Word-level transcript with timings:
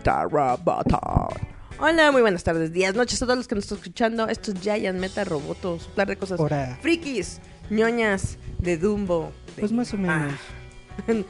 Giant 0.00 0.06
Meta 0.06 0.24
Roboto. 0.24 1.28
Hola, 1.78 2.10
muy 2.12 2.20
buenas 2.22 2.42
tardes, 2.44 2.72
días, 2.72 2.94
noches 2.94 3.20
a 3.22 3.26
todos 3.26 3.38
los 3.38 3.48
que 3.48 3.54
nos 3.54 3.64
están 3.64 3.78
escuchando. 3.78 4.28
Esto 4.28 4.52
es 4.52 4.60
Giant 4.60 4.98
Meta 4.98 5.24
Roboto, 5.24 5.78
su 5.78 5.90
plan 5.90 6.08
de 6.08 6.16
cosas 6.16 6.40
Hora. 6.40 6.78
frikis, 6.80 7.40
ñoñas, 7.70 8.38
de 8.58 8.76
Dumbo. 8.78 9.32
de- 9.56 9.60
Pues 9.60 9.72
más 9.72 9.92
o 9.94 9.98
menos. 9.98 10.32
El 11.06 11.24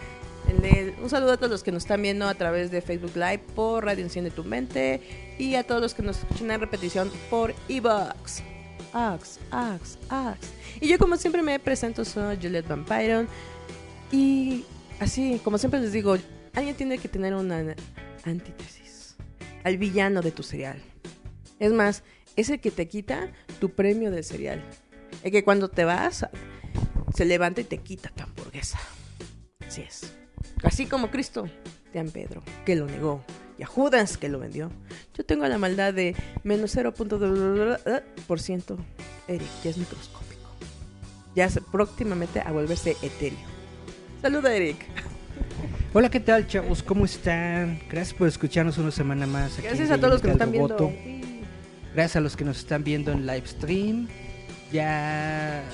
de- 0.62 0.94
un 1.02 1.08
saludo 1.10 1.32
a 1.32 1.36
todos 1.36 1.50
los 1.50 1.62
que 1.62 1.70
nos 1.72 1.82
están 1.84 2.02
viendo 2.02 2.26
a 2.28 2.34
través 2.34 2.70
de 2.70 2.80
Facebook 2.80 3.12
Live 3.14 3.40
por 3.54 3.84
Radio 3.84 4.02
Enciende 4.04 4.30
tu 4.30 4.42
Mente 4.44 5.34
y 5.38 5.54
a 5.56 5.64
todos 5.64 5.80
los 5.80 5.94
que 5.94 6.02
nos 6.02 6.18
escuchan 6.18 6.50
en 6.50 6.60
repetición 6.60 7.10
por 7.28 7.54
Evox. 7.68 8.42
Ax, 8.92 9.38
Ax, 9.52 9.98
Ax. 10.08 10.38
Y 10.80 10.88
yo 10.88 10.98
como 10.98 11.16
siempre 11.16 11.42
me 11.42 11.58
presento, 11.60 12.04
soy 12.04 12.36
Juliet 12.40 12.66
Vampiron. 12.66 13.28
Y 14.10 14.64
así, 14.98 15.40
como 15.44 15.58
siempre 15.58 15.80
les 15.80 15.92
digo, 15.92 16.16
alguien 16.54 16.74
tiene 16.74 16.98
que 16.98 17.08
tener 17.08 17.34
una 17.34 17.62
antítesis 18.24 18.80
al 19.64 19.78
villano 19.78 20.22
de 20.22 20.30
tu 20.30 20.42
cereal. 20.42 20.80
Es 21.58 21.72
más, 21.72 22.02
es 22.36 22.50
el 22.50 22.60
que 22.60 22.70
te 22.70 22.88
quita 22.88 23.32
tu 23.58 23.74
premio 23.74 24.10
de 24.10 24.22
cereal. 24.22 24.62
El 25.22 25.32
que 25.32 25.44
cuando 25.44 25.68
te 25.68 25.84
vas, 25.84 26.26
se 27.14 27.24
levanta 27.24 27.60
y 27.60 27.64
te 27.64 27.78
quita 27.78 28.10
tu 28.10 28.22
hamburguesa. 28.22 28.78
Así 29.66 29.82
es. 29.82 30.14
Así 30.62 30.86
como 30.86 31.10
Cristo 31.10 31.44
de 31.92 31.98
San 31.98 32.10
Pedro, 32.10 32.42
que 32.64 32.76
lo 32.76 32.86
negó, 32.86 33.22
y 33.58 33.62
a 33.62 33.66
Judas, 33.66 34.16
que 34.16 34.30
lo 34.30 34.38
vendió. 34.38 34.70
Yo 35.14 35.24
tengo 35.24 35.46
la 35.46 35.58
maldad 35.58 35.92
de 35.92 36.16
menos 36.44 36.74
0.2%. 36.74 38.76
Eric, 39.28 39.48
ya 39.62 39.70
es 39.70 39.76
microscópico. 39.76 40.50
Ya 41.34 41.48
próximamente 41.70 42.40
a 42.40 42.52
volverse 42.52 42.96
etéreo. 43.02 43.38
Saluda, 44.22 44.54
Eric. 44.54 44.86
Hola, 45.92 46.08
¿qué 46.08 46.20
tal, 46.20 46.46
chavos? 46.46 46.84
¿Cómo 46.84 47.04
están? 47.04 47.80
Gracias 47.90 48.16
por 48.16 48.28
escucharnos 48.28 48.78
una 48.78 48.92
semana 48.92 49.26
más. 49.26 49.58
aquí 49.58 49.66
Gracias 49.66 49.90
a 49.90 49.96
todos 49.96 50.12
los 50.12 50.22
que 50.22 50.28
nos 50.28 50.34
están 50.34 50.52
viendo. 50.52 50.92
Gracias 51.94 52.16
a 52.16 52.20
los 52.20 52.36
que 52.36 52.44
nos 52.44 52.58
están 52.58 52.84
viendo 52.84 53.10
en 53.10 53.26
live 53.26 53.42
stream. 53.44 54.06
Ya 54.72 55.64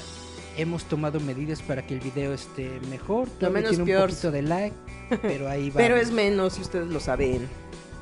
hemos 0.57 0.85
tomado 0.85 1.21
medidas 1.21 1.61
para 1.61 1.87
que 1.87 1.93
el 1.93 2.01
video 2.01 2.33
esté 2.33 2.81
mejor. 2.89 3.29
Todavía 3.29 3.51
menos 3.61 3.71
tiene 3.71 3.83
un 3.83 3.87
peor. 3.89 4.09
poquito 4.09 4.31
de 4.31 4.41
lag, 4.43 4.73
pero 5.23 5.51
ahí 5.51 5.69
va. 5.69 5.77
Pero 5.77 5.97
es 5.97 6.11
menos, 6.11 6.55
si 6.55 6.63
ustedes 6.63 6.87
lo 6.87 6.99
saben. 6.99 7.47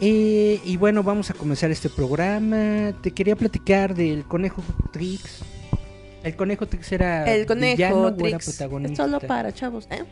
Eh, 0.01 0.61
y 0.65 0.77
bueno, 0.77 1.03
vamos 1.03 1.31
a 1.31 1.35
comenzar 1.35 1.73
este 1.73 1.91
programa. 1.91 2.93
Te 3.03 3.11
quería 3.11 3.35
platicar 3.35 3.93
del 3.93 4.25
conejo 4.25 4.63
Trix. 4.93 5.41
El 6.23 6.37
conejo 6.37 6.67
Trix 6.67 6.93
era 6.93 7.25
El 7.25 7.45
conejo 7.45 7.77
villano 7.77 7.97
o 8.03 8.09
era 8.09 8.17
Trix 8.17 8.49
es 8.49 8.57
protagonista. 8.57 9.05
solo 9.05 9.19
para 9.19 9.53
chavos, 9.53 9.89
¿eh? 9.91 10.05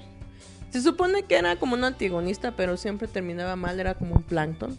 Se 0.72 0.80
supone 0.80 1.24
que 1.24 1.36
era 1.36 1.56
como 1.56 1.74
un 1.74 1.84
antagonista, 1.84 2.56
pero 2.56 2.76
siempre 2.76 3.06
terminaba 3.08 3.56
mal, 3.56 3.78
era 3.78 3.94
como 3.94 4.14
un 4.16 4.22
plancton. 4.22 4.78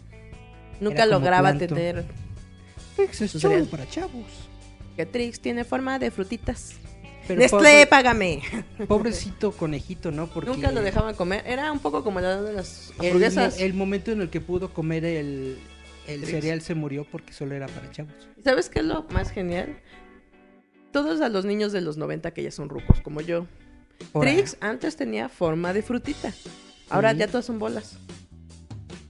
Nunca 0.80 1.06
lograba 1.06 1.56
tener 1.56 2.04
Trix 2.96 3.20
es 3.22 3.32
Pues 3.32 3.42
sería- 3.42 3.64
para 3.70 3.88
chavos. 3.88 4.26
que 4.96 5.06
Trix 5.06 5.40
tiene 5.40 5.64
forma 5.64 5.98
de 5.98 6.10
frutitas. 6.10 6.74
Pero 7.26 7.40
Nestlé, 7.40 7.58
pobre- 7.58 7.86
págame. 7.86 8.42
pobrecito 8.88 9.52
conejito, 9.52 10.10
¿no? 10.12 10.26
Porque 10.26 10.50
Nunca 10.50 10.70
lo 10.72 10.82
dejaban 10.82 11.14
comer. 11.14 11.42
Era 11.46 11.72
un 11.72 11.78
poco 11.78 12.04
como 12.04 12.20
la 12.20 12.42
de 12.42 12.52
las 12.52 12.92
el, 13.00 13.06
hamburguesas. 13.06 13.60
el 13.60 13.72
momento 13.74 14.12
en 14.12 14.20
el 14.20 14.28
que 14.30 14.40
pudo 14.42 14.74
comer 14.74 15.04
el, 15.06 15.56
el 16.06 16.20
Trix. 16.20 16.30
cereal 16.32 16.60
se 16.60 16.74
murió 16.74 17.04
porque 17.10 17.32
solo 17.32 17.54
era 17.54 17.66
para 17.66 17.90
chavos. 17.90 18.12
¿Sabes 18.44 18.68
qué 18.68 18.80
es 18.80 18.84
lo 18.84 19.04
más 19.04 19.30
genial? 19.30 19.78
Todos 20.92 21.20
a 21.22 21.28
los 21.28 21.44
niños 21.44 21.72
de 21.72 21.80
los 21.80 21.96
90 21.96 22.32
que 22.32 22.42
ya 22.42 22.50
son 22.50 22.68
rucos, 22.68 23.00
como 23.00 23.20
yo. 23.20 23.46
Ahora, 24.12 24.32
Trix 24.32 24.56
antes 24.60 24.96
tenía 24.96 25.28
forma 25.28 25.72
de 25.72 25.82
frutita. 25.82 26.32
Ahora 26.90 27.12
Sí. 27.12 27.18
ya 27.18 27.26
todas 27.28 27.44
son 27.46 27.58
bolas. 27.58 27.96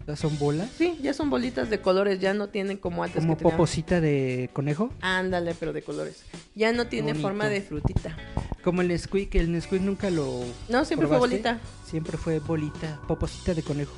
¿estas 0.00 0.18
¿Son 0.20 0.38
bolas? 0.38 0.68
Sí, 0.76 0.98
ya 1.02 1.14
son 1.14 1.30
bolitas 1.30 1.70
de 1.70 1.80
colores, 1.80 2.20
ya 2.20 2.34
no 2.34 2.48
tienen 2.48 2.76
como 2.76 3.02
antes 3.04 3.22
Como 3.22 3.38
poposita 3.38 4.00
de 4.02 4.50
conejo. 4.52 4.90
Ándale, 5.00 5.54
pero 5.58 5.72
de 5.72 5.82
colores. 5.82 6.22
Ya 6.54 6.72
no 6.72 6.86
tiene 6.88 7.12
bonito. 7.12 7.22
forma 7.28 7.48
de 7.48 7.62
frutita. 7.62 8.14
Como 8.62 8.82
el 8.82 8.88
Nesquik, 8.88 9.34
el 9.34 9.50
Nesquik 9.50 9.80
nunca 9.80 10.10
lo 10.10 10.44
No, 10.68 10.84
siempre 10.84 11.08
fue 11.08 11.18
bolita. 11.18 11.58
siempre 11.86 12.18
fue 12.18 12.38
bolita, 12.38 13.00
poposita 13.08 13.54
de 13.54 13.62
conejo. 13.62 13.94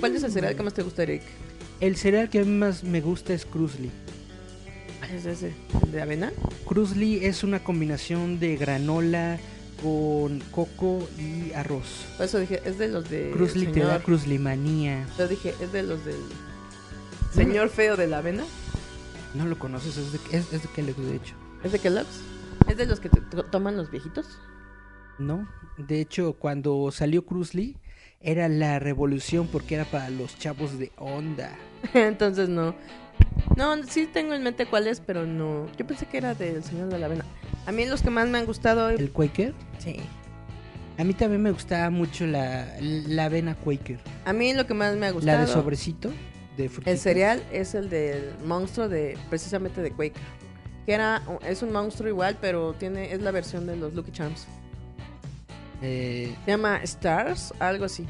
¿Cuál 0.00 0.16
es 0.16 0.24
el 0.24 0.32
cereal 0.32 0.56
que 0.56 0.62
más 0.64 0.74
te 0.74 0.82
gusta, 0.82 1.04
Eric? 1.04 1.22
El 1.80 1.96
cereal 1.96 2.28
que 2.30 2.44
más 2.44 2.82
me 2.82 3.00
gusta 3.00 3.32
es 3.32 3.46
Cruzly. 3.46 3.90
¿Es 5.14 5.24
ese? 5.26 5.52
¿El 5.84 5.92
de 5.92 6.02
avena? 6.02 6.32
Cruzly 6.66 7.24
es 7.26 7.44
una 7.44 7.62
combinación 7.62 8.40
de 8.40 8.56
granola 8.56 9.38
con 9.84 10.40
coco 10.50 11.06
y 11.18 11.52
arroz. 11.52 12.06
Por 12.16 12.24
eso 12.24 12.38
dije, 12.38 12.62
es 12.64 12.78
de 12.78 12.88
los 12.88 13.08
de. 13.10 13.30
Cruzly 13.32 13.66
te 13.66 13.80
da 13.80 13.86
señor... 13.88 14.02
cruzlimanía. 14.02 15.06
Yo 15.18 15.28
dije, 15.28 15.54
es 15.60 15.70
de 15.72 15.82
los 15.82 16.02
del. 16.06 16.16
Señor 17.32 17.68
feo 17.68 17.96
de 17.96 18.06
la 18.06 18.18
avena. 18.18 18.44
No 19.34 19.44
lo 19.44 19.58
conoces, 19.58 19.96
es 19.98 20.12
de, 20.12 20.18
es, 20.38 20.52
es 20.52 20.62
de 20.62 20.68
Kellogg's, 20.74 21.04
de 21.04 21.16
hecho. 21.16 21.34
¿Es 21.62 21.72
de 21.72 21.78
Kellogg's? 21.80 22.20
¿Es 22.68 22.76
de 22.78 22.86
los 22.86 22.98
que 23.00 23.08
te 23.10 23.20
to- 23.20 23.44
toman 23.44 23.76
los 23.76 23.90
viejitos? 23.90 24.38
No, 25.18 25.46
de 25.76 26.00
hecho, 26.00 26.32
cuando 26.34 26.90
salió 26.90 27.26
Cruzly 27.26 27.76
era 28.20 28.48
la 28.48 28.78
revolución 28.78 29.48
porque 29.48 29.74
era 29.74 29.84
para 29.84 30.08
los 30.08 30.38
chavos 30.38 30.78
de 30.78 30.92
onda. 30.96 31.54
Entonces 31.94 32.48
no. 32.48 32.74
No, 33.56 33.82
sí 33.84 34.06
tengo 34.06 34.32
en 34.34 34.42
mente 34.44 34.66
cuál 34.66 34.86
es, 34.86 35.00
pero 35.00 35.26
no. 35.26 35.66
Yo 35.76 35.86
pensé 35.86 36.06
que 36.06 36.16
era 36.16 36.34
del 36.34 36.64
Señor 36.64 36.88
de 36.88 36.98
la 36.98 37.06
Avena. 37.06 37.24
A 37.66 37.72
mí 37.72 37.86
los 37.86 38.02
que 38.02 38.10
más 38.10 38.28
me 38.28 38.38
han 38.38 38.46
gustado. 38.46 38.90
El 38.90 39.10
Quaker. 39.10 39.54
Sí. 39.78 39.96
A 40.98 41.04
mí 41.04 41.12
también 41.14 41.42
me 41.42 41.50
gustaba 41.50 41.90
mucho 41.90 42.26
la, 42.26 42.66
la 42.80 43.24
avena 43.24 43.54
Quaker. 43.56 43.98
A 44.24 44.32
mí 44.32 44.52
lo 44.54 44.66
que 44.66 44.74
más 44.74 44.94
me 44.96 45.06
ha 45.06 45.10
gustado. 45.10 45.38
La 45.38 45.46
de 45.46 45.52
sobrecito, 45.52 46.12
de 46.56 46.64
El 46.64 46.70
frutitas. 46.70 47.00
cereal 47.00 47.42
es 47.52 47.74
el 47.74 47.90
del 47.90 48.30
monstruo 48.44 48.88
de 48.88 49.18
precisamente 49.28 49.80
de 49.82 49.90
Quaker. 49.90 50.22
Que 50.86 50.92
era 50.92 51.22
es 51.48 51.62
un 51.62 51.72
monstruo 51.72 52.08
igual, 52.08 52.36
pero 52.40 52.74
tiene 52.74 53.12
es 53.12 53.22
la 53.22 53.30
versión 53.30 53.66
de 53.66 53.76
los 53.76 53.94
Lucky 53.94 54.12
Charms. 54.12 54.46
Eh, 55.82 56.34
Se 56.44 56.50
llama 56.52 56.76
Stars, 56.82 57.52
algo 57.58 57.86
así, 57.86 58.06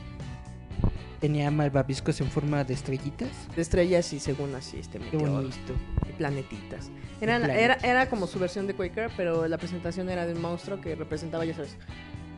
tenía 1.21 1.51
malvaviscos 1.51 2.21
en 2.21 2.29
forma 2.31 2.63
de 2.65 2.75
estrellitas. 2.75 3.31
de 3.57 3.63
estrellas 3.63 4.13
y 4.13 4.21
según 4.21 4.55
así 4.55 4.79
este 4.79 4.99
Qué 4.99 5.17
bonito. 5.17 5.73
Planetitas. 6.15 6.91
Eran- 7.21 7.49
era, 7.51 7.75
era 7.83 8.09
como 8.09 8.27
su 8.27 8.39
versión 8.39 8.67
de 8.67 8.75
Quaker, 8.75 9.11
pero 9.17 9.47
la 9.49 9.59
presentación 9.59 10.09
era 10.11 10.27
de 10.27 10.35
un 10.35 10.41
monstruo 10.43 10.81
que 10.81 10.95
representaba, 10.95 11.45
ya 11.45 11.55
sabes, 11.55 11.77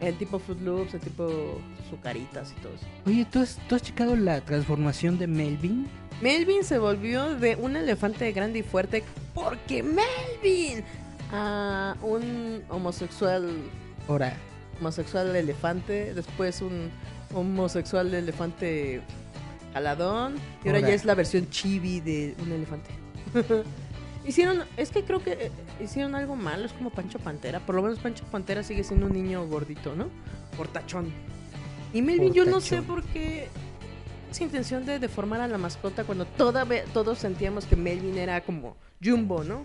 el 0.00 0.16
tipo 0.18 0.38
Fruit 0.38 0.60
Loops, 0.60 0.94
el 0.94 1.00
tipo 1.00 1.58
Zucaritas 1.90 2.52
y 2.56 2.60
todo 2.60 2.74
eso. 2.74 2.84
Oye, 3.06 3.24
¿tú 3.30 3.40
has, 3.40 3.58
¿tú 3.68 3.74
has 3.74 3.82
checado 3.82 4.14
la 4.16 4.40
transformación 4.42 5.18
de 5.18 5.26
Melvin? 5.26 5.86
Melvin 6.20 6.64
se 6.64 6.78
volvió 6.78 7.34
de 7.34 7.56
un 7.56 7.76
elefante 7.76 8.30
grande 8.32 8.58
y 8.60 8.62
fuerte 8.62 9.02
porque 9.34 9.82
Melvin 9.82 10.82
a 11.32 11.96
un 12.02 12.62
homosexual 12.68 13.48
Ahora, 14.08 14.34
homosexual 14.80 15.34
elefante, 15.34 16.14
después 16.14 16.62
un 16.62 16.90
homosexual 17.34 18.12
elefante 18.14 19.00
jaladón 19.72 20.36
y 20.64 20.68
ahora 20.68 20.78
Ahora. 20.78 20.88
ya 20.90 20.94
es 20.94 21.04
la 21.04 21.14
versión 21.14 21.50
chibi 21.50 22.00
de 22.00 22.34
un 22.42 22.52
elefante. 22.52 22.90
hicieron, 24.26 24.62
es 24.76 24.90
que 24.90 25.02
creo 25.04 25.22
que 25.22 25.32
eh, 25.32 25.50
hicieron 25.82 26.14
algo 26.14 26.36
malo, 26.36 26.64
es 26.66 26.72
como 26.72 26.90
Pancho 26.90 27.18
Pantera, 27.18 27.60
por 27.60 27.74
lo 27.74 27.82
menos 27.82 27.98
Pancho 27.98 28.24
Pantera 28.30 28.62
sigue 28.62 28.84
siendo 28.84 29.06
un 29.06 29.12
niño 29.12 29.46
gordito, 29.46 29.94
¿no? 29.94 30.08
Portachón. 30.56 31.10
Y 31.92 32.02
Melvin 32.02 32.32
yo 32.32 32.44
no 32.44 32.60
sé 32.60 32.82
por 32.82 33.02
qué 33.04 33.48
esa 34.30 34.42
intención 34.44 34.84
de 34.84 34.98
deformar 34.98 35.40
a 35.40 35.48
la 35.48 35.56
mascota 35.58 36.04
cuando 36.04 36.24
toda, 36.26 36.64
ve- 36.64 36.84
todos 36.92 37.18
sentíamos 37.18 37.64
que 37.64 37.76
Melvin 37.76 38.18
era 38.18 38.40
como 38.42 38.76
Jumbo, 39.02 39.44
¿no? 39.44 39.62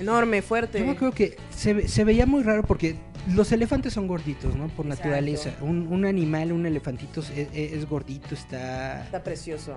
Enorme, 0.00 0.42
fuerte. 0.42 0.78
Yo 0.84 0.90
acuerdo 0.92 1.14
que 1.14 1.36
se, 1.50 1.74
ve- 1.74 1.88
se 1.88 2.04
veía 2.04 2.24
muy 2.24 2.42
raro 2.42 2.62
porque 2.62 2.96
los 3.34 3.50
elefantes 3.52 3.92
son 3.92 4.06
gorditos, 4.06 4.54
¿no? 4.56 4.68
Por 4.68 4.86
Exacto. 4.86 5.08
naturaleza. 5.08 5.50
Un, 5.60 5.86
un 5.88 6.06
animal, 6.06 6.52
un 6.52 6.66
elefantito 6.66 7.20
es, 7.20 7.30
es- 7.30 7.48
es 7.52 7.88
gordito, 7.88 8.34
está 8.34 9.04
Está 9.04 9.22
precioso. 9.22 9.74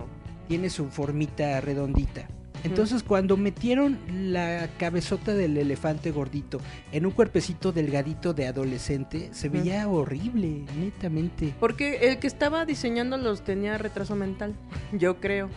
tiene 0.48 0.70
su 0.70 0.90
formita 0.90 1.60
redondita. 1.62 2.28
Entonces 2.64 3.04
cuando 3.04 3.38
metieron 3.38 3.98
la 4.32 4.70
cabezota 4.78 5.34
del 5.34 5.58
elefante 5.58 6.12
gordito 6.12 6.60
en 6.92 7.06
un 7.06 7.12
cuerpecito 7.12 7.72
delgadito 7.72 8.34
de 8.34 8.48
adolescente, 8.48 9.30
se 9.34 9.50
veía 9.50 9.88
horrible, 9.88 10.64
netamente. 10.78 11.54
Porque 11.60 12.10
el 12.10 12.20
que 12.20 12.28
estaba 12.28 12.66
diseñando 12.66 13.18
los 13.18 13.42
tenía 13.44 13.78
retraso 13.78 14.16
mental, 14.16 14.54
yo 14.92 15.20
creo. 15.20 15.50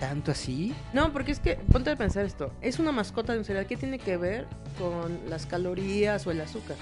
Tanto 0.00 0.32
así. 0.32 0.74
No, 0.92 1.12
porque 1.12 1.30
es 1.32 1.38
que, 1.38 1.54
ponte 1.70 1.90
a 1.90 1.96
pensar 1.96 2.24
esto, 2.24 2.52
es 2.60 2.78
una 2.80 2.90
mascota 2.92 3.32
de 3.32 3.38
un 3.38 3.44
cereal, 3.44 3.66
¿qué 3.66 3.76
tiene 3.76 3.98
que 4.00 4.16
ver 4.16 4.46
con 4.78 5.18
las 5.30 5.46
calorías 5.46 6.26
o 6.26 6.32
el 6.32 6.40
azúcar? 6.40 6.76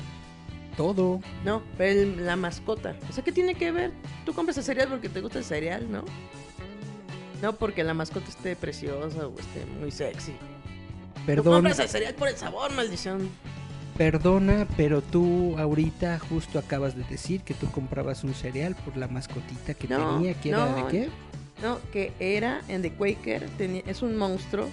Todo. 0.77 1.21
No, 1.45 1.63
pero 1.77 2.01
el- 2.01 2.25
la 2.27 2.37
mascota. 2.37 2.97
O 3.11 3.13
sea, 3.13 3.23
¿qué 3.23 3.33
tiene 3.33 3.55
que 3.55 3.71
ver? 3.73 3.93
Tú 4.25 4.33
compras 4.33 4.57
el 4.57 4.65
cereal 4.65 4.89
porque 4.89 5.09
te 5.11 5.21
gusta 5.21 5.39
el 5.39 5.45
cereal, 5.45 5.91
¿no? 5.93 6.05
No 7.43 7.55
porque 7.55 7.85
la 7.85 7.95
mascota 7.95 8.29
esté 8.29 8.55
preciosa 8.57 9.27
o 9.27 9.39
esté 9.39 9.65
muy 9.81 9.91
sexy. 9.91 10.33
Tú 10.33 11.21
Perdona, 11.27 11.57
compras 11.57 11.79
el 11.79 11.89
cereal 11.89 12.15
por 12.15 12.29
el 12.29 12.37
sabor, 12.37 12.73
maldición. 12.73 13.29
perdona, 13.97 14.67
pero 14.77 15.03
tú 15.03 15.57
ahorita 15.59 16.19
justo 16.19 16.59
acabas 16.59 16.97
de 16.97 17.05
decir 17.05 17.43
que 17.43 17.55
tú 17.55 17.71
comprabas 17.71 18.25
un 18.25 18.35
cereal 18.35 18.75
por 18.85 18.97
la 18.97 19.07
mascotita 19.09 19.75
que 19.75 19.87
No, 19.89 20.15
tenía, 20.17 20.35
que 20.35 20.49
era 20.51 20.67
de 20.75 20.81
no. 20.81 20.89
qué? 20.89 21.09
No, 21.63 21.79
que 21.93 22.13
era 22.19 22.63
en 22.69 22.81
The 22.83 22.93
Quaker, 22.93 23.49
tenía, 23.59 23.83
es 23.87 24.01
un 24.03 24.17
monstruo. 24.17 24.69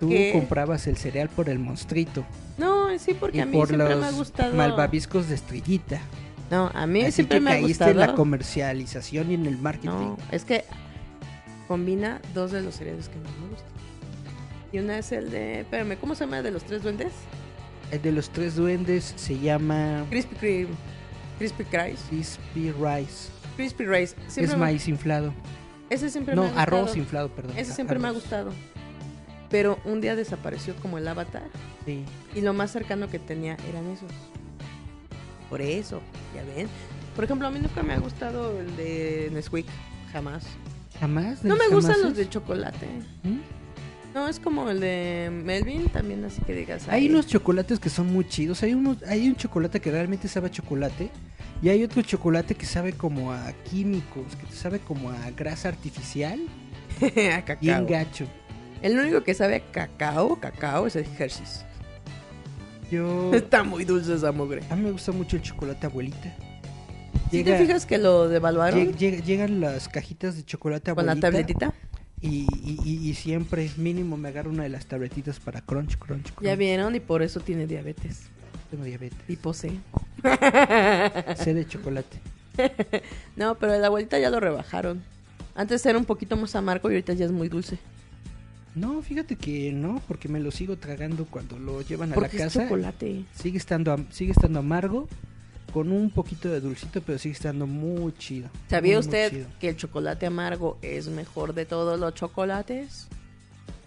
Tú 0.00 0.10
comprabas 0.32 0.86
el 0.86 0.96
cereal 0.96 1.28
por 1.30 1.48
el 1.48 1.58
monstruito 1.58 2.24
No, 2.58 2.88
sí, 2.98 3.14
porque 3.14 3.38
y 3.38 3.40
a 3.40 3.46
mí 3.46 3.52
por 3.56 3.68
siempre 3.68 3.88
los 3.90 4.00
me 4.00 4.06
ha 4.06 4.10
gustado. 4.10 4.54
malvaviscos 4.54 5.28
de 5.28 5.34
estrellita. 5.36 6.00
No, 6.50 6.70
a 6.74 6.86
mí 6.86 7.02
Así 7.02 7.12
siempre 7.12 7.38
que 7.38 7.40
me 7.44 7.50
ha 7.50 7.54
caíste 7.54 7.68
gustado. 7.68 7.90
en 7.92 7.96
la 7.98 8.14
comercialización 8.14 9.30
y 9.30 9.34
en 9.34 9.46
el 9.46 9.56
marketing. 9.58 9.88
No, 9.88 10.18
es 10.30 10.44
que 10.44 10.64
combina 11.68 12.20
dos 12.34 12.50
de 12.52 12.62
los 12.62 12.74
cereales 12.76 13.08
que 13.08 13.16
más 13.16 13.30
me 13.40 13.48
gustan. 13.48 13.68
Y 14.72 14.78
una 14.78 14.98
es 14.98 15.12
el 15.12 15.30
de. 15.30 15.60
Espérame, 15.60 15.96
¿cómo 15.98 16.14
se 16.14 16.24
llama? 16.24 16.42
¿De 16.42 16.50
los 16.50 16.64
tres 16.64 16.82
duendes? 16.82 17.12
El 17.90 18.02
de 18.02 18.12
los 18.12 18.30
tres 18.30 18.56
duendes 18.56 19.12
se 19.16 19.38
llama 19.38 20.04
Crispy 20.10 20.34
Kreme. 20.36 20.68
Crispy 21.38 21.64
Rice. 21.64 22.02
Crispy 22.08 22.72
Rice. 22.72 23.28
Crispy 23.56 23.84
Rice. 23.86 24.16
Siempre 24.28 24.44
es 24.44 24.50
me- 24.52 24.56
maíz 24.56 24.88
inflado. 24.88 25.32
Ese 25.90 26.08
siempre 26.10 26.34
No, 26.34 26.42
me 26.42 26.48
ha 26.48 26.50
gustado. 26.52 26.76
arroz 26.80 26.96
inflado, 26.96 27.28
perdón. 27.28 27.56
Ese 27.56 27.72
siempre 27.72 27.98
me 27.98 28.08
ha 28.08 28.10
gustado. 28.10 28.52
Pero 29.50 29.78
un 29.84 30.00
día 30.00 30.16
desapareció 30.16 30.74
como 30.76 30.98
el 30.98 31.06
avatar. 31.06 31.44
Sí. 31.84 32.04
Y 32.34 32.40
lo 32.40 32.52
más 32.54 32.72
cercano 32.72 33.08
que 33.08 33.18
tenía 33.20 33.56
eran 33.68 33.86
esos. 33.90 34.10
Por 35.50 35.60
eso, 35.60 36.00
ya 36.34 36.42
ven. 36.56 36.66
Por 37.14 37.24
ejemplo, 37.24 37.46
a 37.46 37.50
mí 37.50 37.60
nunca 37.60 37.82
me 37.84 37.92
ha 37.92 37.98
gustado 37.98 38.58
el 38.58 38.74
de 38.76 39.28
Nesquik. 39.32 39.66
Jamás. 40.12 40.44
No 41.42 41.56
me 41.56 41.68
gustan 41.68 42.02
los 42.02 42.16
de 42.16 42.28
chocolate. 42.28 42.86
¿Mm? 43.22 43.38
No, 44.14 44.28
es 44.28 44.38
como 44.38 44.70
el 44.70 44.78
de 44.78 45.28
Melvin, 45.32 45.88
también 45.88 46.24
así 46.24 46.40
que 46.42 46.54
digas. 46.54 46.88
Hay 46.88 47.04
"Ay". 47.06 47.10
unos 47.10 47.26
chocolates 47.26 47.80
que 47.80 47.90
son 47.90 48.12
muy 48.12 48.28
chidos. 48.28 48.62
Hay 48.62 48.72
unos, 48.72 49.02
hay 49.02 49.26
un 49.28 49.34
chocolate 49.34 49.80
que 49.80 49.90
realmente 49.90 50.28
sabe 50.28 50.46
a 50.46 50.50
chocolate. 50.50 51.10
Y 51.62 51.68
hay 51.68 51.82
otro 51.82 52.00
chocolate 52.02 52.54
que 52.54 52.66
sabe 52.66 52.92
como 52.92 53.32
a 53.32 53.52
químicos, 53.70 54.36
que 54.36 54.54
sabe 54.54 54.78
como 54.78 55.10
a 55.10 55.30
grasa 55.30 55.68
artificial. 55.68 56.40
a 57.32 57.42
cacao. 57.44 57.58
Bien 57.60 57.86
gacho. 57.86 58.26
El 58.82 58.98
único 58.98 59.24
que 59.24 59.34
sabe 59.34 59.56
a 59.56 59.60
cacao, 59.60 60.38
cacao, 60.38 60.86
es 60.86 60.94
el 60.94 61.06
Hershey's. 61.18 61.64
Yo. 62.90 63.30
Está 63.34 63.64
muy 63.64 63.84
dulce 63.84 64.14
esa 64.14 64.30
mugre. 64.30 64.62
A 64.70 64.76
mí 64.76 64.82
me 64.82 64.92
gusta 64.92 65.10
mucho 65.10 65.36
el 65.36 65.42
chocolate 65.42 65.86
abuelita. 65.86 66.36
¿Sí 67.38 67.44
te 67.44 67.58
fijas 67.58 67.86
que 67.86 67.98
lo 67.98 68.28
devaluaron 68.28 68.78
lleg- 68.80 68.96
lleg- 68.96 69.22
llegan 69.24 69.60
las 69.60 69.88
cajitas 69.88 70.36
de 70.36 70.44
chocolate 70.44 70.94
con 70.94 71.06
la 71.06 71.12
abuelita. 71.12 71.30
tabletita? 71.30 71.74
Y, 72.20 72.46
y- 72.64 72.78
y- 72.84 73.08
y 73.10 73.14
siempre, 73.14 73.70
mínimo, 73.76 74.16
me 74.16 74.28
agarro 74.30 74.50
una 74.50 74.62
de 74.62 74.70
las 74.70 74.86
tabletitas 74.86 75.40
para 75.40 75.60
crunch, 75.60 75.98
crunch, 75.98 76.32
crunch. 76.32 76.42
Ya 76.48 76.56
vieron 76.56 76.94
y 76.94 77.00
por 77.00 77.22
eso 77.22 77.40
tiene 77.40 77.66
diabetes. 77.66 78.22
Tengo 78.70 78.84
diabetes. 78.84 79.18
Tipo 79.26 79.52
C. 79.52 79.72
Sé 81.36 81.54
de 81.54 81.66
chocolate. 81.66 82.18
No, 83.36 83.56
pero 83.56 83.76
la 83.78 83.88
abuelita 83.88 84.18
ya 84.18 84.30
lo 84.30 84.38
rebajaron. 84.40 85.02
Antes 85.56 85.84
era 85.86 85.98
un 85.98 86.04
poquito 86.04 86.36
más 86.36 86.54
amargo 86.56 86.88
y 86.90 86.94
ahorita 86.94 87.12
ya 87.12 87.24
es 87.26 87.32
muy 87.32 87.48
dulce. 87.48 87.78
No, 88.74 89.02
fíjate 89.02 89.36
que 89.36 89.70
no, 89.72 90.00
porque 90.08 90.28
me 90.28 90.40
lo 90.40 90.50
sigo 90.50 90.76
tragando 90.76 91.26
cuando 91.26 91.58
lo 91.58 91.82
llevan 91.82 92.12
a 92.12 92.14
Porque 92.14 92.38
la 92.38 92.44
es 92.46 92.52
casa. 92.54 92.64
chocolate. 92.64 93.24
Sigue 93.34 93.58
estando, 93.58 93.96
sigue 94.10 94.32
estando 94.32 94.60
amargo, 94.60 95.08
con 95.74 95.90
un 95.90 96.08
poquito 96.08 96.48
de 96.48 96.60
dulcito, 96.60 97.02
pero 97.02 97.18
sigue 97.18 97.34
estando 97.34 97.66
muy 97.66 98.14
chido. 98.16 98.48
¿Sabía 98.70 98.92
Muy, 98.96 99.04
muy 99.04 99.06
usted 99.06 99.30
chido. 99.30 99.46
que 99.58 99.68
el 99.70 99.76
chocolate 99.76 100.24
amargo 100.24 100.78
es 100.82 101.08
mejor 101.08 101.52
de 101.52 101.66
todos 101.66 101.98
los 101.98 102.14
chocolates? 102.14 103.08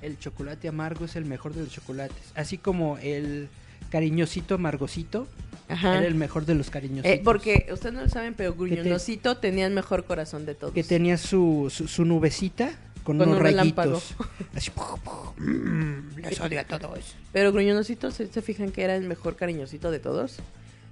El 0.01 0.19
chocolate 0.19 0.67
amargo 0.67 1.05
es 1.05 1.15
el 1.15 1.23
mejor 1.23 1.53
de 1.53 1.61
los 1.63 1.71
chocolates. 1.71 2.17
Así 2.35 2.57
como 2.57 2.97
el 2.97 3.47
cariñosito 3.89 4.55
amargosito 4.55 5.29
Ajá. 5.69 5.99
era 5.99 6.07
el 6.07 6.15
mejor 6.15 6.45
de 6.45 6.55
los 6.55 6.69
cariñositos. 6.69 7.09
Eh, 7.19 7.21
porque 7.23 7.67
ustedes 7.71 7.95
no 7.95 8.01
lo 8.01 8.09
saben, 8.09 8.33
pero 8.33 8.51
te- 8.51 8.57
Gruñoncito 8.59 9.37
tenía 9.37 9.65
el 9.65 9.73
mejor 9.73 10.03
corazón 10.03 10.45
de 10.45 10.55
todos. 10.55 10.73
Que 10.73 10.83
tenía 10.83 11.17
su, 11.17 11.71
su, 11.73 11.87
su 11.87 12.03
nubecita 12.03 12.71
con, 13.05 13.17
Con 13.17 13.29
unos 13.29 13.39
un 13.39 13.43
relámpago. 13.45 13.93
rayitos. 13.93 14.27
Así, 14.55 14.71
puf, 14.71 14.99
puf, 14.99 15.39
mm, 15.39 16.17
les 16.19 16.41
odio 16.41 16.59
a 16.59 16.65
todos. 16.65 17.15
Pero 17.31 17.53
Gruñoncito, 17.53 18.11
¿se, 18.11 18.27
se 18.27 18.41
fijan 18.41 18.71
que 18.73 18.83
era 18.83 18.93
el 18.97 19.07
mejor 19.07 19.37
cariñosito 19.37 19.89
de 19.89 19.99
todos? 19.99 20.35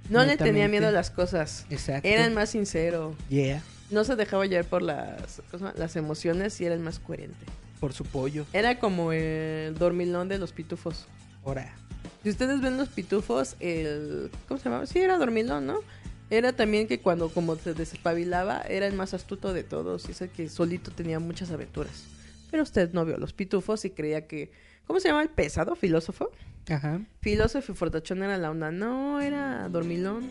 No 0.08 0.24
le 0.24 0.36
tenía 0.36 0.68
miedo 0.68 0.88
a 0.88 0.90
las 0.90 1.10
cosas. 1.10 1.66
Exacto. 1.70 2.08
Era 2.08 2.24
el 2.24 2.32
más 2.32 2.50
sincero. 2.50 3.14
Yeah, 3.28 3.62
No 3.90 4.04
se 4.04 4.16
dejaba 4.16 4.46
llevar 4.46 4.66
por 4.66 4.82
las, 4.82 5.96
emociones 5.96 6.60
y 6.60 6.64
era 6.64 6.74
el 6.74 6.80
más 6.80 6.98
coherente. 6.98 7.44
por 7.80 7.92
su 7.92 8.04
pollo. 8.04 8.46
Era 8.52 8.78
como 8.78 9.12
el 9.12 9.74
dormilón 9.78 10.28
de 10.28 10.38
los 10.38 10.52
pitufos. 10.52 11.06
Ahora, 11.44 11.74
Si 12.22 12.30
ustedes 12.30 12.60
ven 12.60 12.76
los 12.76 12.88
pitufos, 12.88 13.56
el... 13.60 14.30
¿Cómo 14.48 14.58
se 14.58 14.64
llamaba? 14.64 14.86
Sí, 14.86 14.98
era 14.98 15.18
dormilón, 15.18 15.66
¿no? 15.66 15.80
Era 16.28 16.52
también 16.52 16.88
que 16.88 16.98
cuando 17.00 17.28
como 17.28 17.54
se 17.56 17.74
despabilaba, 17.74 18.62
era 18.62 18.86
el 18.86 18.94
más 18.94 19.14
astuto 19.14 19.52
de 19.52 19.62
todos. 19.62 20.08
Y 20.08 20.12
es 20.12 20.20
el 20.22 20.30
que 20.30 20.48
solito 20.48 20.90
tenía 20.90 21.20
muchas 21.20 21.50
aventuras. 21.50 22.04
Pero 22.50 22.62
usted 22.62 22.92
no 22.92 23.04
vio 23.04 23.16
los 23.16 23.32
pitufos 23.32 23.84
y 23.84 23.90
creía 23.90 24.26
que... 24.26 24.50
¿Cómo 24.86 25.00
se 25.00 25.08
llama 25.08 25.22
el 25.22 25.28
pesado? 25.28 25.76
¿Filósofo? 25.76 26.30
Ajá. 26.68 27.00
Filósofo 27.20 27.72
y 27.72 27.74
fortachón 27.74 28.22
era 28.22 28.36
la 28.38 28.50
onda. 28.50 28.70
No, 28.70 29.20
era 29.20 29.68
dormilón. 29.68 30.28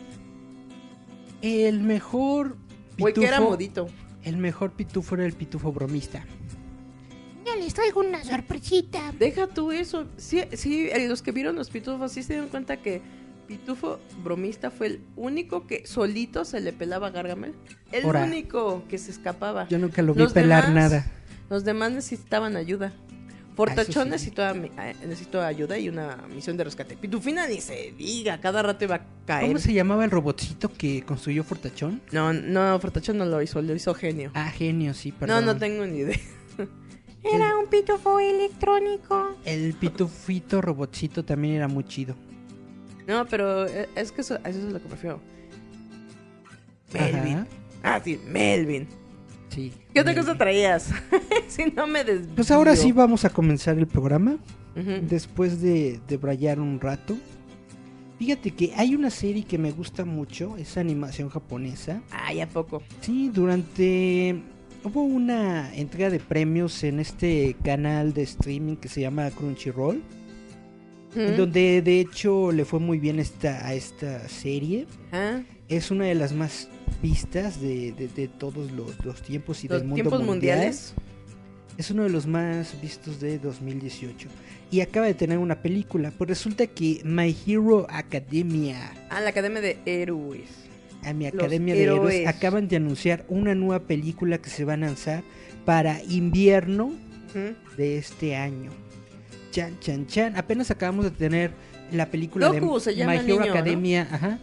El 1.41 1.81
mejor 1.81 2.57
Güey, 2.97 3.13
que 3.13 3.25
era 3.25 3.39
pitufo- 3.39 3.49
modito. 3.49 3.87
El 4.23 4.37
mejor 4.37 4.71
pitufo 4.71 5.15
era 5.15 5.25
el 5.25 5.33
pitufo 5.33 5.71
bromista. 5.71 6.25
Ya 7.45 7.55
les 7.55 7.73
traigo 7.75 7.99
una 7.99 8.23
sorpresita. 8.23 9.13
Deja 9.19 9.45
tú 9.47 9.71
eso. 9.71 10.07
Sí, 10.17 10.41
sí, 10.53 10.89
eh, 10.91 11.07
los 11.07 11.21
que 11.21 11.31
vieron 11.31 11.55
los 11.55 11.69
pitufos 11.69 12.11
sí 12.11 12.23
se 12.23 12.33
dieron 12.33 12.49
cuenta 12.49 12.77
que 12.77 13.01
Pitufo 13.47 13.99
bromista 14.23 14.71
fue 14.71 14.87
el 14.87 15.01
único 15.15 15.67
que 15.67 15.85
solito 15.85 16.45
se 16.45 16.59
le 16.61 16.73
pelaba 16.73 17.05
a 17.05 17.09
Gargamel. 17.11 17.53
El 17.91 18.03
Ora. 18.05 18.23
único 18.23 18.81
que 18.89 18.97
se 18.97 19.11
escapaba. 19.11 19.67
Yo 19.67 19.77
nunca 19.77 20.01
lo 20.01 20.15
vi 20.15 20.23
Los 20.23 20.33
pelar 20.33 20.65
demás- 20.65 20.91
nada. 20.91 21.11
Los 21.51 21.63
demás 21.63 21.91
necesitaban 21.91 22.55
ayuda. 22.55 22.91
Necesitó, 24.09 24.41
ami- 24.43 24.71
eh, 24.77 24.95
necesitó 25.07 25.41
ayuda 25.41 25.77
y 25.77 25.87
una 25.89 26.17
misión 26.33 26.57
de 26.57 26.63
rescate. 26.65 26.97
Pitufina 26.97 27.47
ni 27.47 27.61
se 27.61 27.93
diga, 27.97 28.39
cada 28.41 28.61
rato 28.61 28.83
iba 28.85 28.95
a 28.95 29.01
caer. 29.25 29.47
¿Cómo 29.47 29.59
se 29.59 29.73
llamaba 29.73 30.03
el 30.05 30.11
robotcito 30.11 30.69
que 30.71 31.03
construyó 31.03 31.43
Fortachón? 31.43 32.01
No, 32.11 32.33
no, 32.33 32.79
Fortachón 32.79 33.17
no 33.17 33.25
lo 33.25 33.41
hizo, 33.41 33.61
lo 33.61 33.73
hizo 33.73 33.93
genio. 33.93 34.31
Ah, 34.33 34.51
genio, 34.51 34.93
sí, 34.93 35.11
no, 35.11 35.17
perdón. 35.19 35.45
no 35.45 35.57
tengo 35.57 35.85
ni 35.85 35.99
idea. 35.99 36.19
Era 37.23 37.57
un 37.57 37.67
pitufo 37.67 38.19
electrónico. 38.19 39.35
El 39.45 39.73
pitufito 39.73 40.61
robotcito 40.61 41.25
también 41.25 41.55
era 41.55 41.67
muy 41.67 41.83
chido. 41.83 42.15
No, 43.07 43.25
pero 43.25 43.65
eh, 43.67 43.89
es 43.95 44.11
que 44.11 44.21
eso, 44.21 44.35
eso 44.45 44.59
es 44.59 44.65
lo 44.73 44.79
que 44.81 44.87
prefiero. 44.87 45.19
Melvin. 46.93 47.35
Ajá, 47.37 47.47
Ah, 47.83 48.01
sí, 48.03 48.19
Melvin. 48.27 48.87
Sí. 49.55 49.71
¿Qué 49.93 50.01
otra 50.01 50.13
cosa 50.13 50.37
traías? 50.37 50.91
si 51.47 51.65
no 51.65 51.87
me 51.87 52.03
desvío. 52.03 52.35
Pues 52.35 52.51
ahora 52.51 52.75
sí 52.75 52.91
vamos 52.91 53.25
a 53.25 53.29
comenzar 53.29 53.77
el 53.77 53.87
programa. 53.87 54.37
Después 55.09 55.61
de, 55.61 56.01
de 56.07 56.17
brayar 56.17 56.59
un 56.59 56.81
rato. 56.81 57.15
Fíjate 58.19 58.51
que 58.51 58.73
hay 58.75 58.93
una 58.93 59.09
serie 59.09 59.43
que 59.45 59.57
me 59.57 59.71
gusta 59.71 60.03
mucho, 60.05 60.55
es 60.57 60.77
animación 60.77 61.29
japonesa. 61.29 62.01
Ay, 62.11 62.41
¿a 62.41 62.47
poco? 62.47 62.83
Sí, 63.01 63.29
durante... 63.33 64.41
Hubo 64.83 65.01
una 65.01 65.73
entrega 65.75 66.09
de 66.09 66.19
premios 66.19 66.83
en 66.83 66.99
este 66.99 67.55
canal 67.63 68.13
de 68.13 68.21
streaming 68.23 68.75
que 68.75 68.87
se 68.87 69.01
llama 69.01 69.31
Crunchyroll. 69.31 70.01
en 71.15 71.37
donde 71.37 71.81
de 71.81 71.99
hecho 72.01 72.51
le 72.51 72.65
fue 72.65 72.79
muy 72.79 72.99
bien 72.99 73.19
esta, 73.19 73.65
a 73.65 73.73
esta 73.73 74.27
serie. 74.29 74.85
Ah, 75.11 75.39
Es 75.69 75.89
una 75.89 76.05
de 76.05 76.15
las 76.15 76.33
más 76.33 76.69
vistas 77.01 77.61
de, 77.61 77.91
de- 77.93 78.07
de 78.07 78.27
todos 78.27 78.71
los, 78.71 79.03
los 79.05 79.21
tiempos 79.21 79.63
y 79.63 79.67
Los 79.67 79.79
del 79.79 79.87
mundo 79.87 79.95
tiempos 80.03 80.23
mundial. 80.23 80.57
mundiales. 80.57 80.93
Es 81.77 81.91
uno 81.91 82.03
de 82.03 82.09
los 82.09 82.25
más 82.25 82.79
vistos 82.81 83.19
de 83.19 83.37
2018. 83.39 84.29
Y 84.71 84.79
acaba 84.81 85.05
de 85.05 85.13
tener 85.13 85.37
una 85.37 85.61
película. 85.61 86.11
Pues 86.17 86.29
resulta 86.29 86.67
que 86.67 87.01
My 87.03 87.35
Hero 87.45 87.85
Academia, 87.89 88.93
Ah, 89.09 89.19
la 89.21 89.29
Academia 89.29 89.61
de 89.61 89.77
Héroes. 89.85 90.49
a 91.03 91.13
mi 91.13 91.25
Los 91.25 91.33
Academia 91.35 91.73
de 91.75 91.83
Héroes, 91.83 92.15
héroes. 92.15 92.27
acaban 92.27 92.67
de 92.67 92.77
anunciar 92.77 93.25
una 93.27 93.53
nueva 93.55 93.85
película 93.85 94.37
que 94.39 94.49
se 94.49 94.63
va 94.65 94.73
a 94.73 94.77
lanzar 94.77 95.23
para 95.65 96.01
invierno 96.03 96.93
de 97.77 97.97
este 97.97 98.35
año. 98.37 98.71
Chan, 99.51 99.77
chan, 99.81 100.07
chan. 100.07 100.35
Apenas 100.37 100.71
acabamos 100.71 101.03
de 101.05 101.11
tener 101.11 101.51
la 101.91 102.05
película 102.09 102.49
de 102.49 102.61
My 102.61 102.67
Hero 102.67 103.21
niño, 103.23 103.35
¿no? 103.39 103.51
Academia. 103.51 104.07
Ajá. 104.09 104.39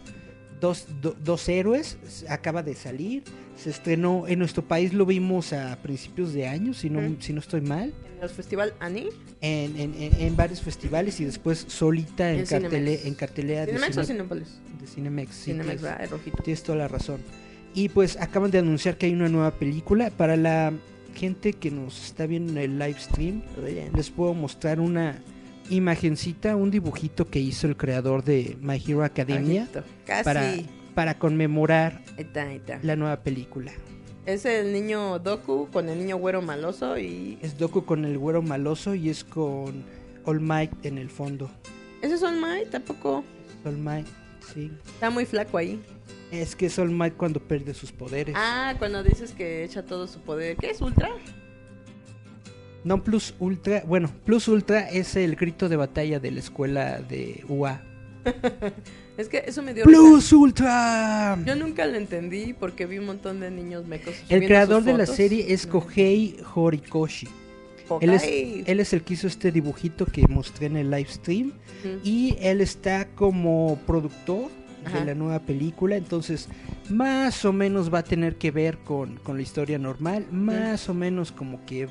Dos, 0.62 0.86
do- 1.02 1.14
dos 1.22 1.46
héroes. 1.48 1.98
Acaba 2.28 2.62
de 2.62 2.74
salir. 2.74 3.24
Se 3.56 3.68
estrenó 3.68 4.26
en 4.28 4.38
nuestro 4.38 4.62
país, 4.62 4.94
lo 4.94 5.04
vimos 5.04 5.52
a 5.52 5.76
principios 5.82 6.32
de 6.32 6.46
año, 6.46 6.72
si 6.72 6.88
no, 6.88 7.16
si 7.20 7.32
no 7.34 7.40
estoy 7.40 7.60
mal. 7.60 7.92
En 8.16 8.22
el 8.22 8.28
Festival 8.30 8.72
Ani. 8.80 9.08
En, 9.40 9.76
en- 9.78 9.94
en- 10.00 10.20
en 10.20 10.36
varios 10.36 10.62
festivales 10.62 11.18
y 11.20 11.24
después 11.24 11.64
solita 11.68 12.30
en, 12.32 12.46
cartele, 12.46 12.70
Cinemex. 12.78 13.04
en 13.06 13.14
cartelera 13.14 13.60
de, 13.66 13.72
¿Cinemex 13.72 13.96
o 13.96 14.00
Cine- 14.02 14.06
Cinépolis? 14.06 14.48
de 14.80 14.86
Cinemex. 14.86 15.34
sí, 15.34 15.42
Cinemex, 15.50 15.66
tienes- 15.68 15.82
¿verdad? 15.82 16.02
El 16.04 16.10
rojito. 16.10 16.42
Tienes 16.44 16.62
toda 16.62 16.78
la 16.78 16.88
razón. 16.88 17.20
Y 17.74 17.88
pues 17.88 18.16
acaban 18.18 18.50
de 18.52 18.58
anunciar 18.58 18.96
que 18.96 19.06
hay 19.06 19.12
una 19.14 19.28
nueva 19.28 19.50
película. 19.58 20.10
Para 20.10 20.36
la 20.36 20.72
gente 21.16 21.52
que 21.54 21.70
nos 21.72 22.04
está 22.06 22.26
viendo 22.26 22.52
en 22.52 22.58
el 22.58 22.78
live 22.78 22.96
stream, 23.00 23.42
les 23.94 24.10
puedo 24.10 24.32
mostrar 24.32 24.78
una 24.78 25.20
imagencita, 25.70 26.56
un 26.56 26.70
dibujito 26.70 27.28
que 27.28 27.40
hizo 27.40 27.66
el 27.66 27.76
creador 27.76 28.24
de 28.24 28.56
My 28.60 28.82
Hero 28.84 29.04
Academia. 29.04 29.68
Casi. 30.04 30.24
para, 30.24 30.54
para 30.94 31.18
conmemorar 31.18 32.02
la 32.82 32.96
nueva 32.96 33.22
película. 33.22 33.72
Es 34.24 34.44
el 34.44 34.72
niño 34.72 35.18
Doku 35.18 35.68
con 35.72 35.88
el 35.88 35.98
niño 35.98 36.16
güero 36.16 36.42
maloso 36.42 36.96
y... 36.96 37.38
Es 37.42 37.58
Doku 37.58 37.84
con 37.84 38.04
el 38.04 38.18
güero 38.18 38.40
maloso 38.40 38.94
y 38.94 39.08
es 39.08 39.24
con 39.24 39.84
All 40.24 40.40
Might 40.40 40.86
en 40.86 40.98
el 40.98 41.10
fondo. 41.10 41.50
¿Ese 42.02 42.14
es 42.14 42.22
All 42.22 42.40
Might? 42.40 42.70
Tampoco. 42.70 43.24
All 43.64 43.78
Might, 43.78 44.06
sí. 44.54 44.70
Está 44.94 45.10
muy 45.10 45.26
flaco 45.26 45.58
ahí. 45.58 45.82
Es 46.30 46.54
que 46.54 46.66
es 46.66 46.78
All 46.78 46.90
Might 46.90 47.16
cuando 47.16 47.40
pierde 47.40 47.74
sus 47.74 47.90
poderes. 47.90 48.34
Ah, 48.38 48.74
cuando 48.78 49.02
dices 49.02 49.32
que 49.32 49.64
echa 49.64 49.82
todo 49.82 50.06
su 50.06 50.20
poder. 50.20 50.56
¿Qué 50.56 50.70
es 50.70 50.80
Ultra? 50.80 51.10
No 52.84 53.02
Plus 53.02 53.34
Ultra, 53.38 53.82
bueno, 53.86 54.10
Plus 54.24 54.48
Ultra 54.48 54.88
es 54.90 55.16
el 55.16 55.36
grito 55.36 55.68
de 55.68 55.76
batalla 55.76 56.18
de 56.18 56.30
la 56.30 56.40
escuela 56.40 57.00
de 57.00 57.44
UA. 57.48 57.82
Es 59.18 59.28
que 59.28 59.44
eso 59.46 59.62
me 59.62 59.74
dio 59.74 59.84
risa. 59.84 59.98
Plus 59.98 60.32
Ultra. 60.32 61.38
Yo 61.44 61.54
nunca 61.54 61.84
lo 61.86 61.96
entendí 61.96 62.54
porque 62.54 62.86
vi 62.86 62.98
un 62.98 63.06
montón 63.06 63.40
de 63.40 63.50
niños 63.50 63.86
mecos. 63.86 64.14
El 64.28 64.46
creador 64.46 64.82
de 64.84 64.94
la 64.94 65.06
serie 65.06 65.52
es. 65.52 65.66
Kohei 65.66 66.38
Horikoshi. 66.54 67.28
Él 68.00 68.10
es, 68.10 68.22
él 68.24 68.80
es 68.80 68.92
el 68.94 69.02
que 69.02 69.14
hizo 69.14 69.26
este 69.26 69.52
dibujito 69.52 70.06
que 70.06 70.26
mostré 70.28 70.66
en 70.66 70.76
el 70.76 70.90
live 70.90 71.08
stream. 71.10 71.52
Y 72.02 72.36
él 72.40 72.62
está 72.62 73.06
como 73.08 73.78
productor 73.86 74.50
Ajá. 74.86 75.00
de 75.00 75.04
la 75.04 75.14
nueva 75.14 75.40
película. 75.40 75.96
Entonces, 75.96 76.48
más 76.88 77.44
o 77.44 77.52
menos 77.52 77.92
va 77.92 77.98
a 77.98 78.04
tener 78.04 78.36
que 78.36 78.50
ver 78.50 78.78
con, 78.78 79.16
con 79.16 79.36
la 79.36 79.42
historia 79.42 79.78
normal. 79.78 80.26
Más 80.30 80.88
o 80.88 80.94
menos 80.94 81.32
como 81.32 81.66
que 81.66 81.86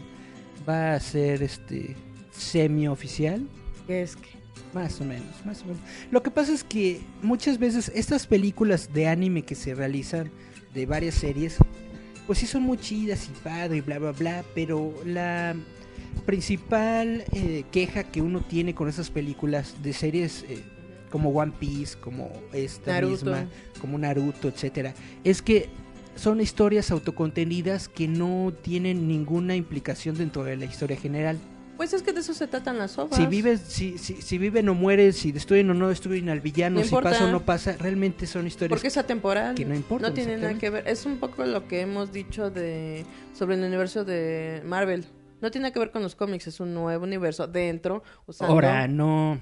va 0.68 0.94
a 0.94 1.00
ser 1.00 1.44
este 1.44 1.96
semi 2.32 2.88
oficial. 2.88 3.48
¿Qué 3.88 4.02
es 4.02 4.16
que? 4.16 4.30
Más 4.74 5.02
o 5.02 5.06
menos, 5.06 5.46
más 5.46 5.62
o 5.64 5.66
menos. 5.66 5.82
Lo 6.12 6.24
que 6.24 6.32
pasa 6.32 6.54
es 6.54 6.64
que 6.64 7.02
muchas 7.22 7.58
veces 7.58 7.92
estas 7.94 8.26
películas 8.26 8.94
de 8.94 9.08
anime 9.08 9.42
que 9.44 9.56
se 9.56 9.76
realizan 9.76 10.32
de 10.74 10.86
varias 10.86 11.16
series, 11.16 11.58
pues 12.26 12.40
sí 12.40 12.48
son 12.48 12.64
muy 12.64 12.78
chidas 12.78 13.28
y 13.28 13.32
padre 13.44 13.78
y 13.78 13.82
bla 13.82 14.00
bla 14.00 14.12
bla, 14.14 14.46
pero 14.56 14.94
la 15.06 15.56
principal 16.26 17.26
eh, 17.34 17.64
queja 17.72 18.04
que 18.04 18.22
uno 18.22 18.42
tiene 18.42 18.74
con 18.74 18.88
esas 18.88 19.10
películas 19.10 19.76
de 19.82 19.92
series 19.92 20.46
eh, 20.48 20.64
como 21.10 21.32
One 21.32 21.52
Piece, 21.60 21.98
como 22.00 22.32
esta 22.54 22.94
Naruto. 22.94 23.12
misma, 23.26 23.48
como 23.82 23.98
Naruto, 23.98 24.48
etcétera, 24.48 24.94
es 25.26 25.42
que 25.42 25.68
son 26.16 26.42
historias 26.42 26.92
autocontenidas 26.92 27.88
que 27.88 28.08
no 28.08 28.54
tienen 28.62 29.08
ninguna 29.08 29.56
implicación 29.56 30.18
dentro 30.18 30.44
de 30.44 30.58
la 30.58 30.66
historia 30.66 30.98
general. 30.98 31.38
Pues 31.78 31.94
es 31.94 32.04
que 32.04 32.14
de 32.14 32.20
eso 32.20 32.36
se 32.36 32.46
tratan 32.48 32.78
las 32.78 32.98
obras. 33.00 33.18
Si 33.18 33.26
vives, 33.26 33.62
si, 33.62 33.98
si, 33.98 34.22
si 34.22 34.38
viven 34.38 34.70
o 34.70 34.76
mueren, 34.76 35.14
si 35.14 35.32
destruyen 35.32 35.68
o 35.72 35.74
no 35.74 35.90
destruyen 35.90 36.30
al 36.30 36.40
villano, 36.40 36.76
No 36.76 36.82
si 36.84 36.90
importa. 36.90 37.10
pasa 37.10 37.26
o 37.26 37.32
no 37.32 37.42
pasa, 37.42 37.76
realmente 37.80 38.28
son 38.28 38.46
historias 38.46 38.70
Porque 38.70 38.90
es 38.90 38.98
atemporal. 38.98 39.56
que 39.56 39.66
no 39.66 39.74
importan, 39.74 40.12
No 40.12 40.14
tiene 40.14 40.38
nada 40.38 40.54
que 40.60 40.70
ver. 40.70 40.88
Es 40.88 41.08
un 41.08 41.18
poco 41.18 41.44
lo 41.44 41.68
que 41.68 41.82
hemos 41.82 42.12
dicho 42.12 42.52
de 42.52 43.04
sobre 43.34 43.56
el 43.56 43.64
universo 43.64 44.06
de 44.06 44.62
Marvel. 44.64 45.06
No 45.42 45.50
tiene 45.50 45.64
nada 45.64 45.74
que 45.74 45.80
ver 45.80 45.90
con 45.90 46.04
los 46.04 46.14
cómics, 46.14 46.46
es 46.46 46.60
un 46.60 46.76
nuevo 46.76 47.04
universo 47.04 47.48
dentro. 47.48 48.04
Usando... 48.28 48.54
Ahora, 48.54 48.88
no. 48.88 49.40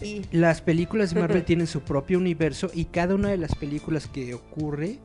Y 0.00 0.22
Las 0.30 0.60
películas 0.62 1.12
de 1.12 1.20
Marvel 1.20 1.44
tienen 1.44 1.66
su 1.66 1.80
propio 1.80 2.18
universo 2.18 2.70
y 2.72 2.84
cada 2.84 3.16
una 3.16 3.28
de 3.28 3.38
las 3.38 3.56
películas 3.56 4.06
que 4.06 4.34
ocurre 4.34 5.00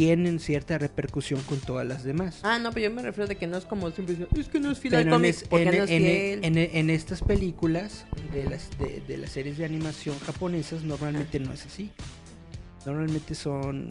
tienen 0.00 0.40
cierta 0.40 0.76
repercusión 0.76 1.40
con 1.48 1.58
todas 1.58 1.86
las 1.86 2.04
demás. 2.04 2.40
Ah, 2.42 2.58
no, 2.58 2.70
pero 2.70 2.90
yo 2.90 2.94
me 2.94 3.00
refiero 3.00 3.26
de 3.26 3.36
que 3.36 3.46
no 3.46 3.56
es 3.56 3.64
como 3.64 3.90
siempre 3.92 4.14
es 4.38 4.46
que 4.48 4.60
no 4.60 4.70
es 4.70 4.78
fiel 4.78 4.94
al 4.94 5.00
en, 5.04 5.08
cómic, 5.10 5.34
en- 5.50 5.64
no 5.64 5.70
es 5.84 5.90
en- 5.90 6.02
fiel. 6.02 6.40
en- 6.44 6.58
en 6.58 6.90
estas 6.90 7.22
películas 7.22 8.04
de 8.30 8.44
las, 8.44 8.68
de, 8.78 9.02
de 9.08 9.16
las 9.16 9.30
series 9.30 9.56
de 9.56 9.64
animación 9.64 10.14
japonesas 10.18 10.82
normalmente 10.82 11.40
no 11.40 11.50
es 11.50 11.64
así. 11.64 11.90
Normalmente 12.84 13.34
son 13.34 13.88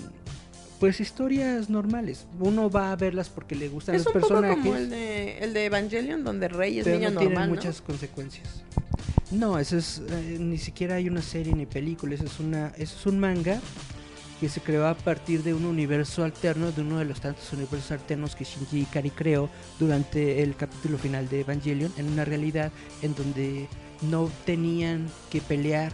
pues 0.80 1.00
historias 1.00 1.72
normales. 1.72 2.28
Uno 2.40 2.70
va 2.70 2.92
a 2.92 2.96
verlas 2.96 3.30
porque 3.30 3.56
le 3.56 3.68
gustan 3.68 3.96
es 3.96 4.06
los 4.06 4.14
un 4.16 4.22
poco 4.22 4.28
personajes. 4.36 4.64
como 4.64 4.76
el 4.78 4.92
de, 4.92 5.40
el 5.40 5.54
de 5.56 5.66
Evangelion, 5.66 6.24
donde 6.24 6.50
Rey 6.50 6.78
es 6.78 6.84
pero 6.84 6.98
niño 6.98 7.10
no 7.10 7.20
tienen 7.20 7.34
normal, 7.34 7.50
¿no? 7.50 7.56
muchas 7.56 7.82
consecuencias. 7.82 8.62
No, 9.32 9.58
eso 9.58 9.76
es 9.76 10.04
eh, 10.08 10.38
ni 10.40 10.60
siquiera 10.60 10.96
hay 10.96 11.10
una 11.10 11.24
serie 11.24 11.52
ni 11.56 11.66
película, 11.66 12.14
eso 12.14 12.26
es 12.26 12.40
una 12.40 12.68
eso 12.78 12.96
es 12.96 13.06
un 13.08 13.18
manga 13.20 13.60
que 14.40 14.50
se 14.50 14.60
creó 14.62 14.86
a 14.88 14.96
partir 14.96 15.44
de 15.44 15.54
un 15.54 15.66
universo 15.66 16.24
alterno, 16.24 16.72
de 16.72 16.82
uno 16.82 17.00
de 17.00 17.06
los 17.06 17.22
tantos 17.22 17.52
universos 17.54 17.92
alternos 17.92 18.36
que 18.36 18.44
Shinji 18.44 18.82
Ikari 18.82 19.10
creó 19.12 19.50
durante 19.80 20.44
el 20.44 20.56
capítulo 20.56 20.98
final 20.98 21.30
de 21.30 21.42
Evangelion, 21.42 21.92
en 21.98 22.12
una 22.12 22.26
realidad 22.26 22.72
en 23.02 23.16
donde 23.16 23.68
no 24.02 24.30
tenían 24.46 25.08
que 25.30 25.40
pelear 25.42 25.94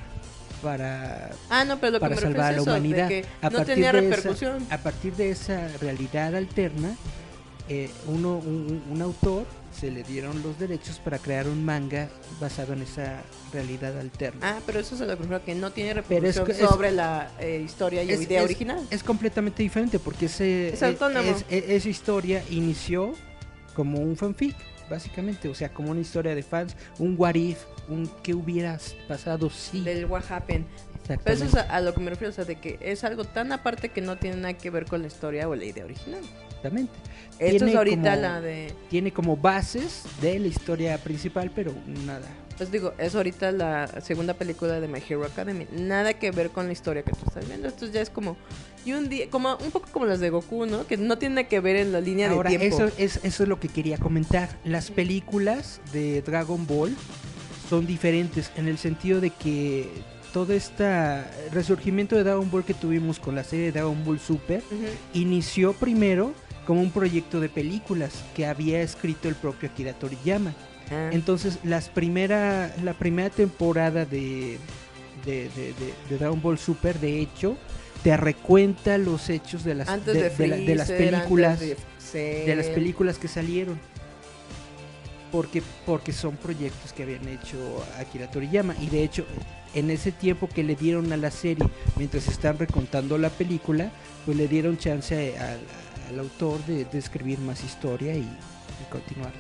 para 0.62 1.32
Ah, 1.50 1.66
no, 1.66 1.80
pero 1.80 2.00
para 2.00 2.16
salvar 2.16 2.54
a 2.54 2.58
la 2.58 2.62
humanidad. 2.64 3.10
A 3.42 3.50
no 3.50 3.58
partir 3.58 3.76
tenía 3.76 3.92
de 3.92 4.00
esa- 4.00 4.10
repercusión. 4.16 4.66
a 4.70 4.78
partir 4.78 5.14
de 5.16 5.32
esa 5.32 5.68
realidad 5.80 6.36
alterna, 6.36 6.96
eh, 7.70 7.90
uno, 8.08 8.38
un, 8.38 8.82
un 8.92 9.02
autor 9.02 9.46
se 9.74 9.90
le 9.92 10.04
dieron 10.04 10.42
los 10.44 10.60
derechos 10.60 11.00
para 11.00 11.18
crear 11.18 11.48
un 11.48 11.64
manga 11.66 12.10
basado 12.40 12.74
en 12.74 12.82
esa 12.82 13.22
realidad 13.54 13.98
alterna. 14.00 14.40
Ah, 14.58 14.60
pero 14.66 14.80
eso 14.80 14.96
es 14.96 15.02
lo 15.02 15.08
que 15.08 15.16
me 15.16 15.22
refiero, 15.30 15.46
que 15.46 15.56
no 15.56 15.72
tiene 15.72 15.90
es 15.92 15.96
repercusión 15.98 16.52
es- 16.52 16.58
sobre 16.58 16.92
la 16.92 17.32
eh, 17.40 17.62
historia 17.66 18.04
y 18.04 18.12
Es- 18.12 18.22
idea 18.22 18.44
original. 18.44 18.80
Es 18.90 19.04
completamente 19.04 19.64
diferente 19.64 19.98
porque 20.00 20.26
ese, 20.26 20.70
es- 20.74 20.82
es- 20.82 21.46
esa 21.50 21.90
historia 21.90 22.44
inició 22.50 23.14
como 23.76 24.00
un 24.00 24.16
fanfic, 24.18 24.56
básicamente, 24.90 25.48
o 25.48 25.56
sea, 25.56 25.70
como 25.74 25.92
una 25.92 26.02
historia 26.02 26.36
de 26.36 26.44
fans, 26.44 26.76
un 27.00 27.16
what 27.18 27.36
if, 27.36 27.58
un 27.88 28.12
qué 28.24 28.34
hubieras 28.34 28.96
pasado 29.08 29.50
si. 29.50 29.82
Del 29.82 30.06
what 30.06 30.24
happened. 30.30 30.66
Pero 31.08 31.36
eso 31.36 31.46
es 31.46 31.56
a, 31.56 31.62
a 31.62 31.82
lo 31.82 31.94
que 31.94 32.00
me 32.00 32.10
refiero, 32.10 32.30
o 32.32 32.34
sea, 32.34 32.46
de 32.46 32.56
que 32.58 32.78
es 32.82 33.04
algo 33.04 33.24
tan 33.26 33.52
aparte 33.52 33.90
que 33.90 34.02
no 34.02 34.18
tiene 34.18 34.38
nada 34.38 34.54
que 34.54 34.70
ver 34.70 34.86
con 34.86 35.02
la 35.02 35.08
historia 35.08 35.48
o 35.50 35.56
la 35.56 35.66
idea 35.66 35.84
original. 35.84 36.22
Exactamente. 36.62 36.94
Esto 37.40 37.58
Tiene 37.66 37.72
es 37.72 37.78
ahorita 37.78 38.10
como- 38.12 38.22
la 38.22 38.42
de... 38.42 38.74
Tiene 38.90 39.12
como 39.12 39.36
bases 39.38 40.04
de 40.22 40.40
la 40.40 40.48
historia 40.48 40.98
principal, 41.00 41.52
pero 41.54 41.74
nada. 42.06 42.28
Pues 42.58 42.72
digo, 42.72 42.94
es 43.00 43.16
ahorita 43.16 43.52
la 43.52 43.88
segunda 44.02 44.36
película 44.36 44.80
de 44.80 44.88
My 44.88 45.00
Hero 45.08 45.26
Academy. 45.26 45.66
Nada 45.72 46.14
que 46.14 46.30
ver 46.30 46.52
con 46.52 46.68
la 46.68 46.74
historia 46.74 47.02
que 47.02 47.12
tú 47.12 47.20
estás 47.28 47.48
viendo. 47.48 47.68
Esto 47.68 47.88
ya 47.88 48.02
es 48.02 48.12
como... 48.12 48.38
Y 48.86 48.94
un 48.94 49.10
día, 49.10 49.28
como 49.32 49.56
un 49.58 49.72
poco 49.72 49.88
como 49.92 50.06
las 50.06 50.20
de 50.20 50.30
Goku, 50.30 50.66
¿no? 50.68 50.86
Que 50.86 50.98
no 50.98 51.18
tiene 51.18 51.48
que 51.48 51.60
ver 51.60 51.76
en 51.78 51.92
la 51.92 52.02
línea 52.02 52.30
Ahora, 52.30 52.52
de 52.52 52.58
tiempo. 52.60 52.78
eso 52.84 52.94
es, 52.98 53.20
eso 53.24 53.44
es 53.44 53.50
lo 53.50 53.60
que 53.60 53.68
quería 53.70 53.98
comentar. 53.98 54.50
Las 54.64 54.92
películas 54.92 55.82
de 55.92 56.22
Dragon 56.22 56.68
Ball 56.68 56.96
son 57.70 57.88
diferentes 57.88 58.52
en 58.56 58.68
el 58.68 58.78
sentido 58.78 59.22
de 59.22 59.32
que 59.32 59.90
todo 60.34 60.54
este 60.54 60.86
resurgimiento 61.52 62.16
de 62.16 62.24
Dragon 62.24 62.50
Ball 62.52 62.64
que 62.64 62.74
tuvimos 62.76 63.20
con 63.20 63.34
la 63.36 63.44
serie 63.44 63.66
de 63.66 63.72
Dragon 63.74 64.04
Ball 64.06 64.20
Super 64.20 64.62
inició 65.14 65.74
primero 65.74 66.34
como 66.66 66.82
un 66.82 66.92
proyecto 66.92 67.40
de 67.40 67.50
películas 67.50 68.12
que 68.36 68.46
había 68.46 68.82
escrito 68.82 69.28
el 69.30 69.36
propio 69.36 69.70
Akira 69.70 69.94
Toriyama. 69.94 70.54
Ah. 70.92 71.10
Entonces, 71.12 71.58
las 71.64 71.90
primera, 71.90 72.74
la 72.84 72.94
primera 72.94 73.30
temporada 73.30 74.06
de, 74.06 74.58
de, 75.26 75.50
de- 75.50 75.74
de- 75.74 75.94
de 76.10 76.18
Dragon 76.18 76.42
Ball 76.42 76.58
Super, 76.58 77.00
de 77.00 77.20
hecho, 77.20 77.58
te 78.04 78.16
recuenta 78.18 78.98
los 78.98 79.30
hechos 79.30 79.64
de 79.64 79.76
las, 79.76 79.88
antes 79.90 80.14
de, 80.14 80.30
de, 80.30 80.36
de 80.38 80.48
la- 80.48 80.58
de 80.58 80.76
las 80.76 80.92
películas 80.92 81.54
antes 81.62 81.78
de, 82.14 82.56
las 82.56 82.66
películas 82.68 83.18
que 83.18 83.28
salieron. 83.28 83.80
Porque, 85.32 85.64
porque 85.86 86.12
son 86.12 86.36
proyectos 86.36 86.92
que 86.92 87.04
habían 87.04 87.26
hecho 87.30 87.58
Akira 87.98 88.30
Toriyama. 88.30 88.76
Y 88.82 88.88
de 88.88 89.04
hecho, 89.04 89.26
en 89.74 89.90
ese 89.90 90.12
tiempo 90.12 90.50
que 90.50 90.62
le 90.62 90.76
dieron 90.76 91.12
a 91.14 91.18
la 91.18 91.32
serie, 91.32 91.66
mientras 91.96 92.28
están 92.28 92.58
recontando 92.60 93.18
la 93.18 93.30
película, 93.30 93.92
pues 94.26 94.36
le 94.36 94.50
dieron 94.50 94.78
chance 94.78 95.38
al, 95.38 95.60
al 96.12 96.20
autor 96.20 96.64
de, 96.66 96.86
de 96.86 96.98
escribir 97.00 97.40
más 97.40 97.64
historia 97.64 98.14
y, 98.16 98.20
y 98.22 98.92
continuarla. 98.92 99.40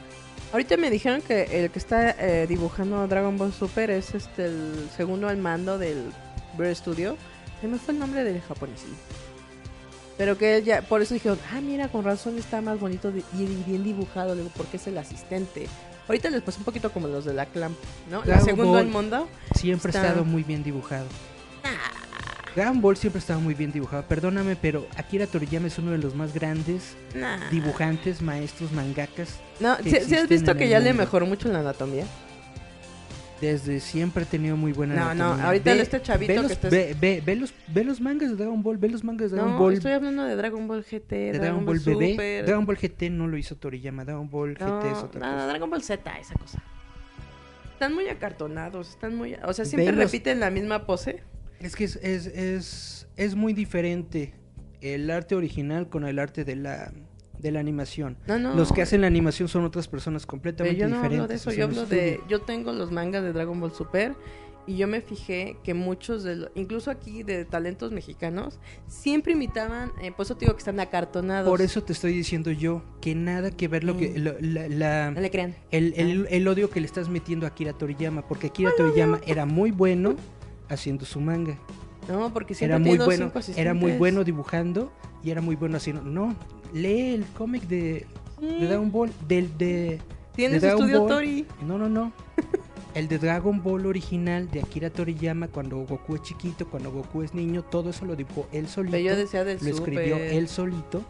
Ahorita 0.52 0.76
me 0.78 0.90
dijeron 0.90 1.22
que 1.22 1.44
el 1.64 1.72
que 1.72 1.80
está 1.80 2.12
eh, 2.20 2.46
dibujando 2.48 3.08
Dragon 3.08 3.38
Ball 3.38 3.54
Super 3.54 3.90
es 3.90 4.14
este 4.16 4.46
el 4.46 4.90
segundo 4.96 5.30
al 5.30 5.38
mando 5.38 5.78
del 5.78 6.12
Bear 6.58 6.76
Studio. 6.76 7.16
Se 7.62 7.68
me 7.68 7.78
fue 7.78 7.94
el 7.94 8.00
nombre 8.00 8.24
del 8.24 8.42
japonés. 8.42 8.82
Pero 10.18 10.38
que 10.38 10.58
él 10.58 10.64
ya, 10.66 10.82
por 10.82 11.02
eso 11.02 11.14
dijeron, 11.14 11.40
ah, 11.54 11.62
mira, 11.62 11.88
con 11.88 12.04
razón 12.04 12.38
está 12.38 12.62
más 12.62 12.80
bonito 12.80 13.12
y 13.34 13.46
bien 13.66 13.84
dibujado, 13.84 14.36
le 14.36 14.42
digo, 14.42 14.54
porque 14.58 14.78
es 14.78 14.86
el 14.88 14.98
asistente. 14.98 15.68
Ahorita 16.08 16.30
les 16.30 16.42
pasó 16.42 16.60
un 16.60 16.66
poquito 16.66 16.92
como 16.92 17.08
los 17.08 17.24
de 17.26 17.34
la 17.34 17.46
Clamp, 17.46 17.78
¿no? 18.10 18.18
La 18.20 18.26
Dragon 18.26 18.46
segundo 18.46 18.72
Ball. 18.74 18.80
al 18.82 18.88
mundo. 18.88 19.28
Siempre 19.56 19.90
Está- 19.90 20.02
ha 20.02 20.08
estado 20.08 20.26
muy 20.26 20.44
bien 20.44 20.64
dibujado. 20.64 21.06
Dragon 22.56 22.82
Ball 22.82 22.98
siempre 22.98 23.20
ha 23.20 23.22
estado 23.22 23.40
muy 23.40 23.54
bien 23.54 23.72
dibujado. 23.72 24.04
Perdóname, 24.04 24.56
pero 24.56 24.86
Akira 24.98 25.26
Toriyama 25.28 25.68
es 25.68 25.78
uno 25.78 25.92
de 25.92 25.98
los 26.00 26.16
más 26.16 26.34
grandes 26.34 26.96
Nah. 27.16 27.50
dibujantes, 27.50 28.22
maestros, 28.22 28.72
mangakas. 28.74 29.40
No, 29.60 29.78
que 29.78 29.90
¿sí, 30.02 30.10
sí 30.10 30.16
has 30.16 30.28
visto 30.28 30.56
que 30.56 30.68
ya 30.68 30.80
le 30.80 30.94
mejoró 30.94 31.26
mucho 31.26 31.48
la 31.50 31.60
anatomía? 31.60 32.06
Desde 33.40 33.80
siempre 33.80 34.24
ha 34.24 34.26
tenido 34.28 34.56
muy 34.56 34.72
buena 34.72 34.94
No, 34.94 35.06
no, 35.06 35.10
anatomía. 35.12 35.46
ahorita 35.48 35.72
este 35.74 36.02
chavito 36.02 36.32
ve 36.32 36.36
que 36.36 36.42
los, 36.44 36.52
está- 36.52 36.70
ve, 36.70 36.96
ve- 37.00 37.24
ve 37.26 37.36
los, 37.36 37.54
ve 37.70 37.84
los 37.84 38.00
mangas 38.00 38.30
de 38.30 38.36
Dragon 38.36 38.62
Ball, 38.62 38.78
ve 38.78 38.90
los 38.90 39.04
mangas 39.04 39.32
de 39.32 39.38
Dragon 39.38 39.54
No, 39.54 39.60
Ball, 39.60 39.74
estoy 39.74 39.94
hablando 39.94 40.24
de 40.26 40.36
Dragon 40.36 40.68
Ball 40.68 40.84
GT, 40.84 41.12
de 41.32 41.40
Dragon, 41.40 41.66
Ball, 41.66 41.80
BB. 41.80 42.12
Super. 42.12 42.46
Dragon 42.46 42.66
Ball 42.68 42.78
GT 42.78 43.10
no 43.10 43.28
lo 43.28 43.38
hizo 43.38 43.56
Toriyama, 43.56 44.06
Dragon 44.06 44.30
Ball 44.30 44.56
no, 44.60 44.80
GT 44.80 44.92
es 44.92 44.98
otra 45.00 45.20
no, 45.28 45.34
cosa. 45.34 45.48
Dragon 45.48 45.70
Ball 45.72 45.82
Z, 45.82 46.20
esa 46.20 46.34
cosa. 46.36 46.62
Están 47.74 47.96
muy 47.96 48.08
acartonados, 48.10 48.90
están 48.90 49.16
muy... 49.16 49.36
O 49.44 49.54
sea, 49.54 49.66
siempre 49.66 49.92
Ve 49.92 50.04
repiten 50.04 50.40
la 50.40 50.52
misma 50.52 50.86
pose. 50.86 51.24
Es 51.62 51.76
que 51.76 51.84
es, 51.86 51.96
es, 51.98 52.26
es, 52.28 53.08
es 53.18 53.36
muy 53.36 53.54
diferente 53.54 54.34
el 54.82 55.10
arte 55.12 55.36
original 55.36 55.90
con 55.90 56.06
el 56.06 56.18
arte 56.20 56.44
de 56.44 56.56
la, 56.56 56.92
de 57.40 57.52
la 57.52 57.60
animación. 57.60 58.18
No, 58.28 58.40
no. 58.40 58.56
Los 58.56 58.72
que 58.72 58.82
hacen 58.82 59.02
la 59.02 59.08
animación 59.08 59.48
son 59.48 59.64
otras 59.66 59.88
personas 59.88 60.26
completamente 60.26 60.80
yo 60.80 60.88
no 60.88 60.96
diferentes. 60.96 61.20
hablo 61.22 61.28
de 61.28 61.36
eso, 61.36 61.50
es 61.52 61.58
yo 61.58 61.64
hablo 61.66 61.86
de... 61.86 62.20
Yo 62.28 62.42
tengo 62.42 62.72
los 62.74 62.92
mangas 62.92 63.24
de 63.24 63.32
Dragon 63.34 63.60
Ball 63.60 63.72
Super 63.74 64.16
y 64.68 64.78
yo 64.78 64.88
me 64.88 65.02
fijé 65.02 65.58
que 65.64 65.74
muchos 65.74 66.24
de 66.24 66.36
los... 66.36 66.52
Incluso 66.56 66.90
aquí 66.92 67.22
de 67.24 67.46
talentos 67.46 67.92
mexicanos, 67.92 68.60
siempre 68.88 69.34
imitaban... 69.34 69.92
eh, 70.02 70.12
por 70.12 70.26
eso 70.26 70.36
te 70.36 70.46
digo 70.46 70.54
que 70.56 70.60
están 70.60 70.80
acartonados. 70.80 71.48
Por 71.50 71.62
eso 71.62 71.84
te 71.84 71.94
estoy 71.94 72.14
diciendo 72.14 72.50
yo 72.52 72.84
que 73.02 73.14
nada 73.14 73.52
que 73.52 73.68
ver 73.68 73.84
lo 73.84 73.98
que 73.98 74.18
lo- 74.18 74.36
la, 74.40 74.68
la- 74.68 75.12
No 75.12 75.22
le 75.22 75.30
crean. 75.30 75.56
el, 75.72 75.94
el- 75.98 76.28
el 76.30 76.48
odio 76.48 76.70
que 76.72 76.80
le 76.80 76.86
estás 76.88 77.08
metiendo 77.10 77.46
a 77.46 77.50
Akira 77.50 77.74
Toriyama, 77.74 78.28
porque 78.28 78.48
Akira 78.48 78.72
Toriyama 78.76 79.20
era 79.28 79.46
muy 79.46 79.70
bueno 79.72 80.16
haciendo 80.72 81.06
su 81.06 81.20
manga. 81.22 81.58
No, 82.08 82.34
porque 82.34 82.54
siempre 82.56 82.76
Era 82.78 82.80
muy 82.84 82.98
bueno, 82.98 83.32
era 83.56 83.74
muy 83.74 83.92
bueno 83.94 84.24
dibujando 84.24 84.92
y 85.24 85.30
era 85.32 85.42
muy 85.42 85.56
bueno 85.56 85.78
haciendo. 85.78 86.02
No, 86.04 86.36
lee 86.74 87.14
el 87.14 87.26
cómic 87.38 87.64
de, 87.68 88.06
de 88.40 88.50
Sí. 88.60 88.66
Dragon 88.66 88.92
Ball 88.92 89.12
del 89.28 89.56
de 89.58 90.00
Tienes 90.36 90.62
de 90.62 90.70
estudio 90.70 91.02
Ball. 91.02 91.10
Tori. 91.10 91.46
No, 91.66 91.78
no, 91.78 91.88
no. 91.90 92.12
El 92.96 93.08
de 93.08 93.20
Dragon 93.20 93.62
Ball 93.64 93.86
original 93.86 94.50
de 94.52 94.60
Akira 94.62 94.90
Toriyama 94.90 95.48
cuando 95.48 95.78
Goku 95.86 96.16
es 96.16 96.24
chiquito, 96.24 96.68
cuando 96.68 96.92
Goku 96.92 97.22
es 97.22 97.34
niño, 97.34 97.64
todo 97.64 97.92
eso 97.92 98.04
lo 98.06 98.16
dibujó 98.18 98.48
él 98.52 98.68
solito. 98.68 98.92
Pero 98.98 99.10
yo 99.12 99.16
decía 99.16 99.44
del 99.46 99.60
lo 99.62 99.70
escribió 99.70 100.18
él 100.18 100.48
solito. 100.50 101.02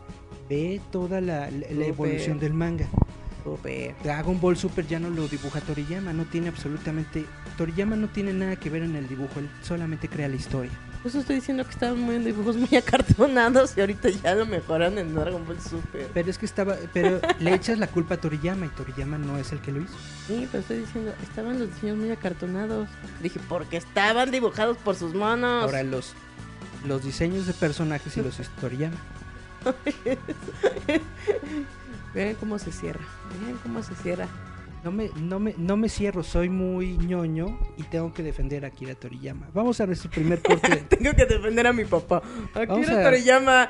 Ve 0.50 0.82
toda 0.92 1.22
la, 1.22 1.50
la- 1.50 1.58
la 1.60 1.68
Súper. 1.70 1.84
evolución 1.88 2.40
del 2.40 2.54
manga. 2.54 2.86
Super. 3.44 3.96
Dragon 4.04 4.40
Ball 4.40 4.58
Super 4.58 4.88
ya 4.88 5.00
no 5.00 5.10
lo 5.10 5.28
dibuja 5.28 5.62
Toriyama, 5.62 6.14
no 6.14 6.26
tiene 6.26 6.50
absolutamente... 6.50 7.26
Toriyama 7.58 7.96
no 7.96 8.08
tiene 8.08 8.34
nada 8.34 8.56
que 8.56 8.70
ver 8.70 8.84
en 8.84 8.96
el 8.96 9.08
dibujo, 9.08 9.40
él 9.40 9.50
solamente 9.62 10.08
crea 10.08 10.28
la 10.28 10.36
historia. 10.36 10.72
Por 11.02 11.10
eso 11.10 11.20
estoy 11.20 11.38
diciendo 11.38 11.64
que 11.64 11.72
estaban 11.72 12.00
muy 12.00 12.16
en 12.16 12.24
dibujos 12.24 12.58
muy 12.58 12.70
acartonados 12.78 13.76
y 13.76 13.82
ahorita 13.82 14.10
ya 14.10 14.36
lo 14.36 14.46
mejoran 14.46 14.98
en 15.00 15.16
Dragon 15.16 15.46
Ball 15.46 15.60
Super. 15.60 16.08
Pero 16.14 16.30
es 16.30 16.38
que 16.38 16.46
estaba... 16.46 16.76
Pero 16.94 17.20
le 17.40 17.54
echas 17.54 17.80
la 17.80 17.88
culpa 17.88 18.16
a 18.16 18.18
Toriyama 18.18 18.68
y 18.68 18.70
Toriyama 18.70 19.18
no 19.18 19.38
es 19.38 19.52
el 19.52 19.60
que 19.62 19.72
lo 19.72 19.82
hizo. 19.82 19.96
Sí, 20.28 20.48
pero 20.52 20.62
estoy 20.62 20.78
diciendo, 20.80 21.14
estaban 21.24 21.60
los 21.60 21.74
diseños 21.74 21.98
muy 21.98 22.12
acartonados. 22.12 22.88
Dije, 23.22 23.40
porque 23.50 23.78
estaban 23.78 24.32
dibujados 24.32 24.78
por 24.78 24.96
sus 24.96 25.14
manos. 25.14 25.64
Ahora 25.64 25.84
los, 25.84 26.14
los 26.86 27.04
diseños 27.04 27.48
de 27.48 27.54
personajes 27.54 28.16
y 28.16 28.22
los 28.22 28.40
hizo 28.40 28.52
Toriyama. 28.62 28.98
Vean 32.14 32.36
cómo 32.36 32.60
se 32.60 32.72
cierra. 32.72 33.02
Vean 33.44 33.58
cómo 33.64 33.82
se 33.84 33.96
cierra. 33.96 34.28
No 34.84 34.92
me, 34.92 35.10
no, 35.16 35.40
me, 35.40 35.54
no 35.58 35.78
me 35.78 35.90
cierro, 35.90 36.24
soy 36.24 36.50
muy 36.50 36.98
ñoño 36.98 37.60
y 37.78 37.84
tengo 37.84 38.12
que 38.14 38.24
defender 38.24 38.66
a 38.66 38.70
Akira 38.70 38.96
Toriyama. 38.96 39.48
Vamos 39.54 39.80
a 39.80 39.86
nuestro 39.86 40.10
primer 40.10 40.42
corte. 40.44 40.78
Tengo 40.90 41.12
que 41.16 41.26
defender 41.26 41.68
a 41.68 41.74
mi 41.74 41.86
papá. 41.86 42.22
Akira 42.56 43.00
a- 43.00 43.04
Toriyama. 43.04 43.70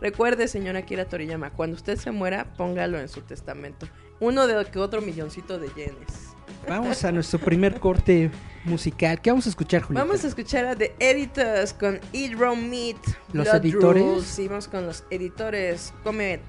Recuerde, 0.00 0.48
señora 0.48 0.78
Akira 0.80 1.04
Toriyama, 1.06 1.50
cuando 1.50 1.76
usted 1.76 1.96
se 1.98 2.10
muera, 2.10 2.52
póngalo 2.56 2.98
en 2.98 3.08
su 3.08 3.20
testamento. 3.22 3.86
Uno 4.18 4.46
de 4.46 4.64
que 4.70 4.78
otro 4.78 5.02
milloncito 5.02 5.58
de 5.58 5.68
yenes. 5.76 6.34
Vamos 6.68 7.04
a 7.04 7.12
nuestro 7.12 7.38
primer 7.38 7.78
corte 7.78 8.30
musical. 8.64 9.20
¿Qué 9.20 9.30
vamos 9.30 9.44
a 9.46 9.50
escuchar, 9.50 9.82
Julieta? 9.82 10.04
Vamos 10.06 10.24
a 10.24 10.28
escuchar 10.28 10.64
a 10.66 10.74
The 10.76 10.94
Editors 10.98 11.72
con 11.74 12.00
Eat 12.14 12.32
Raw 12.38 12.56
Meat. 12.56 12.96
¿Los 13.34 13.44
Blood 13.44 13.56
editores? 13.56 14.02
Rules. 14.02 14.24
Sí, 14.24 14.48
vamos 14.48 14.68
con 14.68 14.86
los 14.86 15.04
editores. 15.10 15.92
Come. 16.02 16.40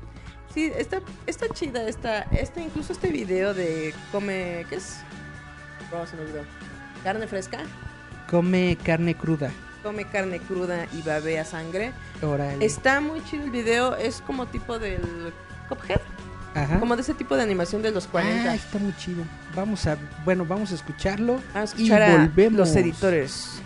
Sí, 0.58 0.72
está, 0.76 1.02
está 1.28 1.48
chida 1.50 1.88
esta, 1.88 2.22
esta, 2.32 2.60
incluso 2.60 2.92
este 2.92 3.12
video 3.12 3.54
de 3.54 3.94
come. 4.12 4.66
¿Qué 4.68 4.78
es? 4.78 5.02
¿Cómo 5.92 6.04
se 6.08 6.16
me 6.16 6.24
olvidó? 6.24 6.42
Carne 7.04 7.28
fresca. 7.28 7.60
Come 8.28 8.76
carne 8.84 9.14
cruda. 9.14 9.52
Come 9.84 10.06
carne 10.06 10.40
cruda 10.40 10.88
y 10.98 11.04
babea 11.04 11.46
sangre. 11.46 11.92
Está 12.60 13.02
muy 13.02 13.24
chido 13.26 13.44
el 13.44 13.52
video. 13.52 13.96
Es 13.98 14.20
como 14.22 14.48
tipo 14.48 14.80
del 14.80 15.32
Cuphead. 15.70 16.02
Ajá. 16.56 16.80
Como 16.80 16.96
de 16.96 17.04
ese 17.04 17.14
tipo 17.14 17.36
de 17.36 17.44
animación 17.44 17.84
de 17.84 17.92
los 17.92 18.08
40. 18.08 18.50
Ah, 18.50 18.56
está 18.56 18.80
muy 18.80 18.96
chido. 18.98 19.26
Vamos 19.56 19.86
a, 19.86 19.96
bueno, 20.26 20.44
vamos 20.44 20.72
a 20.72 20.74
escucharlo. 20.74 21.40
Vamos 21.54 21.76
a 21.76 21.78
y 21.78 21.84
escuchar 21.84 22.02
a 22.02 22.18
volvemos. 22.18 22.58
los 22.58 22.76
editores. 22.76 23.62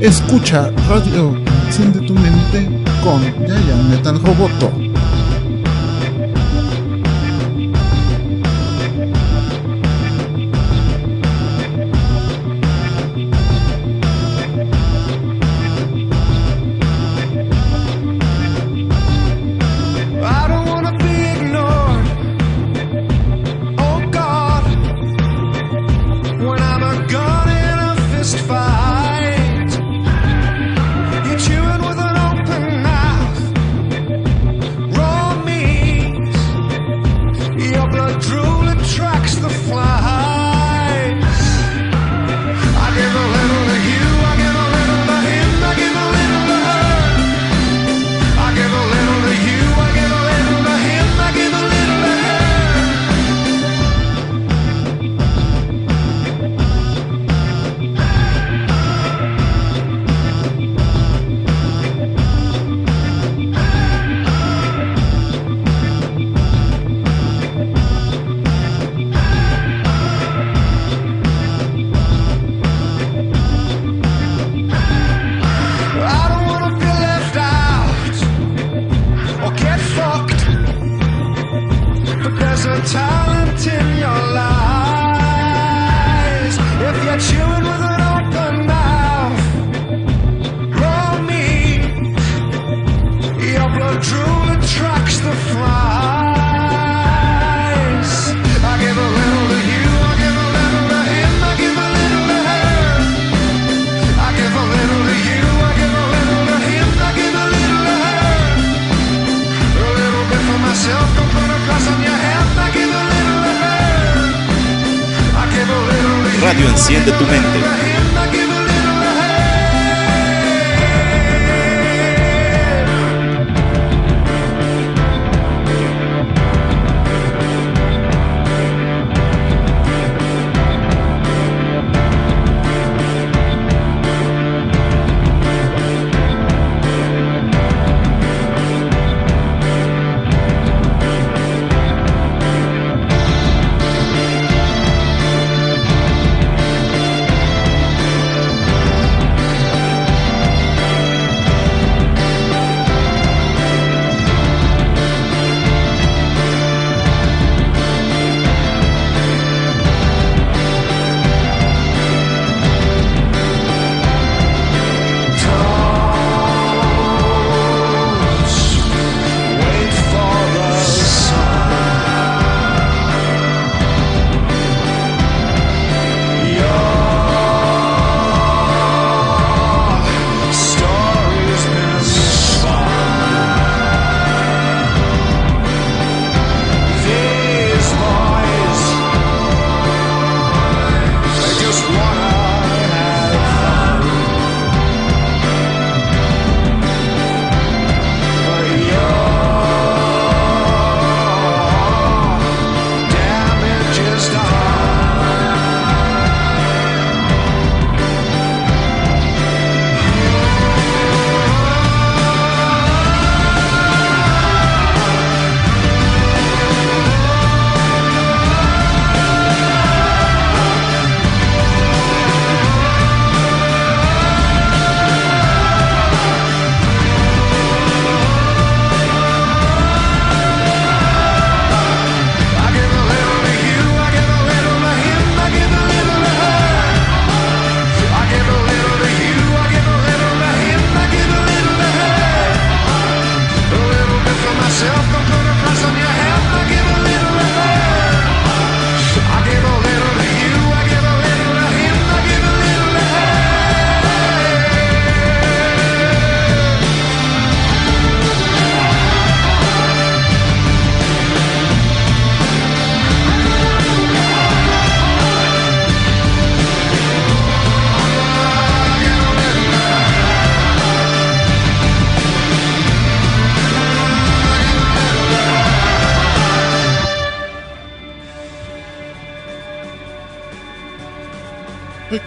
Escucha 0.00 0.70
Radio 0.88 1.34
Enciende 1.64 2.00
tu 2.00 2.12
mente 2.12 2.68
con 3.02 3.22
Giant 3.46 3.88
Metal 3.88 4.20
Roboto. 4.20 4.95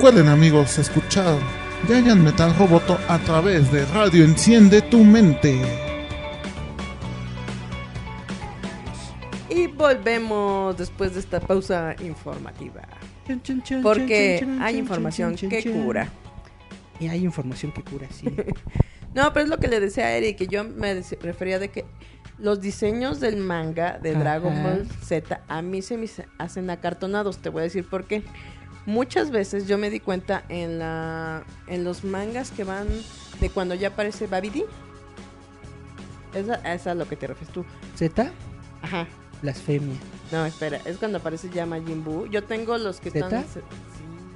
Recuerden 0.09 0.33
amigos 0.33 0.79
escuchar 0.79 1.37
Giant 1.85 2.23
Metal 2.23 2.51
Roboto 2.55 2.97
a 3.07 3.19
través 3.19 3.71
de 3.71 3.85
Radio 3.85 4.23
Enciende 4.23 4.81
tu 4.81 5.03
mente. 5.03 5.61
Y 9.51 9.67
volvemos 9.67 10.75
después 10.75 11.13
de 11.13 11.19
esta 11.19 11.39
pausa 11.39 11.95
informativa. 12.01 12.81
Porque 13.83 14.43
hay 14.59 14.77
información 14.77 15.35
que 15.35 15.71
cura. 15.71 16.09
Y 16.99 17.07
hay 17.07 17.23
información 17.23 17.71
que 17.71 17.83
cura, 17.83 18.07
sí. 18.09 18.25
No, 19.13 19.31
pero 19.31 19.43
es 19.43 19.49
lo 19.51 19.57
que 19.57 19.67
le 19.67 19.79
decía 19.79 20.05
a 20.05 20.11
Eric, 20.13 20.37
que 20.37 20.47
yo 20.47 20.63
me 20.63 21.03
refería 21.21 21.59
de 21.59 21.69
que 21.69 21.85
los 22.39 22.61
diseños 22.61 23.19
del 23.19 23.37
manga 23.37 23.99
de 23.99 24.11
Ajá. 24.11 24.19
Dragon 24.19 24.63
Ball 24.63 24.87
Z 25.03 25.41
a 25.47 25.61
mí 25.61 25.83
se 25.83 25.97
me 25.97 26.07
hacen 26.39 26.69
acartonados. 26.71 27.37
Te 27.37 27.49
voy 27.49 27.61
a 27.61 27.63
decir 27.65 27.87
por 27.87 28.07
qué. 28.07 28.23
Muchas 28.85 29.29
veces 29.31 29.67
yo 29.67 29.77
me 29.77 29.89
di 29.89 29.99
cuenta 29.99 30.43
en 30.49 30.79
la 30.79 31.43
en 31.67 31.83
los 31.83 32.03
mangas 32.03 32.51
que 32.51 32.63
van 32.63 32.87
de 33.39 33.49
cuando 33.49 33.75
ya 33.75 33.89
aparece 33.89 34.27
Babidi. 34.27 34.65
Esa, 36.33 36.55
esa 36.55 36.73
es 36.73 36.87
a 36.87 36.95
lo 36.95 37.07
que 37.07 37.15
te 37.15 37.27
refieres 37.27 37.53
tú. 37.53 37.65
Z, 37.95 38.31
Ajá. 38.81 39.07
blasfemia. 39.41 39.97
No, 40.31 40.45
espera, 40.45 40.79
es 40.85 40.97
cuando 40.97 41.17
aparece 41.17 41.49
ya 41.49 41.65
Majin 41.65 42.03
Buu. 42.03 42.27
Yo 42.27 42.43
tengo 42.43 42.77
los 42.77 42.99
que 42.99 43.09
¿Zeta? 43.11 43.41
están. 43.41 43.63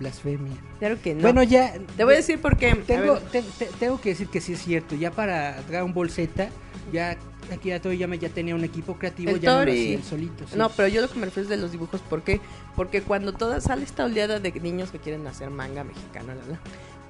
Blasfemia. 0.03 0.55
claro 0.79 0.97
que 1.01 1.15
no. 1.15 1.21
Bueno, 1.21 1.43
ya. 1.43 1.73
te 1.97 2.03
voy 2.03 2.13
a 2.13 2.17
decir 2.17 2.39
por 2.39 2.57
qué. 2.57 2.75
Tengo, 2.75 3.17
te- 3.19 3.41
te- 3.41 3.69
tengo 3.79 3.99
que 3.99 4.09
decir 4.09 4.27
que 4.27 4.41
sí 4.41 4.53
es 4.53 4.61
cierto. 4.63 4.95
Ya 4.95 5.11
para 5.11 5.61
Dragon 5.63 5.93
Ball 5.93 6.09
Z, 6.09 6.49
ya 6.91 7.17
Akira 7.51 7.79
Toriyama 7.81 8.15
ya 8.15 8.29
tenía 8.29 8.55
un 8.55 8.63
equipo 8.63 8.95
creativo, 8.97 9.31
El 9.31 9.39
ya 9.39 9.51
no 9.51 9.55
lo 9.59 9.61
Tori. 9.65 9.71
hacía 9.71 9.95
él 9.95 10.03
solito. 10.03 10.47
sí. 10.47 10.55
No, 10.57 10.69
pero 10.69 10.87
yo 10.87 11.01
lo 11.01 11.09
que 11.09 11.19
me 11.19 11.25
refiero 11.25 11.43
es 11.43 11.49
de 11.49 11.57
los 11.57 11.71
dibujos. 11.71 12.01
¿Por 12.01 12.21
qué? 12.23 12.39
Porque 12.75 13.01
cuando 13.01 13.33
toda 13.33 13.59
sale 13.61 13.83
esta 13.83 14.05
oleada 14.05 14.39
de 14.39 14.51
niños 14.59 14.91
que 14.91 14.99
quieren 14.99 15.25
hacer 15.27 15.49
manga 15.49 15.83
mexicano, 15.83 16.27
la, 16.35 16.53
la, 16.53 16.59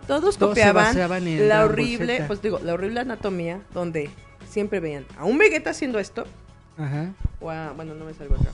todos 0.07 0.37
copiaban 0.37 0.97
en 1.27 1.47
la 1.49 1.63
horrible, 1.65 2.23
pues 2.27 2.41
digo, 2.41 2.59
la 2.63 2.73
horrible 2.73 2.99
anatomía 2.99 3.61
donde 3.73 4.09
siempre 4.49 4.79
veían 4.79 5.05
a 5.17 5.23
un 5.25 5.37
Vegeta 5.37 5.69
haciendo 5.69 5.97
esto, 5.99 6.25
Ajá. 6.77 7.13
o 7.39 7.49
a, 7.49 7.71
bueno, 7.71 7.93
no 7.95 8.05
me 8.05 8.13
salgo 8.13 8.35
así, 8.35 8.45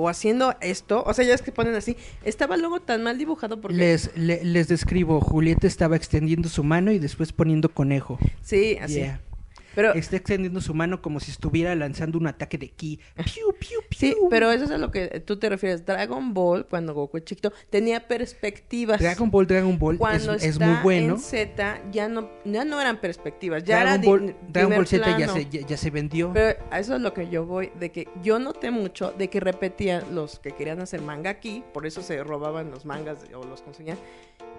o 0.00 0.08
haciendo 0.08 0.54
esto, 0.60 1.02
o 1.06 1.14
sea, 1.14 1.24
ya 1.24 1.34
es 1.34 1.42
que 1.42 1.52
ponen 1.52 1.74
así, 1.74 1.96
estaba 2.24 2.56
luego 2.56 2.80
tan 2.80 3.02
mal 3.02 3.18
dibujado 3.18 3.60
porque... 3.60 3.76
Les, 3.76 4.10
le- 4.16 4.44
les 4.44 4.68
describo, 4.68 5.20
Julieta 5.20 5.66
estaba 5.66 5.96
extendiendo 5.96 6.48
su 6.48 6.64
mano 6.64 6.90
y 6.92 6.98
después 6.98 7.32
poniendo 7.32 7.68
conejo. 7.68 8.18
Sí, 8.42 8.78
así. 8.80 8.94
Yeah. 8.94 9.20
Pero 9.80 9.94
Está 9.94 10.16
extendiendo 10.16 10.60
su 10.60 10.74
mano 10.74 11.00
como 11.00 11.20
si 11.20 11.30
estuviera 11.30 11.74
lanzando 11.74 12.18
un 12.18 12.26
ataque 12.26 12.58
de 12.58 12.68
ki. 12.68 13.00
Piu, 13.16 13.54
piu, 13.58 13.80
piu. 13.88 13.98
Sí, 13.98 14.16
pero 14.28 14.50
eso 14.50 14.64
es 14.64 14.70
a 14.70 14.78
lo 14.78 14.90
que 14.90 15.20
tú 15.20 15.38
te 15.38 15.48
refieres. 15.48 15.86
Dragon 15.86 16.34
Ball, 16.34 16.66
cuando 16.66 16.92
Goku 16.94 17.16
es 17.18 17.24
chiquito, 17.24 17.52
tenía 17.70 18.06
perspectivas. 18.06 19.00
Dragon 19.00 19.30
Ball, 19.30 19.46
Dragon 19.46 19.78
Ball 19.78 19.94
es, 19.94 19.98
Cuando 19.98 20.34
es 20.34 20.44
está 20.44 20.66
muy 20.66 20.82
bueno. 20.82 21.14
en 21.14 21.20
Z, 21.20 21.82
ya 21.90 22.08
no, 22.08 22.30
ya 22.44 22.64
no 22.64 22.80
eran 22.80 23.00
perspectivas, 23.00 23.64
ya 23.64 23.80
Dragon 23.80 24.02
era 24.02 24.10
Ball, 24.10 24.36
Dragon 24.48 24.74
Ball 24.76 24.86
Z 24.86 25.18
ya 25.18 25.28
se, 25.28 25.46
ya, 25.48 25.66
ya 25.66 25.76
se 25.76 25.90
vendió. 25.90 26.32
Pero 26.32 26.58
a 26.70 26.78
eso 26.80 26.94
es 26.96 27.00
lo 27.00 27.14
que 27.14 27.28
yo 27.28 27.46
voy, 27.46 27.72
de 27.78 27.90
que 27.90 28.08
yo 28.22 28.38
noté 28.38 28.70
mucho 28.70 29.12
de 29.12 29.28
que 29.30 29.40
repetían 29.40 30.14
los 30.14 30.38
que 30.38 30.52
querían 30.52 30.80
hacer 30.80 31.00
manga 31.00 31.30
aquí, 31.30 31.64
por 31.72 31.86
eso 31.86 32.02
se 32.02 32.22
robaban 32.22 32.70
los 32.70 32.84
mangas 32.84 33.18
o 33.34 33.44
los 33.44 33.62
conseguían, 33.62 33.98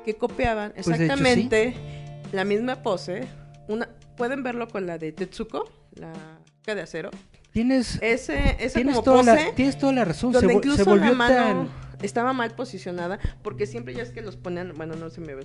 que 0.03 0.15
copiaban 0.15 0.71
Pues, 0.71 0.87
hecho, 0.87 0.95
exactamente 0.95 1.75
la 2.31 2.43
misma 2.45 2.81
pose. 2.81 3.27
Una, 3.67 3.87
Pueden 4.17 4.43
verlo 4.43 4.67
con 4.67 4.85
la 4.85 4.97
de 4.97 5.11
Tetsuko, 5.11 5.69
la 5.95 6.11
chica 6.59 6.75
de 6.75 6.81
acero. 6.81 7.09
Tienes, 7.51 7.99
Ese, 8.01 8.55
esa 8.59 8.75
tienes, 8.75 8.95
como 8.95 9.03
toda 9.03 9.17
pose. 9.33 9.45
la, 9.49 9.55
tienes 9.55 9.77
toda 9.77 9.91
la 9.93 10.05
razón. 10.05 10.31
Se, 10.33 10.39
Donde 10.39 10.53
vol- 10.53 10.57
incluso 10.57 10.77
se 10.77 10.83
volvió 10.89 11.09
la 11.09 11.15
mano 11.15 11.35
tan, 11.35 11.69
estaba 12.01 12.31
mal 12.33 12.51
posicionada, 12.55 13.19
porque 13.43 13.65
siempre 13.65 13.93
ya 13.93 14.03
es 14.03 14.11
que 14.11 14.21
los 14.21 14.37
ponían, 14.37 14.71
bueno, 14.77 14.95
no 14.95 15.09
se 15.09 15.19
me 15.21 15.35
ve. 15.35 15.43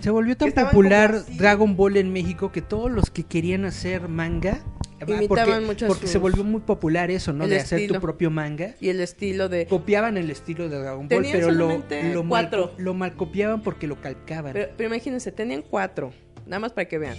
se 0.00 0.10
volvió 0.10 0.36
tan 0.36 0.52
popular. 0.52 1.24
Dragon 1.36 1.76
Ball 1.76 1.96
en 1.96 2.12
México 2.12 2.52
que 2.52 2.62
todos 2.62 2.90
los 2.92 3.10
que 3.10 3.24
querían 3.24 3.64
hacer 3.64 4.08
manga 4.08 4.60
Imitaban 5.00 5.26
porque, 5.28 5.60
mucho 5.66 5.86
porque 5.86 6.02
sus- 6.02 6.10
se 6.10 6.18
volvió 6.18 6.42
muy 6.44 6.60
popular 6.60 7.10
eso, 7.10 7.32
¿no? 7.32 7.44
el 7.44 7.50
de 7.50 7.60
hacer 7.60 7.88
tu 7.92 8.00
propio 8.00 8.30
manga. 8.30 8.74
Y 8.80 8.88
el 8.88 9.00
estilo 9.00 9.48
de... 9.48 9.66
Copiaban 9.66 10.16
el 10.16 10.28
estilo 10.30 10.68
de 10.68 10.78
Dragon 10.78 11.00
Ball, 11.00 11.08
Tenían 11.08 11.32
pero 11.38 11.50
lo, 11.52 11.68
lo, 11.68 12.24
mal, 12.24 12.48
cuatro. 12.50 12.72
lo 12.78 12.94
mal 12.94 13.14
copiaban 13.16 13.62
porque 13.62 13.86
lo 13.86 14.00
calcaban. 14.00 14.52
Pero, 14.54 14.70
pero 14.76 14.88
imagínense, 14.92 15.30
tenían 15.32 15.62
cuatro. 15.62 16.12
Nada 16.46 16.58
más 16.60 16.72
para 16.72 16.86
que 16.88 16.98
vean. 16.98 17.16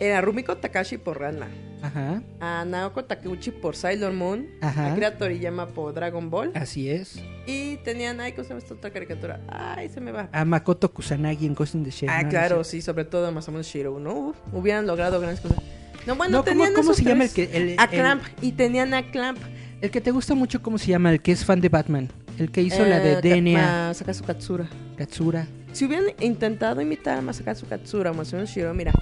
Era 0.00 0.20
Rumiko 0.20 0.56
Takashi 0.56 0.96
por 0.98 1.18
Ranma. 1.20 1.46
Ajá, 1.80 2.22
A 2.40 2.64
Naoko 2.64 3.04
Takeuchi 3.04 3.52
por 3.52 3.76
Sailor 3.76 4.12
Moon. 4.12 4.48
Ajá. 4.60 4.90
Akira 4.92 5.16
Toriyama 5.16 5.68
por 5.68 5.94
Dragon 5.94 6.28
Ball. 6.28 6.50
así 6.54 6.90
es. 6.90 7.22
Y 7.46 7.76
tenían... 7.78 8.20
Ay, 8.20 8.32
¿cómo 8.32 8.46
se 8.46 8.56
esta 8.56 8.74
otra 8.74 8.90
caricatura? 8.90 9.40
Ay, 9.48 9.88
se 9.88 10.00
me 10.00 10.10
va. 10.10 10.28
A 10.32 10.44
Makoto 10.44 10.92
Kusanagi 10.92 11.46
en 11.46 11.54
Ghost 11.54 11.74
in 11.76 11.84
the 11.84 11.90
Shell. 11.90 12.10
Ah, 12.10 12.22
¿no? 12.24 12.28
claro, 12.28 12.64
sí, 12.64 12.82
sobre 12.82 13.04
todo 13.04 13.26
a 13.28 13.30
Masamune 13.30 13.62
Shiro, 13.62 13.98
¿no? 14.00 14.12
Uf, 14.30 14.36
hubieran 14.52 14.86
logrado 14.88 15.20
grandes 15.20 15.40
cosas. 15.40 15.58
No, 16.06 16.16
bueno, 16.16 16.38
No, 16.38 16.38
¿cómo- 16.44 16.44
tenían 16.44 16.70
cómo 16.74 16.90
esos 16.92 16.96
se 16.96 17.04
llama 17.04 17.24
el 17.24 17.30
que- 17.30 17.50
el- 17.52 17.78
a 17.78 17.84
el- 17.84 17.90
Clamp. 17.90 18.22
Y 18.42 18.52
tenían 18.52 18.94
a 18.94 19.10
Clamp. 19.10 19.38
El 19.80 19.90
que 19.92 20.00
te 20.00 20.10
gusta 20.10 20.34
mucho, 20.34 20.60
¿cómo 20.62 20.78
se 20.78 20.88
llama? 20.88 21.12
El 21.12 21.20
que 21.22 21.30
es 21.32 21.44
fan 21.44 21.60
de 21.60 21.68
Batman. 21.68 22.08
El 22.38 22.50
que 22.50 22.60
hizo 22.62 22.84
la 22.84 22.98
de 22.98 23.12
Eh, 23.12 23.20
DNA, 23.22 23.86
Masakazu 23.88 24.24
Katsura. 24.24 24.66
Katsura. 24.96 25.46
Si 25.72 25.84
hubieran 25.84 26.06
intentado 26.20 26.80
imitar 26.80 27.18
a 27.18 27.22
Masakazu 27.22 27.66
Katsura 27.66 28.10
o 28.10 28.14
Masamune 28.14 28.46
Shiro, 28.48 28.74
mira, 28.74 28.92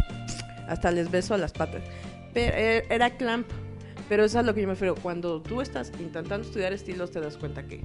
hasta 0.68 0.90
les 0.90 1.10
beso 1.10 1.34
a 1.34 1.38
las 1.38 1.52
patas. 1.52 1.82
Pero 2.34 2.56
eh, 2.56 2.84
era 2.90 3.10
Clamp. 3.10 3.46
Pero 4.08 4.24
eso 4.24 4.38
es 4.38 4.44
a 4.44 4.46
lo 4.46 4.54
que 4.54 4.60
yo 4.60 4.68
me 4.68 4.74
refiero. 4.74 4.94
Cuando 4.94 5.42
tú 5.42 5.60
estás 5.60 5.90
intentando 5.98 6.46
estudiar 6.46 6.72
estilos, 6.72 7.10
te 7.10 7.20
das 7.20 7.36
cuenta 7.36 7.64
que 7.66 7.82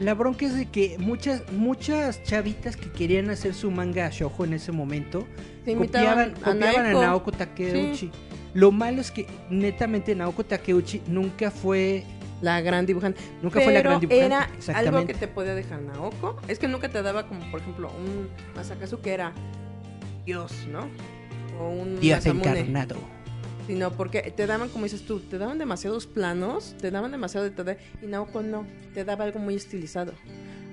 La 0.00 0.14
bronca 0.14 0.46
es 0.46 0.56
de 0.56 0.66
que 0.66 0.96
muchas 0.98 1.42
muchas 1.52 2.22
chavitas 2.24 2.76
que 2.76 2.90
querían 2.90 3.30
hacer 3.30 3.54
su 3.54 3.70
manga 3.70 4.08
shoujo 4.10 4.44
en 4.44 4.54
ese 4.54 4.72
momento 4.72 5.20
copiaban, 5.20 5.76
imitaban 5.76 6.30
copiaban 6.32 6.86
a 6.86 6.90
Naoko. 6.90 7.00
Naoko 7.00 7.32
Takeuchi. 7.32 8.10
Lo 8.54 8.72
malo 8.72 9.00
es 9.00 9.12
que 9.12 9.26
netamente 9.48 10.14
Naoko 10.16 10.42
Takeuchi 10.44 11.02
nunca 11.06 11.52
fue 11.52 12.04
La 12.42 12.60
gran 12.62 12.84
dibujante. 12.86 13.20
nunca 13.42 13.60
fue 13.60 13.72
la 13.72 13.82
gran 13.82 14.00
dibujante. 14.00 14.26
era 14.26 14.48
algo 14.74 15.06
que 15.06 15.14
te 15.14 15.28
podía 15.28 15.54
dejar 15.54 15.82
Naoko. 15.82 16.36
Es 16.48 16.58
que 16.58 16.66
nunca 16.66 16.88
te 16.88 17.00
daba 17.00 17.28
como, 17.28 17.48
por 17.52 17.60
ejemplo, 17.60 17.92
un 17.96 18.28
Masakazu 18.56 19.00
que 19.00 19.12
era 19.12 19.32
Dios, 20.24 20.52
¿no? 20.68 20.88
O 21.60 21.68
un 21.68 22.00
Dios 22.00 22.18
Masamune. 22.18 22.60
encarnado. 22.60 22.96
Sino 23.66 23.92
porque 23.92 24.22
te 24.34 24.46
daban, 24.46 24.68
como 24.70 24.84
dices 24.84 25.02
tú, 25.02 25.20
te 25.20 25.38
daban 25.38 25.58
demasiados 25.58 26.06
planos, 26.06 26.74
te 26.80 26.90
daban 26.90 27.12
demasiado 27.12 27.48
detalle. 27.48 27.78
Y 28.02 28.06
Naoko 28.06 28.42
no, 28.42 28.66
te 28.94 29.04
daba 29.04 29.24
algo 29.24 29.38
muy 29.38 29.54
estilizado. 29.54 30.12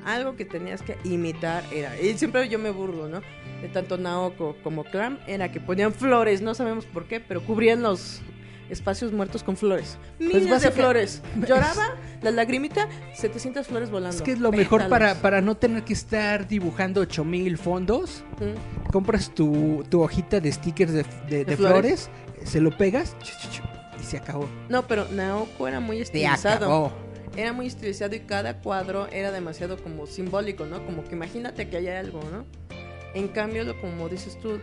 Algo 0.06 0.36
que 0.36 0.46
tenías 0.46 0.82
que 0.82 0.98
imitar 1.04 1.64
era. 1.72 2.00
Y 2.00 2.18
siempre 2.18 2.48
yo 2.50 2.58
me 2.58 2.72
burlo, 2.72 3.08
¿no? 3.08 3.22
De 3.62 3.68
tanto 3.68 3.98
Naoko 3.98 4.56
como 4.64 4.84
Clam, 4.84 5.20
era 5.28 5.52
que 5.52 5.60
ponían 5.60 5.94
flores, 5.94 6.42
no 6.42 6.56
sabemos 6.56 6.86
por 6.86 7.08
qué, 7.08 7.20
pero 7.20 7.44
cubrían 7.46 7.84
los 7.84 8.22
espacios 8.70 9.12
muertos 9.14 9.44
con 9.44 9.56
flores. 9.58 9.98
Miles 10.20 10.46
de 10.46 10.52
básica- 10.52 10.72
flores. 10.72 11.22
Lloraba, 11.48 11.96
la 12.22 12.32
lagrimita, 12.32 12.88
700 13.16 13.68
flores 13.68 13.90
volando. 13.92 14.16
Es 14.18 14.22
que 14.22 14.32
es 14.34 14.40
lo 14.40 14.52
mejor 14.52 14.82
Pétalos. 14.84 14.90
para, 14.90 15.16
para 15.22 15.42
no 15.42 15.56
tener 15.58 15.84
que 15.84 15.94
estar 15.94 16.48
dibujando 16.48 17.02
8000 17.02 17.58
fondos. 17.58 18.24
Ujú. 18.36 18.92
Compras 18.92 19.34
tu, 19.34 19.84
tu 19.90 20.02
hojita 20.02 20.40
de 20.40 20.52
stickers 20.52 20.94
de, 20.94 21.06
de- 21.30 21.46
de 21.46 21.58
flores? 21.58 22.10
flores? 22.10 22.50
se 22.50 22.62
lo 22.62 22.76
pegas 22.78 23.16
y 24.00 24.04
se 24.04 24.18
acabó. 24.18 24.48
No, 24.70 24.88
pero 24.88 25.08
Naoko 25.12 25.68
era 25.68 25.80
muy 25.80 26.00
estilizado. 26.02 26.92
Era 27.36 27.54
muy 27.54 27.68
estilizado 27.68 28.16
y 28.16 28.22
cada 28.22 28.60
cuadro 28.62 29.08
era 29.12 29.32
demasiado 29.32 29.78
como 29.78 30.08
simbólico, 30.08 30.66
¿no? 30.66 30.84
Como 30.86 31.04
que 31.04 31.14
imagínate 31.14 31.70
que 31.70 31.78
hay 31.78 31.88
algo, 31.90 32.22
¿no? 32.32 32.46
En 33.14 33.28
cambio, 33.28 33.64
lo 33.64 33.80
como 33.80 34.10
dices 34.10 34.40
tú, 34.40 34.60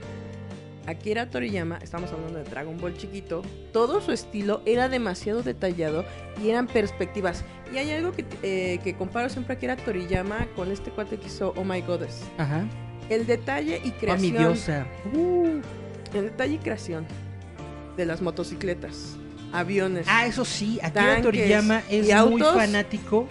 Akira 0.87 1.31
Toriyama, 1.31 1.79
estamos 1.83 2.13
hablando 2.13 2.39
de 2.39 2.45
Dragon 2.45 2.79
Ball 2.79 2.95
chiquito, 2.97 3.43
todo 3.73 4.01
su 4.03 4.13
estilo 4.13 4.61
era 4.67 4.89
demasiado 4.89 5.43
detallado 5.43 6.05
y 6.43 6.51
eran 6.51 6.67
perspectivas. 6.67 7.43
Y 7.73 7.79
hay 7.79 7.91
algo 7.93 8.13
que, 8.13 8.25
eh, 8.43 8.79
que 8.85 8.95
comparo 8.95 9.29
siempre 9.31 9.55
a 9.55 9.57
Akira 9.57 9.77
Toriyama 9.77 10.47
con 10.55 10.71
este 10.71 10.91
cuate 10.91 11.17
que 11.19 11.27
hizo 11.29 11.55
Oh 11.57 11.65
My 11.65 11.81
Goddess. 11.81 12.23
Ajá. 12.37 12.65
El 13.09 13.27
detalle 13.27 13.81
y 13.85 13.89
Oh, 13.89 13.93
mi 13.93 13.99
creación. 14.31 14.37
diosa. 14.39 14.87
Uh. 15.15 15.61
El 16.15 16.25
detalle 16.25 16.55
y 16.55 16.59
creación 16.59 17.07
de 17.97 18.07
las 18.07 18.21
motocicletas, 18.21 19.17
aviones. 19.53 20.07
Ah, 20.09 20.27
eso 20.27 20.45
sí, 20.45 20.79
Akira 20.83 21.05
Tanques 21.07 21.23
Toriyama 21.23 21.83
es 21.91 22.07
muy 22.27 22.43
fanático 22.43 23.27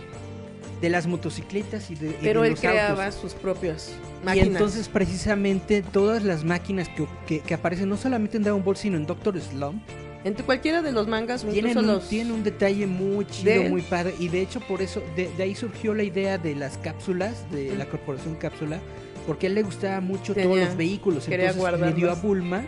de 0.83 0.89
las 0.89 1.07
motocicletas 1.07 1.89
y 1.89 1.95
de, 1.95 2.09
y 2.09 2.15
pero 2.21 2.41
de 2.41 2.47
él 2.49 2.51
los 2.53 2.59
creaba 2.59 3.05
autos. 3.05 3.21
sus 3.21 3.33
propias 3.33 3.95
Y 4.21 4.25
máquinas. 4.25 4.47
entonces 4.49 4.89
precisamente 4.89 5.81
todas 5.81 6.23
las 6.23 6.43
máquinas 6.43 6.89
que, 6.89 7.07
que- 7.25 7.39
que 7.39 7.53
aparecen 7.53 7.87
no 7.87 7.95
solamente 7.95 8.35
en 8.37 8.43
Dragon 8.43 8.61
Ball 8.63 8.75
sino 8.75 8.97
en 8.97 9.05
Doctor 9.05 9.39
Slump 9.39 9.81
Entre 10.25 10.45
cualquiera 10.45 10.81
de 10.81 10.91
los 10.91 11.07
mangas, 11.07 11.45
tienen 11.45 11.77
un, 11.77 11.87
los... 11.87 12.09
tienen 12.09 12.33
un 12.33 12.43
detalle 12.43 12.85
muy 12.85 13.25
chido, 13.25 13.63
muy 13.69 13.81
padre 13.81 14.13
y 14.19 14.27
de 14.27 14.41
hecho 14.41 14.59
por 14.59 14.81
eso 14.81 15.01
de, 15.15 15.29
de 15.37 15.43
ahí 15.43 15.55
surgió 15.55 15.93
la 15.93 16.03
idea 16.03 16.37
de 16.37 16.53
las 16.55 16.77
cápsulas 16.77 17.49
de 17.49 17.71
Mm. 17.71 17.77
la 17.77 17.85
corporación 17.85 18.35
cápsula 18.35 18.79
porque 19.25 19.47
a 19.47 19.49
él 19.49 19.55
le 19.55 19.63
gustaba 19.63 20.01
mucho 20.01 20.33
Tenía- 20.33 20.49
todos 20.49 20.67
los 20.67 20.77
vehículos 20.77 21.27
entonces 21.29 21.79
le 21.79 21.93
dio 21.93 22.11
a. 22.11 22.15
Bulma 22.15 22.61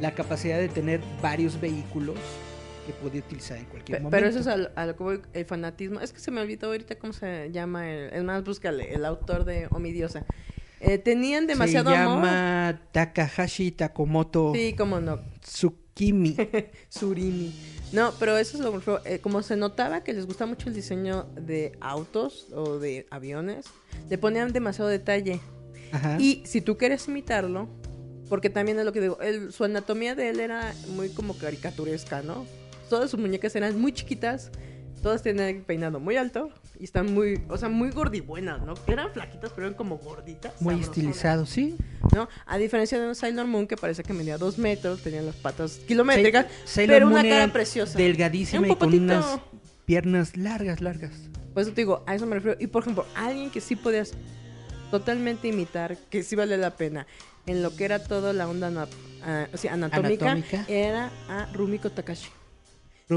la 0.00 0.14
capacidad 0.14 0.56
de 0.58 0.68
tener 0.68 1.00
varios 1.20 1.60
vehículos 1.60 2.16
que 2.86 2.92
podía 2.92 3.20
utilizar 3.20 3.58
en 3.58 3.64
cualquier 3.66 4.00
momento. 4.00 4.16
Pero 4.16 4.28
eso 4.28 4.40
es 4.40 4.46
al- 4.46 4.72
a, 4.76 4.86
lo 4.86 4.96
que 4.96 5.02
voy, 5.02 5.20
el 5.32 5.44
fanatismo. 5.44 6.00
Es 6.00 6.12
que 6.12 6.20
se 6.20 6.30
me 6.30 6.40
olvidó 6.40 6.68
ahorita 6.68 6.96
cómo 6.98 7.12
se 7.12 7.50
llama. 7.52 7.90
El, 7.90 8.12
es 8.12 8.22
más, 8.24 8.42
búscale, 8.44 8.94
el 8.94 9.04
autor 9.04 9.44
de 9.44 9.68
Omidiosa. 9.70 10.24
Eh, 10.80 10.96
tenían 10.98 11.46
demasiado 11.46 11.90
Se 11.90 11.96
amor. 11.96 12.16
llama 12.24 12.80
Takahashi 12.92 13.70
Takomoto 13.72 14.52
Sí, 14.54 14.74
cómo 14.78 14.98
no. 15.00 15.20
Tsukimi. 15.42 16.34
Surimi. 16.88 17.52
No, 17.92 18.14
pero 18.18 18.38
eso 18.38 18.56
es 18.56 18.62
lo 18.62 18.80
que 18.80 19.14
eh, 19.14 19.18
como 19.18 19.42
se 19.42 19.56
notaba 19.56 20.02
que 20.02 20.12
les 20.14 20.24
gusta 20.26 20.46
mucho 20.46 20.68
el 20.68 20.74
diseño 20.74 21.24
de 21.34 21.72
autos 21.80 22.46
o 22.54 22.78
de 22.78 23.06
aviones, 23.10 23.66
le 24.08 24.16
ponían 24.16 24.52
demasiado 24.52 24.88
detalle. 24.88 25.40
Ajá. 25.92 26.16
Y 26.18 26.42
si 26.46 26.60
tú 26.62 26.78
quieres 26.78 27.06
imitarlo, 27.08 27.68
porque 28.30 28.48
también 28.48 28.78
es 28.78 28.84
lo 28.86 28.92
que 28.92 29.00
digo, 29.00 29.18
él- 29.20 29.52
su 29.52 29.64
anatomía 29.64 30.14
de 30.14 30.30
él 30.30 30.40
era 30.40 30.72
muy 30.94 31.08
como 31.10 31.36
caricaturesca, 31.36 32.22
¿no? 32.22 32.46
Todas 32.90 33.10
sus 33.10 33.18
muñecas 33.18 33.54
eran 33.56 33.80
muy 33.80 33.92
chiquitas, 33.92 34.50
todas 35.02 35.22
tenían 35.22 35.46
el 35.48 35.62
peinado 35.62 35.98
muy 36.00 36.16
alto 36.16 36.50
y 36.78 36.84
están 36.84 37.14
muy, 37.14 37.40
o 37.48 37.56
sea, 37.56 37.68
muy 37.70 37.90
gordibuenas, 37.90 38.60
¿no? 38.62 38.74
Eran 38.86 39.10
flaquitas, 39.12 39.50
pero 39.54 39.68
eran 39.68 39.76
como 39.76 39.96
gorditas. 39.96 40.60
Muy 40.60 40.78
estilizado, 40.80 41.46
sí. 41.46 41.76
¿no? 42.14 42.28
A 42.46 42.58
diferencia 42.58 43.00
de 43.00 43.06
un 43.08 43.14
Sailor 43.14 43.46
Moon 43.46 43.66
que 43.66 43.76
parece 43.76 44.02
que 44.02 44.12
medía 44.12 44.36
dos 44.36 44.58
metros, 44.58 45.00
tenían 45.02 45.24
las 45.24 45.36
patas 45.36 45.80
kilométricas, 45.86 46.46
Sailor 46.64 46.96
pero 46.96 47.06
Moon 47.06 47.20
una 47.20 47.28
cara 47.28 47.52
preciosa. 47.52 47.96
Delgadísima 47.96 48.66
y 48.68 48.74
con 48.74 48.92
unas 48.92 49.38
piernas 49.86 50.36
largas, 50.36 50.80
largas. 50.82 51.12
Por 51.54 51.62
eso 51.62 51.70
te 51.72 51.80
digo, 51.82 52.02
a 52.06 52.14
eso 52.14 52.26
me 52.26 52.34
refiero. 52.36 52.56
Y 52.60 52.66
por 52.66 52.82
ejemplo, 52.82 53.06
alguien 53.14 53.50
que 53.50 53.60
sí 53.60 53.76
podías 53.76 54.12
totalmente 54.90 55.48
imitar, 55.48 55.96
que 56.10 56.22
sí 56.22 56.34
vale 56.36 56.56
la 56.56 56.76
pena, 56.76 57.06
en 57.46 57.62
lo 57.62 57.74
que 57.76 57.84
era 57.84 58.02
toda 58.02 58.32
la 58.32 58.48
onda 58.48 58.66
ana- 58.66 58.88
ah, 59.24 59.46
o 59.52 59.56
sea, 59.56 59.74
anatómica, 59.74 60.32
Anatómica. 60.32 60.64
era 60.68 61.10
a 61.28 61.46
Rumiko 61.52 61.90
Takashi. 61.90 62.28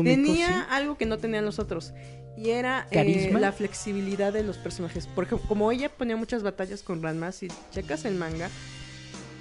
Tenía 0.01 0.47
sí. 0.47 0.53
algo 0.71 0.97
que 0.97 1.05
no 1.05 1.17
tenían 1.17 1.45
los 1.45 1.59
otros. 1.59 1.93
Y 2.35 2.49
era 2.49 2.87
eh, 2.89 3.29
la 3.39 3.51
flexibilidad 3.51 4.33
de 4.33 4.43
los 4.43 4.57
personajes. 4.57 5.07
Porque 5.13 5.35
como 5.37 5.71
ella 5.71 5.89
ponía 5.89 6.15
muchas 6.17 6.41
batallas 6.41 6.81
con 6.81 7.03
Ranma, 7.03 7.31
si 7.31 7.47
checas 7.71 8.05
el 8.05 8.15
manga, 8.15 8.49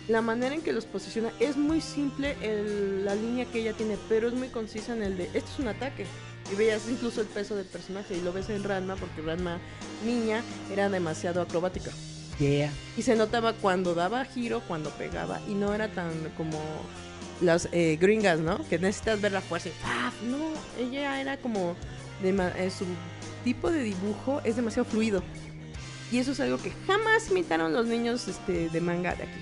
la 0.08 0.20
manera 0.20 0.54
en 0.54 0.60
que 0.60 0.72
los 0.72 0.84
posiciona 0.84 1.30
es 1.40 1.56
muy 1.56 1.80
simple 1.80 2.36
el- 2.42 3.04
la 3.04 3.14
línea 3.14 3.46
que 3.46 3.60
ella 3.60 3.72
tiene, 3.72 3.96
pero 4.08 4.28
es 4.28 4.34
muy 4.34 4.48
concisa 4.48 4.92
en 4.94 5.02
el 5.02 5.16
de, 5.16 5.24
esto 5.32 5.50
es 5.54 5.58
un 5.60 5.68
ataque. 5.68 6.04
Y 6.52 6.56
veías 6.56 6.82
incluso 6.90 7.20
el 7.22 7.28
peso 7.28 7.54
del 7.56 7.66
personaje 7.66 8.16
y 8.16 8.20
lo 8.20 8.32
ves 8.32 8.50
en 8.50 8.62
Ranma 8.64 8.96
porque 8.96 9.22
Ranma 9.22 9.58
niña 10.04 10.42
era 10.70 10.90
demasiado 10.90 11.40
acrobática. 11.40 11.92
Yeah. 12.38 12.70
Y 12.96 13.02
se 13.02 13.14
notaba 13.14 13.52
cuando 13.54 13.94
daba 13.94 14.24
giro, 14.24 14.60
cuando 14.66 14.90
pegaba 14.90 15.40
y 15.48 15.54
no 15.54 15.72
era 15.72 15.88
tan 15.92 16.10
como 16.36 16.58
las 17.40 17.68
eh, 17.72 17.96
gringas, 18.00 18.40
¿no? 18.40 18.58
Que 18.68 18.78
necesitas 18.78 19.20
ver 19.20 19.32
la 19.32 19.40
fuerza 19.40 19.68
y 19.68 19.72
¡paf! 19.82 20.14
No, 20.22 20.38
ella 20.78 21.20
era 21.20 21.36
como 21.38 21.74
dema- 22.22 22.52
eh, 22.56 22.70
su 22.70 22.84
tipo 23.44 23.70
de 23.70 23.82
dibujo 23.82 24.40
es 24.44 24.56
demasiado 24.56 24.84
fluido. 24.88 25.22
Y 26.10 26.18
eso 26.18 26.32
es 26.32 26.40
algo 26.40 26.58
que 26.58 26.72
jamás 26.86 27.30
imitaron 27.30 27.72
los 27.72 27.86
niños 27.86 28.28
este, 28.28 28.68
de 28.68 28.80
manga 28.80 29.14
de 29.14 29.22
aquí. 29.24 29.40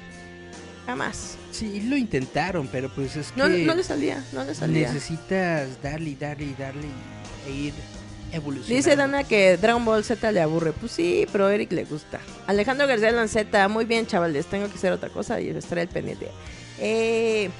Jamás. 0.87 1.37
Sí, 1.53 1.83
lo 1.83 1.96
intentaron, 1.96 2.68
pero 2.68 2.88
pues 2.94 3.16
es 3.16 3.33
que 3.33 3.38
No, 3.40 3.48
no 3.48 3.74
le 3.74 3.83
salía, 3.83 4.24
no 4.33 4.44
le 4.44 4.55
salía. 4.55 4.88
necesitas 4.88 5.83
darle 5.83 6.16
darle 6.18 6.55
darle 6.59 6.87
e 7.46 7.50
ir 7.50 7.74
evolucionando. 8.33 8.74
Dice 8.76 8.96
Dana 8.96 9.24
que 9.24 9.57
Dragon 9.57 9.85
Ball 9.85 10.05
Z 10.05 10.31
le 10.33 10.40
aburre. 10.40 10.72
Pues 10.72 10.92
sí, 10.92 11.26
pero 11.33 11.46
a 11.46 11.55
Eric 11.55 11.72
le 11.72 11.85
gusta. 11.85 12.20
Alejandro 12.46 12.87
García 12.87 13.11
Lanceta, 13.12 13.68
muy 13.68 13.85
bien, 13.85 14.07
chavales. 14.07 14.46
Tengo 14.46 14.68
que 14.68 14.74
hacer 14.76 14.92
otra 14.92 15.11
cosa 15.11 15.40
y 15.40 15.48
estaré 15.50 15.83
al 15.83 15.88
pendiente. 15.88 16.29
Eh, 16.79 17.50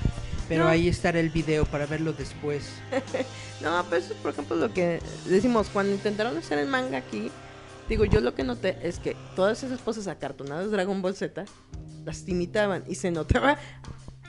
Pero 0.51 0.65
no. 0.65 0.71
ahí 0.71 0.89
estará 0.89 1.19
el 1.21 1.31
video 1.31 1.65
para 1.65 1.87
verlo 1.87 2.13
después. 2.13 2.69
no, 3.63 3.83
pues 3.89 4.05
eso 4.05 4.15
es 4.15 4.21
por 4.21 4.33
ejemplo 4.33 4.57
lo 4.57 4.73
que 4.75 5.01
decimos. 5.27 5.69
Cuando 5.73 5.93
intentaron 5.93 6.37
hacer 6.37 6.59
el 6.59 6.67
manga 6.69 6.99
aquí, 6.99 7.31
digo, 7.89 8.05
yo 8.05 8.21
lo 8.21 8.35
que 8.35 8.43
noté 8.43 8.77
es 8.83 8.99
que 8.99 9.17
todas 9.37 9.63
esas 9.63 9.81
cosas 9.81 10.09
acartonadas 10.09 10.67
de 10.67 10.73
Dragon 10.73 11.01
Ball 11.01 11.15
Z 11.15 11.45
las 12.05 12.29
imitaban 12.29 12.85
y 12.89 12.97
se 12.97 13.11
notaba 13.11 13.57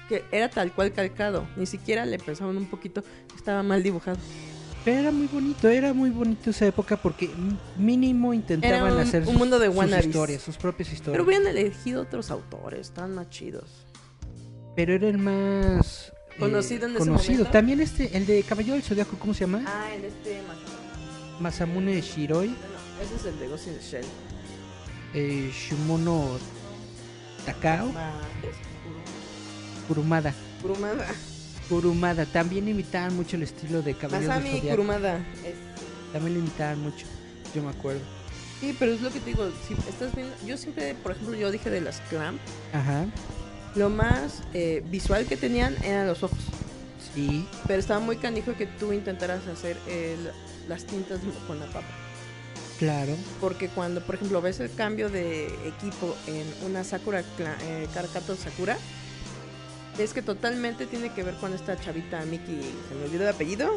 que 0.07 0.23
era 0.31 0.49
tal 0.49 0.71
cual 0.73 0.93
calcado. 0.93 1.47
Ni 1.57 1.65
siquiera 1.65 2.05
le 2.05 2.19
pensaban 2.19 2.55
un 2.55 2.67
poquito, 2.67 3.03
estaba 3.35 3.63
mal 3.63 3.81
dibujado. 3.81 4.17
Pero 4.85 4.99
era 4.99 5.11
muy 5.11 5.27
bonito, 5.27 5.69
era 5.69 5.93
muy 5.93 6.09
bonito 6.09 6.49
esa 6.49 6.65
época 6.65 6.97
porque 6.97 7.29
mínimo 7.77 8.33
intentaban 8.33 8.93
un- 8.93 8.99
hacer 8.99 9.21
un 9.21 9.27
sus, 9.29 9.35
mundo 9.37 9.59
de 9.59 9.71
sus 9.71 10.05
historias, 10.05 10.41
sus 10.41 10.57
propias 10.57 10.89
Pero 10.89 10.97
historias. 10.97 11.25
hubieran 11.25 11.47
elegido 11.47 12.01
otros 12.01 12.31
autores, 12.31 12.91
tan 12.91 13.13
más 13.15 13.29
chidos. 13.29 13.65
Pero 14.75 14.93
era 14.93 15.07
el 15.09 15.17
más 15.17 16.07
eh, 16.31 16.39
Conocido 16.39 16.85
en 16.85 16.91
ese 16.95 16.99
conocido. 16.99 17.33
momento. 17.39 17.51
También 17.51 17.79
este, 17.81 18.15
el 18.17 18.25
de 18.25 18.43
Caballero 18.43 18.73
del 18.75 18.83
Zodiaco, 18.83 19.17
¿cómo 19.19 19.33
se 19.33 19.41
llama? 19.41 19.63
Ah, 19.67 19.93
el 19.93 20.05
este 20.05 20.41
Masamune. 20.47 21.39
Masamune 21.39 22.01
Shiroi, 22.01 22.47
No, 22.49 22.55
ese 23.03 23.15
es 23.15 23.25
el 23.25 23.39
de 23.39 23.47
Ghost 23.47 23.67
in 23.67 23.73
the 23.77 23.81
Shell. 23.83 24.05
eh, 25.13 25.51
Shumono 25.53 26.37
Takao, 27.45 27.91
Kurumada. 29.87 30.31
Kuru- 30.61 30.61
Kurumada. 30.61 31.05
Kurumada, 31.69 32.25
también 32.25 32.67
imitaban 32.67 33.15
mucho 33.15 33.35
el 33.37 33.43
estilo 33.43 33.81
de 33.81 33.93
Caballero 33.95 34.31
del 34.33 34.41
Masami 34.41 34.59
Zodiaco. 34.59 34.69
Kurumada. 34.77 35.17
Es- 35.43 36.11
También 36.13 36.33
lo 36.35 36.39
imitaban 36.41 36.79
mucho, 36.81 37.05
yo 37.55 37.63
me 37.63 37.69
acuerdo. 37.69 38.01
Sí, 38.59 38.75
pero 38.77 38.91
es 38.91 39.01
lo 39.01 39.09
que 39.11 39.19
te 39.19 39.25
digo, 39.27 39.49
si 39.67 39.73
estás 39.73 40.13
viendo, 40.13 40.35
yo 40.45 40.55
siempre, 40.57 40.93
por 40.95 41.13
ejemplo, 41.13 41.35
yo 41.35 41.49
dije 41.51 41.69
de 41.69 41.81
las 41.81 41.99
Clamp, 42.09 42.39
Ajá, 42.73 43.05
lo 43.75 43.89
más 43.89 44.41
eh, 44.53 44.83
visual 44.89 45.25
que 45.25 45.37
tenían 45.37 45.75
eran 45.83 46.07
los 46.07 46.23
ojos, 46.23 46.39
sí. 47.15 47.45
pero 47.67 47.79
estaba 47.79 47.99
muy 47.99 48.17
canijo 48.17 48.53
que 48.57 48.65
tú 48.67 48.91
intentaras 48.93 49.47
hacer 49.47 49.77
el- 49.87 50.31
las 50.67 50.85
tintas 50.85 51.19
con 51.47 51.59
la 51.59 51.65
papa, 51.67 51.87
Claro. 52.79 53.15
porque 53.39 53.67
cuando, 53.69 54.01
por 54.05 54.15
ejemplo, 54.15 54.41
ves 54.41 54.59
el 54.59 54.73
cambio 54.73 55.09
de 55.09 55.45
equipo 55.67 56.15
en 56.27 56.45
una 56.69 56.83
Sakura, 56.83 57.21
eh, 57.39 57.87
Caracato 57.93 58.35
Sakura, 58.35 58.77
ves 59.97 60.13
que 60.13 60.21
totalmente 60.21 60.85
tiene 60.85 61.13
que 61.13 61.23
ver 61.23 61.35
con 61.35 61.53
esta 61.53 61.79
chavita 61.79 62.23
Miki, 62.25 62.59
se 62.89 62.95
me 62.95 63.05
olvidó 63.05 63.23
el 63.23 63.29
apellido, 63.29 63.69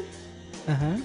Ajá. 0.66 0.96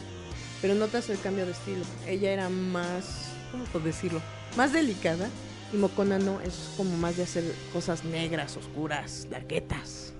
pero 0.61 0.75
notas 0.75 1.09
el 1.09 1.19
cambio 1.19 1.45
de 1.45 1.51
estilo. 1.53 1.83
Ella 2.07 2.31
era 2.31 2.49
más, 2.49 3.29
¿cómo 3.51 3.63
puedo 3.65 3.85
decirlo? 3.85 4.21
Más 4.57 4.73
delicada. 4.73 5.27
Y 5.73 5.77
Mokona 5.77 6.17
no, 6.19 6.41
es 6.41 6.73
como 6.77 6.97
más 6.97 7.17
de 7.17 7.23
hacer 7.23 7.43
cosas 7.73 8.03
negras, 8.03 8.57
oscuras, 8.57 9.27
larguetas. 9.29 10.13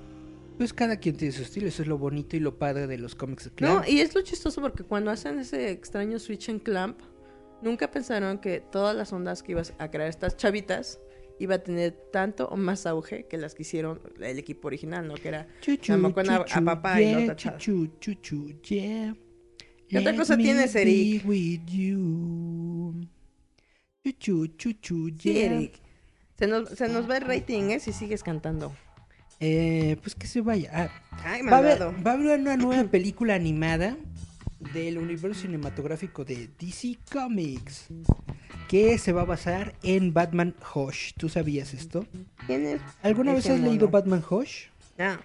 Pues 0.58 0.74
cada 0.74 0.98
quien 0.98 1.16
tiene 1.16 1.32
su 1.34 1.42
estilo, 1.42 1.68
eso 1.68 1.82
es 1.82 1.88
lo 1.88 1.98
bonito 1.98 2.36
y 2.36 2.40
lo 2.40 2.58
padre 2.60 2.86
de 2.86 2.98
los 2.98 3.16
cómics 3.16 3.46
de 3.46 3.50
No, 3.52 3.56
Clamp. 3.56 3.88
y 3.88 4.02
es 4.02 4.14
lo 4.14 4.22
chistoso 4.22 4.62
porque 4.62 4.84
cuando 4.84 5.10
hacen 5.10 5.40
ese 5.40 5.72
extraño 5.72 6.20
switch 6.20 6.50
en 6.50 6.60
Clamp, 6.60 7.00
nunca 7.62 7.90
pensaron 7.90 8.38
que 8.40 8.60
todas 8.60 8.96
las 8.96 9.12
ondas 9.14 9.42
que 9.42 9.54
ibas 9.54 9.74
a 9.80 9.90
crear 9.90 10.10
estas 10.10 10.36
chavitas 10.38 11.00
iba 11.40 11.56
a 11.56 11.60
tener 11.60 11.94
tanto 12.12 12.48
o 12.50 12.58
más 12.58 12.86
auge 12.86 13.26
que 13.26 13.38
las 13.38 13.56
que 13.56 13.62
hicieron 13.64 14.02
el 14.20 14.38
equipo 14.38 14.68
original, 14.68 15.08
¿no? 15.08 15.14
Que 15.16 15.30
era 15.30 15.48
Chuchu, 15.62 15.98
Mokona 15.98 16.36
a 16.36 16.46
chuchu, 16.46 16.66
papá 16.66 17.02
y 17.02 17.06
yeah, 17.06 17.36
chava. 17.38 17.58
chuchu, 17.58 17.88
chuchu, 18.02 18.62
yeah. 18.64 19.16
¿Qué 19.88 19.98
otra 19.98 20.16
cosa 20.16 20.36
tienes, 20.38 20.76
Eric? 20.76 21.24
Chuchu, 24.14 24.48
chuchu, 24.58 25.10
Sí, 25.20 25.34
yeah. 25.34 25.46
Eric. 25.46 25.74
Se 26.38 26.48
nos, 26.48 26.70
se 26.70 26.88
nos 26.88 27.10
va 27.10 27.18
el 27.18 27.24
rating, 27.26 27.70
¿eh? 27.72 27.80
Si 27.80 27.92
sigues 27.92 28.24
cantando. 28.24 28.74
Eh, 29.40 29.98
pues 30.02 30.16
que 30.16 30.28
se 30.28 30.42
vaya. 30.42 30.70
Ah, 30.74 30.90
Ay, 31.24 31.42
va, 31.44 31.58
a 31.58 31.60
haber, 31.60 31.82
va 31.82 32.12
a 32.12 32.14
haber 32.14 32.40
una 32.40 32.58
nueva 32.58 32.84
película 32.90 33.36
animada 33.36 33.98
del 34.74 34.98
universo 34.98 35.42
cinematográfico 35.42 36.26
de 36.26 36.50
DC 36.60 36.98
Comics 37.12 37.88
que 38.68 38.98
se 38.98 39.14
va 39.14 39.22
a 39.22 39.26
basar 39.26 39.74
en 39.84 40.14
Batman 40.14 40.56
Hush. 40.76 41.14
¿Tú 41.18 41.30
sabías 41.30 41.74
esto? 41.74 42.06
¿Quién 42.46 42.66
es? 42.66 42.82
¿Alguna 43.02 43.34
vez 43.34 43.50
has 43.50 43.60
leído 43.60 43.88
mono. 43.88 43.92
Batman 43.92 44.24
Hush? 44.30 44.66
Ah, 44.98 45.20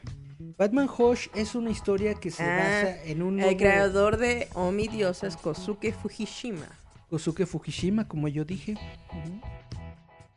Batman 0.56 0.88
Hush 0.96 1.28
es 1.34 1.54
una 1.54 1.70
historia 1.70 2.14
que 2.14 2.30
se 2.30 2.42
Ah, 2.42 2.56
basa 2.56 3.04
en 3.04 3.22
un 3.22 3.34
el 3.40 3.46
nuevo 3.46 3.56
creador 3.56 4.16
de 4.16 4.48
Dios 4.90 5.24
es 5.24 5.36
Kosuke 5.36 5.92
Fujishima. 5.92 6.68
Kosuke 7.08 7.46
Fujishima, 7.46 8.08
como 8.08 8.28
yo 8.28 8.44
dije. 8.44 8.74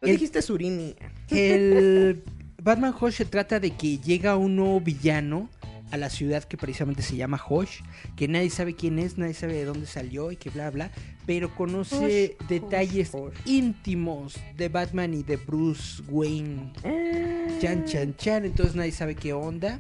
El- 0.02 0.12
dijiste 0.12 0.42
Surimi. 0.42 0.96
El 1.30 2.24
Batman 2.62 2.94
Hush 3.00 3.14
se 3.16 3.26
trata 3.26 3.60
de 3.60 3.72
que 3.72 3.98
llega 3.98 4.36
un 4.36 4.56
nuevo 4.56 4.80
villano 4.82 5.50
a 5.92 5.98
la 5.98 6.10
ciudad 6.10 6.44
que 6.44 6.58
precisamente 6.58 7.02
se 7.02 7.16
llama 7.16 7.42
Hush, 7.50 7.80
que 8.18 8.28
nadie 8.28 8.50
sabe 8.50 8.76
quién 8.76 9.00
es, 9.00 9.18
nadie 9.18 9.34
sabe 9.34 9.54
de 9.54 9.66
dónde 9.66 9.86
salió 9.86 10.32
y 10.32 10.36
que 10.36 10.50
bla 10.50 10.70
bla, 10.70 10.92
pero 11.26 11.56
conoce 11.56 12.36
detalles 12.50 13.12
íntimos 13.46 14.36
de 14.58 14.68
Batman 14.68 15.14
y 15.14 15.24
de 15.24 15.38
Bruce 15.38 16.04
Wayne. 16.10 16.74
Ah. 16.84 17.60
Chan 17.62 17.86
chan 17.86 18.16
chan, 18.18 18.46
entonces 18.46 18.76
nadie 18.76 18.92
sabe 18.92 19.16
qué 19.16 19.32
onda. 19.34 19.80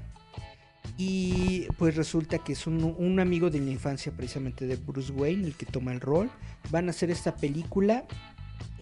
Y 0.97 1.67
pues 1.77 1.95
resulta 1.95 2.39
que 2.39 2.53
es 2.53 2.67
un, 2.67 2.95
un 2.97 3.19
amigo 3.19 3.49
de 3.49 3.59
la 3.59 3.69
infancia 3.69 4.11
precisamente 4.11 4.65
de 4.65 4.75
Bruce 4.75 5.11
Wayne 5.11 5.47
el 5.47 5.55
que 5.55 5.65
toma 5.65 5.91
el 5.93 6.01
rol. 6.01 6.29
Van 6.71 6.87
a 6.87 6.91
hacer 6.91 7.11
esta 7.11 7.35
película 7.35 8.05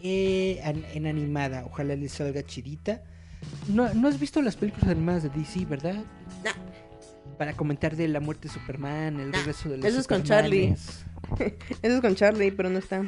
eh, 0.03 0.61
en 0.93 1.07
animada. 1.07 1.65
Ojalá 1.65 1.95
les 1.95 2.11
salga 2.13 2.43
chidita. 2.43 3.01
No, 3.67 3.93
no 3.93 4.07
has 4.07 4.19
visto 4.19 4.41
las 4.41 4.55
películas 4.55 4.89
animadas 4.89 5.23
de 5.23 5.29
DC, 5.29 5.65
¿verdad? 5.65 5.95
No. 6.43 6.51
Para 7.37 7.53
comentar 7.53 7.95
de 7.95 8.07
la 8.07 8.19
muerte 8.19 8.47
de 8.47 8.53
Superman, 8.53 9.19
el 9.19 9.31
No, 9.31 9.37
regreso 9.37 9.69
de 9.69 9.77
los 9.77 9.85
eso 9.85 9.99
es 9.99 10.07
con 10.07 10.23
Charlie. 10.23 10.75
Eso 11.81 11.95
es 11.95 12.01
con 12.01 12.15
Charlie, 12.15 12.51
pero 12.51 12.69
no 12.69 12.77
está. 12.77 13.03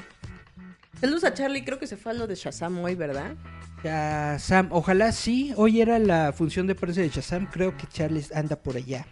Saludos 1.00 1.24
a 1.24 1.34
Charlie, 1.36 1.64
creo 1.64 1.78
que 1.78 1.86
se 1.86 1.98
fue 1.98 2.14
a 2.14 2.16
lo 2.16 2.26
de 2.26 2.34
Shazam 2.34 2.80
hoy, 2.80 2.96
¿verdad? 2.96 3.36
Shazam, 3.84 4.70
ojalá 4.72 5.12
sí. 5.12 5.54
Hoy 5.56 5.82
era 5.82 6.00
la 6.00 6.34
función 6.34 6.68
de 6.68 6.76
prensa 6.76 7.02
de 7.02 7.10
Shazam. 7.10 7.48
Creo 7.48 7.78
que 7.78 7.88
Charles 7.88 8.32
anda 8.34 8.56
por 8.56 8.76
allá. 8.78 9.06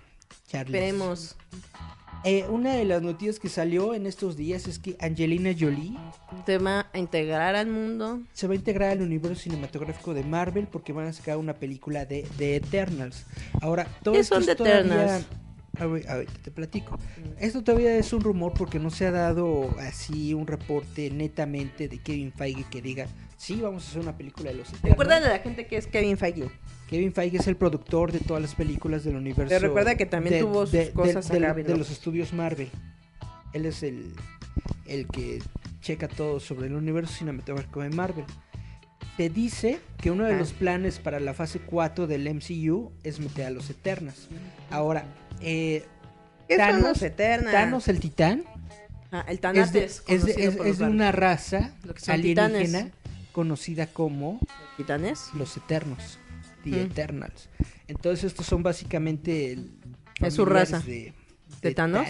Charles. 0.47 0.73
Esperemos. 0.73 1.36
Eh, 2.23 2.43
una 2.49 2.73
de 2.73 2.86
las 2.86 3.04
noticias 3.04 3.38
que 3.39 3.49
salió 3.49 3.93
en 3.93 4.08
estos 4.08 4.36
días 4.36 4.67
es 4.67 4.80
que 4.80 4.97
Angelina 4.99 5.51
Jolie 5.58 5.95
Te 6.47 6.58
va 6.58 6.88
a 6.91 6.97
integrar 6.97 7.56
al 7.56 7.67
mundo. 7.67 8.21
se 8.34 8.47
va 8.47 8.54
a 8.54 8.56
integrar 8.56 8.89
al 8.93 9.01
universo 9.04 9.43
cinematográfico 9.43 10.15
de 10.15 10.23
Marvel 10.23 10.65
porque 10.65 10.91
van 10.91 11.06
a 11.06 11.13
sacar 11.13 11.38
una 11.38 11.54
película 11.54 12.06
de, 12.06 12.28
de 12.39 12.56
Eternals. 12.56 13.28
Ahora, 13.62 13.86
todo 14.01 14.15
¿Qué 14.15 14.21
esto 14.21 14.41
son 14.41 14.56
todavía- 14.56 14.80
Eternals? 14.80 15.25
A 15.78 15.86
ver, 15.86 16.10
ahorita 16.10 16.34
te 16.41 16.51
platico. 16.51 16.97
Esto 17.38 17.62
todavía 17.63 17.95
es 17.97 18.12
un 18.13 18.21
rumor 18.21 18.54
porque 18.58 18.80
no 18.80 18.89
se 18.89 19.06
ha 19.06 19.12
dado 19.12 19.75
así 19.80 20.34
un 20.34 20.47
reporte 20.47 21.12
netamente 21.12 21.88
de 21.89 21.99
Kevin 21.99 22.32
Feige 22.32 22.63
que 22.71 22.82
diga, 22.82 23.08
sí, 23.38 23.60
vamos 23.62 23.86
a 23.86 23.89
hacer 23.89 24.02
una 24.02 24.17
película 24.17 24.52
de 24.52 24.58
los 24.58 24.67
Eternals. 24.69 24.89
Recuerda 24.91 25.17
a 25.17 25.19
la 25.21 25.39
gente 25.39 25.67
que 25.67 25.78
es 25.78 25.88
Kevin 25.88 26.17
Feige. 26.17 26.50
Kevin 26.89 27.13
Feige 27.13 27.38
es 27.38 27.48
el 27.48 27.56
productor 27.58 28.12
de 28.12 28.19
todas 28.19 28.41
las 28.41 28.56
películas 28.56 29.04
del 29.04 29.15
universo. 29.15 29.50
Pero 29.50 29.67
recuerda 29.67 29.95
que 29.95 30.06
también 30.06 30.39
tuvo 30.41 30.65
sus 30.65 30.89
cosas 30.91 31.28
de, 31.30 31.38
acá, 31.45 31.54
de 31.56 31.63
¿no? 31.71 31.78
los 31.78 31.89
estudios 31.89 32.32
Marvel. 32.34 32.69
Él 33.54 33.65
es 33.65 33.84
el, 33.84 34.13
el 34.86 35.08
que 35.08 35.41
checa 35.82 36.08
todo 36.08 36.39
sobre 36.39 36.67
el 36.67 36.74
universo 36.76 37.13
cinematográfico 37.13 37.82
de 37.82 37.89
Marvel. 37.89 38.26
Se 39.17 39.30
dice 39.30 39.80
que 39.98 40.12
uno 40.12 40.26
de 40.26 40.34
Ah. 40.34 40.38
los 40.38 40.52
planes 40.54 41.00
para 41.00 41.19
la 41.19 41.34
fase 41.34 41.60
4 41.60 42.06
del 42.06 42.28
MCU 42.28 42.91
es 43.04 43.19
meter 43.19 43.45
a 43.45 43.50
los 43.50 43.69
Eternas. 43.69 44.28
Ahora, 44.69 45.06
eh, 45.41 45.86
¿Qué 46.48 46.58
son 46.58 46.65
Thanos- 46.67 46.82
los 46.89 47.02
Eternas? 47.02 47.54
Thanos 47.54 47.88
el 47.88 48.00
titán 48.00 48.43
Ah, 49.12 49.24
el 49.28 49.36
es 49.36 49.38
de, 49.38 49.41
Tanates. 49.41 50.04
es 50.08 50.26
de- 50.26 50.32
es- 50.34 50.56
es 50.65 50.78
de 50.80 50.84
una 50.86 51.12
raza 51.13 51.74
alienígena 52.08 52.48
titanes. 52.60 52.91
Conocida 53.39 53.88
como 53.88 54.39
¿Titanes? 54.78 55.30
los 55.34 55.58
Eternos, 55.58 56.19
The 56.63 56.69
Mm. 56.69 56.74
Eternals. 56.86 57.50
Entonces 57.89 58.24
estos 58.24 58.45
son 58.45 58.63
básicamente 58.63 59.52
el 59.52 59.71
Es 60.21 60.36
su 60.36 60.45
raza. 60.45 60.80
de, 60.80 61.13
¿De 61.62 61.74
Thanos? 61.76 62.08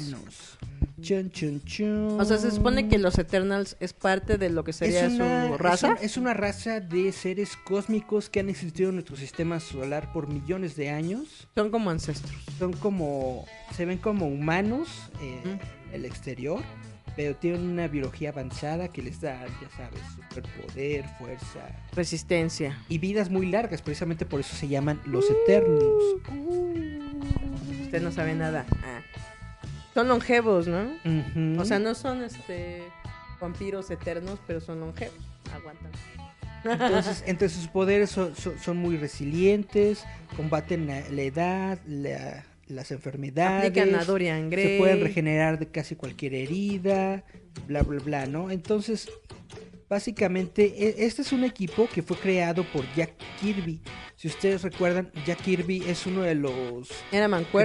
Chun, 1.02 1.30
chun, 1.32 1.62
chun. 1.66 2.22
O 2.22 2.24
sea, 2.26 2.38
se 2.38 2.52
supone 2.52 2.88
que 2.88 2.98
los 3.00 3.18
Eternals 3.18 3.76
es 3.80 3.92
parte 3.94 4.38
de 4.38 4.50
lo 4.50 4.64
que 4.64 4.72
sería 4.72 5.08
una, 5.10 5.48
su 5.50 5.58
raza. 5.58 5.88
Es, 5.94 6.00
un- 6.00 6.06
es 6.06 6.18
una 6.18 6.34
raza 6.36 6.80
de 6.80 7.12
seres 7.12 7.58
cósmicos 7.66 8.30
que 8.30 8.40
han 8.40 8.48
existido 8.50 8.90
en 8.90 8.96
nuestro 8.98 9.16
sistema 9.18 9.60
solar 9.60 10.14
por 10.14 10.28
millones 10.30 10.76
de 10.78 10.90
años. 10.92 11.48
Son 11.56 11.70
como 11.72 11.90
ancestros. 11.90 12.34
Son 12.60 12.72
como, 12.74 13.46
se 13.76 13.86
ven 13.86 13.98
como 13.98 14.28
humanos 14.28 14.88
eh, 15.21 15.42
Mm. 15.44 15.50
en 15.50 15.60
el 15.96 16.06
exterior, 16.06 16.62
pero 17.16 17.36
tienen 17.36 17.62
una 17.70 17.88
biología 17.88 18.30
avanzada 18.30 18.90
que 18.90 19.02
les 19.02 19.22
da, 19.22 19.46
ya 19.62 19.70
sabes, 19.78 20.02
superpoder, 20.30 21.06
fuerza 21.18 21.60
Resistencia. 21.94 22.78
y 22.90 22.98
vidas 22.98 23.30
muy 23.30 23.46
largas. 23.46 23.82
Precisamente 23.82 24.26
por 24.26 24.40
eso 24.42 24.56
se 24.56 24.68
llaman 24.68 25.00
los 25.06 25.26
Eternos. 25.30 26.04
Usted 27.84 28.02
no 28.02 28.12
sabe 28.12 28.34
nada. 28.36 28.66
Ah. 28.84 29.02
Son 29.94 30.08
longevos, 30.08 30.68
¿no? 30.68 30.90
O 31.62 31.66
sea, 31.66 31.80
no 31.80 31.96
son 31.96 32.24
este 32.24 32.84
vampiros 33.40 33.90
eternos, 33.92 34.40
pero 34.48 34.60
son 34.60 34.80
longevos. 34.82 35.16
Aguantan. 35.54 35.92
Entonces, 36.66 37.24
entonces 37.28 37.58
sus 37.60 37.68
poderes 37.70 38.10
son, 38.10 38.36
son- 38.36 38.60
son 38.60 38.78
muy 38.78 38.98
resilientes, 38.98 40.04
combaten 40.36 40.88
la, 40.88 41.02
la 41.10 41.22
edad, 41.22 41.80
la- 41.88 42.44
las 42.68 42.92
enfermedades, 42.92 43.70
Aplican 43.70 43.96
a 43.96 44.06
Dorian 44.06 44.50
Gray. 44.50 44.66
se 44.66 44.78
pueden 44.78 45.02
regenerar 45.02 45.60
de 45.60 45.68
casi 45.68 45.96
cualquier 45.96 46.34
herida, 46.34 47.24
bla, 47.68 47.84
bla, 47.84 48.00
bla, 48.00 48.26
¿no? 48.26 48.52
Entonces, 48.52 49.10
Básicamente, 50.00 50.62
e- 50.77 51.06
este 51.06 51.21
es 51.21 51.31
un 51.31 51.46
equipo 51.46 51.87
que 51.87 52.04
fue 52.04 52.17
creado 52.17 52.65
por 52.65 52.83
Jack 52.96 53.13
Kirby. 53.39 53.79
Si 54.17 54.27
ustedes 54.27 54.62
recuerdan, 54.62 55.10
Jack 55.25 55.41
Kirby 55.41 55.83
es 55.87 56.06
uno 56.06 56.23
de 56.23 56.35
los 56.35 56.89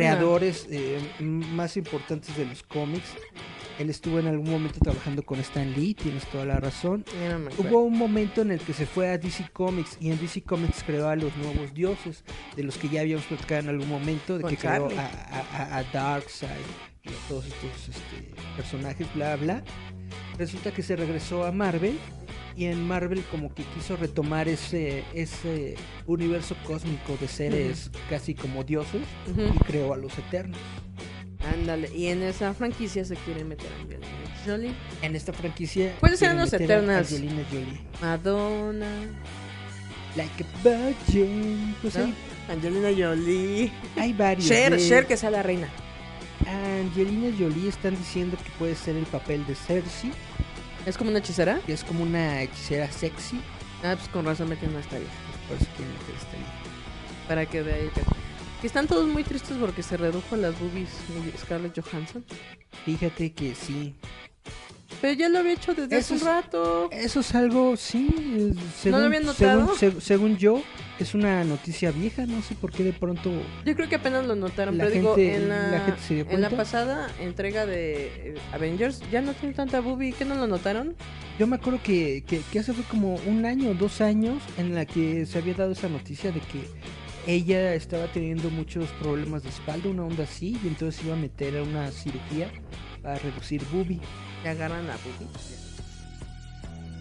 creadores 0.05 0.69
eh, 0.71 1.01
más 1.19 1.77
importantes 1.77 2.37
de 2.37 2.47
los 2.47 2.63
cómics. 2.63 3.09
Él 3.81 3.91
estuvo 3.91 4.21
en 4.21 4.29
algún 4.29 4.49
momento 4.49 4.79
trabajando 4.79 5.25
con 5.25 5.41
Stan 5.41 5.73
Lee, 5.73 5.95
tienes 5.95 6.25
toda 6.31 6.45
la 6.45 6.61
razón. 6.61 7.05
Hubo 7.59 7.81
un 7.81 7.99
momento 7.99 8.43
en 8.43 8.53
el 8.53 8.61
que 8.61 8.75
se 8.75 8.87
fue 8.87 9.09
a 9.09 9.19
DC 9.19 9.49
Comics 9.53 9.97
y 10.01 10.13
en 10.13 10.21
DC 10.21 10.43
Comics 10.43 10.85
creó 10.85 11.09
a 11.09 11.17
los 11.17 11.37
nuevos 11.37 11.75
dioses, 11.75 12.23
de 12.55 12.63
los 12.63 12.77
que 12.79 12.89
ya 12.89 13.01
habíamos 13.01 13.25
platicado 13.27 13.63
en 13.63 13.69
algún 13.71 13.89
momento, 13.89 14.37
de 14.37 14.43
Con 14.43 14.51
que 14.51 14.57
creó 14.57 14.87
Charlie. 14.89 14.99
a, 14.99 15.07
a, 15.07 15.57
a- 15.65 15.79
a 15.79 15.83
Darkseid 15.93 16.51
y 17.03 17.09
a 17.09 17.29
todos 17.29 17.47
estos 17.47 17.89
este, 17.89 18.35
personajes, 18.57 19.13
bla, 19.17 19.35
bla. 19.35 19.65
Resulta 20.39 20.73
que 20.73 20.83
se 20.83 20.97
regresó 20.97 21.45
a 21.45 21.53
Marvel 21.53 21.99
y 22.61 22.67
en 22.67 22.87
Marvel 22.87 23.23
como 23.31 23.55
que 23.55 23.63
quiso 23.63 23.97
retomar 23.97 24.47
ese, 24.47 25.03
ese 25.15 25.77
universo 26.07 26.55
cósmico 26.67 27.17
de 27.19 27.27
seres 27.27 27.91
casi 28.11 28.35
como 28.35 28.65
dioses 28.65 29.01
y 29.27 29.59
creó 29.65 29.95
a 29.95 29.97
los 29.97 30.19
Eternos. 30.19 30.59
Ándale. 31.55 31.91
Y 31.97 32.09
en 32.09 32.23
esa 32.23 32.53
franquicia 32.53 33.03
se 33.07 33.17
quiere 33.17 33.45
meter 33.45 33.67
a 33.73 33.81
Angelina 33.81 34.07
Jolie. 34.45 34.73
En 35.01 35.17
esta 35.17 35.33
franquicia... 35.33 35.97
¿Cuáles 36.01 36.21
eran 36.21 36.37
los 36.37 36.53
Eternals? 36.53 37.11
Angelina 37.11 37.43
Jolie. 37.51 37.81
Madonna. 38.03 38.91
Like 40.17 40.45
a 40.45 40.69
virgin. 40.69 41.75
Pues 41.81 41.97
¿no? 41.97 42.05
hay, 42.05 42.15
Angelina 42.51 42.89
Jolie. 42.91 43.73
hay 43.97 44.13
varios. 44.13 44.47
Cher, 44.47 44.77
de- 44.77 44.87
Cher 44.87 45.07
que 45.07 45.17
sea 45.17 45.31
la 45.31 45.43
reina. 45.43 45.67
Angelina 46.47 47.35
Jolie 47.39 47.71
están 47.71 47.97
diciendo 47.97 48.37
que 48.37 48.51
puede 48.59 48.75
ser 48.75 48.97
el 48.97 49.07
papel 49.07 49.47
de 49.47 49.55
Cersei, 49.55 50.13
¿Es 50.87 50.97
como 50.97 51.11
una 51.11 51.19
hechicera? 51.19 51.61
que 51.67 51.73
es 51.73 51.85
como 51.85 52.03
una 52.03 52.43
hechicera 52.43 52.91
sexy. 52.91 53.41
Ah, 53.83 53.95
pues 53.97 54.09
con 54.09 54.25
razón 54.25 54.49
meten 54.49 54.71
una 54.71 54.81
estrella. 54.81 55.07
Por 55.49 55.57
eso 55.57 55.67
esta 55.67 56.37
ahí. 56.37 56.45
Para 57.29 57.47
que 57.47 57.59
ahí. 57.59 57.91
Que, 57.95 58.03
que 58.61 58.67
están 58.67 58.87
todos 58.87 59.07
muy 59.07 59.25
tristes 59.25 59.57
porque 59.59 59.83
se 59.83 59.97
redujo 59.97 60.37
las 60.37 60.59
boobies 60.59 60.91
Scarlett 61.39 61.79
Johansson. 61.81 62.25
Fíjate 62.85 63.33
que 63.33 63.55
sí. 63.55 63.95
Pero 65.01 65.15
ya 65.15 65.29
lo 65.29 65.39
había 65.39 65.53
hecho 65.55 65.73
desde 65.75 65.97
Eso 65.97 66.15
hace 66.15 66.25
un 66.25 66.31
rato. 66.31 66.89
Eso 66.93 67.21
es 67.21 67.35
algo, 67.35 67.77
sí. 67.77 68.09
Según, 68.81 69.01
lo 69.01 69.07
habían 69.07 69.25
notado? 69.25 69.75
Según, 69.75 69.97
seg- 69.99 70.01
según 70.01 70.37
yo, 70.37 70.63
es 70.99 71.15
una 71.15 71.43
noticia 71.45 71.91
vieja. 71.91 72.27
No 72.27 72.43
sé 72.43 72.55
por 72.55 72.71
qué 72.71 72.85
de 72.85 72.93
pronto. 72.93 73.31
Yo 73.65 73.75
creo 73.75 73.89
que 73.89 73.95
apenas 73.97 74.27
lo 74.27 74.37
notaron, 74.37 74.77
La 74.77 74.85
pero 74.85 74.95
digo, 74.97 75.15
gente- 75.15 75.37
en 75.37 75.49
la, 75.49 75.71
la 75.71 75.81
gente 75.81 76.01
se 76.07 76.15
dio 76.17 76.27
en 76.29 76.41
la 76.43 76.51
pasada 76.51 77.09
entrega 77.19 77.65
de 77.65 78.33
eh, 78.33 78.35
Avengers 78.53 79.01
ya 79.11 79.23
no 79.23 79.33
tiene 79.33 79.55
tanta 79.55 79.81
boobie, 79.81 80.13
¿qué 80.13 80.25
no 80.27 80.35
lo 80.35 80.47
notaron? 80.47 80.95
Yo 81.39 81.47
me 81.47 81.57
acuerdo 81.57 81.81
que, 81.83 82.23
que, 82.27 82.43
que 82.53 82.59
hace 82.59 82.75
fue 82.75 82.85
como 82.85 83.15
un 83.27 83.47
año 83.47 83.71
o 83.71 83.75
dos 83.75 84.03
años 84.03 84.43
en 84.59 84.75
la 84.75 84.85
que 84.85 85.25
se 85.25 85.39
había 85.39 85.55
dado 85.55 85.73
esa 85.73 85.89
noticia 85.89 86.31
de 86.33 86.41
que 86.41 86.61
ella 87.27 87.75
estaba 87.75 88.07
teniendo 88.13 88.51
muchos 88.51 88.89
problemas 89.01 89.43
de 89.45 89.49
espalda, 89.49 89.89
una 89.89 90.05
onda 90.05 90.25
así, 90.25 90.59
y 90.63 90.69
entonces 90.69 91.03
iba 91.05 91.15
a 91.15 91.19
meter 91.19 91.57
a 91.57 91.63
una 91.63 91.91
cirugía 91.91 92.51
para 93.03 93.19
reducir 93.19 93.63
boobie. 93.73 94.01
Le 94.43 94.51
agarran 94.51 94.87
la 94.87 94.95
boobie. 94.95 95.29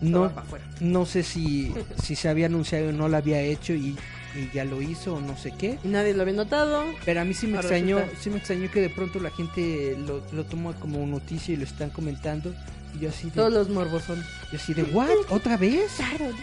No, 0.01 0.31
no 0.79 1.05
sé 1.05 1.23
si, 1.23 1.73
si 2.03 2.15
se 2.15 2.29
había 2.29 2.45
anunciado 2.45 2.89
o 2.89 2.91
no 2.91 3.09
la 3.09 3.17
había 3.17 3.41
hecho 3.41 3.73
y, 3.73 3.97
y 4.35 4.49
ya 4.53 4.63
lo 4.63 4.81
hizo 4.81 5.15
o 5.15 5.21
no 5.21 5.37
sé 5.37 5.51
qué. 5.57 5.77
Y 5.83 5.87
nadie 5.89 6.13
lo 6.13 6.21
había 6.21 6.35
notado. 6.35 6.83
Pero 7.05 7.21
a 7.21 7.25
mí 7.25 7.33
sí 7.33 7.47
me 7.47 7.57
extrañó, 7.57 7.99
sí 8.19 8.29
me 8.29 8.37
extrañó 8.37 8.71
que 8.71 8.81
de 8.81 8.89
pronto 8.89 9.19
la 9.19 9.31
gente 9.31 9.97
lo, 10.05 10.23
lo 10.31 10.45
toma 10.45 10.73
como 10.73 11.05
noticia 11.05 11.53
y 11.53 11.57
lo 11.57 11.63
están 11.63 11.89
comentando. 11.89 12.53
Y 12.95 12.99
yo 12.99 13.09
así 13.09 13.25
de, 13.25 13.31
Todos 13.31 13.53
los 13.53 13.69
morbosones. 13.69 14.25
yo 14.51 14.57
así 14.57 14.73
de 14.73 14.83
¿what? 14.83 15.09
¿Otra 15.29 15.57
vez? 15.57 15.91
Claro. 15.97 16.33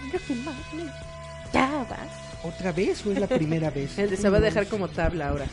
Ya 1.52 1.86
va. 1.90 1.98
¿Otra 2.44 2.72
vez 2.72 3.04
o 3.06 3.12
es 3.12 3.18
la 3.18 3.26
primera 3.26 3.70
vez? 3.70 3.98
El 3.98 4.10
de 4.10 4.16
se 4.16 4.28
va 4.28 4.36
a 4.38 4.40
dejar 4.40 4.66
como 4.66 4.88
tabla 4.88 5.30
ahora. 5.30 5.46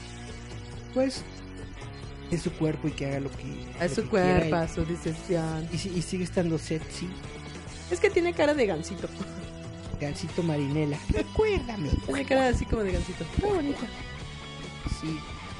Pues 0.94 1.24
es 2.36 2.42
su 2.42 2.52
cuerpo 2.52 2.88
y 2.88 2.92
que 2.92 3.06
haga 3.08 3.20
lo 3.20 3.32
que 3.32 3.44
lo 3.82 3.90
su 3.90 4.04
que 4.04 4.10
quiera 4.10 4.40
cuerpo, 4.40 4.56
a 4.56 4.68
su 4.68 4.86
decisión. 4.86 5.68
y, 5.72 5.76
y, 5.76 5.80
si- 5.80 5.90
y 5.90 6.02
sigue 6.02 6.24
estando 6.24 6.58
sexy, 6.58 7.08
Es 7.92 8.00
que 8.00 8.10
tiene 8.10 8.34
cara 8.34 8.54
de 8.54 8.66
gansito. 8.66 9.08
gancito 10.00 10.44
marinela. 10.44 10.98
Recuérdame. 11.10 11.90
Tiene 12.06 12.26
cara 12.26 12.48
así 12.50 12.66
como 12.66 12.84
de 12.84 12.92
gansito. 12.94 13.26
Muy 13.42 13.52
bonito. 13.56 13.80
Sí. 15.02 15.18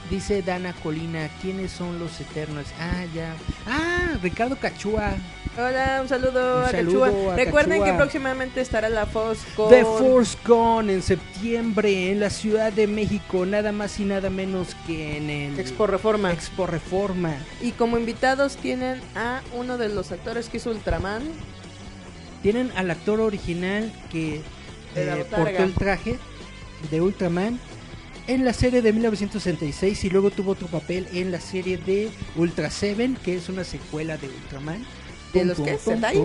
Dice 0.10 0.42
Dana 0.42 0.74
Colina, 0.74 1.30
¿quiénes 1.42 1.72
son 1.72 1.98
los 1.98 2.20
Eternals? 2.20 2.68
Ah, 2.80 3.06
ya. 3.16 3.34
Ah, 3.66 4.18
Ricardo 4.22 4.56
Cachua. 4.58 5.14
Hola, 5.58 6.00
un 6.02 6.10
saludo 6.10 6.60
Un 6.60 6.64
a 6.66 6.70
saludo 6.72 7.02
Cachua. 7.06 7.34
a 7.34 7.36
Recuerden 7.38 7.80
Cachua. 7.80 7.86
que 7.92 7.98
próximamente 7.98 8.62
estará 8.62 8.90
la 8.90 9.06
Foz 9.06 9.40
con... 9.56 9.70
The 9.70 9.84
Force 9.84 10.38
Gone 10.46 10.94
en 10.94 11.02
septiembre 11.02 12.12
en 12.12 12.20
la 12.20 12.30
Ciudad 12.30 12.74
de 12.74 12.86
México, 12.88 13.46
nada 13.46 13.72
más 13.72 14.00
y 14.00 14.04
nada 14.06 14.30
menos 14.30 14.76
que 14.86 15.18
en 15.18 15.30
el 15.30 15.60
Expo 15.60 15.88
Reforma. 15.88 16.32
Expo 16.34 16.68
Reforma. 16.68 17.36
Y 17.62 17.72
como 17.72 17.98
invitados 17.98 18.58
tienen 18.58 19.02
a 19.16 19.42
uno 19.54 19.78
de 19.78 19.90
los 19.90 20.12
actores 20.12 20.50
que 20.50 20.58
hizo 20.58 20.70
Ultraman. 20.70 21.24
Tienen 22.42 22.72
al 22.76 22.92
actor 22.92 23.22
original 23.22 23.92
que 24.12 24.42
eh, 24.96 25.26
portó 25.30 25.64
el 25.64 25.74
traje 25.74 26.20
de 26.92 27.00
Ultraman 27.02 27.58
en 28.28 28.46
la 28.46 28.54
serie 28.54 28.82
de 28.82 28.94
1966 28.94 30.04
y 30.06 30.10
luego 30.10 30.32
tuvo 30.32 30.52
otro 30.52 30.68
papel 30.68 31.08
en 31.14 31.32
la 31.32 31.40
serie 31.42 31.78
de 31.78 32.10
Ultra 32.36 32.70
Seven, 32.70 33.16
que 33.24 33.36
es 33.36 33.50
una 33.50 33.64
secuela 33.64 34.18
de 34.18 34.28
Ultraman. 34.28 34.84
¿De 35.34 35.40
Pum, 35.40 35.48
los 35.48 35.58
pum, 35.58 35.66
qué? 35.66 35.72
pum, 35.74 35.80
¿Sentai? 35.94 36.16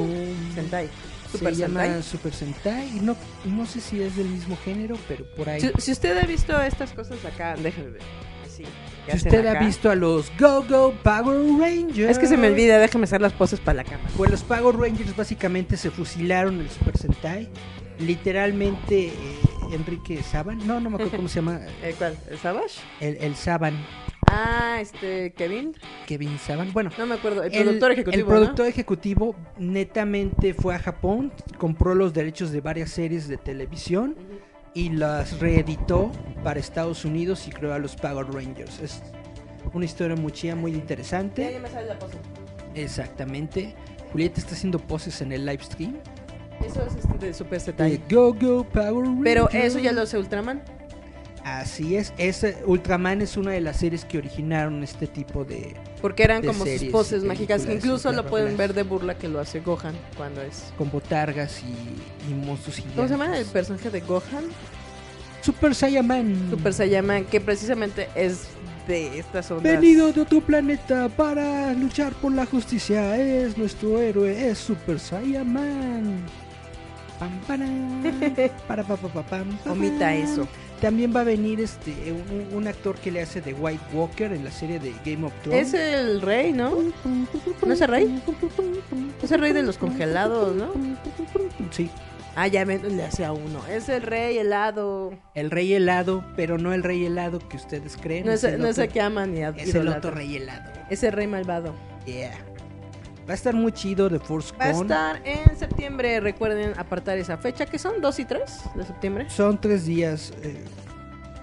Sentai. 0.54 0.88
Super 1.32 1.54
Se 1.54 1.60
llama 1.60 1.82
Sentai. 1.84 2.02
Super 2.02 2.32
Sentai. 2.32 2.90
No, 3.02 3.16
no 3.46 3.66
sé 3.66 3.80
si 3.80 4.00
es 4.02 4.16
del 4.16 4.28
mismo 4.28 4.56
género, 4.64 4.96
pero 5.08 5.24
por 5.36 5.48
ahí. 5.48 5.60
Si, 5.60 5.70
si 5.78 5.92
usted 5.92 6.16
ha 6.18 6.26
visto 6.26 6.60
estas 6.62 6.92
cosas 6.92 7.24
acá, 7.24 7.54
déjeme 7.56 7.90
ver. 7.90 8.02
Así. 8.46 8.64
que 9.06 9.12
Si 9.12 9.16
usted 9.26 9.46
ha 9.46 9.52
acá. 9.52 9.64
visto 9.64 9.90
a 9.90 9.94
los 9.94 10.30
Go 10.38 10.64
Go 10.68 10.94
Power 11.02 11.38
Rangers. 11.58 12.10
Es 12.10 12.18
que 12.18 12.26
se 12.26 12.36
me 12.36 12.48
olvida, 12.48 12.78
déjame 12.78 13.04
hacer 13.04 13.20
las 13.20 13.32
poses 13.32 13.60
para 13.60 13.78
la 13.78 13.84
cámara. 13.84 14.08
Pues 14.16 14.30
los 14.30 14.42
Power 14.42 14.76
Rangers 14.76 15.14
básicamente 15.16 15.76
se 15.76 15.90
fusilaron 15.90 16.60
el 16.60 16.70
Super 16.70 16.96
Sentai. 16.96 17.48
Literalmente 17.98 19.08
eh, 19.08 19.12
Enrique 19.72 20.22
Saban, 20.22 20.58
no, 20.66 20.80
no 20.80 20.90
me 20.90 20.96
acuerdo 20.96 21.16
cómo 21.16 21.28
se 21.28 21.36
llama, 21.36 21.60
Eh, 21.82 21.94
¿Cuál? 21.96 22.16
¿El 22.30 22.38
Savage? 22.38 22.80
el, 23.00 23.16
el 23.18 23.34
Saban, 23.36 23.74
Ah, 24.30 24.78
este, 24.80 25.32
Kevin. 25.32 25.74
Kevin 26.06 26.38
Saban. 26.38 26.70
Bueno, 26.74 26.90
No 26.98 27.06
me 27.06 27.14
acuerdo. 27.14 27.42
El, 27.44 27.52
el- 27.54 27.62
productor 27.64 27.92
ejecutivo. 27.92 28.20
El 28.20 28.26
productor 28.26 28.66
ejecutivo 28.66 29.36
netamente 29.58 30.52
fue 30.52 30.74
a 30.74 30.78
Japón, 30.78 31.32
compró 31.56 31.94
los 31.94 32.12
derechos 32.12 32.50
de 32.52 32.60
varias 32.60 32.90
series 32.90 33.26
de 33.28 33.38
televisión 33.38 34.16
y 34.74 34.90
las 34.90 35.40
reeditó 35.40 36.12
para 36.44 36.60
Estados 36.60 37.06
Unidos 37.06 37.48
y 37.48 37.50
creó 37.50 37.72
a 37.72 37.78
los 37.78 37.96
Power 37.96 38.26
Rangers. 38.30 38.80
Es 38.80 39.02
una 39.72 39.86
historia 39.86 40.14
muy 40.14 40.30
chida, 40.32 40.54
muy 40.54 40.72
interesante. 40.74 41.50
ya 41.50 41.58
me 41.60 41.68
sale 41.70 41.86
la 41.86 41.98
pose. 41.98 42.18
Exactamente. 42.74 43.74
Julieta 44.12 44.40
está 44.40 44.54
haciendo 44.54 44.78
poses 44.78 45.20
en 45.22 45.32
el 45.32 45.44
live 45.46 45.62
stream. 45.62 45.96
Eso 46.64 46.82
es 46.84 46.96
este 46.96 47.26
de 47.26 47.34
Super 47.34 47.60
Sentai. 47.60 47.90
de 47.98 48.14
Go 48.14 48.32
Go 48.34 48.64
Power 48.64 49.04
Rangers. 49.06 49.22
Pero 49.24 49.48
eso 49.50 49.78
ya 49.78 49.92
lo 49.92 50.02
hace 50.02 50.18
Ultraman. 50.18 50.62
Así 51.44 51.96
es, 51.96 52.12
ese 52.18 52.58
Ultraman 52.66 53.22
es 53.22 53.36
una 53.38 53.52
de 53.52 53.60
las 53.62 53.78
series 53.78 54.04
que 54.04 54.18
originaron 54.18 54.82
este 54.82 55.06
tipo 55.06 55.44
de... 55.44 55.74
Porque 56.02 56.22
eran 56.24 56.42
De 56.42 56.48
como 56.48 56.66
sus 56.66 56.84
poses 56.84 57.24
mágicas. 57.24 57.64
que 57.64 57.74
Incluso 57.74 58.12
lo 58.12 58.26
pueden 58.26 58.56
ver 58.58 58.74
de 58.74 58.82
burla 58.82 59.16
que 59.16 59.28
lo 59.28 59.40
hace 59.40 59.60
Gohan 59.60 59.94
cuando 60.16 60.42
es. 60.42 60.72
con 60.76 60.90
botargas 60.90 61.62
y, 61.62 62.30
y 62.30 62.34
monstruos 62.34 62.76
gigantes. 62.76 62.96
¿Cómo 62.96 63.08
se 63.08 63.14
llama 63.14 63.38
el 63.38 63.46
personaje 63.46 63.88
de 63.90 64.00
Gohan? 64.00 64.44
Super 65.40 65.74
Saiyaman. 65.74 66.50
Super 66.50 66.74
Saiyaman, 66.74 67.24
que 67.24 67.40
precisamente 67.40 68.08
es 68.14 68.48
de 68.86 69.18
estas 69.18 69.50
ondas. 69.50 69.72
Venido 69.80 70.12
de 70.12 70.20
otro 70.20 70.40
planeta 70.42 71.08
para 71.08 71.72
luchar 71.72 72.12
por 72.14 72.32
la 72.32 72.44
justicia. 72.44 73.16
Es 73.16 73.56
nuestro 73.56 73.98
héroe, 74.00 74.50
es 74.50 74.58
Super 74.58 74.98
Saiyaman. 75.00 76.26
Pam, 77.18 77.40
param, 77.46 78.02
para, 78.68 78.84
pa, 78.84 78.96
pa, 78.96 79.08
pa, 79.08 79.22
pam. 79.22 79.58
Omita 79.68 80.14
eso. 80.14 80.46
También 80.80 81.14
va 81.14 81.22
a 81.22 81.24
venir 81.24 81.60
este 81.60 81.92
un, 82.12 82.56
un 82.56 82.68
actor 82.68 82.94
que 82.96 83.10
le 83.10 83.22
hace 83.22 83.40
de 83.40 83.52
White 83.52 83.82
Walker 83.92 84.32
en 84.32 84.44
la 84.44 84.52
serie 84.52 84.78
de 84.78 84.92
Game 85.04 85.26
of 85.26 85.32
Thrones. 85.42 85.68
Es 85.68 85.74
el 85.74 86.22
rey, 86.22 86.52
¿no? 86.52 86.72
¿No 87.66 87.72
es 87.72 87.80
el 87.80 87.88
rey? 87.88 88.22
Es 89.22 89.32
el 89.32 89.40
rey 89.40 89.52
de 89.52 89.64
los 89.64 89.78
congelados, 89.78 90.54
¿no? 90.54 90.68
Sí, 91.72 91.90
Ah, 92.40 92.46
ya 92.46 92.64
me, 92.64 92.78
le 92.78 93.02
hace 93.02 93.24
a 93.24 93.32
uno. 93.32 93.66
Es 93.66 93.88
el 93.88 94.00
rey 94.00 94.38
helado. 94.38 95.12
el 95.34 95.50
rey 95.50 95.74
helado, 95.74 96.24
pero 96.36 96.56
no 96.56 96.72
el 96.72 96.84
rey 96.84 97.04
helado 97.04 97.40
que 97.40 97.56
ustedes 97.56 97.96
creen. 97.96 98.26
No 98.26 98.30
es, 98.30 98.44
el 98.44 98.60
no 98.60 98.68
es 98.68 98.78
el 98.78 98.88
que 98.90 99.00
aman 99.00 99.34
ni 99.34 99.42
es 99.42 99.74
el 99.74 99.88
otro 99.88 100.12
rey 100.12 100.36
helado. 100.36 100.70
Es 100.88 101.02
el 101.02 101.10
rey 101.10 101.26
malvado. 101.26 101.74
Yeah. 102.06 102.38
Va 103.28 103.32
a 103.32 103.34
estar 103.34 103.52
muy 103.54 103.72
chido 103.72 104.08
The 104.08 104.18
Force 104.18 104.54
Va 104.58 104.64
a 104.66 104.70
estar 104.70 105.20
en 105.24 105.56
septiembre. 105.56 106.18
Recuerden 106.20 106.72
apartar 106.78 107.18
esa 107.18 107.36
fecha, 107.36 107.66
que 107.66 107.78
son 107.78 108.00
2 108.00 108.18
y 108.20 108.24
3 108.24 108.42
de 108.74 108.84
septiembre. 108.84 109.28
Son 109.30 109.60
tres 109.60 109.84
días. 109.84 110.32
eh, 110.42 110.64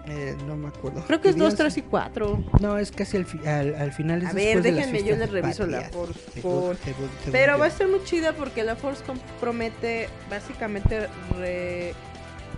Eh, 0.08 0.36
no 0.46 0.56
me 0.56 0.68
acuerdo. 0.68 1.04
Creo 1.08 1.20
que 1.20 1.30
es 1.30 1.34
¿Qué 1.36 1.42
2, 1.42 1.50
días? 1.50 1.58
3 1.58 1.78
y 1.78 1.82
4. 1.82 2.44
No, 2.60 2.78
es 2.78 2.92
casi 2.92 3.18
al, 3.18 3.26
fi- 3.26 3.44
al, 3.48 3.74
al 3.74 3.92
final. 3.92 4.22
Es 4.22 4.30
A 4.30 4.34
ver, 4.34 4.62
de 4.62 4.72
déjenme, 4.72 5.04
yo 5.04 5.16
les 5.16 5.32
reviso 5.32 5.66
la 5.66 5.82
patrias. 5.82 5.92
Force 5.96 6.20
Según- 6.32 6.78
según- 6.84 7.10
según 7.20 7.32
Pero 7.32 7.58
va 7.58 7.66
a 7.66 7.68
estar 7.70 7.88
muy 7.88 8.04
chida 8.04 8.34
porque 8.34 8.64
la 8.64 8.76
Force 8.76 9.04
promete 9.42 10.08
básicamente 10.30 11.08
re- 11.40 11.96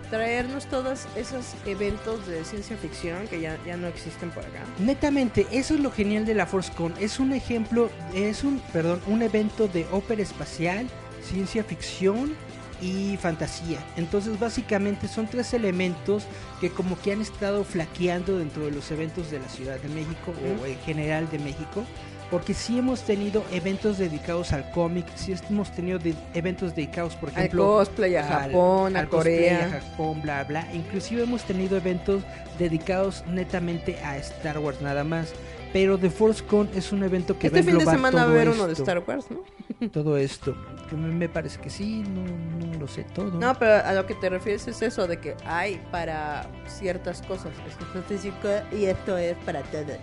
traernos 0.10 0.66
todos 0.66 1.08
esos 1.16 1.54
eventos 1.66 2.26
de 2.28 2.44
ciencia 2.44 2.78
ficción 2.78 3.28
que 3.28 3.42
ya, 3.42 3.58
ya 3.66 3.78
no 3.78 3.88
existen 3.88 4.30
por 4.32 4.44
acá. 4.44 4.64
Netamente, 4.80 5.48
eso 5.52 5.76
es 5.76 5.80
lo 5.80 5.92
genial 5.92 6.26
de 6.26 6.34
la 6.34 6.46
ForceCon. 6.46 6.94
Es 7.00 7.20
un 7.20 7.34
ejemplo, 7.34 7.90
es 8.14 8.44
un, 8.44 8.60
perdón, 8.74 9.02
un 9.08 9.22
evento 9.22 9.68
de 9.68 9.86
ópera 9.92 10.22
espacial, 10.22 10.88
ciencia 11.22 11.64
ficción 11.64 12.36
y 12.82 13.18
fantasía. 13.18 13.80
Entonces, 13.96 14.40
básicamente 14.40 15.08
son 15.08 15.28
tres 15.28 15.54
elementos 15.54 16.26
que 16.62 16.70
como 16.70 17.00
que 17.00 17.12
han 17.12 17.22
estado 17.22 17.64
flaqueando 17.64 18.38
dentro 18.38 18.66
de 18.66 18.72
los 18.72 18.92
eventos 18.92 19.32
de 19.32 19.40
la 19.40 19.50
Ciudad 19.50 19.80
de 19.80 19.90
México 19.90 20.34
o 20.62 20.66
en 20.66 20.78
general 20.80 21.30
de 21.30 21.40
México. 21.40 21.84
Porque 22.30 22.54
sí 22.54 22.78
hemos 22.80 23.04
tenido 23.04 23.42
eventos 23.54 23.98
dedicados 23.98 24.52
al 24.52 24.70
cómic, 24.72 25.06
sí 25.16 25.34
hemos 25.50 25.72
tenido 25.72 25.98
de- 25.98 26.14
eventos 26.34 26.76
dedicados, 26.76 27.16
por 27.16 27.30
Al 27.30 27.38
ejemplo, 27.38 27.64
cosplay, 27.66 28.16
a 28.18 28.22
al- 28.22 28.52
Japón, 28.52 28.98
a 28.98 29.00
al 29.00 29.08
cosplay, 29.10 29.36
Corea. 29.38 29.66
a 29.66 29.82
Japón, 29.82 30.22
bla, 30.22 30.44
bla. 30.44 30.68
Inclusive 30.74 31.24
hemos 31.24 31.44
tenido 31.44 31.78
eventos 31.78 32.24
dedicados 32.60 33.24
netamente 33.28 33.98
a 34.04 34.18
Star 34.18 34.60
Wars 34.60 34.82
nada 34.82 35.04
más. 35.06 35.32
Pero 35.72 35.98
The 35.98 36.10
Force 36.10 36.44
Con 36.44 36.70
es 36.76 36.92
un 36.92 37.04
evento 37.04 37.38
que 37.38 37.50
va 37.50 37.60
Este 37.60 37.70
a 37.70 37.72
fin 37.74 37.80
de 37.86 37.92
semana 37.92 38.24
va 38.26 38.30
a 38.30 38.32
haber 38.34 38.50
uno 38.50 38.68
de 38.68 38.74
Star 38.74 39.04
Wars, 39.08 39.26
¿no? 39.30 39.90
Todo 39.92 40.18
esto. 40.18 40.56
Que 40.90 40.96
me, 40.96 41.28
parece 41.30 41.60
que 41.60 41.70
sí, 41.70 42.04
no, 42.10 42.24
no 42.68 42.80
lo 42.80 42.88
sé 42.88 43.04
todo. 43.04 43.32
No, 43.38 43.54
pero 43.60 43.86
a 43.86 43.92
lo 43.94 44.06
que 44.06 44.16
te 44.16 44.30
refieres 44.30 44.66
es 44.70 44.82
eso, 44.82 45.06
de 45.08 45.20
que 45.20 45.36
hay 45.46 45.82
para 45.92 46.48
ciertas 46.68 47.22
cosas. 47.22 47.52
Esto 47.68 48.00
es 48.00 48.06
físico 48.06 48.48
y 48.72 48.86
esto 48.86 49.18
es 49.18 49.36
para 49.46 49.62
todo. 49.64 49.94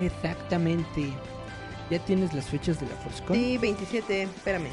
Exactamente. 0.00 1.12
¿Ya 1.90 2.00
tienes 2.00 2.34
las 2.34 2.46
fechas 2.46 2.80
de 2.80 2.86
la 2.86 2.96
Force 2.96 3.22
Con? 3.22 3.36
Sí, 3.36 3.58
27, 3.58 4.22
espérame. 4.22 4.66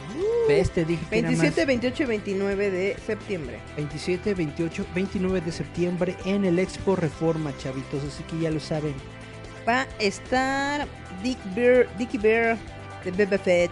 ¿Ves? 0.48 0.72
Te 0.72 0.84
dije 0.84 1.06
que 1.10 1.20
era 1.20 1.30
más. 1.30 1.40
27, 1.42 1.66
28 1.68 2.04
y 2.04 2.06
29 2.08 2.72
de 2.72 2.98
septiembre. 3.06 3.60
27, 3.76 4.34
28, 4.34 4.86
29 4.96 5.42
de 5.42 5.52
septiembre 5.52 6.16
en 6.26 6.44
el 6.46 6.58
Expo 6.58 6.96
Reforma, 6.96 7.56
chavitos. 7.58 8.02
Así 8.04 8.24
que 8.24 8.40
ya 8.40 8.50
lo 8.50 8.60
saben. 8.60 8.96
Va 9.68 9.82
a 9.82 9.88
estar 10.00 10.88
Dick 11.22 11.38
Bear, 11.54 11.88
Dickie 11.98 12.18
Bear 12.18 12.58
de 13.06 13.12
Beba 13.12 13.38
Fett. 13.38 13.72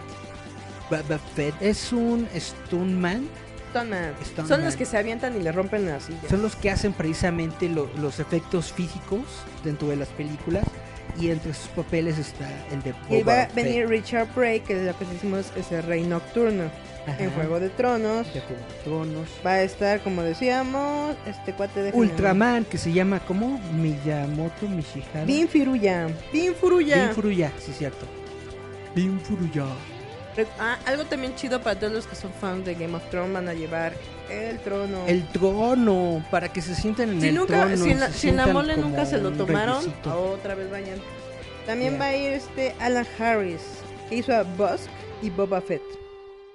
Fett 1.34 1.54
es 1.60 1.92
un 1.92 2.28
stuntman. 2.38 3.26
Stuntman. 3.70 4.14
Stuntman. 4.24 4.48
Son 4.48 4.62
los 4.64 4.76
que 4.76 4.84
se 4.84 4.98
avientan 4.98 5.34
y 5.36 5.42
le 5.42 5.50
rompen 5.50 5.86
la 5.86 5.98
silla. 6.00 6.20
Son 6.28 6.42
los 6.42 6.54
que 6.54 6.70
hacen 6.70 6.92
precisamente 6.92 7.68
lo- 7.68 7.90
los 7.96 8.20
efectos 8.20 8.72
físicos 8.72 9.22
dentro 9.64 9.88
de 9.88 9.96
las 9.96 10.08
películas. 10.10 10.64
Y 11.18 11.30
entre 11.30 11.52
sus 11.52 11.68
papeles 11.68 12.18
está 12.18 12.48
el 12.70 12.82
de 12.82 12.94
Y 13.10 13.22
Boba 13.22 13.34
va 13.34 13.42
a 13.42 13.48
venir 13.48 13.88
Richard 13.88 14.28
Prey, 14.28 14.60
que 14.60 14.74
lo 14.82 14.96
que 14.96 15.04
decimos 15.04 15.52
es 15.56 15.70
el 15.72 15.82
Rey 15.82 16.04
Nocturno. 16.04 16.70
Ajá. 17.06 17.24
En 17.24 17.30
Juego 17.32 17.58
de 17.58 17.68
Tronos. 17.68 18.32
De 18.32 18.40
Juego 18.40 18.62
de 18.62 18.84
Tronos. 18.84 19.28
Va 19.44 19.50
a 19.52 19.62
estar, 19.62 20.00
como 20.02 20.22
decíamos, 20.22 21.16
este 21.26 21.52
cuate 21.52 21.82
de 21.82 21.90
Ultraman, 21.92 22.64
que 22.64 22.78
se 22.78 22.92
llama 22.92 23.20
como 23.20 23.58
Miyamoto 23.72 24.68
Mishihara. 24.68 25.24
Bin 25.24 25.48
Furuya. 25.48 26.08
Bin 26.32 26.54
Furuya. 26.54 27.06
Bin 27.06 27.14
Furuya, 27.14 27.52
sí, 27.58 27.72
cierto. 27.72 28.06
Bin 28.94 29.18
Furuya. 29.20 29.64
Ah, 30.58 30.78
algo 30.86 31.04
también 31.04 31.34
chido 31.34 31.62
para 31.62 31.78
todos 31.78 31.92
los 31.92 32.06
que 32.06 32.14
son 32.16 32.32
fans 32.32 32.64
de 32.64 32.74
Game 32.74 32.94
of 32.94 33.02
Thrones 33.10 33.32
van 33.34 33.48
a 33.48 33.54
llevar 33.54 33.92
el 34.30 34.58
trono. 34.60 35.06
El 35.06 35.28
trono, 35.28 36.24
para 36.30 36.50
que 36.50 36.62
se 36.62 36.74
sientan 36.74 37.10
en 37.10 37.20
si 37.20 37.28
el 37.28 37.34
nunca, 37.34 37.66
trono. 37.66 37.76
si 37.84 37.94
la, 37.94 38.06
se 38.08 38.18
si 38.18 38.28
en 38.30 38.36
la 38.36 38.46
mole 38.46 38.76
nunca 38.76 39.04
se 39.04 39.18
lo 39.18 39.32
tomaron, 39.32 39.84
otra 40.06 40.54
vez 40.54 40.70
vayan. 40.70 40.98
También 41.66 41.92
Yeah. 41.92 42.00
va 42.00 42.06
a 42.06 42.16
ir 42.16 42.32
este 42.32 42.74
Alan 42.80 43.06
Harris, 43.18 43.60
que 44.08 44.16
hizo 44.16 44.34
a 44.34 44.42
Busk 44.42 44.88
y 45.22 45.30
Boba 45.30 45.60
Fett. 45.60 45.82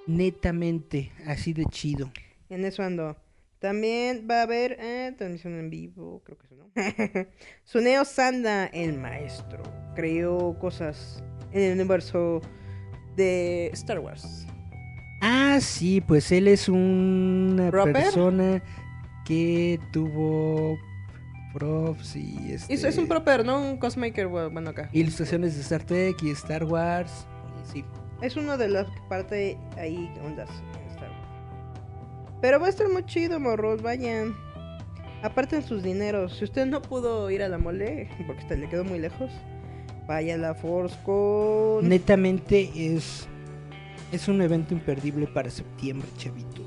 Netamente, 0.08 1.12
así 1.26 1.54
de 1.54 1.66
chido. 1.66 2.12
En 2.50 2.66
eso 2.66 2.82
ando. 2.84 3.16
También 3.60 4.28
va 4.30 4.40
a 4.40 4.42
haber 4.44 4.78
eh, 4.80 5.14
transmisión 5.18 5.54
en 5.60 5.70
vivo, 5.70 6.22
creo 6.24 6.38
que 6.38 6.46
eso 6.46 6.56
no. 6.56 7.28
Suneo 7.64 8.06
Sanda, 8.06 8.66
el 8.68 8.94
maestro, 8.98 9.64
creó 9.96 10.58
cosas 10.60 11.24
en 11.52 11.62
el 11.64 11.74
universo 11.74 12.42
de 13.18 13.70
Star 13.74 14.00
Wars. 14.00 14.48
Ah, 15.22 15.58
sí, 15.60 16.00
pues 16.00 16.32
él 16.32 16.48
es 16.48 16.70
una 16.70 17.72
persona 17.72 18.62
que 19.26 19.80
tuvo 19.92 20.78
props 21.54 22.16
y 22.16 22.54
este, 22.54 22.74
Es 22.74 22.98
un 22.98 23.08
proper, 23.08 23.44
¿no? 23.44 23.60
Un 23.60 23.78
cosmaker, 23.78 24.28
bueno, 24.28 24.70
acá. 24.70 24.90
ilustraciones 24.94 25.56
de 25.56 25.62
Star 25.62 25.84
Trek 25.84 26.22
y 26.22 26.30
Star 26.32 26.64
Wars. 26.64 27.28
Sí. 27.74 27.84
Es 28.22 28.36
uno 28.38 28.58
de 28.58 28.70
los 28.70 28.88
que 28.88 29.00
parte 29.10 29.58
ahí 29.78 30.10
ondas 30.24 30.50
en 30.50 30.92
Star 30.92 31.10
Wars. 31.10 32.38
Pero 32.42 32.60
va 32.60 32.68
a 32.68 32.70
estar 32.70 32.88
muy 32.90 33.04
chido, 33.06 33.40
morros, 33.40 33.82
vayan. 33.82 34.36
Aparten 35.24 35.64
sus 35.64 35.82
dineros. 35.82 36.38
Si 36.38 36.44
usted 36.44 36.68
no 36.68 36.82
pudo 36.82 37.30
ir 37.32 37.42
a 37.42 37.50
la 37.50 37.58
mole, 37.58 38.08
porque 38.28 38.44
usted 38.44 38.60
le 38.60 38.70
quedó 38.70 38.84
muy 38.84 39.00
lejos, 39.00 39.32
vaya 40.08 40.38
la 40.38 40.56
Force 40.56 40.96
con... 41.06 41.88
Netamente 41.88 42.72
es 42.76 43.28
es 44.12 44.28
un 44.28 44.42
evento 44.42 44.74
imperdible 44.74 45.28
para 45.28 45.50
septiembre, 45.50 46.08
chavitos. 46.18 46.66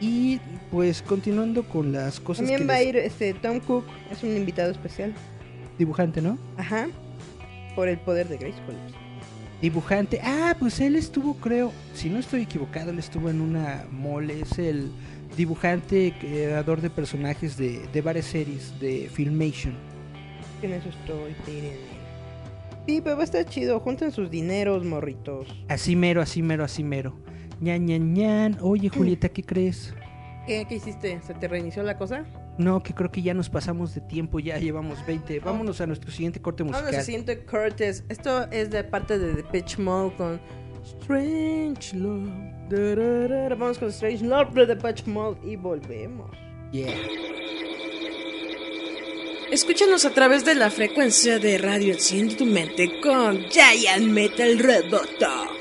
Y 0.00 0.40
pues 0.70 1.02
continuando 1.02 1.62
con 1.62 1.92
las 1.92 2.18
cosas 2.20 2.46
También 2.46 2.62
que 2.62 2.66
va 2.66 2.74
a 2.74 2.82
ir 2.82 2.96
este 2.96 3.34
Tom 3.34 3.60
Cook, 3.60 3.84
es 4.10 4.22
un 4.22 4.36
invitado 4.36 4.70
especial. 4.70 5.14
dibujante, 5.78 6.20
¿no? 6.22 6.38
Ajá. 6.56 6.88
Por 7.76 7.88
el 7.88 7.98
poder 7.98 8.28
de 8.28 8.38
Grayskull. 8.38 8.74
Dibujante. 9.60 10.20
Ah, 10.22 10.56
pues 10.58 10.80
él 10.80 10.96
estuvo, 10.96 11.34
creo, 11.34 11.70
si 11.94 12.08
no 12.08 12.18
estoy 12.18 12.42
equivocado, 12.42 12.90
él 12.90 12.98
estuvo 12.98 13.28
en 13.28 13.42
una 13.42 13.84
mole. 13.90 14.40
Es 14.40 14.58
el 14.58 14.90
dibujante, 15.36 16.14
creador 16.18 16.80
de 16.80 16.88
personajes 16.88 17.58
de, 17.58 17.86
de 17.92 18.00
varias 18.00 18.24
series 18.26 18.80
de 18.80 19.10
Filmation. 19.12 19.74
En 20.62 20.72
eso 20.72 20.88
estoy, 20.88 21.34
tírenme. 21.44 21.89
Sí, 22.86 23.00
pero 23.02 23.16
va 23.16 23.22
a 23.22 23.24
estar 23.24 23.44
chido. 23.44 23.80
Junten 23.80 24.10
sus 24.10 24.30
dineros, 24.30 24.84
morritos. 24.84 25.48
Así 25.68 25.96
mero, 25.96 26.20
así 26.22 26.42
mero, 26.42 26.64
así 26.64 26.82
mero. 26.82 27.14
ñan, 27.60 27.86
ñan, 27.86 28.14
ñan. 28.14 28.58
Oye, 28.60 28.88
Julieta, 28.88 29.28
¿qué 29.28 29.42
crees? 29.42 29.94
¿Qué, 30.46 30.64
¿Qué 30.68 30.76
hiciste? 30.76 31.20
¿Se 31.22 31.34
te 31.34 31.46
reinició 31.46 31.82
la 31.82 31.96
cosa? 31.98 32.24
No, 32.58 32.82
que 32.82 32.92
creo 32.94 33.10
que 33.10 33.22
ya 33.22 33.32
nos 33.34 33.48
pasamos 33.48 33.94
de 33.94 34.00
tiempo, 34.00 34.38
ya 34.38 34.58
llevamos 34.58 35.04
20. 35.06 35.40
Vámonos 35.40 35.80
a 35.80 35.86
nuestro 35.86 36.10
siguiente 36.10 36.40
corte 36.42 36.64
musical. 36.64 36.94
al 36.94 37.02
siguiente 37.02 37.38
Curtis. 37.44 38.04
Esto 38.08 38.50
es 38.50 38.70
de 38.70 38.84
parte 38.84 39.18
de 39.18 39.34
The 39.34 39.44
Pitch 39.44 39.78
Mode 39.78 40.14
con 40.16 40.40
Strange 40.84 41.96
Love. 41.96 42.28
Vamos 43.58 43.78
con 43.78 43.88
Strange 43.88 44.24
Love 44.24 44.52
de 44.54 44.66
The 44.66 44.76
Pitch 44.76 45.06
Mode 45.06 45.38
y 45.48 45.56
volvemos. 45.56 46.30
Yeah. 46.72 46.92
Escúchanos 49.50 50.04
a 50.04 50.10
través 50.10 50.44
de 50.44 50.54
la 50.54 50.70
frecuencia 50.70 51.40
de 51.40 51.58
Radio 51.58 51.92
Enciende 51.92 52.36
tu 52.36 52.46
mente 52.46 53.00
con 53.00 53.48
Giant 53.50 54.06
Metal 54.06 54.56
Roboto. 54.60 55.59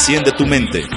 Enciende 0.00 0.32
tu 0.32 0.46
Mente. 0.46 0.88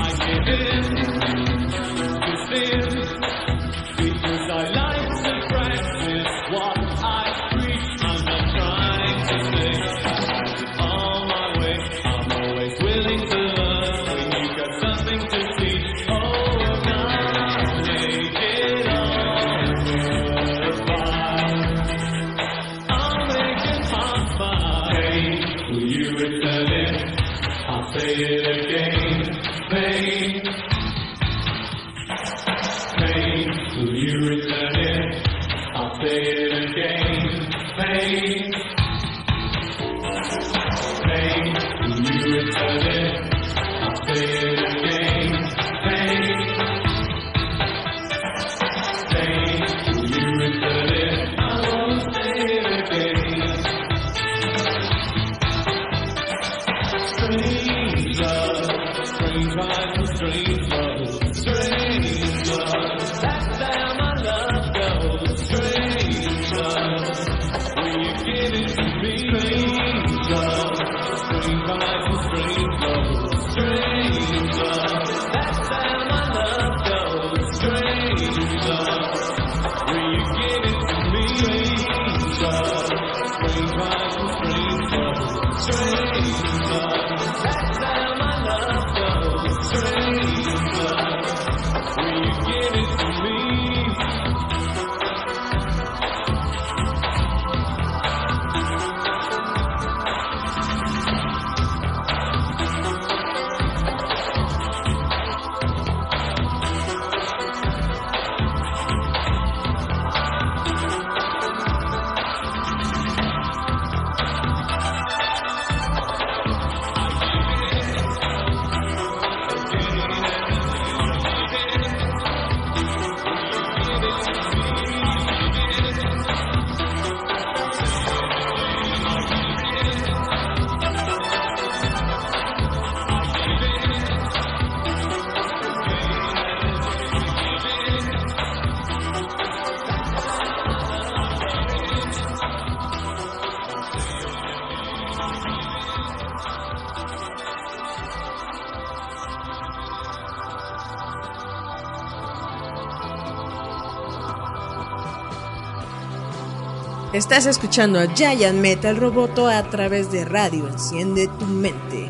Estás 157.23 157.45
escuchando 157.45 157.99
a 157.99 158.13
Giant 158.13 158.59
Metal 158.59 158.97
Roboto 158.97 159.47
a 159.47 159.63
través 159.69 160.11
de 160.11 160.25
radio. 160.25 160.67
Enciende 160.67 161.29
tu 161.39 161.45
mente. 161.45 162.09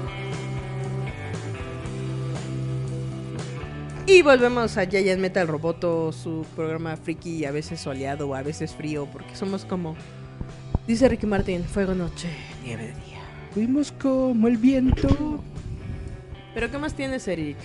Y 4.07 4.24
volvemos 4.24 4.76
a 4.78 4.89
Giant 4.89 5.22
Metal 5.22 5.47
Roboto, 5.47 6.11
su 6.11 6.43
programa 6.55 6.97
friki, 6.97 7.45
a 7.45 7.51
veces 7.51 7.80
soleado 7.80 8.28
o 8.28 8.34
a 8.34 8.41
veces 8.41 8.74
frío, 8.74 9.07
porque 9.14 9.36
somos 9.36 9.66
como, 9.66 9.95
dice 10.88 11.07
Ricky 11.07 11.28
Martin, 11.28 11.64
fuego 11.64 11.93
noche, 11.93 12.30
nieve 12.64 12.88
de 12.88 12.93
día. 12.93 13.22
Fuimos 13.53 13.91
como 13.91 14.47
el 14.47 14.57
viento. 14.57 15.43
Pero 16.55 16.72
¿qué 16.72 16.80
más 16.80 16.95
tienes, 16.95 17.28
Eric? 17.28 17.57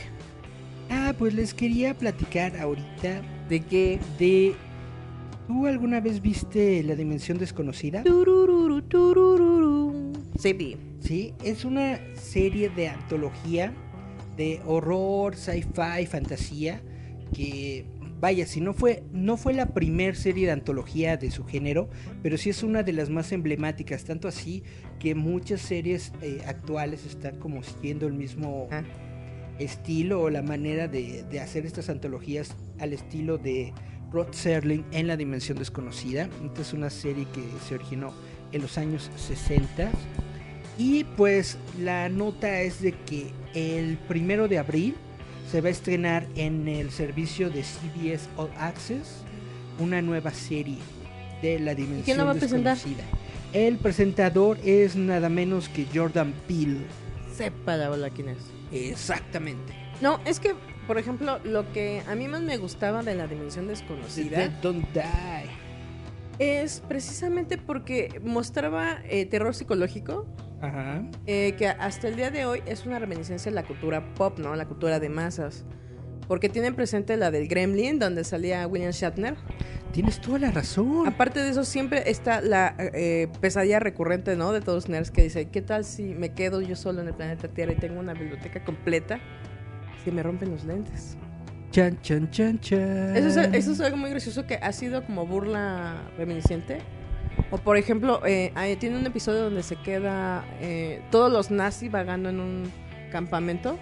Ah, 0.91 1.15
pues 1.19 1.33
les 1.33 1.55
quería 1.55 1.95
platicar 1.95 2.59
ahorita 2.61 3.23
¿De 3.49 3.61
qué? 3.61 3.99
de... 4.19 4.55
¿Tú 5.49 5.67
alguna 5.67 6.01
vez 6.01 6.21
viste 6.21 6.83
La 6.83 6.95
Dimensión 6.95 7.39
Desconocida? 7.39 8.03
Turururu, 8.05 8.83
turururu. 8.83 10.13
Sí, 10.39 10.53
vi. 10.53 10.77
Sí, 11.01 11.33
es 11.43 11.65
una 11.65 11.99
serie 12.15 12.69
de 12.69 12.89
antología 12.89 13.73
de 14.37 14.61
horror, 14.67 15.35
sci-fi, 15.37 16.07
fantasía 16.07 16.83
que 17.35 17.87
vaya, 18.21 18.47
si 18.47 18.61
no 18.61 18.73
fue 18.75 19.03
no 19.13 19.37
fue 19.37 19.55
la 19.55 19.67
primer 19.73 20.17
serie 20.17 20.47
de 20.47 20.53
antología 20.53 21.17
de 21.17 21.31
su 21.31 21.45
género, 21.45 21.89
pero 22.23 22.37
sí 22.37 22.51
es 22.51 22.63
una 22.63 22.83
de 22.83 22.93
las 22.93 23.09
más 23.11 23.33
emblemáticas, 23.33 24.05
tanto 24.05 24.29
así 24.29 24.63
que 24.99 25.15
muchas 25.15 25.61
series 25.63 26.13
eh, 26.21 26.43
actuales 26.47 27.07
están 27.07 27.37
como 27.39 27.63
siguiendo 27.63 28.07
el 28.07 28.13
mismo 28.13 28.69
Ah. 28.71 28.83
estilo 29.59 30.21
o 30.23 30.31
la 30.31 30.43
manera 30.43 30.89
de, 30.89 31.25
de 31.25 31.41
hacer 31.41 31.65
estas 31.67 31.89
antologías 31.89 32.55
al 32.79 32.93
estilo 32.93 33.39
de 33.39 33.73
Rod 34.13 34.33
Serling 34.33 34.85
en 34.93 35.07
La 35.07 35.17
Dimensión 35.17 35.59
Desconocida. 35.59 36.29
Esta 36.45 36.63
es 36.63 36.73
una 36.73 36.91
serie 36.91 37.27
que 37.33 37.43
se 37.67 37.75
originó 37.75 38.13
en 38.53 38.63
los 38.63 38.79
años 38.79 39.11
60 39.17 39.91
y 40.79 41.05
pues 41.05 41.59
la 41.79 42.09
nota 42.09 42.61
es 42.61 42.81
de 42.81 42.93
que 42.93 43.33
el 43.55 43.99
primero 44.09 44.49
de 44.49 44.59
abril 44.59 44.95
se 45.51 45.61
va 45.61 45.69
a 45.69 45.73
estrenar 45.73 46.27
en 46.37 46.69
el 46.69 46.91
servicio 46.91 47.51
de 47.51 47.63
CBS 47.63 48.29
All 48.37 48.51
Access 48.59 49.25
una 49.79 50.03
nueva 50.03 50.31
serie 50.31 50.79
de 51.43 51.59
La 51.59 51.75
Dimensión 51.75 52.05
quién 52.05 52.19
la 52.19 52.25
va 52.25 52.33
a 52.33 52.35
presentar? 52.35 52.79
El 53.53 53.79
presentador 53.79 54.59
es 54.65 54.95
nada 54.95 55.29
menos 55.29 55.69
que 55.69 55.87
Jordan 55.93 56.35
Peele. 56.47 56.81
Sepa 57.35 57.77
la 57.77 58.11
quién 58.11 58.29
es. 58.29 58.39
Exactamente. 58.73 59.73
No, 60.01 60.21
es 60.27 60.39
que, 60.39 60.55
por 60.89 60.97
ejemplo, 60.99 61.39
lo 61.45 61.71
que 61.73 62.03
a 62.09 62.15
mí 62.15 62.27
más 62.29 62.41
me 62.41 62.57
gustaba 62.57 63.03
de 63.03 63.15
la 63.15 63.27
dimensión 63.29 63.69
desconocida 63.69 64.49
Don't 64.63 64.87
Die. 64.95 65.05
es 66.39 66.81
precisamente 66.89 67.59
porque 67.59 68.21
mostraba 68.25 68.97
eh, 69.05 69.27
terror 69.27 69.55
psicológico, 69.55 70.27
Ajá. 70.63 71.05
eh, 71.27 71.55
que 71.59 71.69
hasta 71.69 72.09
el 72.09 72.17
día 72.17 72.31
de 72.31 72.47
hoy 72.47 72.63
es 72.65 72.87
una 72.87 72.99
reminiscencia 72.99 73.51
de 73.53 73.55
la 73.55 73.65
cultura 73.65 74.15
pop, 74.15 74.39
¿no? 74.39 74.57
La 74.57 74.65
cultura 74.67 74.99
de 74.99 75.11
masas. 75.11 75.67
Porque 76.27 76.49
tienen 76.49 76.75
presente 76.75 77.17
la 77.19 77.31
del 77.31 77.49
Gremlin, 77.49 77.99
donde 77.99 78.25
salía 78.25 78.67
William 78.67 78.91
Shatner. 78.93 79.37
Tienes 79.93 80.21
toda 80.21 80.39
la 80.39 80.51
razón. 80.51 81.07
Aparte 81.07 81.41
de 81.41 81.51
eso, 81.51 81.65
siempre 81.65 82.11
está 82.11 82.41
la 82.41 82.75
eh, 82.79 83.29
pesadilla 83.41 83.79
recurrente, 83.79 84.37
¿no? 84.37 84.53
De 84.53 84.61
todos 84.63 84.85
los 84.85 84.89
nerds 84.89 85.11
que 85.11 85.23
dice, 85.23 85.49
¿qué 85.51 85.61
tal 85.63 85.85
si 85.85 86.15
me 86.15 86.33
quedo 86.33 86.63
yo 86.63 86.77
solo 86.77 87.03
en 87.03 87.09
el 87.09 87.15
planeta 87.15 87.49
Tierra 87.49 87.73
y 87.73 87.77
tengo 87.77 88.01
una 88.01 88.15
biblioteca 88.15 88.65
completa? 88.65 89.21
Si 90.09 90.15
me 90.15 90.23
rompen 90.23 90.51
los 90.51 90.65
lentes. 90.65 91.19
Chan, 91.71 92.01
chan, 92.01 92.31
chan, 92.31 92.59
chan. 92.61 93.15
Eso 93.15 93.41
es, 93.43 93.49
eso 93.53 93.73
es 93.73 93.81
algo 93.83 93.99
muy 93.99 94.09
gracioso 94.09 94.47
que 94.47 94.55
ha 94.55 94.73
sido 94.73 95.05
como 95.05 95.27
burla 95.27 95.97
reminiscente. 96.17 96.79
O 97.51 97.59
por 97.59 97.77
ejemplo, 97.77 98.23
eh, 98.25 98.53
tiene 98.81 98.97
un 98.99 99.05
episodio 99.07 99.43
donde 99.45 99.63
se 99.63 99.77
queda 99.77 100.47
eh, 100.63 101.03
todos 101.11 101.31
los 101.31 101.51
nazis 101.51 101.91
vagando 101.91 102.31
en 102.31 102.41
un 102.41 102.73
campamento. 103.13 103.79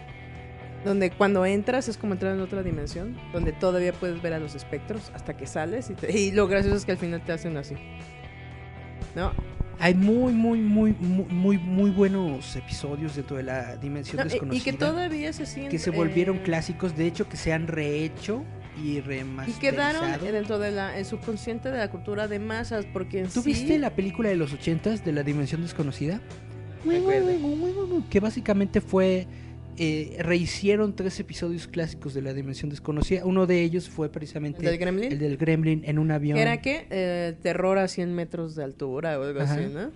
Donde 0.84 1.10
cuando 1.12 1.46
entras 1.46 1.88
es 1.88 1.96
como 1.96 2.14
entrar 2.14 2.34
en 2.34 2.40
otra 2.40 2.64
dimensión. 2.64 3.16
Donde 3.32 3.52
todavía 3.52 3.92
puedes 3.92 4.20
ver 4.20 4.32
a 4.32 4.40
los 4.40 4.56
espectros 4.56 5.12
hasta 5.14 5.36
que 5.36 5.46
sales. 5.46 5.88
Y, 5.90 5.94
te- 5.94 6.18
y 6.18 6.32
lo 6.32 6.48
gracioso 6.48 6.76
es 6.76 6.84
que 6.84 6.92
al 6.92 6.98
final 6.98 7.22
te 7.24 7.32
hacen 7.32 7.56
así. 7.56 7.76
¿No? 9.14 9.32
Hay 9.78 9.94
muy, 9.94 10.32
muy, 10.32 10.58
muy, 10.60 10.94
muy, 10.98 11.26
muy, 11.28 11.58
muy 11.58 11.90
buenos 11.90 12.56
episodios 12.56 13.14
dentro 13.16 13.36
de 13.36 13.42
la 13.42 13.76
dimensión 13.76 14.16
No, 14.16 14.22
y- 14.26 14.28
desconocida. 14.30 14.58
y 14.58 14.64
que 14.64 14.72
todavía 14.78 15.32
se 15.32 15.44
siguen. 15.46 15.68
que 15.70 15.78
se 15.78 15.90
volvieron 15.90 16.36
eh, 16.38 16.42
clásicos, 16.42 16.96
de 16.96 17.06
hecho 17.06 17.28
que 17.28 17.36
se 17.36 17.52
han 17.52 17.66
rehecho 17.66 18.42
y 18.82 18.92
Y 18.96 19.00
remasterizado. 19.00 19.60
quedaron 19.60 20.32
dentro 20.32 20.58
de 20.58 20.70
la, 20.70 20.98
el 20.98 21.04
subconsciente 21.04 21.70
de 21.70 21.78
la 21.78 21.90
cultura 21.90 22.26
de 22.26 22.38
masas, 22.38 22.86
porque 22.92 23.20
en 23.20 23.28
¿Tú 23.28 23.42
sí- 23.42 23.50
viste 23.50 23.78
la 23.78 23.90
película 23.90 24.30
de 24.30 24.36
los 24.36 24.52
ochentas 24.54 25.04
de 25.04 25.12
la 25.12 25.22
dimensión 25.22 25.60
desconocida? 25.62 26.20
Recuerdo. 26.84 27.30
Que 28.08 28.20
básicamente 28.20 28.80
fue 28.80 29.26
eh, 29.78 30.16
rehicieron 30.20 30.94
tres 30.96 31.18
episodios 31.20 31.66
clásicos 31.68 32.14
de 32.14 32.22
la 32.22 32.32
dimensión 32.32 32.70
desconocida. 32.70 33.24
Uno 33.24 33.46
de 33.46 33.62
ellos 33.62 33.88
fue 33.88 34.08
precisamente 34.10 34.58
¿El 34.60 34.64
del 34.66 34.78
Gremlin? 34.78 35.12
el 35.12 35.18
del 35.18 35.36
Gremlin 35.36 35.82
en 35.84 35.98
un 35.98 36.10
avión. 36.10 36.38
Era 36.38 36.60
que 36.62 36.86
eh, 36.90 37.34
terror 37.42 37.78
a 37.78 37.88
100 37.88 38.14
metros 38.14 38.54
de 38.54 38.64
altura 38.64 39.18
o 39.18 39.22
algo 39.24 39.40
Ajá. 39.40 39.54
así, 39.54 39.66
¿no? 39.66 39.90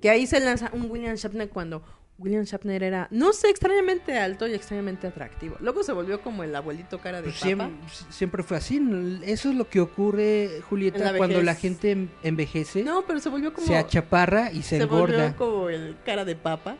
Que 0.00 0.10
ahí 0.10 0.26
se 0.26 0.38
lanza 0.40 0.70
un 0.72 0.90
William 0.90 1.16
Shatner 1.16 1.48
cuando 1.48 1.82
William 2.18 2.44
Shatner 2.44 2.82
era, 2.82 3.08
no 3.10 3.32
sé, 3.32 3.48
extrañamente 3.50 4.16
alto 4.18 4.46
y 4.46 4.54
extrañamente 4.54 5.06
atractivo. 5.06 5.56
Luego 5.60 5.82
se 5.82 5.92
volvió 5.92 6.20
como 6.22 6.44
el 6.44 6.54
abuelito 6.54 6.98
cara 6.98 7.18
de 7.18 7.24
Pues 7.24 7.36
papa. 7.40 7.68
siem- 7.68 8.10
siempre, 8.10 8.42
fue 8.42 8.56
así. 8.56 8.80
Eso 9.24 9.50
es 9.50 9.54
lo 9.54 9.68
que 9.68 9.80
ocurre, 9.80 10.60
Julieta, 10.68 11.12
la 11.12 11.18
cuando 11.18 11.42
la 11.42 11.54
gente 11.54 11.90
en- 11.90 12.10
envejece, 12.22 12.84
No, 12.84 13.04
pero 13.06 13.20
se 13.20 13.28
volvió 13.28 13.52
como 13.52 13.66
se 13.66 13.76
achaparra 13.76 14.50
y 14.52 14.62
se, 14.62 14.76
se 14.78 14.82
engorda. 14.84 15.16
volvió 15.16 15.36
como 15.36 15.68
el 15.68 15.96
cara 16.06 16.24
de 16.24 16.36
papa. 16.36 16.76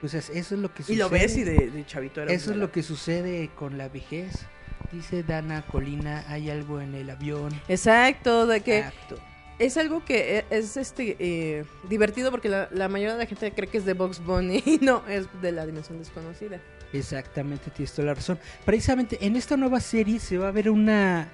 Pues 0.00 0.14
es- 0.14 0.30
eso 0.30 0.54
es 0.54 0.60
lo 0.60 0.72
que 0.72 0.82
Y 0.82 0.86
sucede. 0.86 0.98
lo 0.98 1.08
ves 1.08 1.36
y 1.36 1.44
de, 1.44 1.70
de 1.70 1.86
chavito 1.86 2.20
era 2.22 2.32
Eso 2.32 2.50
es 2.50 2.56
lo 2.56 2.70
que 2.70 2.82
sucede 2.82 3.48
con 3.54 3.78
la 3.78 3.88
vejez. 3.88 4.46
Dice 4.92 5.22
Dana 5.22 5.62
Colina, 5.66 6.24
hay 6.28 6.50
algo 6.50 6.80
en 6.80 6.94
el 6.94 7.10
avión. 7.10 7.50
Exacto, 7.68 8.46
de 8.46 8.60
que 8.60 8.82
Acto. 8.84 9.18
es 9.58 9.76
algo 9.78 10.04
que 10.04 10.38
e- 10.38 10.44
es 10.50 10.76
este 10.76 11.16
eh, 11.18 11.64
divertido 11.88 12.30
porque 12.30 12.48
la, 12.48 12.68
la 12.72 12.88
mayoría 12.88 13.14
de 13.14 13.18
la 13.20 13.26
gente 13.26 13.50
cree 13.52 13.68
que 13.68 13.78
es 13.78 13.84
de 13.84 13.94
Box 13.94 14.22
Bunny 14.24 14.62
y 14.66 14.78
no, 14.82 15.02
es 15.08 15.26
de 15.40 15.50
la 15.52 15.66
dimensión 15.66 15.98
desconocida. 15.98 16.60
Exactamente, 16.92 17.70
tienes 17.70 17.92
toda 17.92 18.06
la 18.06 18.14
razón. 18.14 18.38
Precisamente 18.64 19.18
en 19.26 19.34
esta 19.34 19.56
nueva 19.56 19.80
serie 19.80 20.20
se 20.20 20.38
va 20.38 20.48
a 20.48 20.52
ver 20.52 20.70
una 20.70 21.28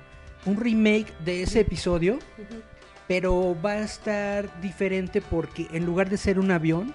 un 0.47 0.57
remake 0.59 1.13
de 1.25 1.43
ese 1.43 1.61
episodio, 1.61 2.19
pero 3.07 3.57
va 3.61 3.73
a 3.73 3.81
estar 3.83 4.61
diferente 4.61 5.21
porque 5.21 5.67
en 5.73 5.85
lugar 5.85 6.09
de 6.09 6.17
ser 6.17 6.39
un 6.39 6.51
avión, 6.51 6.95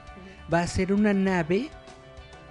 va 0.54 0.62
a 0.62 0.68
ser 0.68 0.94
una 0.94 1.14
nave 1.14 1.70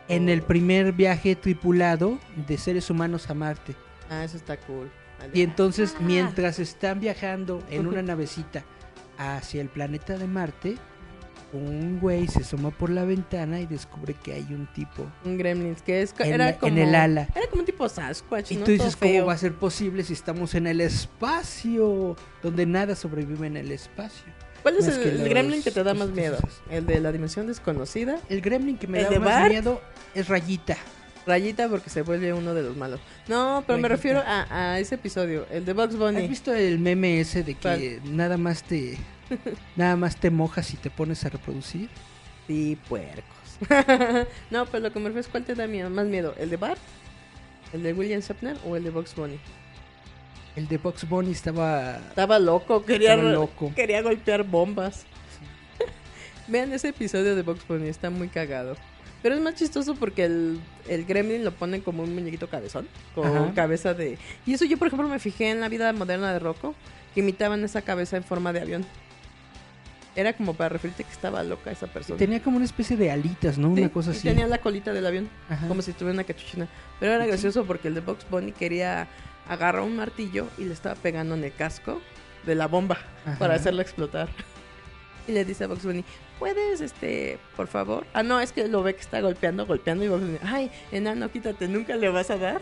en 0.08 0.28
el 0.28 0.42
primer 0.42 0.92
viaje 0.92 1.34
tripulado 1.36 2.18
de 2.46 2.58
seres 2.58 2.90
humanos 2.90 3.28
a 3.30 3.34
Marte. 3.34 3.74
Ah, 4.10 4.24
eso 4.24 4.36
está 4.36 4.56
cool. 4.58 4.90
Vale. 5.18 5.30
Y 5.34 5.42
entonces, 5.42 5.96
mientras 6.00 6.58
están 6.58 7.00
viajando 7.00 7.62
en 7.70 7.86
una 7.86 8.02
navecita 8.02 8.64
hacia 9.18 9.62
el 9.62 9.68
planeta 9.68 10.16
de 10.18 10.26
Marte, 10.26 10.76
un 11.52 11.98
güey 12.00 12.26
se 12.28 12.40
asoma 12.40 12.70
por 12.70 12.90
la 12.90 13.04
ventana 13.04 13.60
y 13.60 13.66
descubre 13.66 14.14
que 14.14 14.34
hay 14.34 14.42
un 14.50 14.66
tipo 14.74 15.06
Un 15.24 15.38
Gremlins, 15.38 15.80
que 15.80 16.02
es, 16.02 16.12
en, 16.18 16.34
era 16.34 16.56
como... 16.58 16.72
en 16.72 16.78
el 16.78 16.94
ala. 16.94 17.28
Era 17.34 17.46
como 17.48 17.60
un 17.60 17.66
tipo 17.66 17.88
Sasquatch, 17.88 18.52
Y 18.52 18.56
¿no? 18.56 18.64
tú 18.64 18.72
dices, 18.72 18.94
Todo 18.96 19.00
¿cómo 19.00 19.12
feo. 19.12 19.26
va 19.26 19.32
a 19.32 19.38
ser 19.38 19.54
posible 19.54 20.02
si 20.04 20.12
estamos 20.12 20.54
en 20.54 20.66
el 20.66 20.80
espacio? 20.80 22.16
Donde 22.42 22.66
nada 22.66 22.94
sobrevive 22.94 23.46
en 23.46 23.56
el 23.56 23.72
espacio. 23.72 24.32
¿Cuál 24.66 24.78
es 24.78 24.88
el, 24.88 25.18
los- 25.18 25.28
Gremlin 25.28 25.62
que 25.62 25.70
te 25.70 25.84
da 25.84 25.94
más 25.94 26.08
miedo? 26.08 26.38
¿El 26.68 26.86
de 26.86 26.98
la 27.00 27.12
dimensión 27.12 27.46
desconocida? 27.46 28.18
El 28.28 28.40
gremlin 28.40 28.76
que 28.76 28.88
me 28.88 28.98
¿El 29.00 29.04
da 29.04 29.20
más 29.20 29.28
Bart? 29.28 29.50
miedo 29.50 29.80
es 30.12 30.26
Rayita. 30.26 30.76
Rayita 31.24 31.68
porque 31.68 31.88
se 31.88 32.02
vuelve 32.02 32.32
uno 32.32 32.52
de 32.52 32.64
los 32.64 32.76
malos. 32.76 32.98
No, 33.28 33.62
pero 33.64 33.78
me 33.78 33.86
refiero 33.88 34.24
a, 34.26 34.72
a 34.72 34.80
ese 34.80 34.96
episodio, 34.96 35.46
el 35.52 35.64
de 35.64 35.72
Bugs 35.72 35.94
¿Has 35.94 35.96
Bunny. 36.00 36.26
visto 36.26 36.52
el 36.52 36.80
meme 36.80 37.20
ese 37.20 37.44
de 37.44 37.54
que 37.54 38.00
nada 38.06 38.36
más 38.36 38.64
te 38.64 38.96
nada 39.76 39.94
más 39.94 40.16
te 40.16 40.30
mojas 40.30 40.72
y 40.74 40.76
te 40.76 40.90
pones 40.90 41.24
a 41.24 41.28
reproducir? 41.28 41.88
Sí, 42.48 42.76
puercos. 42.88 43.24
no, 44.50 44.66
pero 44.66 44.80
lo 44.82 44.92
que 44.92 44.98
me 44.98 45.06
refiero 45.06 45.20
es 45.20 45.28
cuál 45.28 45.44
te 45.44 45.54
da 45.54 45.68
miedo, 45.68 45.90
más 45.90 46.06
miedo, 46.06 46.34
¿el 46.38 46.50
de 46.50 46.56
Bart? 46.56 46.80
¿El 47.72 47.84
de 47.84 47.92
William 47.92 48.20
Shatner 48.20 48.56
o 48.64 48.74
el 48.76 48.82
de 48.82 48.90
Bugs 48.90 49.14
Bunny? 49.14 49.38
El 50.56 50.68
de 50.68 50.78
Box 50.78 51.08
Bunny 51.08 51.32
estaba 51.32 51.98
Estaba 52.08 52.38
loco, 52.38 52.84
quería, 52.84 53.12
Estaba 53.14 53.30
loco. 53.32 53.72
quería 53.76 54.00
golpear 54.02 54.42
bombas. 54.42 55.04
Vean 56.48 56.72
ese 56.72 56.88
episodio 56.88 57.36
de 57.36 57.42
Bugs 57.42 57.66
Bunny, 57.68 57.88
está 57.88 58.08
muy 58.10 58.28
cagado. 58.28 58.76
Pero 59.22 59.34
es 59.34 59.40
más 59.40 59.54
chistoso 59.54 59.94
porque 59.96 60.24
el, 60.24 60.60
el 60.88 61.04
gremlin 61.04 61.44
lo 61.44 61.50
ponen 61.52 61.80
como 61.80 62.02
un 62.02 62.14
muñequito 62.14 62.48
cabezón, 62.48 62.86
con 63.14 63.26
Ajá. 63.26 63.52
cabeza 63.54 63.92
de... 63.94 64.18
Y 64.46 64.54
eso 64.54 64.64
yo, 64.64 64.78
por 64.78 64.86
ejemplo, 64.88 65.08
me 65.08 65.18
fijé 65.18 65.50
en 65.50 65.60
la 65.60 65.68
vida 65.68 65.92
moderna 65.92 66.32
de 66.32 66.38
Rocco, 66.38 66.74
que 67.14 67.20
imitaban 67.20 67.64
esa 67.64 67.82
cabeza 67.82 68.16
en 68.16 68.24
forma 68.24 68.52
de 68.52 68.60
avión. 68.60 68.86
Era 70.14 70.32
como 70.32 70.54
para 70.54 70.70
referirte 70.70 71.04
que 71.04 71.10
estaba 71.12 71.42
loca 71.42 71.70
esa 71.70 71.86
persona. 71.88 72.18
tenía 72.18 72.42
como 72.42 72.56
una 72.56 72.64
especie 72.64 72.96
de 72.96 73.10
alitas, 73.10 73.58
¿no? 73.58 73.74
Sí, 73.74 73.82
Una 73.82 73.90
cosa 73.92 74.10
y 74.10 74.14
así. 74.14 74.28
tenía 74.28 74.46
la 74.46 74.58
colita 74.58 74.92
del 74.94 75.04
avión, 75.06 75.28
Ajá. 75.50 75.66
como 75.68 75.82
si 75.82 75.92
tuviera 75.92 76.14
una 76.14 76.24
cachuchina. 76.24 76.68
Pero 77.00 77.12
era 77.12 77.26
gracioso 77.26 77.64
porque 77.66 77.88
el 77.88 77.94
de 77.94 78.00
Bugs 78.00 78.26
Bunny 78.30 78.52
quería 78.52 79.08
agarrar 79.48 79.82
un 79.82 79.96
martillo 79.96 80.48
y 80.58 80.64
le 80.64 80.72
estaba 80.72 80.94
pegando 80.94 81.34
en 81.34 81.44
el 81.44 81.54
casco 81.54 82.00
de 82.44 82.54
la 82.54 82.66
bomba 82.66 82.98
Ajá. 83.24 83.38
para 83.38 83.54
hacerla 83.54 83.82
explotar. 83.82 84.28
Y 85.28 85.32
le 85.32 85.44
dice 85.44 85.64
a 85.64 85.66
Bugs 85.66 85.84
Bunny, 85.84 86.04
¿puedes, 86.38 86.80
este, 86.80 87.40
por 87.56 87.66
favor? 87.66 88.06
Ah, 88.12 88.22
no, 88.22 88.40
es 88.40 88.52
que 88.52 88.68
lo 88.68 88.84
ve 88.84 88.94
que 88.94 89.00
está 89.00 89.20
golpeando, 89.20 89.66
golpeando 89.66 90.04
y 90.04 90.08
Bugs 90.08 90.22
Bunny, 90.22 90.38
ay, 90.44 90.70
enano, 90.92 91.28
quítate, 91.32 91.66
nunca 91.66 91.96
le 91.96 92.08
vas 92.10 92.30
a 92.30 92.36
dar. 92.36 92.60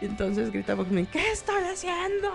Y 0.00 0.06
entonces 0.06 0.50
grita 0.50 0.74
Bugs 0.74 0.88
Bunny, 0.88 1.06
¿qué 1.06 1.30
estoy 1.30 1.62
haciendo? 1.62 2.32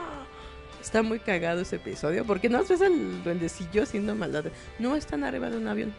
Está 0.82 1.02
muy 1.02 1.20
cagado 1.20 1.60
ese 1.62 1.76
episodio 1.76 2.26
porque 2.26 2.48
no 2.48 2.64
ves 2.64 2.82
al 2.82 3.24
duendecillo 3.24 3.84
haciendo 3.84 4.16
maldad. 4.16 4.46
No 4.80 4.96
están 4.96 5.26
arriba 5.26 5.50
de 5.50 5.58
un 5.58 5.68
avión, 5.68 5.94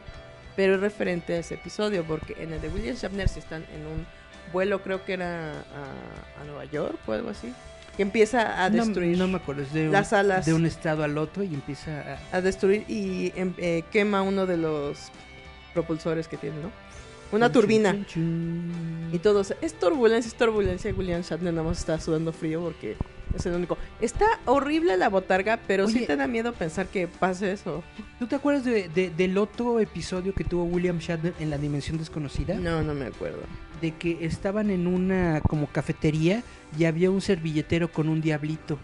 pero 0.56 0.76
es 0.76 0.80
referente 0.80 1.34
a 1.34 1.38
ese 1.38 1.54
episodio 1.54 2.02
porque 2.04 2.34
en 2.42 2.52
el 2.52 2.60
de 2.60 2.68
William 2.68 2.96
Shatner 2.96 3.28
si 3.28 3.40
están 3.40 3.64
en 3.74 3.86
un 3.86 4.06
vuelo, 4.54 4.82
creo 4.82 5.04
que 5.04 5.12
era 5.12 5.50
a, 5.52 6.40
a 6.40 6.44
Nueva 6.46 6.64
York 6.64 6.96
o 7.06 7.12
algo 7.12 7.28
así, 7.28 7.52
que 7.96 8.02
empieza 8.02 8.64
a 8.64 8.70
destruir 8.70 9.18
No, 9.18 9.28
me 9.28 9.36
acuerdo, 9.36 9.62
es 9.62 9.72
de 9.74 9.86
un, 9.86 9.92
las 9.92 10.12
alas. 10.14 10.46
de 10.46 10.54
un 10.54 10.64
estado 10.64 11.04
al 11.04 11.18
otro 11.18 11.42
y 11.44 11.52
empieza 11.52 12.18
a... 12.32 12.36
a 12.38 12.40
destruir 12.40 12.84
y 12.88 13.32
em- 13.36 13.52
eh, 13.58 13.82
quema 13.92 14.22
uno 14.22 14.46
de 14.46 14.56
los 14.56 15.10
propulsores 15.74 16.26
que 16.28 16.36
tiene, 16.38 16.56
¿no? 16.62 16.70
Una 17.34 17.50
turbina. 17.52 17.96
Y 19.12 19.18
todos, 19.18 19.54
es 19.60 19.74
turbulencia, 19.74 20.28
es 20.28 20.34
turbulencia. 20.36 20.92
William 20.94 21.22
Shatner 21.22 21.52
nada 21.54 21.66
más 21.68 21.78
está 21.78 22.00
sudando 22.00 22.32
frío 22.32 22.60
porque 22.60 22.96
es 23.34 23.46
el 23.46 23.54
único. 23.54 23.76
Está 24.00 24.26
horrible 24.46 24.96
la 24.96 25.08
botarga, 25.08 25.58
pero 25.66 25.88
sí 25.88 25.98
Oye. 25.98 26.06
te 26.06 26.16
da 26.16 26.26
miedo 26.26 26.52
pensar 26.52 26.86
que 26.86 27.06
pase 27.08 27.52
eso. 27.52 27.82
¿Tú 28.18 28.26
te 28.26 28.36
acuerdas 28.36 28.64
de, 28.64 28.88
de- 28.88 29.10
del 29.10 29.38
otro 29.38 29.80
episodio 29.80 30.34
que 30.34 30.44
tuvo 30.44 30.64
William 30.64 30.98
Shatner 30.98 31.34
en 31.40 31.50
la 31.50 31.58
dimensión 31.58 31.98
desconocida? 31.98 32.54
No, 32.54 32.82
no 32.82 32.94
me 32.94 33.06
acuerdo. 33.06 33.38
De 33.80 33.92
que 33.92 34.24
estaban 34.24 34.70
en 34.70 34.86
una 34.86 35.40
como 35.42 35.66
cafetería 35.66 36.42
y 36.78 36.84
había 36.86 37.10
un 37.10 37.20
servilletero 37.20 37.90
con 37.92 38.08
un 38.08 38.20
diablito. 38.20 38.78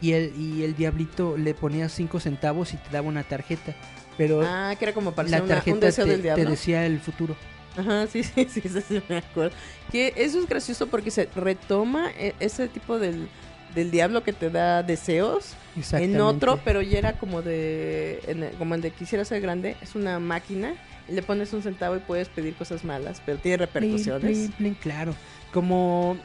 Y 0.00 0.12
el, 0.12 0.32
y 0.36 0.64
el 0.64 0.74
diablito 0.74 1.36
le 1.36 1.54
ponía 1.54 1.88
cinco 1.88 2.18
centavos 2.18 2.74
y 2.74 2.76
te 2.76 2.90
daba 2.90 3.06
una 3.08 3.22
tarjeta. 3.22 3.74
Pero 4.16 4.40
Ah, 4.42 4.74
que 4.78 4.84
era 4.84 4.94
como 4.94 5.12
para 5.14 5.28
la 5.28 5.42
un 5.42 5.48
tarjeta 5.48 5.78
deseo 5.86 6.04
te, 6.04 6.10
del 6.10 6.20
te 6.20 6.22
diablo. 6.24 6.50
decía 6.50 6.84
el 6.86 7.00
futuro. 7.00 7.34
Ajá, 7.76 8.06
sí, 8.06 8.22
sí, 8.22 8.46
sí, 8.48 8.60
sí, 8.60 8.80
sí, 8.86 9.02
me 9.08 9.18
acuerdo. 9.18 9.54
Que 9.90 10.12
eso 10.16 10.38
es 10.38 10.48
gracioso 10.48 10.86
porque 10.88 11.10
se 11.10 11.28
retoma 11.34 12.10
e- 12.18 12.34
ese 12.40 12.68
tipo 12.68 12.98
del, 12.98 13.28
del 13.74 13.90
diablo 13.90 14.22
que 14.22 14.32
te 14.34 14.50
da 14.50 14.82
deseos 14.82 15.54
en 15.92 16.20
otro, 16.20 16.60
pero 16.64 16.82
ya 16.82 16.98
era 16.98 17.14
como 17.14 17.40
de 17.40 18.20
en 18.26 18.42
el- 18.42 18.52
como 18.56 18.74
el 18.74 18.82
de 18.82 18.90
quisiera 18.90 19.24
ser 19.24 19.40
grande, 19.40 19.76
es 19.80 19.94
una 19.94 20.18
máquina, 20.18 20.74
le 21.08 21.22
pones 21.22 21.52
un 21.54 21.62
centavo 21.62 21.96
y 21.96 22.00
puedes 22.00 22.28
pedir 22.28 22.54
cosas 22.54 22.84
malas, 22.84 23.22
pero 23.24 23.38
tiene 23.38 23.56
repercusiones. 23.56 24.20
Plin, 24.20 24.34
plin, 24.48 24.52
plin, 24.52 24.74
claro. 24.74 25.14
Como, 25.54 26.18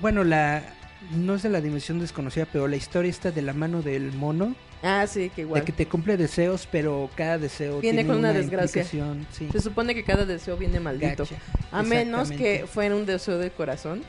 bueno, 0.00 0.22
la 0.22 0.62
no 1.10 1.34
es 1.34 1.42
de 1.42 1.48
la 1.50 1.60
dimensión 1.60 1.98
desconocida, 1.98 2.46
pero 2.50 2.68
la 2.68 2.76
historia 2.76 3.10
está 3.10 3.30
de 3.30 3.42
la 3.42 3.52
mano 3.52 3.82
del 3.82 4.12
mono, 4.12 4.54
Ah, 4.82 5.06
sí, 5.06 5.30
que 5.30 5.42
igual. 5.42 5.60
de 5.60 5.64
que 5.66 5.72
te 5.72 5.86
cumple 5.86 6.16
deseos, 6.16 6.66
pero 6.70 7.08
cada 7.14 7.38
deseo 7.38 7.80
Viene 7.80 7.98
tiene 7.98 8.08
con 8.08 8.18
una 8.18 8.32
desgracia. 8.32 8.84
Sí. 8.84 9.48
Se 9.52 9.60
supone 9.60 9.94
que 9.94 10.04
cada 10.04 10.24
deseo 10.26 10.56
viene 10.56 10.80
maldito. 10.80 11.24
Gacha. 11.24 11.36
A 11.70 11.82
menos 11.82 12.30
que 12.32 12.66
fuera 12.66 12.94
un 12.96 13.06
deseo 13.06 13.38
del 13.38 13.52
corazón, 13.52 14.02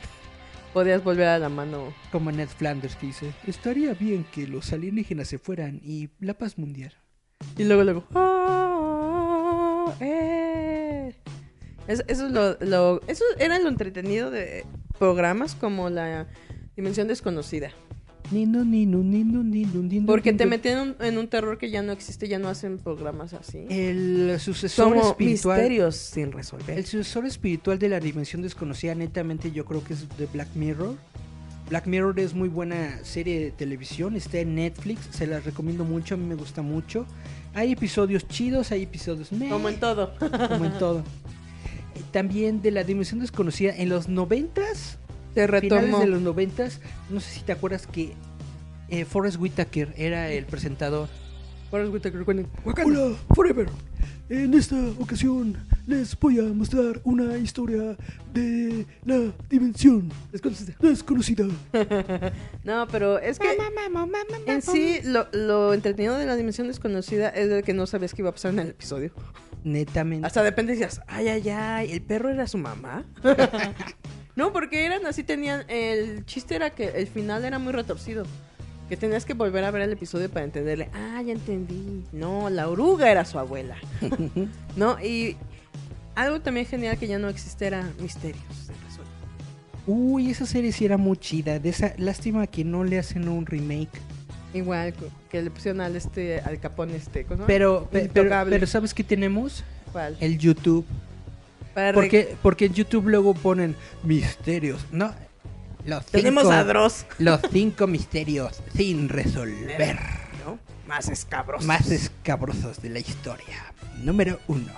podías 0.72 1.04
volver 1.04 1.28
a 1.28 1.38
la 1.38 1.48
mano. 1.48 1.94
Como 2.10 2.32
Ned 2.32 2.48
Flanders 2.48 2.96
que 2.96 3.06
dice, 3.06 3.30
estaría 3.46 3.94
bien 3.94 4.24
que 4.32 4.46
los 4.48 4.72
alienígenas 4.72 5.28
se 5.28 5.38
fueran 5.38 5.80
y 5.84 6.08
la 6.20 6.34
paz 6.34 6.58
mundial. 6.58 6.92
Y 7.56 7.64
luego, 7.64 7.84
luego. 7.84 8.04
"Ah, 8.14 9.94
eh". 10.00 11.14
Es- 11.86 12.04
eso 12.08 12.26
es 12.26 12.32
lo, 12.32 12.56
lo- 12.60 13.00
Eso 13.06 13.24
era 13.38 13.58
lo 13.58 13.68
entretenido 13.68 14.30
de 14.30 14.64
programas 14.98 15.54
como 15.54 15.90
la 15.90 16.26
Dimensión 16.76 17.08
Desconocida. 17.08 17.70
Nino, 18.30 18.64
nino, 18.64 18.98
nino, 18.98 19.42
nino, 19.44 19.82
nino, 19.82 20.06
Porque 20.06 20.32
te 20.32 20.46
metían 20.46 20.78
en 20.78 20.88
un, 20.88 20.96
en 21.04 21.18
un 21.18 21.28
terror 21.28 21.58
que 21.58 21.70
ya 21.70 21.82
no 21.82 21.92
existe, 21.92 22.26
ya 22.26 22.38
no 22.38 22.48
hacen 22.48 22.78
programas 22.78 23.34
así. 23.34 23.66
El 23.68 24.36
sucesor 24.40 24.94
Como 24.94 25.10
espiritual. 25.10 25.58
misterios 25.58 25.96
sin 25.96 26.32
resolver. 26.32 26.78
El 26.78 26.86
sucesor 26.86 27.26
espiritual 27.26 27.78
de 27.78 27.90
la 27.90 28.00
dimensión 28.00 28.40
desconocida, 28.40 28.94
netamente, 28.94 29.52
yo 29.52 29.66
creo 29.66 29.84
que 29.84 29.92
es 29.92 30.08
de 30.16 30.24
Black 30.26 30.48
Mirror. 30.54 30.96
Black 31.68 31.86
Mirror 31.86 32.18
es 32.18 32.32
muy 32.34 32.48
buena 32.48 32.98
serie 33.04 33.40
de 33.40 33.50
televisión, 33.50 34.16
está 34.16 34.38
en 34.38 34.54
Netflix, 34.54 35.06
se 35.10 35.26
las 35.26 35.44
recomiendo 35.44 35.84
mucho, 35.84 36.14
a 36.14 36.18
mí 36.18 36.24
me 36.26 36.34
gusta 36.34 36.62
mucho. 36.62 37.06
Hay 37.52 37.72
episodios 37.72 38.26
chidos, 38.26 38.72
hay 38.72 38.84
episodios 38.84 39.32
meh, 39.32 39.50
Como 39.50 39.68
en 39.68 39.78
todo. 39.78 40.14
como 40.48 40.64
en 40.64 40.78
todo. 40.78 41.04
También 42.10 42.62
de 42.62 42.70
la 42.70 42.84
dimensión 42.84 43.20
desconocida, 43.20 43.74
en 43.76 43.88
los 43.90 44.08
noventas, 44.08 44.98
Se 45.34 45.46
finales 45.46 45.62
retomó. 45.62 46.00
de 46.00 46.06
los 46.06 46.22
noventas, 46.22 46.80
no 47.10 47.20
sé 47.20 47.30
si 47.30 47.40
te 47.40 47.52
acuerdas 47.52 47.86
que 47.86 48.14
eh, 48.88 49.04
Forrest 49.04 49.38
Whitaker 49.38 49.92
era 49.96 50.30
el 50.30 50.46
presentador. 50.46 51.08
Forrest 51.70 51.92
Whitaker, 51.92 52.24
cuenten. 52.24 52.46
Hola, 52.64 53.16
Forever. 53.34 53.68
En 54.30 54.54
esta 54.54 54.76
ocasión 54.98 55.58
les 55.86 56.18
voy 56.18 56.38
a 56.38 56.42
mostrar 56.44 57.00
una 57.04 57.36
historia 57.36 57.94
de 58.32 58.86
la 59.04 59.32
dimensión 59.50 60.10
desconocida. 60.32 60.74
No, 62.64 62.88
pero 62.88 63.18
es 63.18 63.38
que 63.38 63.58
en 64.46 64.62
sí 64.62 65.00
lo, 65.04 65.26
lo 65.32 65.74
entretenido 65.74 66.16
de 66.16 66.24
la 66.24 66.36
dimensión 66.36 66.68
desconocida 66.68 67.28
es 67.28 67.50
de 67.50 67.62
que 67.62 67.74
no 67.74 67.86
sabías 67.86 68.14
qué 68.14 68.22
iba 68.22 68.30
a 68.30 68.32
pasar 68.32 68.52
en 68.54 68.60
el 68.60 68.68
episodio. 68.68 69.12
Netamente. 69.62 70.26
Hasta 70.26 70.42
de 70.42 70.50
repente 70.50 70.72
decías, 70.72 71.02
ay, 71.06 71.28
ay, 71.28 71.48
ay, 71.50 71.92
¿el 71.92 72.02
perro 72.02 72.30
era 72.30 72.46
su 72.46 72.56
mamá? 72.56 73.04
no, 74.36 74.52
porque 74.52 74.84
eran 74.86 75.06
así, 75.06 75.22
tenían, 75.22 75.64
el 75.68 76.24
chiste 76.26 76.56
era 76.56 76.70
que 76.70 76.88
el 76.88 77.06
final 77.06 77.44
era 77.44 77.58
muy 77.58 77.72
retorcido. 77.72 78.24
Que 78.88 78.98
tenías 78.98 79.24
que 79.24 79.32
volver 79.32 79.64
a 79.64 79.70
ver 79.70 79.80
el 79.82 79.92
episodio 79.92 80.28
para 80.30 80.44
entenderle, 80.44 80.90
ah, 80.92 81.22
ya 81.22 81.32
entendí. 81.32 82.04
No, 82.12 82.50
la 82.50 82.68
oruga 82.68 83.10
era 83.10 83.24
su 83.24 83.38
abuela. 83.38 83.76
no, 84.76 85.00
y 85.00 85.36
algo 86.14 86.40
también 86.42 86.66
genial 86.66 86.98
que 86.98 87.06
ya 87.06 87.18
no 87.18 87.28
existe 87.30 87.66
era 87.66 87.90
misterios. 87.98 88.44
Uy, 89.86 90.30
esa 90.30 90.46
serie 90.46 90.72
sí 90.72 90.84
era 90.84 90.96
muy 90.96 91.16
chida. 91.16 91.58
De 91.58 91.68
esa, 91.70 91.92
lástima 91.98 92.46
que 92.46 92.64
no 92.64 92.84
le 92.84 92.98
hacen 92.98 93.28
un 93.28 93.44
remake. 93.46 93.90
Igual 94.54 94.94
que- 95.30 95.42
le 95.42 95.50
pusieron 95.50 95.80
al 95.80 95.96
este, 95.96 96.40
al 96.40 96.60
capón 96.60 96.90
este, 96.90 97.24
¿cómo 97.24 97.36
se 97.36 97.40
llama? 97.40 97.46
Pero, 97.48 97.88
pe- 97.90 98.08
pero, 98.12 98.30
pero 98.48 98.66
¿sabes 98.66 98.94
qué 98.94 99.02
tenemos? 99.02 99.64
¿Cuál? 99.92 100.16
El 100.20 100.38
YouTube. 100.38 100.86
Para 101.74 101.92
Porque, 101.92 102.36
porque 102.42 102.66
en 102.66 102.74
YouTube 102.74 103.08
luego 103.08 103.34
ponen 103.34 103.74
misterios. 104.02 104.84
No, 104.92 105.12
los 105.84 106.06
Tenemos 106.06 106.44
cinco, 106.44 106.54
a 106.54 106.64
Dross. 106.64 107.06
los 107.18 107.40
cinco 107.52 107.86
misterios 107.86 108.62
sin 108.74 109.08
resolver. 109.08 109.98
¿no? 110.46 110.58
Más 110.86 111.08
escabrosos. 111.08 111.66
Más 111.66 111.90
escabrosos 111.90 112.80
de 112.80 112.90
la 112.90 113.00
historia. 113.00 113.72
Número 114.02 114.38
uno. 114.48 114.72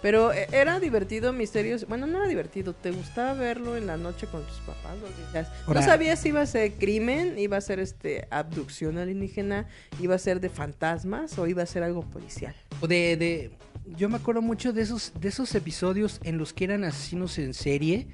Pero 0.00 0.32
eh, 0.32 0.46
era 0.52 0.78
divertido, 0.78 1.32
misterios. 1.32 1.86
Bueno, 1.88 2.06
no 2.06 2.18
era 2.18 2.28
divertido. 2.28 2.72
¿Te 2.72 2.92
gustaba 2.92 3.32
verlo 3.34 3.76
en 3.76 3.88
la 3.88 3.96
noche 3.96 4.28
con 4.28 4.44
tus 4.44 4.58
papás? 4.58 4.96
Ahora- 5.66 5.80
No 5.80 5.86
sabías 5.86 6.20
si 6.20 6.28
iba 6.28 6.40
a 6.40 6.46
ser 6.46 6.72
crimen, 6.74 7.36
iba 7.36 7.56
a 7.56 7.60
ser 7.60 7.80
este 7.80 8.28
abducción 8.30 8.96
alienígena, 8.98 9.66
iba 10.00 10.14
a 10.14 10.18
ser 10.18 10.38
de 10.40 10.50
fantasmas 10.50 11.36
o 11.38 11.48
iba 11.48 11.64
a 11.64 11.66
ser 11.66 11.82
algo 11.82 12.02
policial. 12.02 12.54
O 12.80 12.86
de, 12.86 13.16
de, 13.16 13.50
yo 13.96 14.08
me 14.08 14.16
acuerdo 14.16 14.42
mucho 14.42 14.72
de 14.72 14.82
esos, 14.82 15.12
de 15.20 15.28
esos 15.28 15.54
episodios 15.54 16.20
en 16.24 16.38
los 16.38 16.52
que 16.52 16.64
eran 16.64 16.84
asesinos 16.84 17.38
en 17.38 17.54
serie 17.54 18.06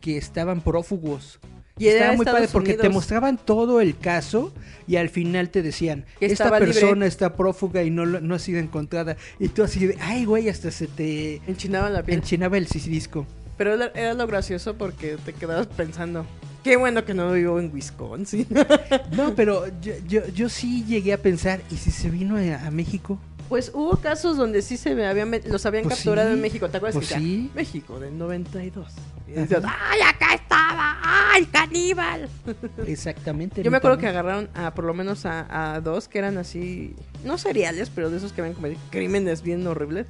que 0.00 0.16
estaban 0.16 0.60
prófugos. 0.60 1.38
Y 1.78 1.88
estaba 1.88 2.12
muy 2.12 2.20
Estados 2.24 2.40
padre 2.40 2.52
porque 2.52 2.72
te 2.74 2.88
mostraban 2.88 3.36
todo 3.36 3.82
el 3.82 3.98
caso 3.98 4.50
y 4.88 4.96
al 4.96 5.10
final 5.10 5.50
te 5.50 5.60
decían, 5.62 6.06
Que 6.18 6.24
esta 6.26 6.44
estaba 6.44 6.58
libre". 6.58 6.72
persona 6.72 7.04
está 7.04 7.36
prófuga 7.36 7.82
y 7.82 7.90
no, 7.90 8.06
no 8.06 8.34
ha 8.34 8.38
sido 8.38 8.58
encontrada. 8.60 9.18
Y 9.38 9.48
tú 9.48 9.62
así 9.62 9.86
de, 9.86 9.98
ay 10.00 10.24
güey, 10.24 10.48
hasta 10.48 10.70
se 10.70 10.86
te 10.86 11.42
Enchinaban 11.46 11.92
la 11.92 12.02
piel. 12.02 12.18
enchinaba 12.18 12.56
el 12.56 12.66
cisdisco. 12.66 13.26
Pero 13.58 13.74
era, 13.74 13.86
era 13.94 14.14
lo 14.14 14.26
gracioso 14.26 14.76
porque 14.78 15.18
te 15.22 15.34
quedabas 15.34 15.66
pensando. 15.66 16.24
Qué 16.64 16.76
bueno 16.76 17.04
que 17.04 17.12
no 17.12 17.30
vivo 17.32 17.60
en 17.60 17.70
Wisconsin. 17.72 18.46
No, 19.14 19.34
pero 19.34 19.66
yo, 19.82 19.92
yo, 20.08 20.26
yo 20.28 20.48
sí 20.48 20.82
llegué 20.86 21.12
a 21.12 21.18
pensar, 21.20 21.60
¿y 21.70 21.76
si 21.76 21.90
se 21.90 22.08
vino 22.10 22.36
a, 22.38 22.66
a 22.66 22.70
México? 22.70 23.18
Pues 23.48 23.70
hubo 23.74 23.96
casos 23.98 24.36
donde 24.36 24.60
sí 24.62 24.76
se 24.76 24.94
me 24.94 25.06
habían, 25.06 25.30
los 25.46 25.64
habían 25.66 25.84
Pues 25.84 25.96
capturado 25.96 26.28
sí, 26.30 26.34
en 26.34 26.40
México. 26.40 26.68
¿Te 26.68 26.78
acuerdas 26.78 26.96
pues 26.96 27.08
que 27.08 27.14
sí. 27.18 27.50
México 27.54 28.00
del 28.00 28.18
92? 28.18 28.92
Y 29.28 29.32
decías. 29.32 29.62
¡ay, 29.64 30.00
acá 30.00 30.34
estaba! 30.34 30.96
¡Ay, 31.02 31.46
caníbal! 31.46 32.28
Exactamente. 32.86 33.62
Yo 33.62 33.70
me 33.70 33.76
acuerdo 33.76 33.98
que 33.98 34.06
agarraron 34.06 34.48
a 34.54 34.74
por 34.74 34.84
lo 34.84 34.94
menos 34.94 35.26
a, 35.26 35.74
a 35.74 35.80
dos 35.80 36.08
que 36.08 36.18
eran 36.18 36.38
así, 36.38 36.94
no 37.24 37.38
seriales, 37.38 37.90
pero 37.94 38.10
de 38.10 38.16
esos 38.16 38.32
que 38.32 38.42
como 38.52 38.66
de 38.66 38.76
crímenes 38.90 39.42
bien 39.42 39.66
horribles. 39.66 40.06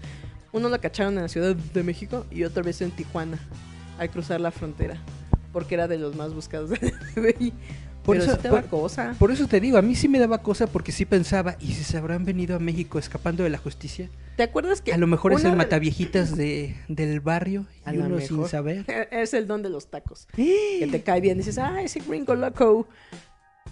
Uno 0.53 0.71
lo 0.71 0.81
cacharon 0.81 1.15
en 1.17 1.23
la 1.23 1.29
Ciudad 1.29 1.55
de 1.55 1.83
México 1.83 2.25
y 2.31 2.45
otra 2.45 2.63
vez 2.63 2.81
en 2.81 2.91
Tijuana, 2.91 3.39
al 3.99 4.11
cruzar 4.11 4.41
la 4.41 4.51
frontera, 4.51 4.97
porque 5.53 5.75
era 5.75 5.87
de 5.89 5.99
los 5.99 6.17
más 6.17 6.33
buscados 6.33 6.71
del 6.81 6.93
FBI. 7.15 7.53
Por 8.07 8.17
pero 8.17 8.25
eso- 8.25 8.37
sí 8.37 8.43
te 8.43 8.49
da 8.49 8.55
por- 8.63 8.71
cosa. 8.71 9.15
Por 9.19 9.31
eso 9.33 9.47
te 9.47 9.61
digo, 9.61 9.77
a 9.77 9.83
mí 9.83 9.95
sí 9.95 10.09
me 10.09 10.19
daba 10.19 10.39
cosa 10.43 10.67
porque 10.67 10.93
sí 10.93 11.05
pensaba, 11.05 11.57
¿y 11.61 11.73
si 11.75 11.85
se 11.85 11.99
habrán 11.99 12.25
venido 12.25 12.57
a 12.57 12.59
México 12.59 12.99
escapando 12.99 13.43
de 13.45 13.51
la 13.51 13.59
justicia? 13.59 14.09
¿Te 14.37 14.43
acuerdas 14.45 14.81
que 14.83 14.93
A 14.93 14.97
lo 14.99 15.07
mejor 15.07 15.33
es 15.33 15.45
el 15.45 15.57
mataviejitas 15.57 16.37
de, 16.37 16.77
del 16.89 17.21
barrio 17.21 17.67
A 17.85 17.95
y 17.95 17.99
uno 17.99 18.21
sin 18.21 18.47
saber. 18.49 18.85
Es 19.11 19.35
el 19.35 19.47
don 19.47 19.63
de 19.63 19.69
los 19.71 19.89
tacos. 19.91 20.27
Que 20.37 20.89
te 20.91 21.03
cae 21.03 21.21
bien. 21.21 21.39
Dices, 21.39 21.59
ah, 21.59 21.83
ese 21.83 22.01
gringo 22.01 22.35
loco. 22.35 22.87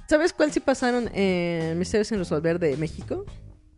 ¿Sabes 0.08 0.32
cuál 0.32 0.52
sí 0.52 0.60
pasaron 0.60 1.08
en 1.14 1.78
Misterios 1.78 2.08
sin 2.08 2.18
Resolver 2.18 2.58
de 2.58 2.76
México? 2.76 3.24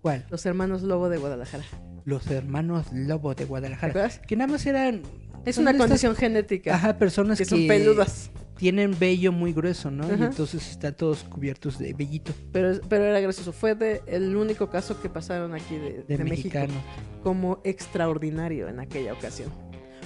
¿Cuál? 0.01 0.25
Los 0.31 0.45
hermanos 0.47 0.83
Lobo 0.83 1.09
de 1.09 1.19
Guadalajara. 1.19 1.65
Los 2.05 2.27
hermanos 2.29 2.87
Lobo 2.93 3.35
de 3.35 3.45
Guadalajara. 3.45 4.09
Que 4.27 4.37
nada 4.37 4.51
más 4.53 4.65
eran... 4.67 5.03
Es 5.45 5.59
una 5.59 5.71
estas- 5.73 5.87
condición 5.87 6.17
genética. 6.17 6.75
Ajá, 6.75 6.99
personas 6.99 7.39
que 7.39 7.45
que, 7.45 7.51
son 7.51 7.67
peludas. 7.67 8.31
Tienen 8.57 8.99
vello 8.99 9.33
muy 9.33 9.53
grueso, 9.53 9.91
¿no? 9.91 10.09
Y 10.09 10.23
entonces 10.23 10.69
están 10.71 10.95
todos 10.95 11.25
cubiertos 11.25 11.79
de 11.79 11.93
vellito 11.93 12.33
Pero, 12.53 12.81
pero 12.89 13.05
era 13.05 13.21
gracioso. 13.21 13.53
Fue 13.53 13.75
de 13.75 14.03
el 14.07 14.35
único 14.37 14.71
caso 14.71 15.01
que 15.01 15.09
pasaron 15.09 15.55
aquí 15.55 15.77
de, 15.77 16.05
de, 16.09 16.17
de 16.17 16.25
México 16.25 16.59
como 17.23 17.61
extraordinario 17.65 18.69
en 18.69 18.81
aquella 18.81 19.13
ocasión. 19.13 19.51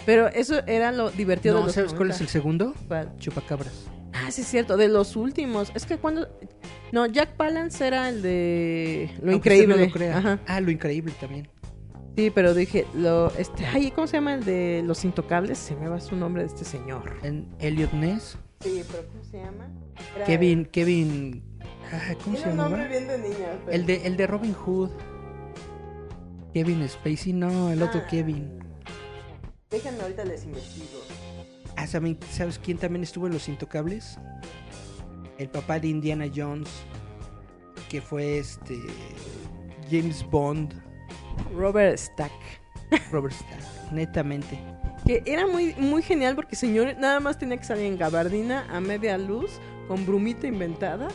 Pero 0.07 0.29
eso 0.29 0.61
era 0.67 0.93
lo 0.93 1.11
divertido 1.11 1.55
de 1.57 1.61
No, 1.61 1.67
los 1.67 1.75
¿sabes 1.75 1.93
cuál 1.93 2.11
es 2.11 2.17
el 2.21 2.27
90. 2.27 2.33
segundo? 2.33 2.75
¿Cuál? 2.89 3.15
Chupacabras. 3.19 3.87
Ah, 4.13 4.31
sí 4.31 4.41
es 4.41 4.49
cierto, 4.49 4.77
de 4.77 4.89
los 4.89 5.15
últimos. 5.15 5.71
Es 5.75 5.87
que 5.87 5.97
cuando 5.99 6.27
no, 6.91 7.07
Jack 7.07 7.37
Palance 7.37 7.87
era 7.87 8.09
el 8.09 8.23
de 8.23 9.11
lo 9.23 9.33
Aunque 9.33 9.51
increíble. 9.55 9.77
no 9.77 9.85
lo 9.87 9.91
crea. 9.93 10.19
Ajá. 10.19 10.41
Ah, 10.47 10.61
lo 10.61 10.71
increíble 10.71 11.13
también. 11.21 11.49
Sí, 12.17 12.31
pero 12.31 12.53
dije, 12.55 12.87
lo 12.95 13.31
este, 13.37 13.65
ay, 13.67 13.91
¿cómo 13.93 14.07
se 14.07 14.15
llama 14.19 14.35
el 14.35 14.45
de 14.45 14.83
los 14.85 15.05
intocables? 15.05 15.59
Se 15.59 15.75
me 15.77 15.89
va 15.89 16.01
su 16.01 16.17
nombre 16.17 16.43
de 16.43 16.49
este 16.49 16.65
señor. 16.65 17.17
En 17.23 17.49
Elliot 17.61 17.93
Ness. 17.93 18.37
Sí, 18.61 18.83
pero 18.91 19.07
¿cómo 19.09 19.25
se 19.25 19.39
llama? 19.39 19.69
Era- 20.17 20.27
Kevin, 20.27 20.67
Kevin... 20.67 21.43
ah, 21.93 22.15
¿Cómo 22.25 22.37
se 22.37 22.43
Tiene 22.43 22.51
llamaba? 22.57 22.69
nombre 22.77 22.89
bien 22.89 23.09
de 23.09 23.19
niña. 23.19 23.47
pero- 23.65 23.73
El 23.73 23.87
de, 23.87 24.07
el 24.07 24.17
de 24.17 24.27
Robin 24.27 24.53
Hood. 24.55 24.91
Kevin 26.53 26.87
Spacey, 26.89 27.33
no, 27.33 27.71
el 27.71 27.81
otro 27.83 28.03
Ah. 28.05 28.09
Kevin. 28.11 28.59
Déjenme 29.71 30.03
ahorita 30.03 30.25
les 30.25 30.45
investigo. 30.45 31.01
Ah, 31.77 31.87
¿saben- 31.87 32.19
¿sabes 32.31 32.59
quién 32.59 32.77
también 32.77 33.03
estuvo 33.05 33.29
en 33.29 33.33
Los 33.33 33.49
Intocables? 33.49 34.19
El 35.39 35.49
papá 35.49 35.79
de 35.81 35.89
Indiana 35.89 36.27
Jones, 36.35 36.69
que 37.89 38.03
fue 38.03 38.39
este 38.39 38.79
James 39.91 40.27
Bond, 40.29 40.75
Robert 41.57 41.99
Stack. 41.99 42.33
Robert 43.11 43.35
Stack, 43.35 43.93
netamente. 43.93 44.59
Que 45.07 45.23
era 45.27 45.47
muy, 45.47 45.75
muy 45.79 46.03
genial 46.03 46.35
porque 46.35 46.57
señor 46.57 46.97
nada 46.99 47.21
más 47.21 47.39
tenía 47.39 47.57
que 47.57 47.65
salir 47.65 47.87
en 47.87 47.99
gabardina 47.99 48.67
a 48.71 48.81
media 48.81 49.17
luz 49.19 49.51
con 49.89 50.05
brumita 50.07 50.47
inventada 50.47 51.09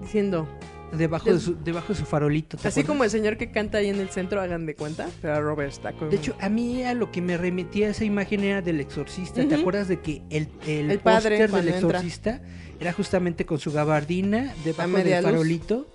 diciendo, 0.00 0.46
Debajo 0.92 1.32
de 1.32 1.38
su, 1.38 1.54
debajo 1.62 1.92
de 1.92 1.98
su 2.00 2.04
farolito. 2.04 2.56
¿te 2.56 2.66
así 2.66 2.80
acuerdas? 2.80 2.88
como 2.88 3.04
el 3.04 3.10
señor 3.10 3.36
que 3.36 3.52
canta 3.52 3.78
ahí 3.78 3.88
en 3.88 4.00
el 4.00 4.08
centro, 4.08 4.40
hagan 4.40 4.66
de 4.66 4.74
cuenta, 4.74 5.08
pero 5.22 5.40
Robert 5.40 5.72
Stack. 5.72 6.00
De 6.00 6.16
hecho, 6.16 6.34
a 6.40 6.48
mí 6.48 6.82
a 6.82 6.94
lo 6.94 7.12
que 7.12 7.22
me 7.22 7.36
remitía 7.36 7.90
esa 7.90 8.04
imagen 8.04 8.42
era 8.42 8.60
del 8.60 8.80
exorcista. 8.80 9.46
¿Te 9.46 9.54
acuerdas 9.54 9.86
de 9.86 10.00
que 10.00 10.22
el, 10.30 10.48
el, 10.66 10.90
El 10.90 10.98
póster 10.98 11.50
del 11.50 11.68
entra. 11.68 11.76
exorcista 11.76 12.40
era 12.80 12.92
justamente 12.92 13.46
con 13.46 13.60
su 13.60 13.70
gabardina 13.70 14.52
debajo 14.64 14.96
del 14.96 15.24
luz. 15.48 15.86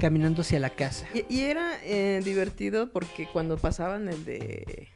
Caminando 0.00 0.42
hacia 0.42 0.58
la 0.60 0.70
casa? 0.70 1.06
Y, 1.14 1.24
y 1.34 1.42
era 1.42 1.78
eh, 1.84 2.20
divertido 2.24 2.90
porque 2.90 3.28
cuando 3.32 3.56
pasaban 3.56 4.08
el 4.08 4.24
de 4.24 4.88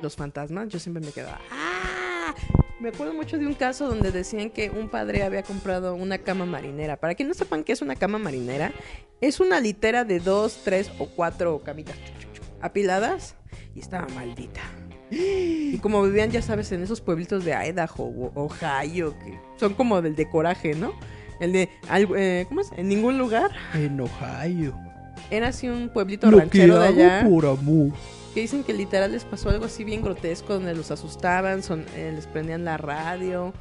los 0.00 0.16
fantasmas, 0.16 0.68
yo 0.68 0.78
siempre 0.78 1.04
me 1.04 1.12
quedaba. 1.12 1.40
¡Ah! 1.50 2.34
Me 2.80 2.88
acuerdo 2.88 3.14
mucho 3.14 3.38
de 3.38 3.46
un 3.46 3.54
caso 3.54 3.86
donde 3.86 4.10
decían 4.10 4.50
que 4.50 4.70
un 4.70 4.88
padre 4.88 5.22
había 5.22 5.44
comprado 5.44 5.94
una 5.94 6.18
cama 6.18 6.46
marinera. 6.46 6.96
Para 6.96 7.14
que 7.14 7.22
no 7.22 7.32
sepan 7.32 7.62
qué 7.62 7.72
es 7.72 7.80
una 7.80 7.94
cama 7.94 8.18
marinera, 8.18 8.72
es 9.20 9.38
una 9.38 9.60
litera 9.60 10.04
de 10.04 10.18
dos, 10.18 10.62
tres 10.64 10.90
o 10.98 11.06
cuatro 11.06 11.60
camitas 11.60 11.96
apiladas 12.60 13.36
y 13.74 13.80
estaba 13.80 14.08
maldita. 14.08 14.60
Y 15.10 15.78
como 15.78 16.02
vivían, 16.02 16.30
ya 16.30 16.42
sabes, 16.42 16.72
en 16.72 16.82
esos 16.82 17.00
pueblitos 17.00 17.44
de 17.44 17.52
Idaho 17.52 18.04
o 18.04 18.32
Ohio, 18.34 19.16
que 19.18 19.38
son 19.58 19.74
como 19.74 20.02
del 20.02 20.16
de 20.16 20.28
coraje, 20.28 20.74
¿no? 20.74 20.92
El 21.40 21.52
de, 21.52 21.68
algo- 21.88 22.16
eh, 22.16 22.46
¿cómo 22.48 22.60
es? 22.60 22.70
En 22.76 22.88
ningún 22.88 23.18
lugar. 23.18 23.50
En 23.74 24.00
Ohio. 24.00 24.74
Era 25.30 25.48
así 25.48 25.68
un 25.68 25.88
pueblito 25.88 26.30
Lo 26.30 26.36
que 26.38 26.42
ranchero 26.42 26.78
de 26.78 26.86
hago 26.88 27.00
allá. 27.00 27.26
por 27.28 27.46
amor. 27.46 27.92
Que 28.34 28.40
dicen 28.40 28.64
que 28.64 28.72
literal 28.72 29.12
les 29.12 29.24
pasó 29.24 29.50
algo 29.50 29.64
así 29.66 29.84
bien 29.84 30.02
grotesco 30.02 30.54
donde 30.54 30.74
los 30.74 30.90
asustaban, 30.90 31.62
son, 31.62 31.84
eh, 31.96 32.12
les 32.14 32.26
prendían 32.26 32.64
la 32.64 32.76
radio. 32.76 33.52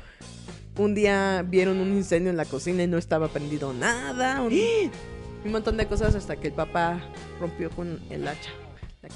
Un 0.77 0.95
día 0.95 1.43
vieron 1.47 1.79
un 1.79 1.89
incendio 1.93 2.29
en 2.29 2.37
la 2.37 2.45
cocina 2.45 2.83
y 2.83 2.87
no 2.87 2.97
estaba 2.97 3.27
prendido 3.27 3.73
nada. 3.73 4.41
Un, 4.41 4.51
un 5.45 5.51
montón 5.51 5.75
de 5.77 5.87
cosas 5.87 6.15
hasta 6.15 6.35
que 6.37 6.47
el 6.47 6.53
papá 6.53 7.01
rompió 7.39 7.69
con 7.69 7.99
el 8.09 8.27
hacha 8.27 8.49
la 9.01 9.09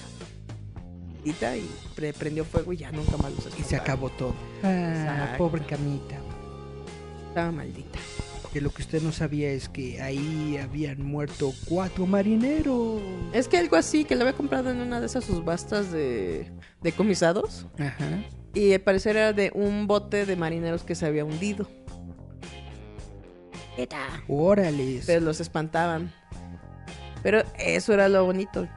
camita 1.19 1.55
y 1.57 1.69
pre- 1.95 2.13
prendió 2.13 2.43
fuego 2.45 2.73
y 2.73 2.77
ya 2.77 2.91
nunca 2.91 3.15
más 3.17 3.31
los 3.31 3.47
Y 3.59 3.63
se 3.63 3.75
acabó 3.77 4.09
todo. 4.09 4.33
Ah, 4.63 4.91
Exacto. 4.93 5.37
pobre 5.37 5.65
camita. 5.65 6.15
Estaba 7.29 7.51
maldita. 7.51 7.99
Que 8.55 8.61
lo 8.61 8.69
que 8.69 8.83
usted 8.83 9.01
no 9.01 9.11
sabía 9.11 9.49
es 9.49 9.67
que 9.67 10.01
ahí 10.01 10.57
habían 10.63 11.05
muerto 11.05 11.51
cuatro 11.67 12.07
marineros. 12.07 13.01
Es 13.33 13.49
que 13.49 13.57
algo 13.57 13.75
así, 13.75 14.05
que 14.05 14.15
le 14.15 14.21
había 14.21 14.31
comprado 14.31 14.71
en 14.71 14.79
una 14.79 15.01
de 15.01 15.07
esas 15.07 15.25
subastas 15.25 15.91
de, 15.91 16.49
de 16.81 16.91
comisados. 16.93 17.67
Ajá. 17.77 18.23
Y 18.53 18.71
al 18.71 18.79
parecer 18.79 19.17
era 19.17 19.33
de 19.33 19.51
un 19.53 19.87
bote 19.87 20.25
de 20.25 20.37
marineros 20.37 20.83
que 20.83 20.95
se 20.95 21.05
había 21.05 21.25
hundido. 21.25 21.67
Órale. 24.29 25.01
Pero 25.05 25.19
los 25.19 25.41
espantaban. 25.41 26.13
Pero 27.23 27.43
eso 27.59 27.91
era 27.91 28.07
lo 28.07 28.23
bonito. 28.23 28.69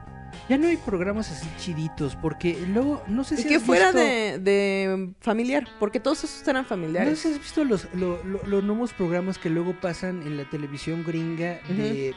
Ya 0.49 0.57
no 0.57 0.67
hay 0.67 0.77
programas 0.77 1.29
así 1.31 1.47
chiditos, 1.59 2.15
porque 2.15 2.59
luego, 2.73 3.03
no 3.07 3.23
sé 3.23 3.37
si 3.37 3.47
que 3.47 3.55
has 3.57 3.63
fuera 3.63 3.91
visto- 3.91 3.99
de, 3.99 4.39
de 4.39 5.13
familiar, 5.21 5.67
porque 5.79 5.99
todos 5.99 6.23
esos 6.23 6.45
eran 6.47 6.63
¿No 6.63 6.67
familiares. 6.67 7.19
sé 7.19 7.27
si 7.29 7.33
has 7.35 7.39
visto 7.39 7.63
los, 7.63 7.87
lo- 7.93 8.23
lo- 8.23 8.41
los 8.47 8.63
nuevos 8.63 8.91
programas 8.93 9.37
que 9.37 9.49
luego 9.51 9.79
pasan 9.79 10.23
en 10.23 10.37
la 10.37 10.49
televisión 10.49 11.03
gringa 11.05 11.59
de 11.69 12.15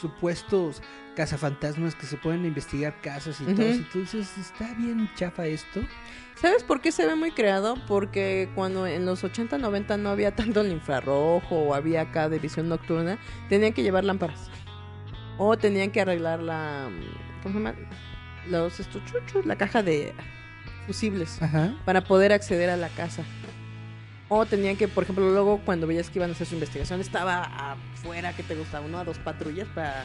supuestos 0.00 0.80
cazafantasmas 1.16 1.94
que 1.94 2.06
se 2.06 2.16
pueden 2.16 2.44
investigar 2.46 3.00
casas 3.02 3.40
y 3.40 3.44
Ujú. 3.44 3.54
todo? 3.56 3.66
Entonces, 3.66 4.38
está 4.38 4.72
bien 4.74 5.10
chafa 5.16 5.46
esto. 5.46 5.80
¿Sabes 6.40 6.62
por 6.64 6.80
qué 6.80 6.92
se 6.92 7.04
ve 7.06 7.14
muy 7.14 7.30
creado? 7.32 7.74
Porque 7.86 8.48
cuando 8.54 8.86
en 8.86 9.04
los 9.04 9.22
80, 9.22 9.58
90 9.58 9.96
no 9.98 10.08
había 10.10 10.34
tanto 10.34 10.60
el 10.62 10.72
infrarrojo 10.72 11.56
o 11.56 11.74
había 11.74 12.02
acá 12.02 12.28
de 12.28 12.38
visión 12.38 12.68
nocturna, 12.68 13.18
tenían 13.48 13.72
que 13.74 13.82
llevar 13.82 14.04
lámparas. 14.04 14.50
O 15.36 15.56
tenían 15.58 15.90
que 15.90 16.00
arreglar 16.00 16.40
la... 16.42 16.88
¿Cómo 17.42 17.54
se 17.54 17.58
llama? 17.60 17.74
Los 18.48 18.80
estuchuchos, 18.80 19.46
la 19.46 19.56
caja 19.56 19.82
de 19.82 20.12
fusibles. 20.86 21.40
Ajá. 21.40 21.74
para 21.84 22.02
poder 22.02 22.32
acceder 22.32 22.70
a 22.70 22.76
la 22.76 22.88
casa. 22.88 23.22
O 24.28 24.46
tenían 24.46 24.76
que, 24.76 24.88
por 24.88 25.04
ejemplo, 25.04 25.30
luego 25.30 25.60
cuando 25.64 25.86
veías 25.86 26.08
que 26.08 26.18
iban 26.18 26.30
a 26.30 26.32
hacer 26.32 26.46
su 26.46 26.54
investigación, 26.54 27.00
estaba 27.00 27.42
afuera, 27.42 28.34
que 28.34 28.42
te 28.42 28.54
gustaba? 28.54 28.84
Uno 28.86 28.98
a 28.98 29.04
dos 29.04 29.18
patrullas 29.18 29.68
para 29.74 30.04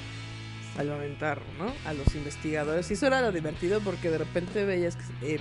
salvamentar, 0.76 1.42
¿no? 1.58 1.74
A 1.86 1.94
los 1.94 2.14
investigadores. 2.14 2.90
Y 2.92 2.96
eso 2.96 3.08
era 3.08 3.22
lo 3.22 3.32
divertido 3.32 3.80
porque 3.82 4.10
de 4.10 4.18
repente 4.18 4.66
veías 4.66 4.98
que 4.98 5.36
eh, 5.36 5.40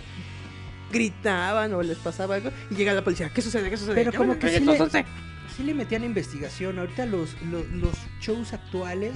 gritaban 0.93 1.75
o 1.75 1.83
les 1.83 1.99
pasaba 1.99 2.37
algo 2.37 2.51
y 2.71 2.77
llega 2.77 2.95
la 2.95 3.03
policía. 3.03 3.31
¿Qué 3.31 3.43
sucede? 3.43 3.71
¿Qué 3.71 3.77
sucede? 3.77 3.97
Pero 3.97 4.13
¿Qué 4.13 4.19
como 4.19 4.35
que 4.35 4.47
¿Qué 4.51 4.59
sí 4.59 4.65
le, 4.65 5.05
sí 5.57 5.63
le 5.65 5.75
metían 5.75 6.05
investigación. 6.05 6.79
Ahorita 6.79 7.07
los, 7.07 7.41
los, 7.43 7.69
los 7.71 7.95
shows 8.21 8.53
actuales, 8.53 9.15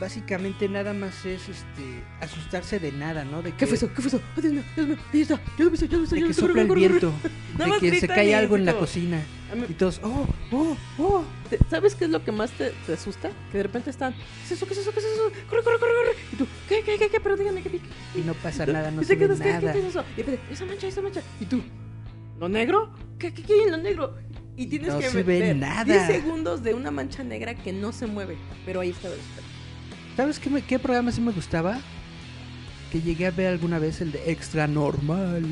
básicamente 0.00 0.68
nada 0.68 0.94
más 0.94 1.24
es 1.26 1.48
este 1.48 2.02
asustarse 2.20 2.80
de 2.80 2.90
nada, 2.90 3.24
¿no? 3.24 3.42
De 3.42 3.52
que, 3.52 3.58
¿Qué 3.58 3.66
fue 3.66 3.76
eso? 3.76 3.88
¿Qué 3.88 4.02
fue 4.02 4.08
eso? 4.08 4.20
¡Oh, 4.36 4.40
Dios 4.40 4.54
mío! 4.54 4.62
¡Dios 4.74 4.88
mío! 4.88 4.96
¡Ahí 5.12 5.20
está! 5.20 5.34
¡Yo 5.58 5.64
lo 5.64 5.66
he 5.66 5.70
visto! 5.70 5.86
¡Yo 5.86 5.92
lo 5.92 5.98
he 5.98 6.00
visto! 6.00 6.14
De 6.14 6.20
yo 6.20 6.26
lo 6.26 6.26
que 6.26 6.26
he 6.26 6.28
visto! 6.28 6.40
sopla 6.40 6.66
¡Corre, 6.66 6.84
el 6.84 6.88
viento, 6.88 7.12
de 7.58 7.90
que 7.90 8.00
se 8.00 8.08
cae 8.08 8.34
algo 8.34 8.56
en 8.56 8.64
la 8.64 8.74
cocina. 8.74 9.22
Y 9.68 9.74
todos, 9.74 10.00
oh, 10.02 10.26
oh, 10.52 10.76
oh. 10.98 11.24
¿Sabes 11.68 11.94
qué 11.94 12.04
es 12.04 12.10
lo 12.10 12.24
que 12.24 12.32
más 12.32 12.50
te, 12.52 12.72
te 12.86 12.94
asusta? 12.94 13.30
Que 13.50 13.58
de 13.58 13.62
repente 13.64 13.90
están, 13.90 14.14
¿qué 14.14 14.44
es 14.44 14.52
eso? 14.52 14.66
¿Qué 14.66 14.72
es 14.72 14.78
eso? 14.78 14.92
¿Qué 14.92 15.00
es 15.00 15.04
eso? 15.04 15.24
¡Corre, 15.48 15.62
corre, 15.62 15.78
corre, 15.78 15.92
corre! 15.92 16.16
Y 16.32 16.36
tú, 16.36 16.46
¿qué, 16.68 16.82
qué, 16.82 16.98
qué, 16.98 17.08
qué? 17.08 17.20
Pero 17.20 17.36
dígame, 17.36 17.62
¿qué, 17.62 17.70
qué, 17.70 17.80
Y 18.14 18.22
no 18.22 18.34
pasa 18.34 18.64
nada, 18.64 18.90
no 18.90 19.02
¿Y 19.02 19.04
se 19.04 19.16
ve 19.16 19.26
quedas, 19.26 19.40
¿qué, 19.40 19.52
nada. 19.52 19.72
¿qué, 19.72 19.78
es 19.80 19.84
eso? 19.84 20.04
Y 20.16 20.20
espérate, 20.20 20.52
esa 20.52 20.64
mancha, 20.64 20.86
esa 20.86 21.02
mancha. 21.02 21.22
¿Y 21.40 21.44
tú? 21.46 21.62
¿Lo 22.38 22.48
negro? 22.48 22.94
¿Qué, 23.18 23.34
qué, 23.34 23.42
qué 23.42 23.52
hay 23.54 23.60
en 23.60 23.70
lo 23.72 23.76
negro? 23.78 24.16
Y 24.56 24.66
tienes 24.66 24.88
No 24.92 24.98
que 24.98 25.08
se 25.08 25.22
ve 25.22 25.40
ver 25.40 25.56
nada. 25.56 25.84
10 25.84 26.06
segundos 26.06 26.62
de 26.62 26.74
una 26.74 26.90
mancha 26.90 27.24
negra 27.24 27.54
que 27.54 27.72
no 27.72 27.92
se 27.92 28.06
mueve. 28.06 28.36
Pero 28.66 28.80
ahí 28.80 28.90
está 28.90 29.08
el 29.08 29.14
espectro. 29.14 29.39
¿Sabes 30.20 30.38
qué, 30.38 30.50
me- 30.50 30.60
qué 30.60 30.78
programa 30.78 31.12
sí 31.12 31.22
me 31.22 31.32
gustaba? 31.32 31.78
Que 32.92 33.00
llegué 33.00 33.26
a 33.26 33.30
ver 33.30 33.46
alguna 33.46 33.78
vez 33.78 34.02
el 34.02 34.12
de 34.12 34.30
Extra 34.30 34.66
Normal. 34.66 35.42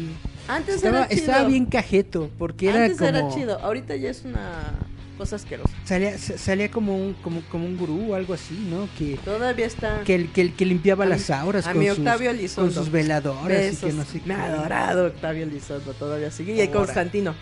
Antes 0.47 0.75
Estaba, 0.77 0.99
era 0.99 1.09
chido. 1.09 1.21
estaba 1.23 1.49
bien 1.49 1.64
cajeto, 1.64 2.29
porque 2.39 2.69
era 2.69 2.85
Antes 2.85 3.01
era 3.01 3.27
chido. 3.31 3.59
Ahorita 3.61 3.97
ya 3.97 4.11
es 4.11 4.25
una 4.27 4.75
cosa 5.16 5.37
asquerosa. 5.37 5.71
Salía, 5.87 6.19
sa- 6.19 6.37
salía 6.37 6.71
como 6.71 6.99
un, 6.99 7.14
como, 7.14 7.41
como 7.51 7.64
un 7.64 7.79
gurú 7.79 8.12
o 8.12 8.14
algo 8.14 8.35
así, 8.35 8.66
¿no? 8.69 8.91
Que, 8.99 9.16
Todavía 9.25 9.64
está. 9.64 10.03
que, 10.05 10.14
el, 10.16 10.29
que, 10.31 10.66
limpiaba 10.66 11.05
A 11.05 11.09
las 11.09 11.31
auras 11.31 11.66
a 11.66 11.73
con, 11.73 11.81
mi 11.81 11.89
sus, 11.89 11.97
Octavio 12.01 12.29
Elizondo. 12.31 12.71
con 12.75 12.85
sus 12.85 12.93
veladoras 12.93 13.73
y 13.73 13.77
que 13.77 13.87
Besos. 13.87 13.95
no 13.95 14.05
sé 14.05 14.19
Me 14.27 14.35
qué. 14.35 14.41
ha 14.41 14.45
adorado 14.45 15.07
Octavio 15.07 15.45
Elizondo, 15.45 15.95
todavía 15.95 16.31
sigue. 16.31 16.57
Y 16.57 16.61
el. 16.61 16.71
Constantino, 16.71 17.35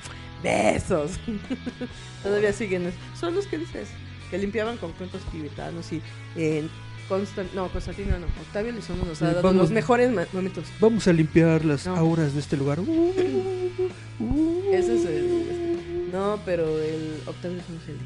besos. 0.45 1.19
todavía 2.23 2.53
siguen. 2.53 2.93
Son 3.19 3.35
los 3.35 3.49
que 3.49 3.59
dices, 3.59 3.89
que 4.31 4.39
limpiaban 4.39 4.77
con 4.77 4.93
cuentos 4.93 5.23
tibetanos 5.33 5.93
y 5.93 6.01
eh, 6.37 6.69
Constan- 7.09 7.49
no, 7.55 7.69
Constantino 7.69 8.19
no. 8.19 8.27
Octavio 8.27 8.71
Elizondo 8.73 9.05
nos 9.07 9.23
ha 9.23 9.27
dado 9.27 9.43
vamos. 9.43 9.63
los 9.63 9.71
mejores 9.71 10.11
momentos. 10.33 10.65
Vamos 10.81 11.07
a 11.07 11.13
limpiar 11.13 11.65
las 11.65 11.87
No. 11.87 11.97
auras 11.97 12.35
de 12.35 12.41
este 12.41 12.57
lugar. 12.57 12.81
Uh, 12.81 12.85
uh. 14.21 14.63
Ese 14.73 14.97
es 14.97 15.05
el. 15.05 16.11
No, 16.13 16.41
pero 16.45 16.65
el 16.81 17.21
Octavio 17.27 17.57
Elizondo 17.59 17.83
es 17.83 17.89
el. 17.91 17.97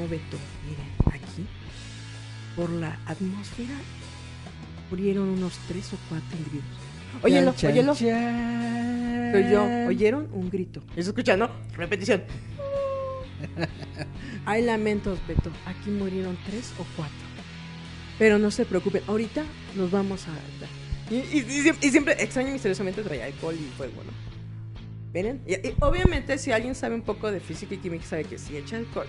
No, 0.00 0.08
Beto, 0.08 0.36
miren, 0.68 0.86
aquí, 1.22 1.44
por 2.56 2.70
la 2.70 2.98
atmósfera, 3.06 3.74
murieron 4.90 5.28
unos 5.28 5.54
tres 5.68 5.92
o 5.92 5.96
cuatro 6.08 6.28
individuos. 6.38 6.64
Óyelo, 7.22 7.52
Chan, 7.56 7.72
óyelo. 7.72 7.94
chan. 7.94 9.30
Pero 9.32 9.50
yo, 9.50 9.88
¿oyeron? 9.88 10.28
Un 10.32 10.48
grito. 10.48 10.80
¿Y 10.96 11.02
se 11.02 11.08
escucha, 11.10 11.36
no? 11.36 11.50
Repetición. 11.76 12.22
Hay 14.46 14.62
lamentos, 14.62 15.18
Beto. 15.26 15.50
Aquí 15.66 15.90
murieron 15.90 16.38
tres 16.46 16.72
o 16.78 16.86
cuatro. 16.96 17.16
Pero 18.20 18.38
no 18.38 18.50
se 18.52 18.64
preocupen, 18.66 19.02
ahorita 19.08 19.42
nos 19.74 19.90
vamos 19.90 20.26
a 20.28 20.30
dar. 20.30 20.70
Y, 21.10 21.16
y- 21.16 21.38
y 21.38 21.62
siem- 21.64 21.76
y 21.80 21.90
siempre, 21.90 22.12
extraño 22.22 22.50
y 22.50 22.52
misteriosamente, 22.52 23.02
traía 23.02 23.24
alcohol 23.24 23.56
y 23.58 23.76
fuego, 23.76 23.94
¿no? 24.06 24.12
¿Miren? 25.12 25.40
Y, 25.48 25.54
obviamente, 25.80 26.38
si 26.38 26.52
alguien 26.52 26.76
sabe 26.76 26.94
un 26.94 27.02
poco 27.02 27.32
de 27.32 27.40
física 27.40 27.74
y 27.74 27.78
química, 27.78 28.04
sabe 28.04 28.24
que 28.24 28.38
si 28.38 28.56
echa 28.56 28.76
alcohol 28.76 29.06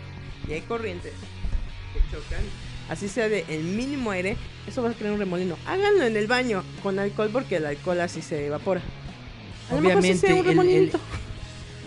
y 0.49 0.53
hay 0.53 0.61
corrientes 0.61 1.11
que 1.93 1.99
chocan, 2.09 2.41
así 2.89 3.07
sea 3.07 3.29
de 3.29 3.45
el 3.49 3.63
mínimo 3.63 4.09
aire, 4.09 4.35
eso 4.65 4.81
va 4.81 4.89
a 4.89 4.93
crear 4.93 5.13
un 5.13 5.19
remolino. 5.19 5.57
Háganlo 5.67 6.03
en 6.05 6.17
el 6.17 6.25
baño 6.25 6.63
con 6.81 6.97
alcohol 6.97 7.29
porque 7.31 7.57
el 7.57 7.65
alcohol 7.67 7.99
así 8.01 8.21
se 8.23 8.47
evapora. 8.47 8.81
A 9.69 9.75
lo 9.75 9.81
mejor 9.89 10.01
sí 10.03 10.07
sea 10.21 10.29
un 10.35 10.45
el-. 10.69 10.91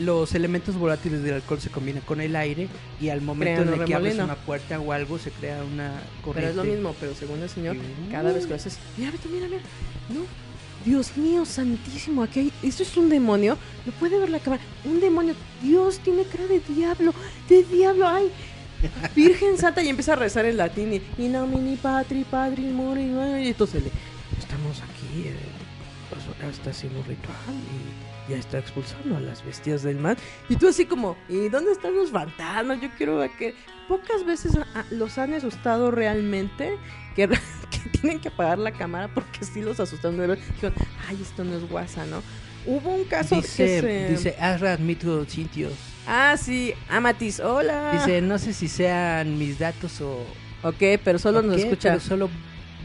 Los 0.01 0.35
elementos 0.35 0.77
volátiles 0.77 1.23
del 1.23 1.35
alcohol 1.35 1.61
se 1.61 1.71
combinan 1.71 2.03
con 2.03 2.21
el 2.21 2.35
aire 2.37 2.69
y 3.01 3.09
al 3.09 3.21
momento 3.21 3.63
Crean 3.63 3.75
en 3.75 3.81
el 3.81 3.87
que 3.87 3.95
abres 3.95 4.19
una 4.19 4.35
puerta 4.37 4.81
o 4.81 4.93
algo 4.93 5.19
se 5.19 5.31
crea 5.31 5.63
una 5.65 5.93
Pero 5.93 6.23
corriente. 6.23 6.51
es 6.51 6.57
lo 6.57 6.65
mismo, 6.65 6.95
pero 6.99 7.15
según 7.15 7.43
el 7.43 7.49
señor, 7.49 7.77
cada 8.11 8.33
vez 8.33 8.45
que 8.45 8.51
lo 8.51 8.57
haces, 8.57 8.79
mira, 8.97 9.11
Beto, 9.11 9.29
mira, 9.29 9.47
mira. 9.47 9.63
No, 10.09 10.21
Dios 10.85 11.17
mío, 11.17 11.45
santísimo, 11.45 12.23
aquí 12.23 12.41
hay, 12.41 12.53
esto 12.63 12.83
es 12.83 12.97
un 12.97 13.09
demonio, 13.09 13.57
lo 13.87 13.93
puede 13.93 14.19
ver 14.19 14.31
la 14.31 14.39
cámara, 14.39 14.63
un 14.85 15.01
demonio, 15.01 15.35
Dios 15.63 15.99
tiene 16.01 16.25
cara 16.25 16.47
de 16.47 16.61
diablo, 16.61 17.15
de 17.49 17.63
diablo, 17.65 18.09
ay. 18.09 18.31
Virgen 19.17 19.57
Santa 19.57 19.83
y 19.83 19.89
empieza 19.89 20.13
a 20.13 20.17
rezar 20.17 20.45
en 20.45 20.59
latín 20.59 20.93
y 20.93 21.23
in 21.23 21.33
nomine 21.33 21.79
patri 21.79 22.23
padri 22.25 22.65
mori 22.65 23.05
y 23.43 23.49
entonces 23.49 23.83
le 23.83 23.91
estamos 24.39 24.83
aquí 24.83 25.29
eh, 25.29 25.35
pues 26.11 26.55
está 26.55 26.69
haciendo 26.69 26.99
un 27.01 27.07
ritual 27.07 27.35
y 27.49 28.04
ya 28.29 28.37
está 28.37 28.59
expulsando 28.59 29.17
a 29.17 29.21
las 29.21 29.45
bestias 29.45 29.83
del 29.83 29.99
mal 29.99 30.17
y 30.49 30.57
tú 30.57 30.69
así 30.69 30.87
como 30.87 31.17
¿y 31.29 31.49
dónde 31.49 31.73
están 31.73 31.95
los 31.95 32.11
fantasmas? 32.11 32.81
Yo 32.81 32.89
quiero 32.97 33.19
ver 33.19 33.31
que 33.39 33.55
pocas 33.89 34.25
veces 34.25 34.57
a- 34.57 34.81
a- 34.81 34.85
los 34.91 35.19
han 35.19 35.35
asustado 35.35 35.91
realmente 35.91 36.79
que, 37.15 37.29
que 37.71 37.99
tienen 38.01 38.21
que 38.21 38.29
apagar 38.29 38.59
la 38.59 38.73
cámara 38.73 39.09
porque 39.13 39.45
sí 39.45 39.61
los 39.61 39.79
asustaron. 39.81 40.17
Dijeron, 40.17 40.75
ay, 41.09 41.19
esto 41.21 41.45
no 41.45 41.55
es 41.57 41.69
guasa, 41.69 42.07
¿no? 42.07 42.23
Hubo 42.67 42.95
un 42.95 43.05
caso 43.05 43.37
Dice, 43.37 43.57
que 43.67 43.81
se... 43.81 44.09
dice 44.11 44.37
Asra 44.41 44.79
Mitro 44.79 45.25
Cintios. 45.27 45.73
Ah, 46.07 46.35
sí, 46.39 46.73
Amatis, 46.89 47.41
hola. 47.41 47.93
Dice, 47.93 48.23
no 48.23 48.39
sé 48.39 48.55
si 48.55 48.69
sean 48.69 49.39
mis 49.39 49.59
datos 49.59 50.01
o... 50.01 50.25
Ok, 50.63 50.83
pero 51.05 51.19
solo 51.19 51.41
o 51.41 51.43
nos 51.43 51.59
escucha 51.59 51.91
pero 51.91 52.01
solo 52.01 52.31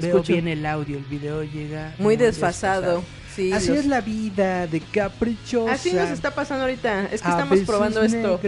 veo 0.02 0.18
Escucho. 0.18 0.34
bien 0.34 0.50
el 0.50 0.66
audio, 0.66 0.98
el 0.98 1.06
video 1.06 1.44
llega... 1.44 1.96
muy 1.98 2.18
desfasado. 2.18 3.04
Sí, 3.36 3.52
Así 3.54 3.70
los- 3.70 3.78
es 3.80 3.86
la 3.86 4.02
vida 4.02 4.68
de 4.68 4.82
caprichosa. 4.82 5.74
Así 5.74 5.94
nos 5.94 6.10
está 6.10 6.34
pasando 6.34 6.64
ahorita. 6.64 7.06
Es 7.06 7.22
que 7.22 7.28
A 7.28 7.32
estamos 7.32 7.52
veces 7.52 7.68
probando 7.68 8.02
esto. 8.04 8.40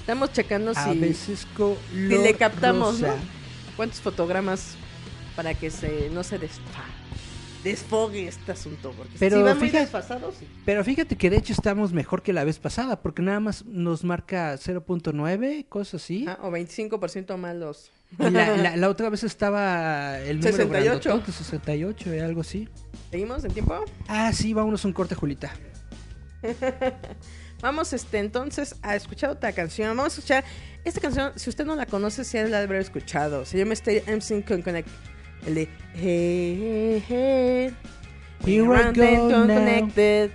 Estamos 0.00 0.32
checando 0.32 0.72
a 0.72 0.92
si, 0.92 0.98
veces 0.98 1.46
si 1.46 2.08
le 2.08 2.34
captamos. 2.34 3.00
¿Cuántos 3.76 4.00
fotogramas 4.00 4.74
para 5.36 5.54
que 5.54 5.70
se 5.70 6.10
no 6.10 6.22
se 6.24 6.38
desfa, 6.38 6.84
desfogue 7.64 8.26
este 8.28 8.52
asunto? 8.52 8.92
Porque 8.96 9.14
Pero 9.18 9.36
si 9.38 9.42
va 9.42 9.54
muy 9.54 9.68
fíjate- 9.68 9.84
desfasado, 9.84 10.32
sí. 10.38 10.46
Pero 10.66 10.84
fíjate 10.84 11.16
que 11.16 11.30
de 11.30 11.36
hecho 11.38 11.52
estamos 11.52 11.92
mejor 11.92 12.22
que 12.22 12.32
la 12.32 12.44
vez 12.44 12.58
pasada, 12.58 13.00
porque 13.00 13.22
nada 13.22 13.40
más 13.40 13.64
nos 13.64 14.04
marca 14.04 14.56
0.9, 14.58 15.64
cosas 15.68 16.02
así. 16.02 16.26
Ah, 16.28 16.38
o 16.42 16.50
25% 16.50 17.36
malos. 17.38 17.90
Y 17.92 18.01
La, 18.76 18.88
otra 18.88 19.08
vez 19.08 19.24
estaba 19.24 20.18
el 20.20 20.38
número 20.40 20.56
68. 20.56 21.22
68, 21.26 22.12
eh, 22.12 22.20
algo 22.22 22.42
así. 22.42 22.68
¿Seguimos 23.10 23.44
en 23.44 23.52
tiempo? 23.52 23.84
Ah, 24.08 24.32
sí, 24.32 24.52
vámonos 24.52 24.84
un 24.84 24.92
corte, 24.92 25.14
Julita. 25.14 25.52
Vamos 27.62 27.92
este 27.92 28.18
entonces 28.18 28.74
a 28.82 28.96
escuchar 28.96 29.30
otra 29.30 29.52
canción. 29.52 29.96
Vamos 29.96 30.14
a 30.14 30.16
escuchar 30.16 30.44
esta 30.84 31.00
canción, 31.00 31.32
si 31.36 31.48
usted 31.48 31.64
no 31.64 31.76
la 31.76 31.86
conoce, 31.86 32.24
si 32.24 32.38
sí 32.38 32.48
la 32.48 32.60
habrá 32.60 32.80
escuchado. 32.80 33.44
Se 33.44 33.56
llama 33.56 33.74
Stay 33.74 34.02
MC 34.06 34.44
con 34.44 34.62
Connect. 34.62 34.88
El 35.46 35.54
de 35.54 35.68
Hey, 35.94 36.58
hey, 36.60 37.04
hey. 37.08 37.76
Here 38.44 38.64
I 38.64 38.92
go 38.92 39.28
now. 39.28 39.46
Connected. 39.46 40.30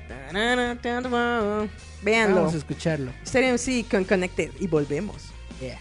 Véanlo. 2.01 2.35
Vamos 2.35 2.53
a 2.53 2.57
escucharlo. 2.57 3.11
Stay 3.25 3.51
MC 3.51 3.85
con 3.89 4.05
Connected 4.05 4.51
y 4.59 4.67
volvemos. 4.67 5.33
Yeah. 5.59 5.79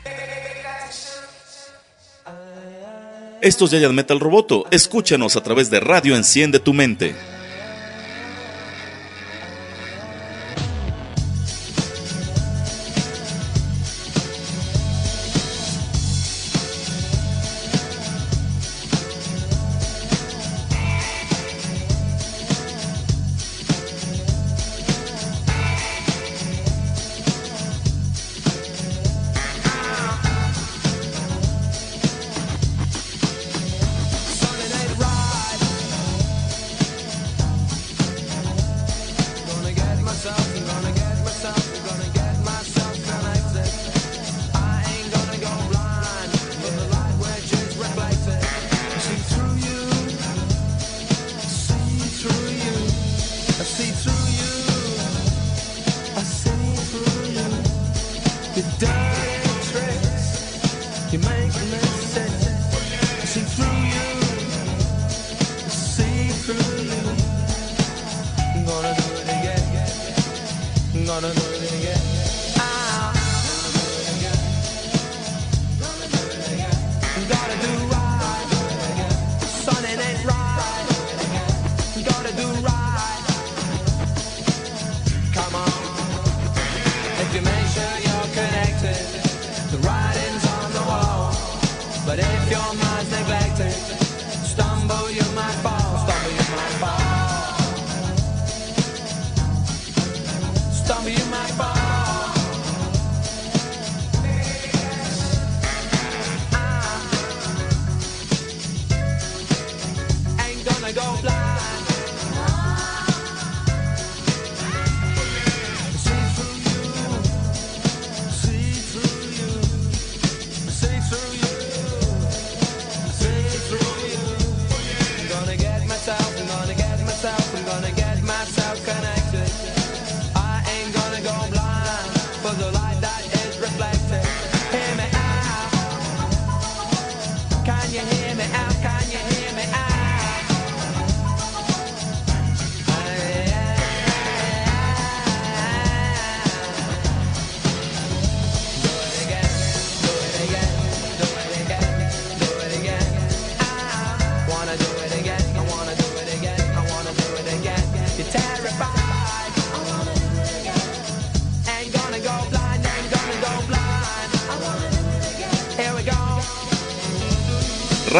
Esto 3.42 3.66
es 3.66 3.70
Yayan 3.70 3.94
Metal 3.94 4.18
Roboto. 4.18 4.64
Escúchanos 4.70 5.36
a 5.36 5.42
través 5.42 5.68
de 5.70 5.78
Radio 5.78 6.16
Enciende 6.16 6.58
tu 6.58 6.72
Mente. 6.72 7.14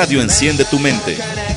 Radio 0.07 0.21
Enciende 0.21 0.65
tu 0.65 0.79
Mente. 0.79 1.56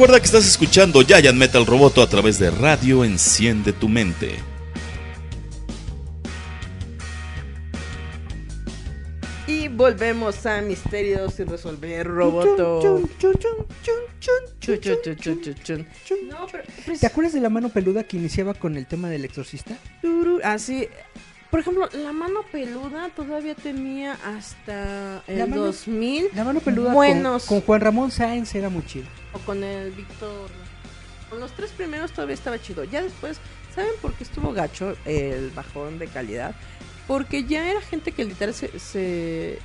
Recuerda 0.00 0.18
que 0.20 0.24
estás 0.24 0.46
escuchando 0.46 1.02
Giant 1.02 1.36
Metal 1.36 1.66
Roboto 1.66 2.00
a 2.00 2.08
través 2.08 2.38
de 2.38 2.50
Radio 2.50 3.04
Enciende 3.04 3.74
tu 3.74 3.86
Mente. 3.86 4.34
Y 9.46 9.68
volvemos 9.68 10.46
a 10.46 10.62
Misterios 10.62 11.34
sin 11.34 11.48
resolver, 11.48 12.06
Roboto. 12.06 13.02
No, 16.28 16.46
pero... 16.50 16.64
¿Te 16.98 17.06
acuerdas 17.06 17.34
de 17.34 17.40
la 17.40 17.50
mano 17.50 17.68
peluda 17.68 18.04
que 18.04 18.16
iniciaba 18.16 18.54
con 18.54 18.76
el 18.76 18.86
tema 18.86 19.10
del 19.10 19.26
exorcista? 19.26 19.76
turu- 20.02 20.40
Así... 20.42 20.88
Por 21.50 21.60
ejemplo, 21.60 21.88
la 21.92 22.12
mano 22.12 22.42
peluda 22.52 23.08
todavía 23.14 23.54
tenía 23.56 24.16
hasta 24.24 25.22
el 25.26 25.38
La 25.38 25.46
mano- 25.46 25.62
2000 25.64 26.28
La 26.34 26.44
mano 26.44 26.60
peluda 26.60 26.92
buenos. 26.92 27.46
con, 27.46 27.58
con 27.60 27.66
Juan 27.66 27.80
Ramón 27.80 28.10
Sáenz 28.10 28.54
era 28.54 28.68
muy 28.68 28.84
chido. 28.86 29.06
o 29.32 29.38
con 29.40 29.62
el 29.64 29.90
Víctor. 29.90 30.48
Con 31.28 31.40
los 31.40 31.52
tres 31.52 31.70
primeros 31.72 32.12
todavía 32.12 32.34
estaba 32.34 32.60
chido. 32.60 32.84
Ya 32.84 33.02
después, 33.02 33.38
¿saben 33.74 33.90
por 34.00 34.12
qué 34.14 34.24
estuvo 34.24 34.52
gacho 34.52 34.96
el 35.04 35.50
bajón 35.50 35.98
de 35.98 36.06
calidad? 36.08 36.54
Porque 37.06 37.44
ya 37.44 37.68
era 37.68 37.80
gente 37.80 38.12
que 38.12 38.24
literal 38.24 38.54
se, 38.54 38.78
se 38.78 39.58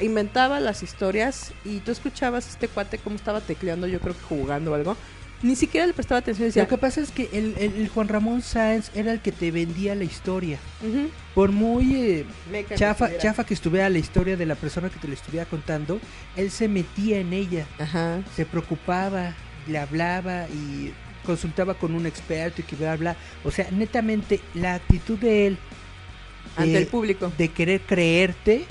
inventaba 0.00 0.60
las 0.60 0.82
historias 0.84 1.52
y 1.64 1.78
tú 1.80 1.90
escuchabas 1.92 2.46
a 2.46 2.50
este 2.50 2.68
cuate 2.68 2.98
cómo 2.98 3.16
estaba 3.16 3.40
tecleando, 3.40 3.86
yo 3.88 4.00
creo 4.00 4.14
que 4.14 4.22
jugando 4.22 4.72
o 4.72 4.74
algo. 4.74 4.96
Ni 5.44 5.56
siquiera 5.56 5.86
le 5.86 5.92
prestaba 5.92 6.20
atención 6.20 6.48
decía, 6.48 6.62
Lo 6.62 6.68
que 6.68 6.78
pasa 6.78 7.00
es 7.02 7.10
que 7.10 7.28
el, 7.32 7.54
el- 7.58 7.74
el 7.76 7.88
Juan 7.88 8.08
Ramón 8.08 8.40
Sáenz 8.42 8.90
era 8.94 9.12
el 9.12 9.20
que 9.20 9.30
te 9.30 9.50
vendía 9.50 9.94
la 9.94 10.04
historia. 10.04 10.58
"Ujú, 10.82 11.10
Por 11.34 11.52
muy 11.52 11.94
eh, 11.96 12.24
meca 12.50 12.70
que 12.70 12.74
chafa, 12.76 13.04
estuviera". 13.06 13.22
chafa 13.22 13.44
que 13.44 13.54
estuviera 13.54 13.90
la 13.90 13.98
historia 13.98 14.36
de 14.38 14.46
la 14.46 14.54
persona 14.54 14.88
que 14.88 14.98
te 14.98 15.06
lo 15.06 15.12
estuviera 15.14 15.44
contando, 15.46 16.00
él 16.36 16.50
se 16.50 16.66
metía 16.66 17.18
en 17.18 17.32
ella, 17.34 17.66
Ajá. 17.78 18.22
se 18.34 18.46
preocupaba, 18.46 19.34
le 19.68 19.78
hablaba 19.78 20.46
y 20.48 20.92
consultaba 21.26 21.74
con 21.74 21.94
un 21.94 22.06
experto 22.06 22.62
y 22.62 22.64
que 22.64 22.76
bla 22.76 22.96
bla. 22.96 23.16
O 23.44 23.50
sea, 23.50 23.66
netamente 23.70 24.40
la 24.54 24.74
actitud 24.74 25.18
de 25.18 25.46
él 25.48 25.58
Ante 26.56 26.76
el 26.78 26.86
público. 26.86 27.30
de 27.36 27.48
querer 27.48 27.80
creerte. 27.82 28.64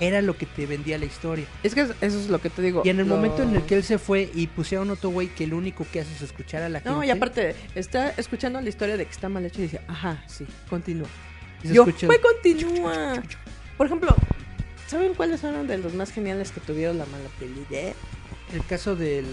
Era 0.00 0.20
lo 0.22 0.36
que 0.36 0.46
te 0.46 0.66
vendía 0.66 0.98
la 0.98 1.06
historia. 1.06 1.46
Es 1.62 1.74
que 1.74 1.80
eso 1.82 1.94
es 2.00 2.28
lo 2.28 2.40
que 2.40 2.50
te 2.50 2.60
digo. 2.62 2.82
Y 2.84 2.90
en 2.90 3.00
el 3.00 3.08
lo- 3.08 3.16
momento 3.16 3.42
en 3.42 3.54
el 3.56 3.62
que 3.62 3.76
él 3.76 3.82
se 3.84 3.98
fue 3.98 4.30
y 4.34 4.46
pusieron 4.46 4.90
otro 4.90 5.10
güey 5.10 5.28
que 5.28 5.46
lo 5.46 5.56
único 5.56 5.86
que 5.90 6.00
hace 6.00 6.12
es 6.14 6.22
escuchar 6.22 6.62
a 6.62 6.68
la 6.68 6.80
gente. 6.80 6.90
No, 6.90 7.02
y 7.04 7.10
aparte, 7.10 7.54
está 7.74 8.10
escuchando 8.10 8.60
la 8.60 8.68
historia 8.68 8.96
de 8.96 9.04
que 9.06 9.10
está 9.10 9.28
mal 9.28 9.44
hecho 9.46 9.60
y 9.60 9.64
dice, 9.64 9.80
ajá, 9.88 10.22
sí, 10.26 10.46
continúa. 10.68 11.08
y 11.62 11.68
Yo, 11.72 11.84
escucha- 11.84 12.06
pues 12.08 12.18
continúa. 12.20 13.22
Por 13.78 13.86
ejemplo, 13.86 14.14
¿saben 14.86 15.14
cuáles 15.14 15.40
fueron 15.40 15.66
de 15.66 15.78
los 15.78 15.94
más 15.94 16.12
geniales 16.12 16.50
que 16.52 16.60
tuvieron 16.60 16.98
la 16.98 17.06
mala 17.06 17.28
pelea? 17.38 17.92
el 18.54 18.64
caso 18.66 18.94
del 18.96 19.26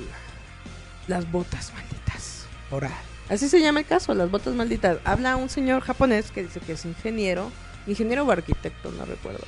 Las 1.07 1.31
botas 1.31 1.71
malditas. 1.73 2.45
oral. 2.71 2.91
Así 3.29 3.47
se 3.47 3.59
llama 3.61 3.79
el 3.81 3.85
caso, 3.85 4.13
las 4.13 4.29
botas 4.31 4.53
malditas. 4.55 4.97
Habla 5.05 5.35
un 5.37 5.49
señor 5.49 5.81
japonés 5.81 6.31
que 6.31 6.43
dice 6.43 6.59
que 6.59 6.73
es 6.73 6.83
ingeniero, 6.85 7.51
ingeniero 7.87 8.23
o 8.23 8.31
arquitecto, 8.31 8.91
no 8.91 9.05
recuerdo. 9.05 9.43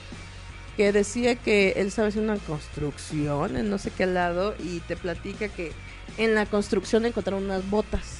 Que 0.77 0.91
decía 0.91 1.35
que 1.35 1.73
él 1.77 1.91
sabe 1.91 2.09
hacer 2.09 2.21
una 2.21 2.37
construcción 2.37 3.55
en 3.55 3.69
no 3.69 3.77
sé 3.77 3.91
qué 3.91 4.05
lado 4.05 4.55
y 4.59 4.79
te 4.81 4.97
platica 4.97 5.47
que 5.47 5.71
en 6.17 6.35
la 6.35 6.45
construcción 6.45 7.05
encontraron 7.05 7.45
unas 7.45 7.69
botas 7.69 8.19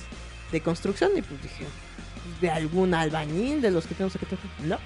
de 0.52 0.62
construcción 0.62 1.12
y 1.18 1.22
pues 1.22 1.42
dije, 1.42 1.66
pues, 2.24 2.42
de 2.42 2.50
algún 2.50 2.94
albañil, 2.94 3.62
de 3.62 3.72
los 3.72 3.88
que 3.88 3.96
tenemos 3.96 4.16
aquí. 4.16 4.26
No. 4.64 4.78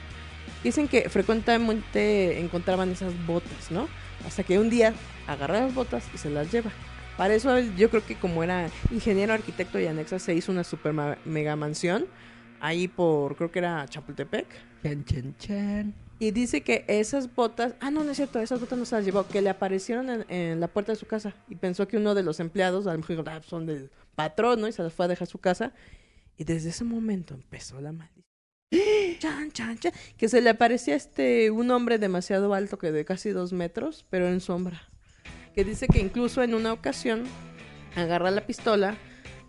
Dicen 0.64 0.88
que 0.88 1.10
frecuentemente 1.10 2.40
encontraban 2.40 2.90
esas 2.92 3.14
botas, 3.26 3.72
¿no? 3.72 3.88
Hasta 4.26 4.44
que 4.44 4.60
un 4.60 4.70
día 4.70 4.94
agarra 5.28 5.62
las 5.62 5.74
botas 5.74 6.04
y 6.14 6.18
se 6.18 6.30
las 6.30 6.52
lleva. 6.52 6.72
Para 7.18 7.34
eso 7.34 7.60
yo 7.60 7.90
creo 7.90 8.06
que 8.06 8.16
como 8.16 8.44
era 8.44 8.70
ingeniero, 8.92 9.34
arquitecto 9.34 9.80
y 9.80 9.88
anexa, 9.88 10.20
se 10.20 10.34
hizo 10.34 10.52
una 10.52 10.64
super 10.64 10.94
mega 11.26 11.56
mansión 11.56 12.08
ahí 12.60 12.88
por, 12.88 13.36
creo 13.36 13.52
que 13.52 13.60
era 13.60 13.86
Chapultepec. 13.88 14.48
Chan, 14.84 15.06
chan, 15.06 15.36
chan. 15.38 16.09
Y 16.22 16.32
dice 16.32 16.62
que 16.62 16.84
esas 16.88 17.34
botas, 17.34 17.76
ah, 17.80 17.92
no, 17.92 18.04
no 18.04 18.12
es 18.12 18.18
cierto, 18.18 18.40
esas 18.40 18.60
botas 18.60 18.78
no 18.78 18.84
se 18.86 18.96
las 18.96 19.06
llevó, 19.06 19.26
que 19.28 19.42
le 19.42 19.50
aparecieron 19.50 20.10
en, 20.10 20.26
en 20.30 20.60
la 20.60 20.68
puerta 20.68 20.92
de 20.92 20.98
su 20.98 21.06
casa 21.06 21.34
y 21.48 21.56
pensó 21.56 21.88
que 21.88 21.96
uno 21.96 22.14
de 22.14 22.24
los 22.24 22.42
empleados, 22.42 22.88
a 22.88 22.92
lo 22.94 23.00
mejor 23.00 23.30
"Ah, 23.30 23.42
son 23.48 23.66
del 23.66 23.90
patrón, 24.16 24.60
¿no? 24.60 24.68
Y 24.68 24.74
se 24.74 24.84
las 24.84 24.92
fue 24.94 25.06
a 25.06 25.08
dejar 25.08 25.28
a 25.28 25.32
su 25.32 25.38
casa. 25.38 25.72
Y 26.38 26.44
desde 26.44 26.70
ese 26.70 26.84
momento 26.84 27.36
empezó 27.36 27.80
la 27.80 27.94
maldición. 27.94 28.26
Chan, 29.20 29.52
chan, 29.52 29.78
chan. 29.80 29.94
Que 30.18 30.28
se 30.30 30.42
le 30.42 30.50
aparecía 30.50 30.96
este 30.96 31.52
un 31.52 31.72
hombre 31.72 31.98
demasiado 32.00 32.54
alto 32.54 32.78
que 32.78 32.92
de 32.92 33.06
casi 33.06 33.30
dos 33.32 33.54
metros, 33.54 34.06
pero 34.10 34.28
en 34.28 34.42
sombra. 34.42 34.82
Que 35.56 35.64
dice 35.64 35.88
que 35.88 36.00
incluso 36.00 36.44
en 36.44 36.54
una 36.54 36.74
ocasión 36.74 37.24
agarra 37.96 38.30
la 38.30 38.46
pistola 38.46 38.98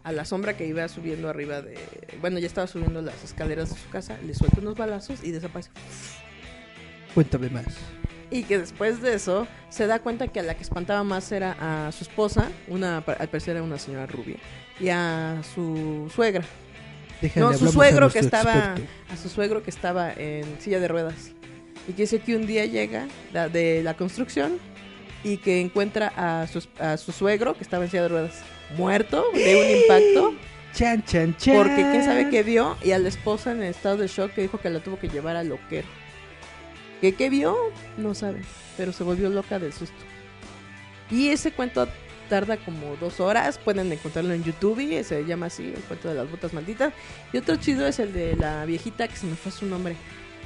a 0.02 0.12
la 0.12 0.24
sombra 0.24 0.56
que 0.56 0.66
iba 0.66 0.86
subiendo 0.88 1.28
arriba 1.28 1.62
de. 1.62 1.76
Bueno, 2.20 2.38
ya 2.38 2.46
estaba 2.46 2.66
subiendo 2.66 3.02
las 3.02 3.22
escaleras 3.22 3.70
de 3.70 3.76
su 3.80 3.88
casa, 3.90 4.16
le 4.24 4.34
suelta 4.34 4.60
unos 4.60 4.76
balazos 4.76 5.22
y 5.22 5.30
desaparece. 5.32 5.70
Cuéntame 7.14 7.48
más. 7.50 7.64
Y 8.30 8.44
que 8.44 8.58
después 8.58 9.02
de 9.02 9.14
eso 9.14 9.48
se 9.70 9.86
da 9.86 9.98
cuenta 9.98 10.28
que 10.28 10.38
a 10.40 10.42
la 10.44 10.54
que 10.54 10.62
espantaba 10.62 11.02
más 11.02 11.32
era 11.32 11.56
a 11.88 11.90
su 11.92 12.04
esposa, 12.04 12.48
una 12.68 12.98
al 12.98 13.28
parecer 13.28 13.56
era 13.56 13.62
una 13.64 13.78
señora 13.78 14.06
rubia, 14.06 14.36
y 14.78 14.88
a 14.88 15.42
su 15.54 16.10
suegra. 16.14 16.44
Déjale, 17.20 17.46
No, 17.46 17.52
su 17.58 17.66
a 17.66 17.72
suegro 17.72 18.08
que 18.08 18.20
estaba 18.20 18.52
experto. 18.54 18.82
a 19.12 19.16
su 19.16 19.28
suegro 19.28 19.62
que 19.62 19.70
estaba 19.70 20.12
en 20.12 20.44
silla 20.60 20.78
de 20.78 20.88
ruedas. 20.88 21.32
Y 21.88 21.92
que 21.92 22.02
dice 22.02 22.20
que 22.20 22.36
un 22.36 22.46
día 22.46 22.66
llega 22.66 23.08
de 23.52 23.82
la 23.82 23.94
construcción 23.94 24.58
y 25.24 25.38
que 25.38 25.60
encuentra 25.60 26.12
a 26.16 26.46
su, 26.46 26.64
a 26.78 26.96
su 26.96 27.10
suegro 27.12 27.54
que 27.54 27.64
estaba 27.64 27.84
en 27.84 27.90
silla 27.90 28.02
de 28.04 28.08
ruedas 28.08 28.42
muerto 28.76 29.24
de 29.34 29.56
un 29.56 29.76
impacto 29.82 30.34
Chan, 30.72 31.02
chan, 31.04 31.36
chan. 31.36 31.56
porque 31.56 31.74
quién 31.74 32.04
sabe 32.04 32.30
qué 32.30 32.44
vio 32.44 32.76
y 32.82 32.92
a 32.92 32.98
la 32.98 33.08
esposa 33.08 33.50
en 33.50 33.62
estado 33.64 33.96
de 33.96 34.06
shock 34.06 34.30
que 34.32 34.42
dijo 34.42 34.58
que 34.60 34.70
la 34.70 34.78
tuvo 34.80 34.98
que 35.00 35.08
llevar 35.08 35.34
al 35.36 35.48
loquero. 35.48 35.88
¿Qué, 37.00 37.14
qué 37.14 37.30
vio? 37.30 37.56
No 37.96 38.14
sabe, 38.14 38.42
pero 38.76 38.92
se 38.92 39.04
volvió 39.04 39.30
loca 39.30 39.58
del 39.58 39.72
susto. 39.72 39.96
Y 41.10 41.28
ese 41.28 41.52
cuento 41.52 41.88
tarda 42.30 42.56
como 42.58 42.96
dos 42.96 43.20
horas, 43.20 43.58
pueden 43.58 43.92
encontrarlo 43.92 44.32
en 44.32 44.44
YouTube, 44.44 44.78
y 44.78 45.02
se 45.02 45.24
llama 45.24 45.46
así, 45.46 45.64
el 45.64 45.82
cuento 45.82 46.08
de 46.08 46.14
las 46.14 46.30
botas 46.30 46.54
malditas. 46.54 46.94
Y 47.32 47.38
otro 47.38 47.56
chido 47.56 47.86
es 47.86 47.98
el 47.98 48.12
de 48.12 48.36
la 48.36 48.64
viejita 48.64 49.08
que 49.08 49.16
se 49.16 49.26
me 49.26 49.34
fue 49.34 49.50
su 49.50 49.66
nombre, 49.66 49.96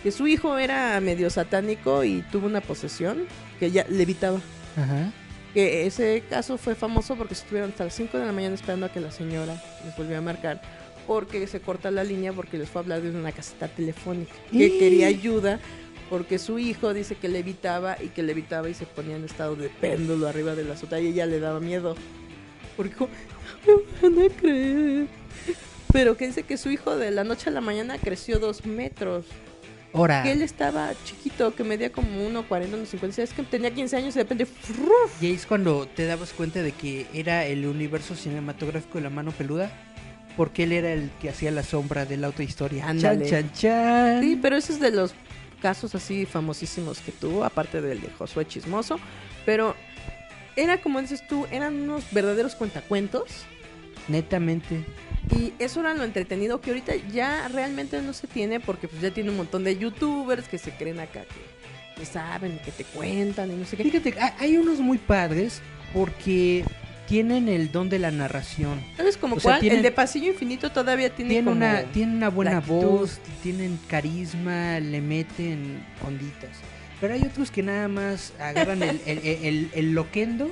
que 0.03 0.11
su 0.11 0.27
hijo 0.27 0.59
era 0.59 0.99
medio 1.01 1.31
satánico 1.31 2.03
y 2.03 2.23
tuvo 2.33 2.47
una 2.47 2.63
posesión 2.63 3.27
que 3.61 3.71
ya 3.71 3.87
levitaba. 3.89 4.41
Ajá. 4.77 5.13
Que 5.53 5.87
ese 5.87 6.25
caso 6.29 6.59
fue 6.59 6.75
famoso 6.75 7.15
porque 7.15 7.35
estuvieron 7.35 7.71
hasta 7.71 7.85
las 7.85 7.95
5 7.95 8.19
de 8.19 8.27
la 8.27 8.33
mañana 8.33 8.55
esperando 8.55 8.87
a 8.87 8.89
que 8.89 9.01
la 9.01 9.13
señora 9.13 9.63
les 9.85 9.97
volviera 9.97 10.19
a 10.19 10.23
marcar. 10.23 10.61
Porque 11.07 11.47
se 11.47 11.61
corta 11.61 11.91
la 11.91 12.03
línea 12.03 12.33
porque 12.33 12.59
les 12.59 12.69
fue 12.69 12.81
a 12.81 12.83
hablar 12.83 13.03
de 13.03 13.11
una 13.11 13.31
caseta 13.31 13.69
telefónica. 13.69 14.33
Que 14.51 14.67
¡Eh! 14.67 14.79
quería 14.79 15.07
ayuda 15.07 15.61
porque 16.11 16.39
su 16.39 16.59
hijo 16.59 16.93
dice 16.95 17.15
que 17.17 17.29
levitaba 17.29 17.97
y 18.03 18.09
que 18.09 18.23
levitaba 18.23 18.69
y 18.69 18.75
se 18.75 18.87
ponía 18.87 19.17
en 19.17 19.25
estado 19.25 19.57
de 19.57 19.69
péndulo 19.69 20.29
arriba 20.29 20.55
de 20.55 20.65
la 20.65 20.75
azotea 20.75 21.01
y 21.01 21.09
ella 21.09 21.27
le 21.27 21.41
daba 21.41 21.61
miedo. 21.61 21.97
Porque 22.77 22.93
dijo, 22.93 23.09
"No 23.67 24.11
me 24.11 24.17
van 24.19 24.31
a 24.31 24.35
creer. 24.35 25.07
Pero 25.93 26.17
que 26.17 26.27
dice 26.27 26.43
que 26.43 26.57
su 26.57 26.71
hijo 26.71 26.97
de 26.97 27.11
la 27.11 27.25
noche 27.25 27.51
a 27.51 27.53
la 27.53 27.61
mañana 27.61 27.99
creció 27.99 28.39
dos 28.39 28.67
metros. 28.67 29.27
Ahora, 29.93 30.25
Que 30.25 30.33
él 30.33 30.43
estaba 30.43 30.93
chiquito, 31.05 31.55
que 31.55 31.63
medía 31.63 31.93
como 31.93 32.09
1,40, 32.29 32.49
1,50. 32.49 33.19
Es 33.23 33.33
que 33.33 33.45
tenía 33.45 33.71
15 33.73 33.97
años 33.97 34.17
y 34.17 34.19
de 34.19 34.25
repente... 34.25 34.45
¡fruf! 34.45 35.23
y 35.23 35.27
ahí 35.27 35.35
es 35.35 35.47
cuando 35.47 35.87
te 35.87 36.05
dabas 36.05 36.33
cuenta 36.33 36.63
de 36.63 36.73
que 36.73 37.07
era 37.15 37.47
el 37.47 37.65
universo 37.65 38.17
cinematográfico 38.17 38.99
de 38.99 39.05
la 39.05 39.11
mano 39.11 39.31
peluda. 39.31 39.71
Porque 40.37 40.65
él 40.65 40.73
era 40.73 40.93
el 40.93 41.11
que 41.21 41.29
hacía 41.29 41.53
la 41.53 41.63
sombra 41.63 42.07
de 42.07 42.17
la 42.17 42.27
autohistoria. 42.27 42.89
Ándale. 42.89 43.25
Chan, 43.25 43.53
chan, 43.53 43.53
chan. 43.53 44.21
Sí, 44.21 44.37
pero 44.43 44.57
ese 44.57 44.73
es 44.73 44.81
de 44.81 44.91
los 44.91 45.15
casos 45.65 45.95
así 45.95 46.27
famosísimos 46.27 46.99
que 47.01 47.11
tuvo, 47.11 47.43
aparte 47.43 47.81
del 47.81 48.03
de 48.03 48.11
Josué 48.19 48.47
Chismoso. 48.47 49.01
Pero 49.47 49.75
era 50.57 50.83
como 50.83 51.01
dices 51.01 51.27
tú, 51.27 51.47
eran 51.51 51.75
unos 51.85 52.05
verdaderos 52.13 52.55
cuentacuentos. 52.55 53.25
Netamente. 54.09 54.85
Y 55.35 55.55
eso 55.59 55.81
era 55.81 55.95
lo 55.95 56.05
entretenido 56.05 56.61
que 56.61 56.69
ahorita 56.71 56.93
ya 57.11 57.49
realmente 57.49 58.03
no 58.03 58.13
se 58.13 58.27
tiene 58.27 58.61
porque 58.61 58.89
pues 58.89 59.01
ya 59.01 59.11
tiene 59.11 59.31
un 59.31 59.39
montón 59.39 59.65
de 59.65 59.79
youtubers 59.79 60.47
que 60.49 60.59
se 60.59 60.73
creen 60.73 61.01
acá 61.01 61.23
que, 61.23 62.01
que 62.01 62.05
saben, 62.05 62.59
que 62.63 62.71
te 62.71 62.85
cuentan 62.85 63.51
y 63.51 63.55
no 63.57 63.65
sé 63.65 63.79
qué. 63.79 63.85
Fíjate, 63.85 64.15
ha- 64.21 64.35
hay 64.39 64.59
unos 64.59 64.81
muy 64.81 64.99
padres 64.99 65.63
porque 65.95 66.65
tienen 67.09 67.49
el 67.49 67.71
don 67.73 67.89
de 67.89 67.99
la 67.99 68.11
narración. 68.11 68.83
¿Sabes 68.97 69.17
como 69.17 69.37
o 69.37 69.41
sea, 69.41 69.53
cuál? 69.53 69.61
tienen- 69.61 69.79
El 69.79 69.83
de 69.83 69.91
Pasillo 69.93 70.29
Infinito 70.33 70.71
todavía 70.73 71.11
tiene 71.15 71.31
Tienen 71.31 71.45
como... 71.55 71.57
una, 71.57 71.83
tienen 71.85 72.17
una 72.17 72.29
buena 72.31 72.61
voz, 72.61 73.19
tienen 73.43 73.79
carisma, 73.89 74.81
le 74.81 75.01
meten 75.01 75.83
onditas. 76.07 76.51
Pero 77.01 77.15
hay 77.15 77.23
otros 77.23 77.51
que 77.51 77.63
nada 77.63 77.89
más 77.89 78.33
agarran 78.41 78.83
el, 78.83 79.01
el, 79.07 79.19
el, 79.27 79.71
el- 79.75 79.93
loquendo, 79.95 80.47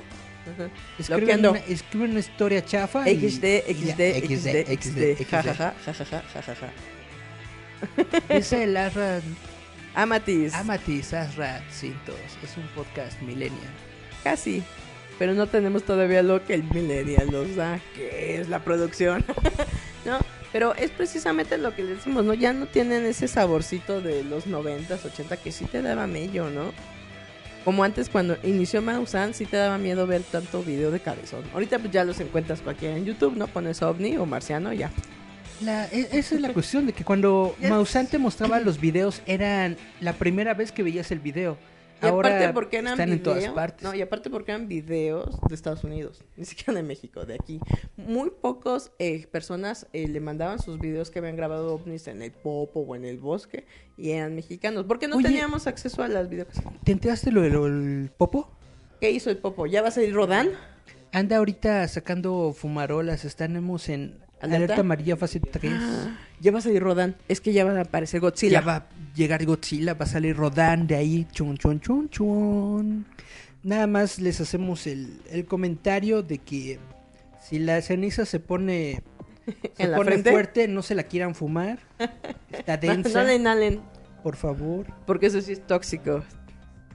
Ajá. 0.55 0.69
escriben 0.99 1.21
Loquendo. 1.43 1.51
una, 1.53 1.61
escriben 1.61 2.11
una 2.11 2.21
historia 2.21 2.65
chafa 2.65 3.09
y- 3.09 3.17
XD, 3.31 3.45
XD, 3.73 4.01
XD, 4.27 4.67
XD, 4.77 5.23
XD. 5.23 5.31
jajaja, 5.31 5.75
jajaja, 5.85 6.23
jajaja. 6.35 6.69
Es 8.29 8.53
el 8.53 8.77
Arra 8.77 9.21
Amatis, 9.95 10.55
Amatis 10.55 11.13
Asra 11.15 11.63
Cintos. 11.71 12.15
Es 12.43 12.57
un 12.57 12.67
podcast 12.75 13.21
millennial. 13.23 13.73
casi. 14.23 14.63
Pero 15.19 15.35
no 15.35 15.47
tenemos 15.47 15.85
todavía 15.85 16.23
lo 16.23 16.45
que 16.45 16.55
el 16.55 16.65
millennial 16.65 17.31
nos 17.31 17.55
da, 17.57 17.81
que 17.95 18.41
es 18.41 18.49
la 18.49 18.61
producción, 18.61 19.25
¿no? 20.05 20.19
Pero 20.53 20.75
es 20.75 20.91
precisamente 20.91 21.57
lo 21.57 21.75
que 21.75 21.83
decimos, 21.85 22.25
¿no? 22.25 22.35
Ya 22.35 22.53
no 22.53 22.67
tienen 22.67 23.07
ese 23.07 23.27
saborcito 23.29 24.01
de 24.03 24.23
los 24.25 24.47
90s, 24.47 25.05
80 25.05 25.37
que 25.39 25.51
sí 25.53 25.65
te 25.65 25.81
daba 25.81 26.07
mello, 26.07 26.51
¿no? 26.51 26.73
Como 27.65 27.85
antes 27.85 28.09
cuando 28.09 28.37
inició 28.43 28.83
Mausan, 28.83 29.35
sí 29.35 29.47
te 29.47 29.57
daba 29.57 29.79
miedo 29.79 30.07
ver 30.07 30.23
tanto 30.23 30.63
video 30.63 30.91
de 30.91 31.01
cabezón. 31.01 31.43
Ahorita 31.55 31.79
pues 31.79 31.93
ya 31.93 32.05
los 32.05 32.19
encuentras 32.21 32.61
cualquiera 32.61 32.97
en 32.97 33.05
YouTube, 33.05 33.37
¿no? 33.37 33.47
Pones 33.47 33.81
ovni 33.83 34.17
o 34.17 34.27
marciano, 34.27 34.73
ya. 34.73 34.91
La- 35.61 35.87
e- 35.87 36.09
esa 36.13 36.35
es 36.35 36.41
la 36.41 36.53
cuestión 36.53 36.87
de 36.87 36.93
que 36.93 37.05
cuando 37.05 37.55
Yes. 37.61 37.71
Maussan 37.71 38.09
te 38.09 38.19
mostraba 38.19 38.59
los 38.61 38.81
videos 38.81 39.23
eran 39.27 39.77
la 40.01 40.13
primera 40.15 40.55
vez 40.55 40.73
que 40.73 40.83
veías 40.83 41.13
el 41.13 41.21
video. 41.21 41.57
Y 42.03 42.07
Ahora 42.07 42.29
aparte 42.31 42.53
porque 42.53 42.77
eran 42.79 42.93
están 42.95 43.13
en 43.13 43.23
todas 43.23 43.39
videos- 43.39 43.55
partes. 43.55 43.83
No, 43.83 43.95
y 43.95 44.03
aparte 44.03 44.29
porque 44.31 44.51
eran 44.53 44.67
videos 44.69 45.39
de 45.49 45.55
Estados 45.55 45.85
Unidos, 45.85 46.23
ni 46.37 46.45
siquiera 46.45 46.73
de 46.75 46.83
México, 46.83 47.25
de 47.25 47.35
aquí. 47.35 47.61
Muy 47.97 48.31
pocos 48.31 48.91
eh, 48.99 49.27
personas 49.29 49.87
eh, 49.93 50.09
le 50.09 50.21
mandaban 50.21 50.59
sus 50.59 50.79
videos 50.81 51.11
que 51.11 51.21
habían 51.21 51.37
grabado 51.37 51.75
ovnis 51.75 52.09
en 52.09 52.23
el 52.23 52.33
Popo 52.33 52.81
o 52.81 52.97
en 52.97 53.05
el 53.05 53.19
bosque 53.19 53.67
y 53.97 54.11
eran 54.11 54.35
mexicanos, 54.35 54.85
porque 54.87 55.07
no 55.09 55.17
Oye. 55.17 55.29
teníamos 55.29 55.67
acceso 55.67 56.03
a 56.03 56.09
las 56.09 56.29
videos. 56.29 56.49
¿Te 56.85 56.93
enteraste 56.93 57.31
lo 57.31 57.43
del 57.43 58.11
Popo? 58.17 58.51
¿Qué 59.01 59.11
hizo 59.11 59.31
el 59.31 59.39
Popo? 59.39 59.67
¿Ya 59.67 59.83
va 59.83 59.89
a 59.89 59.93
salir 59.93 60.13
Rodán? 60.15 60.51
Anda 61.13 61.37
ahorita 61.37 61.87
sacando 61.89 62.55
fumarolas, 62.57 63.25
estamos 63.25 63.89
en 63.89 64.19
¿Alerta? 64.43 64.57
alerta 64.57 64.81
amarilla 64.81 65.17
fase 65.17 65.41
3. 65.41 65.73
Ah, 65.75 66.19
ya 66.41 66.53
va 66.53 66.59
a 66.59 66.63
salir 66.63 66.83
Rodán. 66.83 67.17
Es 67.29 67.41
que 67.41 67.53
ya 67.53 67.65
va 67.65 67.73
a 67.73 67.81
aparecer 67.83 68.21
Godzilla. 68.21 68.61
Ya 68.61 68.67
va 68.67 68.77
a 68.77 68.87
llegar 69.15 69.45
Godzilla, 69.45 69.95
va 69.95 70.05
a 70.05 70.09
salir 70.09 70.37
Rodan 70.37 70.87
de 70.87 70.97
ahí, 70.97 71.27
chun 71.33 71.57
chun 71.57 71.81
chun 71.81 72.09
chun. 72.11 73.07
Nada 73.63 73.87
más 73.87 74.19
les 74.19 74.41
hacemos 74.41 74.87
el, 74.87 75.21
el 75.31 75.45
comentario 75.47 76.23
de 76.23 76.39
que 76.39 76.81
si 77.41 77.59
la 77.61 77.81
ceniza 77.83 78.25
se 78.27 78.41
pone, 78.41 79.03
se 79.77 79.83
¿En 79.85 79.91
la 79.93 79.97
pone 79.97 80.19
fuerte, 80.19 80.67
no 80.69 80.83
se 80.83 80.95
la 80.97 81.05
quieran 81.05 81.35
fumar. 81.35 81.79
Está 82.51 82.77
No, 82.83 82.83
densa, 82.83 83.21
no 83.23 83.29
le 83.29 83.37
inhalen, 83.37 83.81
por 84.25 84.35
favor. 84.37 84.87
porque 85.07 85.27
eso 85.27 85.41
sí 85.41 85.53
es 85.53 85.67
tóxico. 85.67 86.25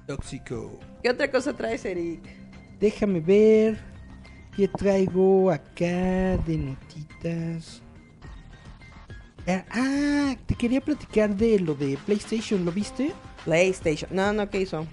Tóxico. 0.05 0.79
¿Qué 1.03 1.09
otra 1.09 1.29
cosa 1.31 1.53
traes, 1.53 1.83
Eric? 1.85 2.21
Déjame 2.79 3.19
ver 3.21 3.77
qué 4.57 4.67
traigo 4.67 5.51
acá 5.51 6.35
de 6.45 6.57
notitas. 6.57 7.81
Ah, 9.47 9.63
Ah, 9.71 10.35
te 10.45 10.55
quería 10.55 10.81
platicar 10.81 11.33
de 11.35 11.59
lo 11.59 11.75
de 11.75 11.97
PlayStation, 12.05 12.65
¿lo 12.65 12.71
viste? 12.71 13.13
PlayStation. 13.45 14.09
No, 14.13 14.33
no, 14.33 14.49
¿qué 14.49 14.61
hizo? 14.61 14.85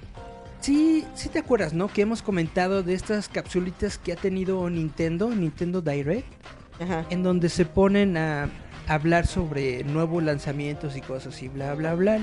Sí, 0.60 1.04
sí 1.14 1.28
te 1.28 1.40
acuerdas, 1.40 1.72
¿no? 1.72 1.88
Que 1.88 2.02
hemos 2.02 2.22
comentado 2.22 2.82
de 2.82 2.94
estas 2.94 3.28
capsulitas 3.28 3.98
que 3.98 4.12
ha 4.12 4.16
tenido 4.16 4.68
Nintendo, 4.70 5.28
Nintendo 5.30 5.80
Direct, 5.82 6.26
Ajá. 6.80 7.04
en 7.10 7.22
donde 7.22 7.48
se 7.48 7.64
ponen 7.64 8.16
a 8.16 8.48
hablar 8.86 9.26
sobre 9.26 9.82
nuevos 9.84 10.22
lanzamientos 10.22 10.96
y 10.96 11.00
cosas 11.00 11.42
y 11.42 11.48
bla, 11.48 11.74
bla, 11.74 11.94
bla. 11.94 12.20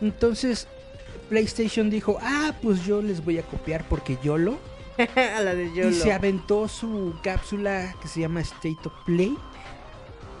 Entonces, 0.00 0.68
PlayStation 1.28 1.90
dijo, 1.90 2.18
ah, 2.22 2.52
pues 2.62 2.84
yo 2.84 3.02
les 3.02 3.24
voy 3.24 3.38
a 3.38 3.42
copiar 3.42 3.84
porque 3.88 4.16
yo 4.22 4.36
lo. 4.38 4.58
a 5.16 5.40
la 5.40 5.54
de 5.54 5.72
Yolo. 5.74 5.90
Y 5.90 5.94
se 5.94 6.12
aventó 6.12 6.68
su 6.68 7.14
cápsula 7.22 7.94
que 8.00 8.08
se 8.08 8.20
llama 8.20 8.40
State 8.40 8.78
of 8.84 8.92
Play. 9.04 9.36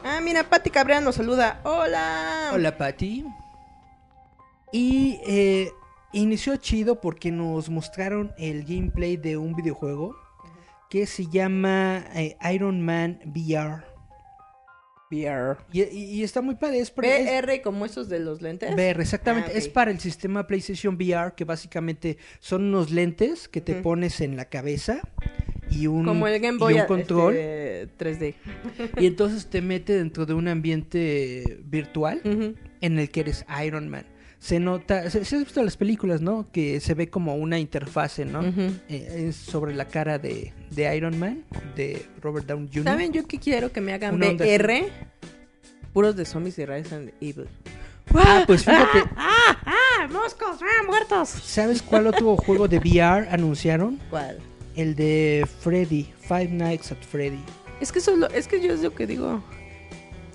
Ah, 0.04 0.20
mira, 0.22 0.44
Pati 0.44 0.70
Cabrera 0.70 1.00
nos 1.00 1.14
saluda. 1.14 1.60
Hola. 1.64 2.50
Hola, 2.52 2.76
Patty. 2.76 3.24
Y 4.70 5.18
eh, 5.26 5.72
inició 6.12 6.56
chido 6.56 7.00
porque 7.00 7.30
nos 7.30 7.70
mostraron 7.70 8.32
el 8.36 8.64
gameplay 8.64 9.16
de 9.16 9.36
un 9.36 9.54
videojuego 9.54 10.14
que 10.90 11.06
se 11.06 11.26
llama 11.26 12.04
eh, 12.14 12.36
Iron 12.52 12.84
Man 12.84 13.20
VR. 13.24 13.93
VR. 15.22 15.56
Y, 15.72 15.82
y- 15.82 16.04
y 16.16 16.22
está 16.22 16.40
muy 16.42 16.54
padre. 16.56 16.80
Es, 16.80 16.90
para- 16.90 17.16
es- 17.16 17.26
VR 17.26 17.62
como 17.62 17.84
esos 17.86 18.08
de 18.08 18.18
los 18.20 18.42
lentes. 18.42 18.72
VR, 18.74 19.00
exactamente. 19.02 19.50
Ah. 19.54 19.58
Es 19.58 19.68
para 19.68 19.90
el 19.90 20.00
sistema 20.00 20.46
PlayStation 20.46 20.94
VR, 20.96 21.34
que 21.36 21.44
básicamente 21.44 22.18
son 22.40 22.64
unos 22.64 22.90
lentes 22.90 23.48
que 23.48 23.60
te 23.60 23.74
pones 23.74 24.20
en 24.20 24.36
la 24.36 24.46
cabeza 24.46 25.00
y 25.70 25.86
un, 25.86 26.04
Como 26.04 26.26
el 26.28 26.40
Game 26.40 26.58
y 26.70 26.74
un 26.80 26.86
control. 26.86 27.34
este, 27.34 27.88
3D. 27.98 28.34
Y 28.98 29.06
entonces 29.06 29.46
te 29.46 29.62
mete 29.62 29.94
dentro 29.94 30.26
de 30.26 30.34
un 30.34 30.48
ambiente 30.48 31.58
virtual 31.64 32.20
en 32.80 32.98
el 32.98 33.10
que 33.10 33.20
eres 33.20 33.44
Iron 33.64 33.88
Man. 33.88 34.06
Se 34.44 34.60
nota, 34.60 35.08
se, 35.08 35.24
se 35.24 35.36
has 35.36 35.44
visto 35.44 35.62
las 35.62 35.78
películas, 35.78 36.20
¿no? 36.20 36.44
Que 36.52 36.78
se 36.78 36.92
ve 36.92 37.08
como 37.08 37.34
una 37.34 37.58
interfase, 37.58 38.26
¿no? 38.26 38.42
Eh, 38.90 39.26
es 39.28 39.36
sobre 39.36 39.74
la 39.74 39.86
cara 39.86 40.18
de, 40.18 40.52
de 40.70 40.94
Iron 40.94 41.18
Man, 41.18 41.44
de 41.74 42.04
Robert 42.20 42.46
Downey 42.46 42.68
Jr. 42.68 42.84
¿Saben 42.84 43.10
yo 43.14 43.26
que 43.26 43.38
quiero 43.38 43.72
que 43.72 43.80
me 43.80 43.94
hagan 43.94 44.16
VR? 44.16 44.90
Puros 45.94 46.14
de 46.14 46.26
zombies 46.26 46.58
y 46.58 46.66
Resident 46.66 47.14
Evil. 47.22 47.46
Ah, 48.14 48.44
pues 48.46 48.64
fíjate, 48.66 49.04
¡Ah! 49.16 49.56
¡Ah! 49.64 50.08
¡Moscos! 50.12 50.58
¡Ah! 50.60 50.82
¡Muertos! 50.86 51.30
¿sabes 51.30 51.80
cuál 51.80 52.06
otro 52.06 52.36
juego 52.44 52.68
de 52.68 52.76
VR 52.80 53.26
anunciaron? 53.30 53.98
¿Cuál? 54.10 54.40
El 54.76 54.94
de 54.94 55.48
Freddy, 55.60 56.12
Five 56.20 56.48
Nights 56.48 56.92
at 56.92 56.98
Freddy. 57.00 57.40
Es 57.80 57.90
que 57.92 57.98
eso 57.98 58.12
es 58.12 58.18
lo, 58.18 58.28
es 58.28 58.46
que 58.46 58.60
yo 58.60 58.74
es 58.74 58.82
lo 58.82 58.94
que 58.94 59.06
digo. 59.06 59.42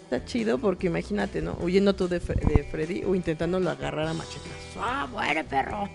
Está 0.09 0.25
chido 0.25 0.57
porque 0.57 0.87
imagínate, 0.87 1.41
¿no? 1.41 1.55
Huyendo 1.61 1.93
tú 1.95 2.07
de, 2.07 2.19
Fre- 2.19 2.39
de 2.39 2.63
Freddy 2.63 3.03
o 3.03 3.13
intentándolo 3.13 3.69
agarrar 3.69 4.07
a 4.07 4.13
machetas. 4.13 4.47
¡Ah, 4.79 5.07
muere, 5.11 5.43
perro! 5.43 5.87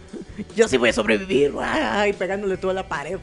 yo 0.56 0.68
sí 0.68 0.76
voy 0.76 0.90
a 0.90 0.92
sobrevivir. 0.92 1.52
¡Ah! 1.60 2.06
Y 2.08 2.12
pegándole 2.12 2.56
toda 2.58 2.74
la 2.74 2.88
pared. 2.88 3.18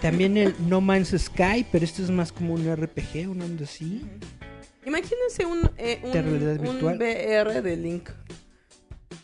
También 0.00 0.36
el 0.36 0.54
No 0.68 0.80
Man's 0.80 1.14
Sky, 1.16 1.64
pero 1.70 1.84
este 1.84 2.02
es 2.02 2.10
más 2.10 2.32
como 2.32 2.54
un 2.54 2.64
RPG, 2.74 3.28
una 3.30 3.44
onda 3.44 3.64
así. 3.64 4.02
Imagínense 4.84 5.46
un, 5.46 5.70
eh, 5.78 6.00
un, 6.02 6.10
De 6.12 6.22
realidad 6.22 6.60
un. 6.60 6.84
VR 6.84 7.62
de 7.62 7.76
Link. 7.76 8.10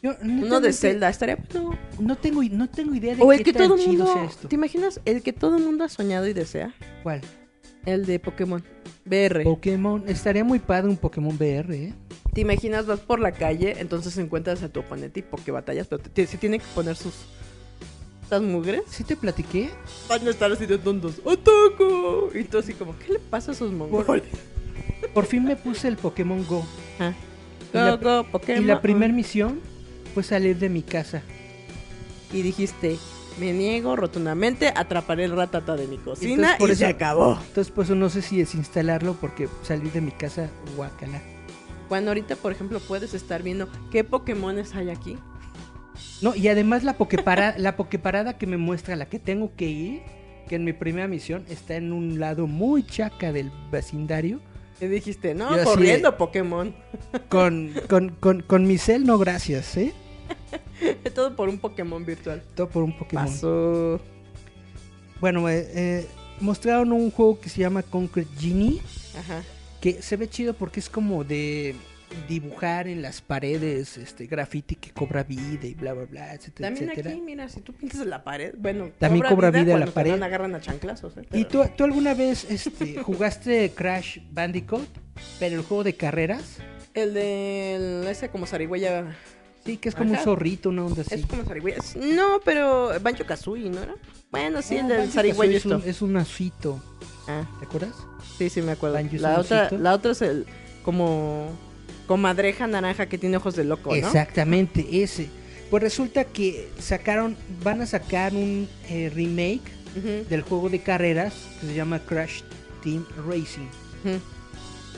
Yo, 0.00 0.12
Uno 0.22 0.60
de 0.60 0.72
Zelda. 0.72 1.08
Estaría 1.08 1.36
bueno. 1.52 1.76
No 1.98 2.14
tengo, 2.16 2.42
no 2.44 2.68
tengo 2.70 2.94
idea 2.94 3.16
de 3.16 3.22
O 3.22 3.32
el 3.32 3.38
qué 3.38 3.44
que 3.46 3.52
tan 3.52 3.66
todo 3.68 3.78
chido 3.78 4.04
mundo. 4.04 4.12
sea 4.12 4.24
esto. 4.24 4.46
¿Te 4.48 4.54
imaginas? 4.54 5.00
El 5.04 5.22
que 5.22 5.32
todo 5.32 5.56
el 5.56 5.64
mundo 5.64 5.82
ha 5.82 5.88
soñado 5.88 6.28
y 6.28 6.32
desea. 6.34 6.72
¿Cuál? 7.02 7.20
El 7.92 8.04
de 8.06 8.18
Pokémon. 8.18 8.62
VR. 9.06 9.44
Pokémon. 9.44 10.04
Estaría 10.06 10.44
muy 10.44 10.58
padre 10.58 10.88
un 10.90 10.96
Pokémon 10.96 11.34
VR, 11.36 11.74
¿eh? 11.74 11.94
¿Te 12.34 12.42
imaginas? 12.42 12.86
Vas 12.86 13.00
por 13.00 13.18
la 13.20 13.32
calle, 13.32 13.76
entonces 13.78 14.16
encuentras 14.18 14.62
a 14.62 14.68
tu 14.68 14.80
oponente 14.80 15.20
y 15.20 15.22
porque 15.22 15.50
batallas, 15.50 15.86
pero 15.86 16.02
te- 16.02 16.10
te- 16.10 16.26
se 16.26 16.36
tiene 16.36 16.58
que 16.58 16.66
poner 16.74 16.94
sus. 16.96 17.14
¿Estas 18.22 18.42
mugres? 18.42 18.82
¿Sí 18.90 19.04
te 19.04 19.16
platiqué? 19.16 19.70
Van 20.08 20.26
a 20.26 20.30
estar 20.30 20.52
así 20.52 20.66
de 20.66 20.76
tontos. 20.76 21.14
¡Ataco! 21.20 22.28
Y 22.34 22.44
tú 22.44 22.58
así 22.58 22.74
como, 22.74 22.94
¿qué 22.98 23.14
le 23.14 23.18
pasa 23.18 23.52
a 23.52 23.54
esos 23.54 23.72
mongoles? 23.72 24.22
Por 25.14 25.24
fin 25.24 25.44
me 25.44 25.56
puse 25.56 25.88
el 25.88 25.96
Pokémon 25.96 26.44
Go. 26.46 26.66
Ah. 27.00 27.14
La- 27.72 27.96
go, 27.96 28.24
Pokémon. 28.30 28.62
Y 28.62 28.66
la 28.66 28.82
primera 28.82 29.12
misión 29.14 29.60
fue 30.12 30.22
salir 30.22 30.58
de 30.58 30.68
mi 30.68 30.82
casa. 30.82 31.22
Y 32.34 32.42
dijiste, 32.42 32.98
me 33.38 33.52
niego 33.52 33.96
rotundamente 33.96 34.68
a 34.68 34.80
atrapar 34.80 35.20
el 35.20 35.32
ratata 35.32 35.76
de 35.76 35.86
mi 35.86 35.98
cocina 35.98 36.32
Entonces, 36.32 36.58
por 36.58 36.68
y 36.68 36.72
eso- 36.72 36.78
se 36.80 36.86
acabó. 36.86 37.38
Entonces, 37.48 37.72
pues 37.74 37.90
no 37.90 38.08
sé 38.08 38.22
si 38.22 38.38
desinstalarlo 38.38 39.14
porque 39.14 39.48
salir 39.62 39.92
de 39.92 40.00
mi 40.00 40.10
casa, 40.10 40.48
guacala. 40.76 41.20
Cuando 41.88 42.10
ahorita, 42.10 42.36
por 42.36 42.52
ejemplo, 42.52 42.80
puedes 42.80 43.14
estar 43.14 43.42
viendo 43.42 43.68
qué 43.90 44.04
Pokémones 44.04 44.74
hay 44.74 44.90
aquí. 44.90 45.16
No, 46.20 46.34
y 46.34 46.48
además 46.48 46.84
la 46.84 46.94
Pokeparada, 46.98 47.54
la 47.58 47.76
Pokeparada 47.76 48.36
que 48.38 48.46
me 48.46 48.56
muestra 48.56 48.96
la 48.96 49.06
que 49.06 49.18
tengo 49.18 49.52
que 49.56 49.66
ir, 49.66 50.02
que 50.48 50.56
en 50.56 50.64
mi 50.64 50.72
primera 50.72 51.06
misión 51.08 51.44
está 51.48 51.76
en 51.76 51.92
un 51.92 52.18
lado 52.20 52.46
muy 52.46 52.82
chaca 52.84 53.32
del 53.32 53.50
vecindario. 53.70 54.40
Y 54.80 54.86
dijiste, 54.86 55.34
no, 55.34 55.48
Yo 55.50 55.56
así 55.56 55.64
corriendo 55.64 56.16
Pokémon. 56.16 56.74
Con, 57.28 57.72
con, 57.88 58.10
con, 58.10 58.42
con 58.42 58.66
mi 58.66 58.78
cel, 58.78 59.04
no 59.06 59.18
gracias, 59.18 59.76
¿eh? 59.76 59.92
Todo 61.14 61.34
por 61.36 61.48
un 61.48 61.58
Pokémon 61.58 62.04
virtual. 62.04 62.42
Todo 62.54 62.68
por 62.68 62.82
un 62.82 62.96
Pokémon. 62.96 63.26
Pasó. 63.26 64.00
Bueno, 65.20 65.48
eh, 65.48 65.68
eh, 65.74 66.06
mostraron 66.40 66.92
un 66.92 67.10
juego 67.10 67.40
que 67.40 67.48
se 67.48 67.60
llama 67.60 67.82
Concrete 67.82 68.30
Genie, 68.38 68.80
Ajá. 69.18 69.42
que 69.80 70.00
se 70.02 70.16
ve 70.16 70.28
chido 70.28 70.54
porque 70.54 70.78
es 70.80 70.88
como 70.88 71.24
de 71.24 71.74
dibujar 72.26 72.88
en 72.88 73.02
las 73.02 73.20
paredes 73.20 73.98
este 73.98 74.26
graffiti 74.26 74.76
que 74.76 74.92
cobra 74.92 75.24
vida 75.24 75.66
y 75.66 75.74
bla 75.74 75.92
bla 75.92 76.04
bla, 76.06 76.32
etcétera, 76.34 76.68
También 76.68 76.88
etcétera. 76.90 77.10
aquí, 77.14 77.20
mira, 77.20 77.48
si 77.50 77.60
tú 77.60 77.74
pintas 77.74 78.00
en 78.00 78.08
la 78.10 78.24
pared, 78.24 78.54
bueno, 78.56 78.90
También 78.98 79.26
cobra 79.28 79.50
vida 79.50 79.76
la 79.76 79.86
pared. 79.86 80.22
agarran 80.22 80.54
a 80.54 80.60
chanclazos. 80.60 81.16
¿eh? 81.18 81.22
¿Y 81.32 81.44
Pero- 81.44 81.64
tú, 81.66 81.70
tú 81.76 81.84
alguna 81.84 82.14
vez 82.14 82.46
este, 82.50 82.96
jugaste 83.02 83.72
Crash 83.74 84.20
Bandicoot, 84.30 84.88
pero 85.38 85.56
el 85.56 85.62
juego 85.62 85.84
de 85.84 85.94
carreras? 85.96 86.58
El 86.94 87.12
de 87.14 88.10
ese 88.10 88.30
como 88.30 88.46
zarigüeya. 88.46 89.14
Sí, 89.68 89.76
que 89.76 89.90
es 89.90 89.94
como 89.94 90.12
Ajá. 90.14 90.20
un 90.20 90.24
zorrito, 90.24 90.70
una 90.70 90.86
onda 90.86 91.02
así. 91.02 91.14
Es 91.16 91.26
como 91.26 91.44
zarigüeya. 91.44 91.76
Es- 91.76 91.94
No, 91.96 92.40
pero 92.42 92.90
Banjo 93.02 93.24
Kazooie, 93.26 93.68
¿no 93.68 93.82
era? 93.82 93.94
Bueno, 94.30 94.62
sí, 94.62 94.76
No, 94.76 94.80
el 94.80 94.88
del 94.88 94.96
Banjo-Kazooie 95.00 95.12
zarigüeya. 95.12 95.56
es 95.58 95.66
un, 95.66 95.72
esto. 95.74 95.88
es 95.90 96.02
un 96.02 96.16
osito, 96.16 96.82
Ah, 97.28 97.42
¿te 97.58 97.66
acuerdas? 97.66 97.94
sí, 98.38 98.48
sí, 98.48 98.62
me 98.62 98.72
acuerdo. 98.72 98.94
Banjo 98.94 99.16
es 99.16 99.20
La 99.20 99.34
un 99.34 99.40
otra, 99.40 99.66
osito. 99.66 99.78
la 99.82 99.92
otra 99.92 100.12
es 100.12 100.22
el 100.22 100.46
como 100.82 101.50
comadreja 102.06 102.66
naranja 102.66 103.06
que 103.10 103.18
tiene 103.18 103.36
ojos 103.36 103.54
de 103.56 103.64
loco, 103.64 103.90
¿no? 103.90 103.96
Exactamente, 103.96 105.02
ese. 105.02 105.28
Pues 105.68 105.82
resulta 105.82 106.24
que 106.24 106.70
sacaron, 106.78 107.36
van 107.62 107.82
a 107.82 107.86
sacar 107.86 108.32
un 108.34 108.66
eh, 108.88 109.12
remake 109.14 109.60
Ujú, 109.96 110.26
del 110.30 110.40
juego 110.40 110.70
de 110.70 110.80
carreras 110.80 111.34
que 111.60 111.66
se 111.66 111.74
llama 111.74 111.98
Crash 111.98 112.40
Team 112.82 113.04
Racing. 113.26 113.68
ujú. 114.04 114.18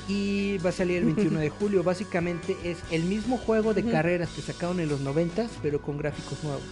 Y 0.08 0.58
va 0.58 0.70
a 0.70 0.72
salir 0.72 0.98
el 0.98 1.04
21 1.06 1.38
de 1.38 1.50
julio. 1.50 1.82
Básicamente 1.84 2.56
es 2.64 2.78
el 2.90 3.04
mismo 3.04 3.36
juego 3.36 3.74
de 3.74 3.84
carreras 3.84 4.30
que 4.30 4.42
sacaron 4.42 4.80
en 4.80 4.88
los 4.88 5.00
90 5.00 5.48
pero 5.62 5.80
con 5.80 5.98
gráficos 5.98 6.42
nuevos. 6.44 6.62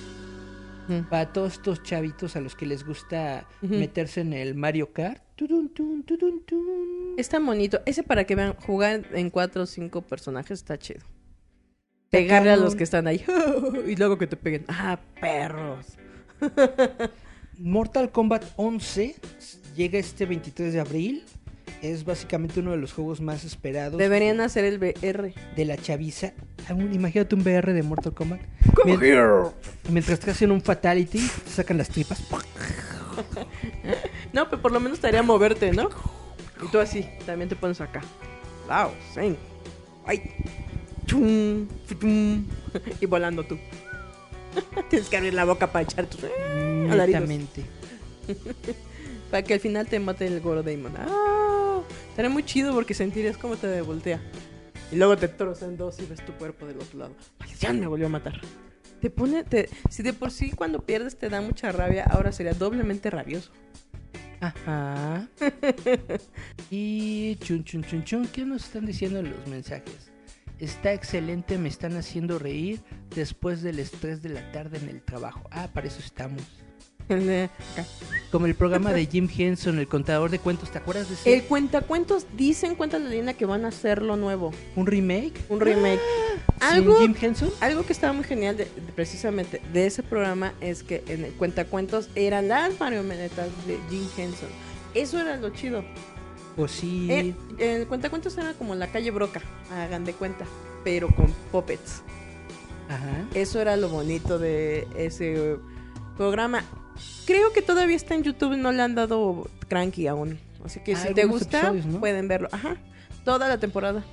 Para 1.10 1.30
todos 1.34 1.54
estos 1.54 1.82
chavitos 1.82 2.34
a 2.34 2.40
los 2.40 2.54
que 2.54 2.64
les 2.64 2.82
gusta 2.82 3.46
meterse 3.60 4.22
en 4.22 4.32
el 4.32 4.54
Mario 4.54 4.90
Kart. 4.94 5.22
Tudun, 5.36 5.68
tudun. 5.68 6.02
Está 7.18 7.38
bonito. 7.40 7.80
Ese 7.84 8.02
para 8.02 8.24
que 8.24 8.34
vean, 8.34 8.54
jugar 8.54 9.04
en 9.12 9.28
cuatro 9.28 9.64
o 9.64 9.66
cinco 9.66 10.00
personajes 10.00 10.60
está 10.60 10.78
chido. 10.78 11.00
Pegarle 12.10 12.50
a 12.50 12.56
los 12.56 12.74
que 12.74 12.84
están 12.84 13.06
ahí. 13.06 13.22
y 13.86 13.96
luego 13.96 14.16
que 14.16 14.26
te 14.26 14.36
peguen. 14.36 14.64
Ah, 14.68 14.98
perros. 15.20 15.86
Mortal 17.58 18.10
Kombat 18.10 18.44
11 18.56 19.16
llega 19.76 19.98
este 19.98 20.24
23 20.24 20.72
de 20.72 20.80
abril. 20.80 21.24
Es 21.82 22.04
básicamente 22.04 22.60
uno 22.60 22.72
de 22.72 22.76
los 22.78 22.92
juegos 22.92 23.20
más 23.20 23.44
esperados 23.44 23.98
Deberían 23.98 24.40
hacer 24.40 24.64
el 24.64 24.78
VR. 24.78 25.32
de 25.56 25.64
la 25.64 25.76
chaviza. 25.76 26.32
Aún- 26.68 26.92
Imagínate 26.92 27.34
un 27.36 27.42
VR 27.42 27.72
de 27.72 27.82
Mortal 27.82 28.12
Kombat. 28.14 28.40
Mien- 28.84 29.00
Mientras 29.90 30.18
te 30.20 30.30
hacen 30.32 30.50
un 30.50 30.60
fatality, 30.60 31.18
te 31.44 31.50
sacan 31.50 31.78
las 31.78 31.88
tripas. 31.88 32.22
No, 34.32 34.48
pero 34.48 34.62
por 34.62 34.70
lo 34.72 34.78
menos 34.80 34.98
estaría 34.98 35.22
moverte, 35.22 35.72
¿no? 35.72 35.88
Y 36.62 36.68
tú 36.70 36.78
así, 36.78 37.04
también 37.26 37.48
te 37.48 37.56
pones 37.56 37.80
acá. 37.80 38.00
Wow, 38.68 38.90
zen. 39.14 39.36
Ay. 40.06 40.22
Chum, 41.06 41.66
chum. 41.88 42.44
Y 43.00 43.06
volando 43.06 43.42
tú. 43.44 43.58
Tienes 44.90 45.08
que 45.08 45.16
abrir 45.16 45.34
la 45.34 45.44
boca 45.44 45.66
para 45.72 45.82
echar 45.84 46.06
tus. 46.06 46.20
alaridos. 46.24 47.22
Netamente. 47.22 47.64
Para 49.30 49.42
que 49.42 49.54
al 49.54 49.60
final 49.60 49.86
te 49.88 49.98
mate 49.98 50.26
el 50.26 50.40
Goro 50.40 50.62
Daemon. 50.62 50.92
Ah, 50.96 51.57
estaría 52.10 52.30
muy 52.30 52.44
chido 52.44 52.74
porque 52.74 52.94
sentirías 52.94 53.36
cómo 53.36 53.56
te 53.56 53.80
voltea. 53.82 54.20
Y 54.90 54.96
luego 54.96 55.16
te 55.16 55.28
trozan 55.28 55.76
dos 55.76 55.98
y 56.00 56.06
ves 56.06 56.24
tu 56.24 56.32
cuerpo 56.32 56.66
del 56.66 56.76
otro 56.76 56.98
lado. 56.98 57.14
Maldición, 57.38 57.80
me 57.80 57.86
volvió 57.86 58.06
a 58.06 58.10
matar. 58.10 58.40
Te 59.00 59.10
pone. 59.10 59.44
Si 59.90 60.02
de 60.02 60.12
por 60.12 60.30
sí 60.30 60.50
cuando 60.50 60.80
pierdes 60.84 61.18
te 61.18 61.28
da 61.28 61.40
mucha 61.40 61.70
rabia, 61.72 62.04
ahora 62.04 62.32
sería 62.32 62.54
doblemente 62.54 63.10
rabioso. 63.10 63.50
Ajá. 64.40 65.28
Y 66.70 67.36
chun 67.36 67.64
chun 67.64 67.82
chun 67.82 68.04
chun, 68.04 68.28
¿qué 68.28 68.44
nos 68.44 68.64
están 68.64 68.84
diciendo 68.84 69.20
en 69.20 69.30
los 69.30 69.46
mensajes? 69.46 70.10
Está 70.58 70.92
excelente, 70.92 71.56
me 71.56 71.68
están 71.68 71.96
haciendo 71.96 72.38
reír 72.38 72.80
después 73.14 73.62
del 73.62 73.78
estrés 73.78 74.22
de 74.22 74.30
la 74.30 74.52
tarde 74.52 74.78
en 74.78 74.88
el 74.88 75.02
trabajo. 75.02 75.48
Ah, 75.50 75.68
para 75.72 75.86
eso 75.86 76.00
estamos. 76.00 76.42
De. 77.26 77.50
Como 78.30 78.44
el 78.44 78.54
programa 78.54 78.92
de 78.92 79.06
Jim 79.06 79.26
Henson, 79.34 79.78
el 79.78 79.88
contador 79.88 80.30
de 80.30 80.38
cuentos, 80.38 80.70
¿te 80.70 80.76
acuerdas 80.76 81.08
de 81.08 81.14
ese? 81.14 81.32
El 81.32 81.44
cuentacuentos 81.44 82.26
dicen, 82.36 82.74
cuenta 82.74 82.98
la 82.98 83.08
leyenda 83.08 83.32
que 83.32 83.46
van 83.46 83.64
a 83.64 83.68
hacerlo 83.68 84.16
nuevo. 84.16 84.52
¿Un 84.76 84.86
remake? 84.86 85.32
Un 85.48 85.60
remake. 85.60 86.00
¿Sin 86.60 86.62
Algo, 86.68 86.96
Jim 86.98 87.14
Henson? 87.18 87.50
algo 87.60 87.86
que 87.86 87.94
estaba 87.94 88.12
muy 88.12 88.24
genial 88.24 88.56
de, 88.58 88.64
de- 88.64 88.92
precisamente 88.94 89.62
de 89.72 89.86
ese 89.86 90.02
programa 90.02 90.52
es 90.60 90.82
que 90.82 91.02
en 91.06 91.24
el 91.24 91.32
cuentacuentos 91.32 92.10
eran 92.14 92.48
las 92.48 92.78
marionetas 92.78 93.48
de 93.66 93.78
Jim 93.88 94.06
Henson. 94.18 94.48
Eso 94.94 95.18
era 95.18 95.36
lo 95.36 95.48
chido. 95.50 95.82
Pues 96.54 96.72
sí. 96.72 97.06
Eh, 97.10 97.34
el 97.58 97.86
cuentacuentos 97.86 98.36
era 98.36 98.52
como 98.52 98.74
la 98.74 98.88
calle 98.88 99.10
Broca, 99.10 99.40
hagan 99.72 100.04
de 100.04 100.12
cuenta, 100.12 100.44
pero 100.84 101.08
con 101.08 101.32
puppets. 101.50 102.02
Ajá. 102.90 103.24
Eso 103.34 103.58
era 103.60 103.76
lo 103.78 103.88
bonito 103.88 104.38
de 104.38 104.86
ese 104.96 105.56
programa. 106.18 106.62
Creo 107.26 107.52
que 107.52 107.62
todavía 107.62 107.96
está 107.96 108.14
en 108.14 108.22
YouTube, 108.22 108.56
no 108.56 108.72
le 108.72 108.82
han 108.82 108.94
dado 108.94 109.50
cranky 109.68 110.06
aún. 110.06 110.38
Así 110.64 110.80
que 110.80 110.94
Ah, 110.94 111.06
si 111.06 111.14
te 111.14 111.24
gusta, 111.24 111.74
pueden 112.00 112.28
verlo. 112.28 112.48
Ajá. 112.52 112.76
Toda 113.24 113.48
la 113.48 113.58
temporada. 113.58 114.04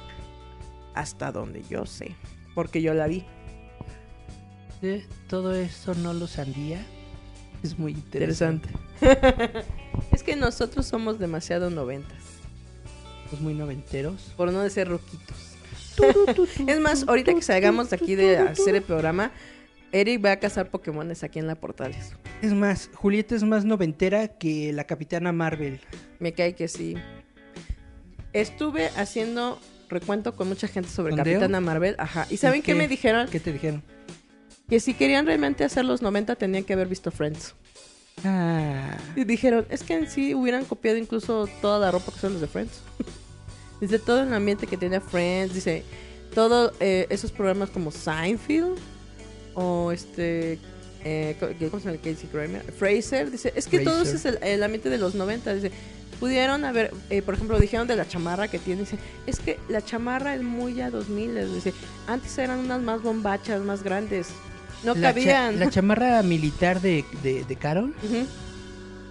Hasta 0.93 1.31
donde 1.31 1.63
yo 1.69 1.85
sé. 1.85 2.15
Porque 2.53 2.81
yo 2.81 2.93
la 2.93 3.07
vi. 3.07 3.25
Todo 5.27 5.55
eso 5.55 5.95
no 5.95 6.13
lo 6.13 6.27
sabía. 6.27 6.85
Es 7.63 7.79
muy 7.79 7.93
interesante. 7.93 8.69
Interesante. 9.01 9.65
es 10.11 10.23
que 10.23 10.35
nosotros 10.35 10.85
somos 10.85 11.17
demasiado 11.17 11.69
noventas. 11.69 12.19
Pues 13.29 13.41
muy 13.41 13.53
noventeros. 13.53 14.33
Por 14.37 14.51
no 14.51 14.61
decir 14.61 14.87
roquitos. 14.87 15.55
es 16.67 16.79
más, 16.79 17.07
ahorita 17.07 17.33
que 17.33 17.41
salgamos 17.41 17.89
de 17.89 17.95
aquí 17.95 18.15
de 18.15 18.37
hacer 18.37 18.75
el 18.75 18.83
programa, 18.83 19.31
Eric 19.95 20.26
va 20.26 20.34
a 20.34 20.39
cazar 20.39 20.69
Pokémones 20.69 21.23
aquí 21.23 21.39
en 21.39 21.47
la 21.47 21.55
Portales. 21.55 22.11
Es 22.41 22.51
más, 22.53 22.89
Julieta 22.95 23.34
es 23.34 23.43
más 23.43 23.63
noventera 23.63 24.27
que 24.27 24.73
la 24.73 24.84
Capitana 24.84 25.31
Marvel. 25.31 25.80
Me 26.19 26.34
cae 26.34 26.53
que 26.53 26.67
sí. 26.67 26.95
Estuve 28.34 28.89
haciendo 28.97 29.57
recuento 29.88 30.35
con 30.35 30.49
mucha 30.49 30.67
gente 30.67 30.89
sobre 30.89 31.15
¿Sondeo? 31.15 31.35
Capitana 31.35 31.61
Marvel. 31.61 31.95
Ajá. 31.97 32.27
¿Y 32.30 32.35
saben 32.35 32.59
¿Y 32.59 32.61
qué? 32.61 32.73
qué? 32.73 32.77
me 32.77 32.89
dijeron? 32.89 33.30
¿Qué 33.30 33.39
te 33.39 33.53
dijeron? 33.53 33.84
Que 34.67 34.81
si 34.81 34.95
querían 34.95 35.27
realmente 35.27 35.63
hacer 35.63 35.85
los 35.85 36.01
90 36.01 36.35
tenían 36.35 36.65
que 36.65 36.73
haber 36.73 36.89
visto 36.89 37.09
Friends. 37.09 37.55
Ah, 38.26 38.97
Y 39.15 39.23
dijeron, 39.23 39.65
es 39.69 39.84
que 39.84 39.93
en 39.93 40.09
sí 40.09 40.35
hubieran 40.35 40.65
copiado 40.65 40.97
incluso 40.97 41.47
toda 41.61 41.80
la 41.80 41.91
ropa 41.91 42.11
que 42.11 42.19
son 42.19 42.34
los 42.34 42.41
de 42.41 42.47
Friends. 42.47 42.81
dice, 43.80 43.97
todo 43.99 44.23
el 44.23 44.34
ambiente 44.34 44.67
que 44.67 44.76
tenía 44.76 44.99
Friends, 44.99 45.53
dice, 45.53 45.84
todos 46.34 46.73
esos 46.81 47.31
programas 47.31 47.69
como 47.69 47.91
Seinfeld 47.91 48.77
o 49.56 49.91
este... 49.91 50.60
eh, 51.03 51.36
¿Cómo 51.40 51.80
se 51.82 51.88
llama? 51.90 51.98
Casey 52.02 52.27
Kramer. 52.32 52.61
Fraser, 52.72 53.32
dice, 53.32 53.52
es 53.56 53.68
que 53.68 53.80
todo 53.80 54.02
ese 54.03 54.15
es 54.18 54.26
el, 54.26 54.38
el 54.44 54.61
ambiente 54.64 54.90
de 54.90 54.98
los 54.98 55.15
90. 55.15 55.53
Dice, 55.56 55.72
pudieron 56.19 56.64
haber, 56.65 56.91
eh, 57.10 57.22
por 57.22 57.34
ejemplo, 57.36 57.60
dijeron 57.60 57.88
de 57.88 57.95
la 57.95 58.07
chamarra 58.07 58.48
que 58.48 58.60
tiene. 58.60 58.82
Dice, 58.82 58.98
es 59.26 59.40
que 59.40 59.60
la 59.69 59.82
chamarra 59.84 60.36
es 60.36 60.44
muy 60.44 60.76
ya 60.76 60.90
2000. 60.91 61.53
Dice, 61.56 61.73
antes 62.07 62.38
eran 62.38 62.60
unas 62.60 62.82
más 62.82 63.02
bombachas, 63.02 63.61
más 63.61 63.82
grandes. 63.84 64.27
No 64.84 64.94
la, 64.94 65.02
cha- 65.02 65.14
cabían. 65.14 65.60
la 65.60 65.69
chamarra 65.69 66.22
militar 66.22 66.80
de, 66.82 67.03
de, 67.23 67.44
de 67.44 67.56
Carol. 67.56 67.94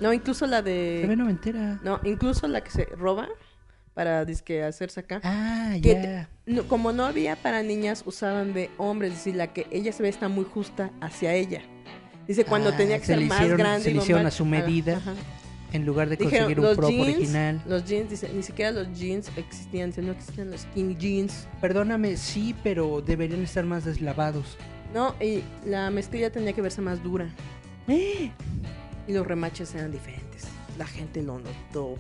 No, 0.01 0.13
incluso 0.13 0.47
la 0.47 0.59
Se 0.59 0.63
ve 0.63 1.07
de. 1.09 1.17
noventera. 1.17 1.79
No, 1.83 2.01
incluso 2.05 2.47
la 2.49 2.63
que 2.63 2.71
se 2.71 2.85
roba 2.85 3.29
para 3.95 4.25
disque 4.25 4.63
hacerse 4.63 5.01
acá. 5.01 5.21
Ah, 5.25 5.75
Que 5.83 5.95
ya. 5.95 6.03
te- 6.03 6.53
no, 6.53 6.65
como 6.69 6.93
no 6.93 7.05
había 7.05 7.37
para 7.37 7.63
niñas, 7.63 8.03
usaban 8.07 8.53
de 8.53 8.71
hombres. 8.77 9.13
Es 9.13 9.19
decir, 9.19 9.37
la 9.37 9.53
que 9.53 9.67
ella 9.71 9.93
se 9.93 10.03
ve 10.03 10.09
está 10.09 10.29
muy 10.29 10.45
justa 10.45 10.91
hacia 11.01 11.33
ella. 11.35 11.63
Dice, 12.27 12.45
cuando 12.45 12.71
Ah, 12.71 12.77
tenía 12.77 12.99
que 12.99 13.07
se 13.07 13.13
ser 13.13 13.19
le 13.19 13.27
más 13.27 13.39
hicieron- 13.41 13.59
grande. 13.59 13.85
se 13.85 13.91
le 13.93 13.99
hicieron 13.99 14.27
a 14.27 14.31
su 14.31 14.45
medida. 14.45 14.97
Ajá. 14.97 15.15
En 15.73 15.85
lugar 15.85 16.09
de 16.09 16.17
Dijeron, 16.17 16.47
conseguir 16.55 16.61
un 16.71 16.77
prop 16.77 16.91
jeans, 16.91 17.17
original. 17.17 17.63
los 17.67 17.85
jeans, 17.85 18.09
dice, 18.11 18.31
ni 18.33 18.43
siquiera 18.45 18.71
los 18.71 18.97
jeans 18.97 19.29
existían, 19.37 19.93
no 19.97 20.13
existían 20.13 20.51
los 20.51 20.61
skinny 20.61 20.95
jeans. 20.95 21.49
Perdóname, 21.61 22.17
sí, 22.17 22.55
pero 22.63 23.01
deberían 23.01 23.43
estar 23.43 23.65
más 23.65 23.85
deslavados. 23.85 24.57
No, 24.95 25.17
y 25.21 25.43
la 25.67 25.91
mezclilla 25.91 26.31
tenía 26.31 26.53
que 26.53 26.63
verse 26.63 26.81
más 26.81 27.03
dura. 27.03 27.29
Eh, 27.89 28.31
Y 29.09 29.13
los 29.13 29.27
remaches 29.27 29.75
eran 29.75 29.91
diferentes. 29.91 30.45
La 30.79 30.87
gente 30.87 31.23
lo 31.23 31.39
notó. 31.41 31.99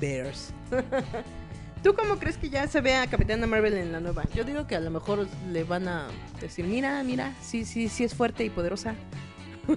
Bears. 0.00 0.52
¿Tú 1.82 1.94
cómo 1.94 2.18
crees 2.18 2.36
que 2.36 2.48
ya 2.48 2.66
se 2.66 2.80
ve 2.80 2.96
a 2.96 3.06
Capitana 3.06 3.46
Marvel 3.46 3.74
en 3.74 3.92
la 3.92 4.00
nueva? 4.00 4.24
Yo 4.34 4.44
digo 4.44 4.66
que 4.66 4.74
a 4.74 4.80
lo 4.80 4.90
mejor 4.90 5.28
le 5.52 5.64
van 5.64 5.86
a 5.86 6.08
decir, 6.40 6.64
mira, 6.64 7.02
mira, 7.04 7.34
sí, 7.40 7.64
sí, 7.64 7.88
sí 7.88 8.02
es 8.04 8.14
fuerte 8.14 8.44
y 8.44 8.50
poderosa. 8.50 8.94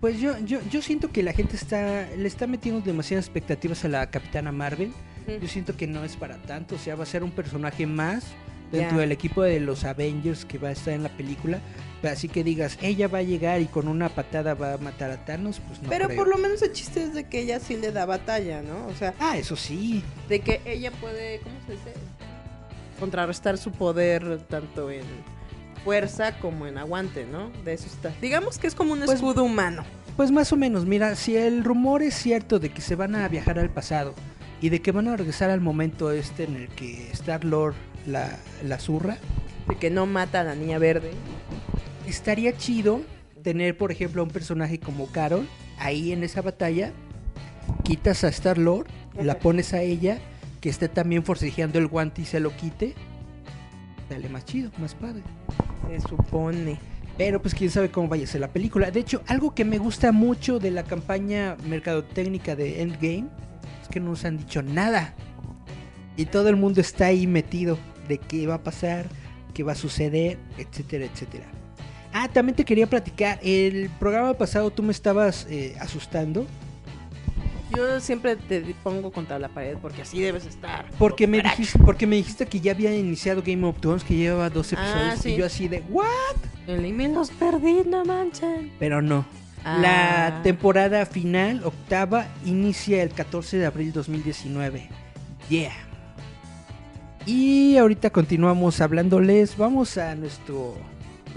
Pues 0.00 0.20
yo, 0.20 0.38
yo, 0.40 0.60
yo 0.70 0.80
siento 0.80 1.10
que 1.10 1.22
la 1.22 1.32
gente 1.32 1.56
está 1.56 2.06
le 2.16 2.28
está 2.28 2.46
metiendo 2.46 2.80
demasiadas 2.82 3.26
expectativas 3.26 3.84
a 3.84 3.88
la 3.88 4.10
Capitana 4.10 4.52
Marvel. 4.52 4.92
Yo 5.26 5.48
siento 5.48 5.76
que 5.76 5.86
no 5.86 6.04
es 6.04 6.16
para 6.16 6.40
tanto, 6.42 6.76
o 6.76 6.78
sea, 6.78 6.94
va 6.94 7.02
a 7.02 7.06
ser 7.06 7.22
un 7.22 7.32
personaje 7.32 7.86
más 7.86 8.24
dentro 8.70 8.98
del 8.98 9.12
equipo 9.12 9.42
de 9.42 9.60
los 9.60 9.84
Avengers 9.84 10.44
que 10.44 10.58
va 10.58 10.68
a 10.68 10.72
estar 10.72 10.94
en 10.94 11.02
la 11.02 11.10
película. 11.10 11.60
Así 12.02 12.28
que 12.28 12.44
digas, 12.44 12.78
ella 12.80 13.08
va 13.08 13.18
a 13.18 13.22
llegar 13.22 13.60
y 13.60 13.66
con 13.66 13.88
una 13.88 14.08
patada 14.08 14.54
va 14.54 14.74
a 14.74 14.78
matar 14.78 15.10
a 15.10 15.24
Thanos, 15.24 15.60
pues 15.66 15.82
no 15.82 15.88
Pero 15.88 16.06
creo. 16.06 16.16
por 16.16 16.28
lo 16.28 16.38
menos 16.38 16.62
el 16.62 16.72
chiste 16.72 17.02
es 17.02 17.12
de 17.14 17.24
que 17.24 17.40
ella 17.40 17.58
sí 17.58 17.76
le 17.76 17.90
da 17.90 18.06
batalla, 18.06 18.62
¿no? 18.62 18.86
O 18.86 18.94
sea, 18.94 19.14
Ah, 19.18 19.36
eso 19.36 19.56
sí. 19.56 20.04
de 20.28 20.38
que 20.40 20.60
ella 20.64 20.92
puede, 20.92 21.40
¿cómo 21.40 21.56
se 21.66 21.72
dice? 21.72 21.92
Contrarrestar 23.00 23.58
su 23.58 23.70
poder 23.72 24.38
tanto 24.48 24.90
en 24.90 25.02
fuerza 25.84 26.38
como 26.38 26.66
en 26.66 26.78
aguante, 26.78 27.24
¿no? 27.26 27.50
De 27.64 27.72
eso 27.74 27.86
está. 27.86 28.12
Digamos 28.20 28.58
que 28.58 28.66
es 28.66 28.74
como 28.74 28.92
un 28.92 29.00
Pues- 29.00 29.12
escudo 29.16 29.44
humano. 29.44 29.84
Pues 30.16 30.32
más 30.32 30.52
o 30.52 30.56
menos, 30.56 30.84
mira, 30.84 31.14
si 31.14 31.36
el 31.36 31.62
rumor 31.62 32.02
es 32.02 32.14
cierto 32.14 32.58
de 32.58 32.70
que 32.70 32.80
se 32.80 32.96
van 32.96 33.14
a 33.14 33.28
viajar 33.28 33.58
al 33.60 33.70
pasado 33.70 34.14
y 34.60 34.68
de 34.68 34.82
que 34.82 34.90
van 34.90 35.06
a 35.06 35.16
regresar 35.16 35.50
al 35.50 35.60
momento 35.60 36.10
este 36.10 36.42
en 36.44 36.56
el 36.56 36.68
que 36.68 37.08
Star 37.12 37.44
Lord 37.44 37.74
la, 38.06 38.36
la 38.64 38.78
zurra, 38.80 39.18
De 39.68 39.76
que 39.76 39.90
no 39.90 40.06
mata 40.06 40.40
a 40.40 40.44
la 40.44 40.54
niña 40.56 40.78
verde. 40.78 41.10
Estaría 42.10 42.56
chido 42.56 43.02
tener, 43.42 43.76
por 43.76 43.92
ejemplo, 43.92 44.22
a 44.22 44.24
un 44.24 44.30
personaje 44.30 44.78
como 44.78 45.06
Carol 45.06 45.46
ahí 45.78 46.12
en 46.12 46.24
esa 46.24 46.42
batalla. 46.42 46.92
Quitas 47.84 48.24
a 48.24 48.28
Star 48.28 48.58
Lord, 48.58 48.86
la 49.20 49.38
pones 49.38 49.74
a 49.74 49.82
ella, 49.82 50.18
que 50.60 50.68
esté 50.68 50.88
también 50.88 51.22
forcejeando 51.22 51.78
el 51.78 51.86
guante 51.86 52.22
y 52.22 52.24
se 52.24 52.40
lo 52.40 52.56
quite. 52.56 52.94
Dale 54.08 54.28
más 54.28 54.44
chido, 54.44 54.70
más 54.78 54.94
padre. 54.94 55.22
Se 55.88 56.00
supone. 56.08 56.78
Pero 57.16 57.42
pues 57.42 57.54
quién 57.54 57.70
sabe 57.70 57.90
cómo 57.90 58.08
vaya 58.08 58.24
a 58.24 58.28
ser 58.28 58.40
la 58.40 58.52
película. 58.52 58.90
De 58.90 59.00
hecho, 59.00 59.22
algo 59.26 59.54
que 59.54 59.64
me 59.64 59.78
gusta 59.78 60.12
mucho 60.12 60.58
de 60.58 60.70
la 60.70 60.84
campaña 60.84 61.56
mercadotécnica 61.66 62.54
de 62.54 62.80
Endgame 62.80 63.26
es 63.82 63.88
que 63.88 64.00
no 64.00 64.10
nos 64.10 64.24
han 64.24 64.38
dicho 64.38 64.62
nada. 64.62 65.14
Y 66.16 66.26
todo 66.26 66.48
el 66.48 66.56
mundo 66.56 66.80
está 66.80 67.06
ahí 67.06 67.26
metido 67.26 67.76
de 68.08 68.18
qué 68.18 68.46
va 68.46 68.54
a 68.54 68.62
pasar, 68.62 69.06
qué 69.52 69.62
va 69.62 69.72
a 69.72 69.76
suceder, 69.76 70.38
etcétera, 70.58 71.04
etcétera. 71.04 71.46
Ah, 72.12 72.28
también 72.28 72.56
te 72.56 72.64
quería 72.64 72.86
platicar. 72.86 73.38
El 73.42 73.90
programa 73.98 74.34
pasado 74.34 74.70
tú 74.70 74.82
me 74.82 74.92
estabas 74.92 75.46
eh, 75.50 75.76
asustando 75.80 76.46
Yo 77.76 78.00
siempre 78.00 78.36
te 78.36 78.62
pongo 78.82 79.12
contra 79.12 79.38
la 79.38 79.48
pared 79.48 79.76
porque 79.80 80.02
así 80.02 80.20
debes 80.20 80.46
estar. 80.46 80.86
porque 80.98 81.26
me 81.26 81.40
Crack. 81.40 81.56
dijiste, 81.58 81.78
porque 81.80 82.06
me 82.06 82.16
dijiste 82.16 82.46
que 82.46 82.60
ya 82.60 82.72
había 82.72 82.94
iniciado 82.96 83.42
Game 83.44 83.64
of 83.66 83.78
Thrones, 83.80 84.04
que 84.04 84.16
llevaba 84.16 84.48
dos 84.50 84.72
Ah, 84.72 84.76
episodios 84.80 85.20
sí. 85.20 85.30
y 85.30 85.36
yo 85.36 85.46
así 85.46 85.68
de 85.68 85.82
¿what? 85.90 86.06
Y 86.66 86.92
me 86.92 87.08
los 87.08 87.30
perdí, 87.30 87.82
no 87.86 88.04
manchen. 88.04 88.72
Pero 88.78 89.00
no. 89.02 89.24
Ah. 89.64 89.78
La 89.80 90.42
temporada 90.42 91.04
final, 91.04 91.62
octava, 91.64 92.26
inicia 92.46 93.02
el 93.02 93.10
14 93.10 93.58
de 93.58 93.66
abril 93.66 93.92
2019. 93.92 94.88
Yeah. 95.50 95.72
Y 97.26 97.76
ahorita 97.76 98.10
continuamos 98.10 98.80
hablándoles. 98.80 99.56
Vamos 99.56 99.98
a 99.98 100.14
nuestro 100.14 100.74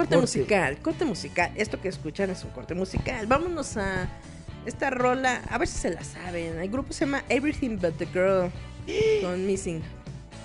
Corte 0.02 0.16
Corte. 0.16 0.40
musical, 0.40 0.78
corte 0.80 1.06
musical. 1.06 1.52
Esto 1.56 1.80
que 1.80 1.88
escuchan 1.88 2.32
es 2.32 2.44
un 2.44 2.50
corte 2.52 2.74
musical. 2.74 3.28
Vámonos 3.28 3.78
a 3.78 4.10
esta 4.66 4.90
rola, 4.90 5.44
a 5.48 5.58
ver 5.60 5.68
si 5.68 5.78
se 5.78 5.92
la 5.92 6.04
saben. 6.04 6.58
El 6.58 6.70
grupo 6.70 6.92
se 6.92 7.06
llama 7.06 7.24
Everything 7.30 7.78
But 7.78 7.98
the 7.98 8.08
Girl 8.08 8.52
con 9.22 9.46
Missing. 9.46 9.82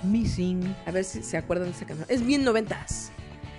Missing. 0.03 0.77
A 0.85 0.91
ver 0.91 1.05
si 1.05 1.23
se 1.23 1.39
acuerdan 1.39 1.71
de 1.71 1.75
esa 1.75 1.87
canción. 1.87 2.07
Es 2.11 2.25
bien 2.25 2.45
noventas. 2.45 3.11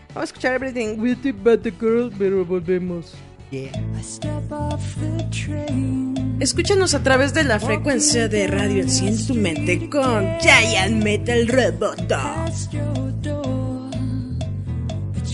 Vamos 0.10 0.22
a 0.22 0.24
escuchar 0.26 0.54
Everything 0.54 0.98
But 1.44 1.64
the 1.64 1.72
Girl, 1.72 2.12
pero 2.16 2.46
volvemos. 2.46 3.16
Yeah. 3.50 3.72
Escúchanos 6.40 6.94
a 6.94 7.02
través 7.02 7.34
de 7.34 7.44
la 7.44 7.60
frecuencia 7.60 8.28
de 8.28 8.46
Radio 8.46 8.84
Enciende 8.84 9.24
tu 9.24 9.34
mente 9.34 9.90
con 9.90 10.38
Giant 10.42 11.02
Metal 11.02 11.48
Roboto. 11.48 12.18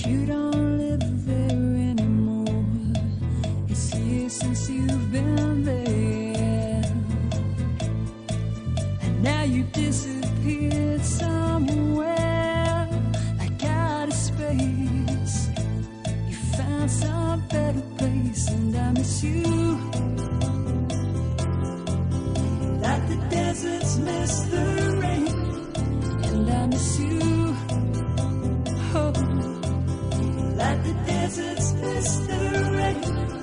you 0.06 0.26
don't 0.26 0.53
since 4.40 4.68
you've 4.68 5.12
been 5.12 5.64
there, 5.64 6.84
and 9.02 9.24
now 9.24 9.44
you 9.44 9.64
disappeared 9.66 11.06
somewhere 11.06 12.88
like 13.38 13.64
out 13.64 14.08
of 14.08 14.14
space. 14.14 15.50
You 16.30 16.36
found 16.58 16.90
some 16.90 17.48
better 17.48 17.84
place, 18.00 18.48
and 18.50 18.76
I 18.76 18.92
miss 18.94 19.24
you. 19.24 19.44
Like 22.82 23.08
the 23.08 23.18
deserts 23.30 23.98
miss 23.98 24.42
the 24.54 24.66
rain 25.04 25.28
and 26.28 26.50
I 26.50 26.66
miss 26.66 27.00
you. 27.00 27.56
Oh, 28.96 29.14
like 30.58 30.84
the 30.84 30.94
deserts 31.06 31.74
miss 31.74 32.18
the 32.28 32.42
rain. 32.78 33.43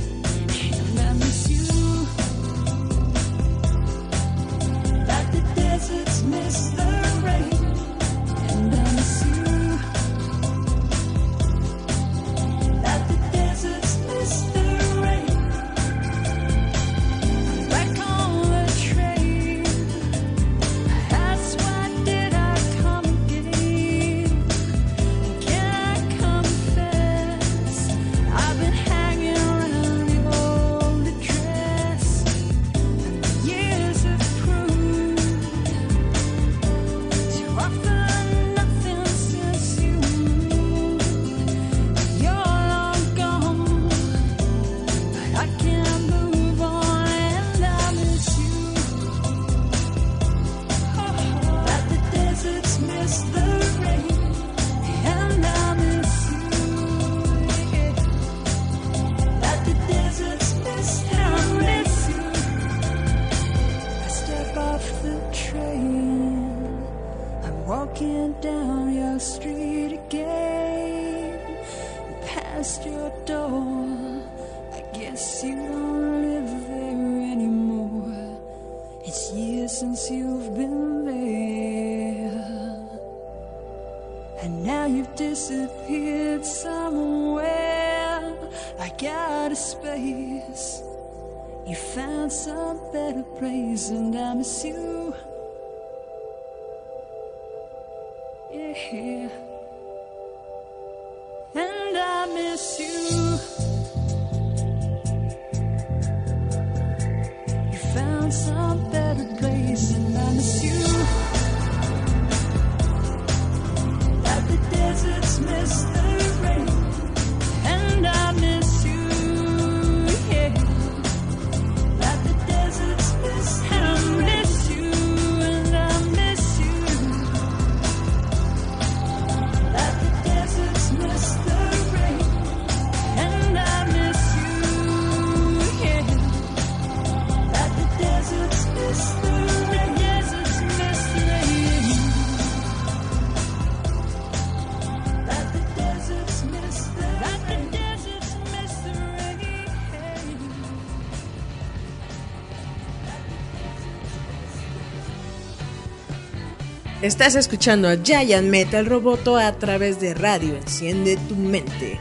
Estás 157.11 157.35
escuchando 157.35 157.89
a 157.89 157.97
Giant 157.97 158.47
Metal 158.47 158.85
Roboto 158.85 159.35
a 159.35 159.51
través 159.59 159.99
de 159.99 160.13
Radio 160.13 160.55
Enciende 160.55 161.17
tu 161.27 161.35
mente. 161.35 161.99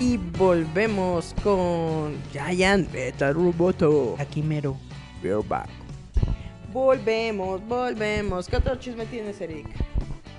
Y 0.00 0.16
volvemos 0.16 1.36
con 1.44 2.16
Giant 2.32 2.92
Metal 2.92 3.32
Roboto. 3.32 4.16
Aquí 4.18 4.42
mero. 4.42 4.76
We're 5.22 5.40
back. 5.48 5.68
Volvemos, 6.72 7.64
volvemos. 7.68 8.48
¿Qué 8.48 8.56
otro 8.56 8.74
chisme 8.74 9.06
tienes, 9.06 9.40
Eric? 9.40 9.68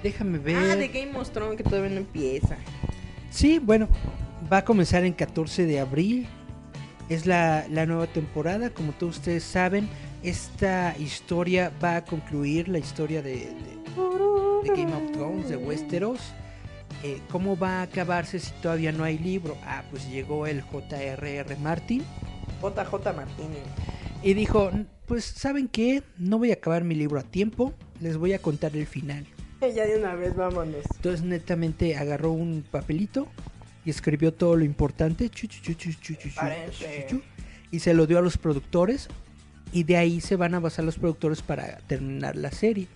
Déjame 0.04 0.40
ver. 0.40 0.58
Ah, 0.58 0.76
de 0.76 0.90
Game 0.90 1.18
of 1.18 1.30
Thrones 1.32 1.56
que 1.56 1.64
todavía 1.64 1.92
no 1.92 1.98
empieza. 2.02 2.58
Sí, 3.30 3.60
bueno, 3.60 3.88
va 4.52 4.58
a 4.58 4.66
comenzar 4.66 5.06
en 5.06 5.14
14 5.14 5.66
de 5.66 5.80
abril. 5.80 6.28
Es 7.10 7.26
la, 7.26 7.66
la 7.70 7.86
nueva 7.86 8.08
temporada. 8.08 8.70
Como 8.70 8.92
todos 8.94 9.18
ustedes 9.18 9.44
saben, 9.44 9.90
esta 10.24 10.96
historia 10.98 11.72
va 11.84 11.98
a 11.98 12.06
concluir 12.06 12.70
la 12.70 12.78
historia 12.80 13.22
de, 13.22 13.32
de- 13.36 13.80
de 14.64 14.70
Game 14.76 14.94
of 14.94 15.12
Thrones, 15.14 15.50
de 15.50 15.58
Westeros. 15.58 16.20
Eh, 17.04 17.20
¿Cómo 17.32 17.58
va 17.58 17.80
a 17.80 17.82
acabarse 17.84 18.40
si 18.40 18.52
todavía 18.62 18.92
no 18.92 19.04
hay 19.04 19.18
libro? 19.18 19.58
Ah, 19.64 19.84
pues 19.90 20.10
llegó 20.10 20.46
el 20.48 20.62
J.R.R. 20.62 21.56
Martin 21.58 22.04
JJ 22.62 22.94
Martínez. 23.16 23.64
y 24.22 24.34
dijo, 24.34 24.70
pues 25.06 25.24
¿saben 25.24 25.70
qué? 25.70 26.04
No 26.18 26.38
voy 26.40 26.52
a 26.52 26.56
acabar 26.56 26.84
mi 26.84 26.94
libro 26.96 27.20
a 27.20 27.24
tiempo, 27.24 27.74
les 28.02 28.18
voy 28.18 28.34
a 28.34 28.40
contar 28.40 28.76
el 28.76 28.86
final. 28.86 29.26
ya 29.62 29.86
de 29.86 29.98
una 29.98 30.14
vez, 30.16 30.36
vámonos. 30.36 30.84
Entonces 30.98 31.24
netamente 31.24 31.96
agarró 31.96 32.34
un 32.34 32.66
papelito 32.70 33.28
y 33.86 33.90
escribió 33.90 34.34
todo 34.34 34.56
lo 34.56 34.66
importante 34.66 35.30
y 37.72 37.80
se 37.80 37.94
lo 37.94 38.08
dio 38.08 38.20
a 38.20 38.22
los 38.22 38.38
productores 38.38 39.08
y 39.72 39.84
de 39.84 39.98
ahí 39.98 40.22
se 40.22 40.36
van 40.36 40.56
a 40.56 40.60
basar 40.60 40.86
los 40.86 40.98
productores 40.98 41.42
para 41.42 41.78
terminar 41.88 42.36
la 42.36 42.52
serie. 42.52 42.88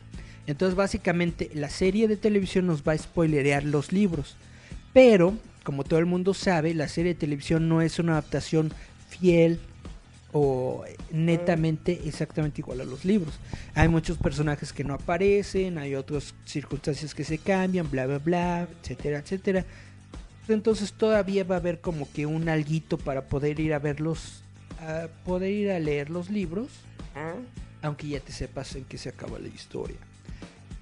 Entonces 0.47 0.75
básicamente 0.75 1.51
la 1.53 1.69
serie 1.69 2.07
de 2.07 2.17
televisión 2.17 2.67
nos 2.67 2.83
va 2.83 2.93
a 2.93 2.97
spoilerear 2.97 3.63
los 3.63 3.91
libros. 3.91 4.35
Pero, 4.93 5.33
como 5.63 5.83
todo 5.83 5.99
el 5.99 6.05
mundo 6.05 6.33
sabe, 6.33 6.73
la 6.73 6.87
serie 6.87 7.13
de 7.13 7.19
televisión 7.19 7.67
no 7.69 7.81
es 7.81 7.99
una 7.99 8.13
adaptación 8.13 8.71
fiel 9.09 9.59
o 10.33 10.83
netamente 11.11 12.01
exactamente 12.05 12.61
igual 12.61 12.81
a 12.81 12.85
los 12.85 13.05
libros. 13.05 13.39
Hay 13.75 13.87
muchos 13.87 14.17
personajes 14.17 14.73
que 14.73 14.83
no 14.83 14.95
aparecen, 14.95 15.77
hay 15.77 15.95
otras 15.95 16.33
circunstancias 16.45 17.13
que 17.13 17.23
se 17.23 17.37
cambian, 17.37 17.89
bla, 17.89 18.07
bla, 18.07 18.17
bla, 18.19 18.67
etcétera, 18.81 19.19
etcétera. 19.19 19.65
Entonces 20.47 20.93
todavía 20.93 21.43
va 21.43 21.55
a 21.55 21.59
haber 21.59 21.79
como 21.79 22.11
que 22.11 22.25
un 22.25 22.49
alguito 22.49 22.97
para 22.97 23.27
poder 23.27 23.59
ir 23.59 23.73
a 23.73 23.79
verlos, 23.79 24.43
a 24.79 25.07
poder 25.25 25.51
ir 25.51 25.71
a 25.71 25.79
leer 25.79 26.09
los 26.09 26.29
libros, 26.29 26.69
Ah, 27.15 27.35
aunque 27.81 28.07
ya 28.07 28.19
te 28.19 28.31
sepas 28.31 28.75
en 28.75 28.85
qué 28.85 28.97
se 28.97 29.09
acaba 29.09 29.37
la 29.39 29.47
historia. 29.47 29.97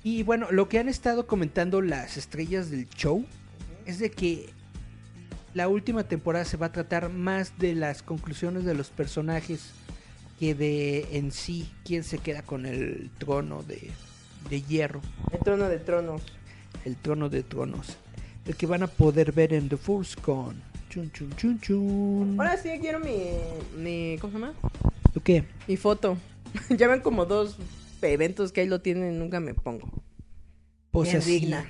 Y 0.03 0.23
bueno, 0.23 0.47
lo 0.51 0.69
que 0.69 0.79
han 0.79 0.87
estado 0.89 1.27
comentando 1.27 1.81
las 1.81 2.17
estrellas 2.17 2.71
del 2.71 2.87
show 2.89 3.25
es 3.85 3.99
de 3.99 4.09
que 4.09 4.49
la 5.53 5.67
última 5.67 6.05
temporada 6.05 6.45
se 6.45 6.57
va 6.57 6.67
a 6.67 6.71
tratar 6.71 7.09
más 7.09 7.57
de 7.59 7.75
las 7.75 8.01
conclusiones 8.01 8.63
de 8.63 8.73
los 8.73 8.89
personajes 8.89 9.71
que 10.39 10.55
de 10.55 11.17
en 11.17 11.31
sí 11.31 11.69
quién 11.83 12.03
se 12.03 12.17
queda 12.17 12.41
con 12.41 12.65
el 12.65 13.11
trono 13.19 13.61
de, 13.61 13.91
de 14.49 14.61
hierro, 14.63 15.01
el 15.31 15.39
trono 15.39 15.67
de 15.67 15.77
tronos. 15.77 16.21
el 16.85 16.95
trono 16.95 17.29
de 17.29 17.43
tronos, 17.43 17.97
que 18.53 18.65
van 18.65 18.83
a 18.83 18.87
poder 18.87 19.31
ver 19.31 19.53
en 19.53 19.69
The 19.69 19.77
Force 19.77 20.15
Con. 20.19 20.61
Chun 20.89 21.11
chun 21.11 21.33
chun 21.37 21.59
chun. 21.61 22.35
Ahora 22.37 22.57
sí 22.57 22.69
quiero 22.81 22.99
mi, 22.99 23.17
mi 23.77 24.17
¿cómo 24.19 24.33
se 24.33 24.39
llama? 24.39 24.53
¿Tú 25.13 25.21
qué? 25.21 25.45
Mi 25.67 25.77
foto. 25.77 26.17
ya 26.69 26.87
ven 26.87 26.99
como 27.01 27.25
dos 27.25 27.57
eventos 28.01 28.51
que 28.51 28.61
ahí 28.61 28.67
lo 28.67 28.81
tienen, 28.81 29.17
nunca 29.19 29.39
me 29.39 29.53
pongo. 29.53 29.89
Pues 30.91 31.13
así. 31.15 31.39
digna. 31.39 31.65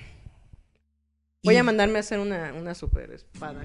Voy 1.43 1.55
Y- 1.55 1.57
a 1.57 1.63
mandarme 1.63 1.97
a 1.97 1.99
hacer 1.99 2.19
una, 2.19 2.53
una 2.53 2.73
super 2.73 3.11
espada 3.11 3.63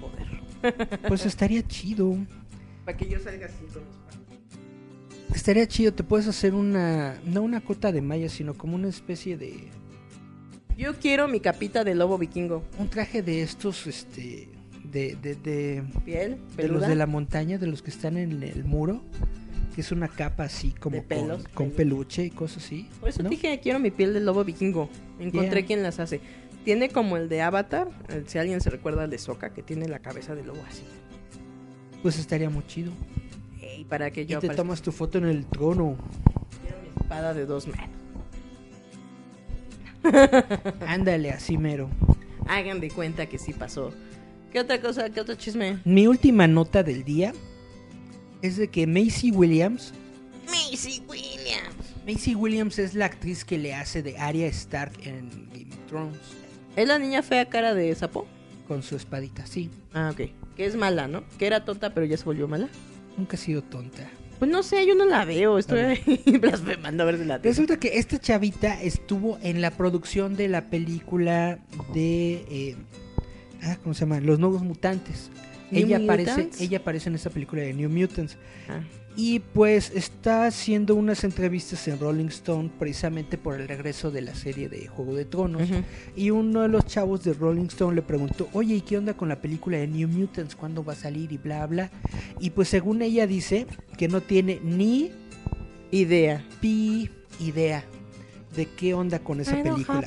poder. 0.00 0.98
Pues 1.08 1.26
estaría 1.26 1.66
chido. 1.66 2.16
Para 2.84 2.96
que 2.96 3.08
yo 3.08 3.18
salga 3.18 3.46
así 3.46 3.64
con 3.72 3.82
mi 3.84 3.90
espada. 3.90 5.34
Estaría 5.34 5.66
chido, 5.68 5.92
te 5.92 6.02
puedes 6.04 6.26
hacer 6.26 6.54
una, 6.54 7.20
no 7.24 7.42
una 7.42 7.60
cota 7.60 7.92
de 7.92 8.00
malla, 8.00 8.28
sino 8.28 8.54
como 8.54 8.74
una 8.76 8.88
especie 8.88 9.36
de, 9.36 9.68
Yo 10.78 10.94
quiero 10.94 11.26
mi 11.28 11.40
capita 11.40 11.82
de 11.84 11.94
lobo 11.94 12.16
vikingo. 12.18 12.62
un 12.78 12.88
traje 12.88 13.20
de 13.22 13.42
estos, 13.42 13.86
este, 13.88 14.48
de, 14.84 15.16
de, 15.16 15.34
de, 15.34 15.82
Piel, 16.04 16.30
de 16.32 16.36
los 16.38 16.54
peluda. 16.56 16.88
de 16.88 16.94
la 16.94 17.06
montaña, 17.06 17.58
de 17.58 17.66
los 17.66 17.82
que 17.82 17.90
están 17.90 18.16
en 18.16 18.40
el 18.42 18.64
muro, 18.64 19.02
que 19.74 19.80
es 19.80 19.90
una 19.90 20.06
capa 20.06 20.44
así 20.44 20.70
como 20.70 21.02
pelos, 21.02 21.42
con, 21.48 21.66
con 21.68 21.70
peluche 21.76 22.24
y 22.26 22.30
cosas 22.30 22.64
así. 22.64 22.88
Por 23.00 23.08
eso 23.08 23.24
¿no? 23.24 23.28
dije 23.28 23.58
quiero 23.60 23.80
mi 23.80 23.90
piel 23.90 24.14
de 24.14 24.20
lobo 24.20 24.44
vikingo. 24.44 24.88
Encontré 25.18 25.58
Yeah. 25.60 25.66
quien 25.66 25.82
las 25.82 25.98
hace. 25.98 26.20
Tiene 26.64 26.90
como 26.90 27.16
el 27.16 27.28
de 27.28 27.42
Avatar. 27.42 27.88
el- 28.08 28.28
si 28.28 28.38
alguien 28.38 28.60
se 28.60 28.70
recuerda 28.70 29.02
al 29.02 29.10
de 29.10 29.18
Soka, 29.18 29.52
que 29.52 29.62
tiene 29.64 29.88
la 29.88 29.98
cabeza 29.98 30.36
de 30.36 30.44
lobo 30.44 30.62
así. 30.68 30.84
Pues 32.02 32.18
estaría 32.20 32.50
muy 32.50 32.64
chido. 32.68 32.92
Ey, 33.60 33.84
para 33.84 34.12
que 34.12 34.22
Y 34.22 34.26
yo 34.26 34.38
te 34.38 34.46
aparezca- 34.46 34.56
tomas 34.62 34.80
tu 34.82 34.92
foto 34.92 35.18
en 35.18 35.24
el 35.24 35.44
trono. 35.46 35.96
Quiero 36.62 36.76
mi 36.82 36.88
espada 37.02 37.34
de 37.34 37.46
dos 37.46 37.66
metros. 37.66 37.88
Ándale, 40.86 41.30
así 41.30 41.58
mero. 41.58 41.88
Hagan 42.46 42.80
de 42.80 42.90
cuenta 42.90 43.26
que 43.26 43.38
sí 43.38 43.52
pasó. 43.52 43.92
¿Qué 44.52 44.60
otra 44.60 44.80
cosa? 44.80 45.10
¿Qué 45.10 45.20
otro 45.20 45.34
chisme? 45.34 45.78
Mi 45.84 46.06
última 46.06 46.46
nota 46.46 46.82
del 46.82 47.04
día 47.04 47.32
es 48.40 48.56
de 48.56 48.68
que 48.68 48.86
Macy 48.86 49.30
Williams 49.30 49.92
Macy 50.48 51.02
Williams. 51.06 51.76
Macy 52.06 52.34
Williams 52.34 52.78
es 52.78 52.94
la 52.94 53.06
actriz 53.06 53.44
que 53.44 53.58
le 53.58 53.74
hace 53.74 54.02
de 54.02 54.18
Arya 54.18 54.46
Stark 54.46 54.92
en 55.02 55.48
Game 55.52 55.68
of 55.72 55.86
Thrones. 55.88 56.18
¿Es 56.76 56.88
la 56.88 56.98
niña 56.98 57.22
fea 57.22 57.48
cara 57.48 57.74
de 57.74 57.94
sapo? 57.94 58.26
Con 58.66 58.82
su 58.82 58.96
espadita, 58.96 59.46
sí. 59.46 59.70
Ah, 59.92 60.10
ok. 60.12 60.30
Que 60.56 60.66
es 60.66 60.76
mala, 60.76 61.08
¿no? 61.08 61.24
Que 61.38 61.46
era 61.46 61.64
tonta, 61.64 61.92
pero 61.92 62.06
ya 62.06 62.16
se 62.16 62.24
volvió 62.24 62.48
mala. 62.48 62.68
Nunca 63.16 63.36
ha 63.36 63.40
sido 63.40 63.62
tonta. 63.62 64.08
Pues 64.38 64.50
no 64.50 64.62
sé, 64.62 64.86
yo 64.86 64.94
no 64.94 65.04
la 65.04 65.24
veo. 65.24 65.58
Estoy 65.58 65.80
ahí 65.80 66.38
blasfemando 66.40 67.02
a 67.02 67.06
ver 67.06 67.18
si 67.18 67.24
la 67.24 67.40
tengo. 67.40 67.50
Resulta 67.50 67.78
que 67.78 67.98
esta 67.98 68.18
chavita 68.18 68.80
estuvo 68.80 69.38
en 69.42 69.60
la 69.60 69.70
producción 69.72 70.36
de 70.36 70.48
la 70.48 70.66
película 70.66 71.58
de... 71.92 72.44
eh, 72.50 72.76
ah, 73.62 73.76
¿Cómo 73.82 73.94
se 73.94 74.00
llama? 74.00 74.20
Los 74.20 74.38
Nuevos 74.38 74.62
Mutantes. 74.62 75.30
¿New 75.70 75.84
Ella 75.84 75.98
aparece, 75.98 76.50
ella 76.60 76.78
aparece 76.78 77.08
en 77.10 77.16
esa 77.16 77.30
película 77.30 77.62
de 77.62 77.74
New 77.74 77.90
Mutants. 77.90 78.36
Ah. 78.68 78.80
Y 79.16 79.40
pues 79.40 79.90
está 79.96 80.46
haciendo 80.46 80.94
unas 80.94 81.24
entrevistas 81.24 81.88
en 81.88 81.98
Rolling 81.98 82.26
Stone 82.26 82.70
precisamente 82.78 83.36
por 83.36 83.60
el 83.60 83.66
regreso 83.66 84.12
de 84.12 84.20
la 84.22 84.32
serie 84.34 84.68
de 84.68 84.86
Juego 84.86 85.16
de 85.16 85.24
Tronos. 85.24 85.68
Y 86.14 86.30
uno 86.30 86.60
de 86.62 86.68
los 86.68 86.86
chavos 86.86 87.24
de 87.24 87.32
Rolling 87.32 87.66
Stone 87.66 87.96
le 87.96 88.02
preguntó, 88.02 88.48
oye, 88.52 88.76
¿y 88.76 88.80
qué 88.80 88.96
onda 88.96 89.14
con 89.14 89.28
la 89.28 89.40
película 89.40 89.76
de 89.78 89.88
New 89.88 90.08
Mutants? 90.08 90.54
¿Cuándo 90.54 90.84
va 90.84 90.92
a 90.92 90.96
salir? 90.96 91.32
Y 91.32 91.36
bla, 91.38 91.66
bla. 91.66 91.90
Y 92.38 92.50
pues 92.50 92.68
según 92.68 93.02
ella 93.02 93.26
dice 93.26 93.66
que 93.96 94.06
no 94.06 94.20
tiene 94.20 94.60
ni 94.62 95.10
Idea. 95.90 96.44
pi 96.60 97.10
idea 97.40 97.82
de 98.54 98.66
qué 98.66 98.94
onda 98.94 99.18
con 99.20 99.40
esa 99.40 99.56
película. 99.74 100.00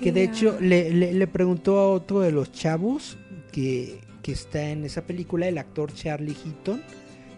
Que 0.00 0.12
de 0.12 0.24
hecho 0.24 0.58
le, 0.60 0.90
le- 0.92 1.12
le 1.12 1.26
preguntó 1.26 1.78
a 1.78 1.88
otro 1.90 2.20
de 2.20 2.32
los 2.32 2.52
chavos 2.52 3.16
que, 3.52 3.98
que 4.22 4.32
está 4.32 4.70
en 4.70 4.84
esa 4.84 5.02
película, 5.02 5.46
el 5.48 5.58
actor 5.58 5.92
Charlie 5.92 6.34
Heaton. 6.44 6.82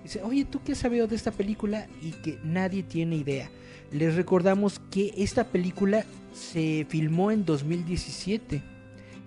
Dice, 0.09 0.23
oye, 0.23 0.47
¿tú 0.47 0.63
qué 0.65 0.73
has 0.73 0.79
sabido 0.79 1.07
de 1.07 1.17
esta 1.17 1.33
película? 1.33 1.87
Y 2.01 2.13
que 2.13 2.39
nadie 2.43 2.83
tiene 2.83 3.17
idea. 3.17 3.51
Les 3.93 4.15
recordamos 4.15 4.81
que 4.91 5.13
esta 5.19 5.45
película 5.45 6.07
se 6.33 6.87
filmó 6.89 7.31
en 7.31 7.45
2017. 7.45 8.63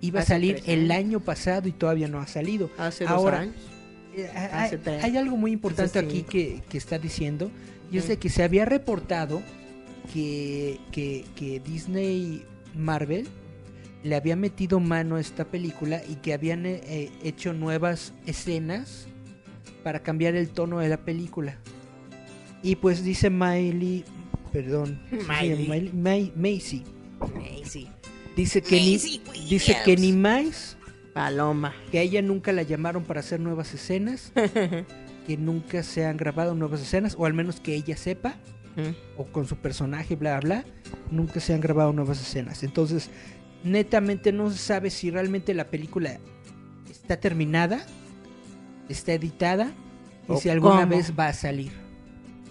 Iba 0.00 0.20
a 0.20 0.24
salir 0.24 0.56
tres 0.56 0.68
el 0.68 0.90
año 0.90 1.20
pasado 1.20 1.68
y 1.68 1.72
todavía 1.72 2.08
no 2.08 2.18
ha 2.18 2.26
salido. 2.26 2.68
Hace 2.78 3.04
dos 3.04 3.12
Ahora, 3.12 3.38
años. 3.42 3.54
eh, 4.16 4.26
Hace 4.34 4.80
hay, 4.90 5.00
hay 5.02 5.16
algo 5.16 5.36
muy 5.36 5.52
importante 5.52 6.00
aquí 6.00 6.24
que, 6.24 6.64
que 6.68 6.78
está 6.78 6.98
diciendo 6.98 7.52
y 7.92 7.98
es 7.98 8.08
de 8.08 8.16
que 8.16 8.28
se 8.28 8.42
había 8.42 8.64
reportado 8.64 9.40
que, 10.12 10.80
que, 10.90 11.24
que 11.36 11.60
Disney 11.60 12.44
Marvel 12.74 13.28
le 14.02 14.16
había 14.16 14.34
metido 14.34 14.80
mano 14.80 15.14
a 15.14 15.20
esta 15.20 15.44
película 15.44 16.02
y 16.08 16.16
que 16.16 16.34
habían 16.34 16.66
eh, 16.66 17.12
hecho 17.22 17.52
nuevas 17.52 18.14
escenas 18.26 19.06
para 19.82 20.02
cambiar 20.02 20.34
el 20.34 20.50
tono 20.50 20.78
de 20.80 20.88
la 20.88 20.98
película. 20.98 21.56
Y 22.62 22.76
pues 22.76 23.02
dice 23.04 23.28
Miley, 23.30 24.04
perdón, 24.52 25.00
¿sí 25.10 25.16
se 25.16 25.22
llama 25.22 25.40
Miley. 25.42 25.68
Miley? 25.68 25.92
May- 25.92 26.32
Macy, 26.36 26.84
Macy. 27.20 27.88
dice 28.36 28.62
que 28.62 28.76
ni 28.76 28.98
dice 29.48 29.76
que 29.84 29.96
ni 29.96 30.12
más 30.12 30.76
Paloma. 31.12 31.74
que 31.90 31.98
a 31.98 32.02
ella 32.02 32.22
nunca 32.22 32.52
la 32.52 32.62
llamaron 32.62 33.02
para 33.04 33.20
hacer 33.20 33.40
nuevas 33.40 33.74
escenas, 33.74 34.32
que 35.26 35.36
nunca 35.36 35.82
se 35.82 36.04
han 36.06 36.16
grabado 36.16 36.54
nuevas 36.54 36.80
escenas, 36.80 37.14
o 37.18 37.26
al 37.26 37.34
menos 37.34 37.60
que 37.60 37.74
ella 37.74 37.96
sepa, 37.96 38.36
Mm. 38.74 39.18
o 39.18 39.26
con 39.26 39.46
su 39.46 39.56
personaje, 39.56 40.16
bla, 40.16 40.40
bla, 40.40 40.64
nunca 41.10 41.40
se 41.40 41.52
han 41.52 41.60
grabado 41.60 41.92
nuevas 41.92 42.18
escenas. 42.22 42.62
Entonces, 42.62 43.10
netamente 43.64 44.32
no 44.32 44.50
se 44.50 44.56
sabe 44.56 44.88
si 44.88 45.10
realmente 45.10 45.52
la 45.52 45.68
película 45.68 46.18
está 46.90 47.18
terminada, 47.18 47.84
está 48.92 49.12
editada, 49.14 49.72
Y 50.28 50.32
¿O 50.32 50.36
si 50.36 50.48
alguna 50.48 50.82
cómo? 50.82 50.96
vez 50.96 51.12
va 51.18 51.28
a 51.28 51.32
salir. 51.32 51.72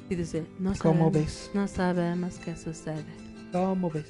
Y 0.10 0.16
dice, 0.16 0.44
no 0.60 0.74
¿Cómo 0.80 1.06
sabemos, 1.06 1.14
ves? 1.14 1.52
No 1.54 1.68
sabemos 1.68 2.36
qué 2.44 2.56
sucede. 2.56 3.06
¿Cómo 3.52 3.90
ves? 3.90 4.06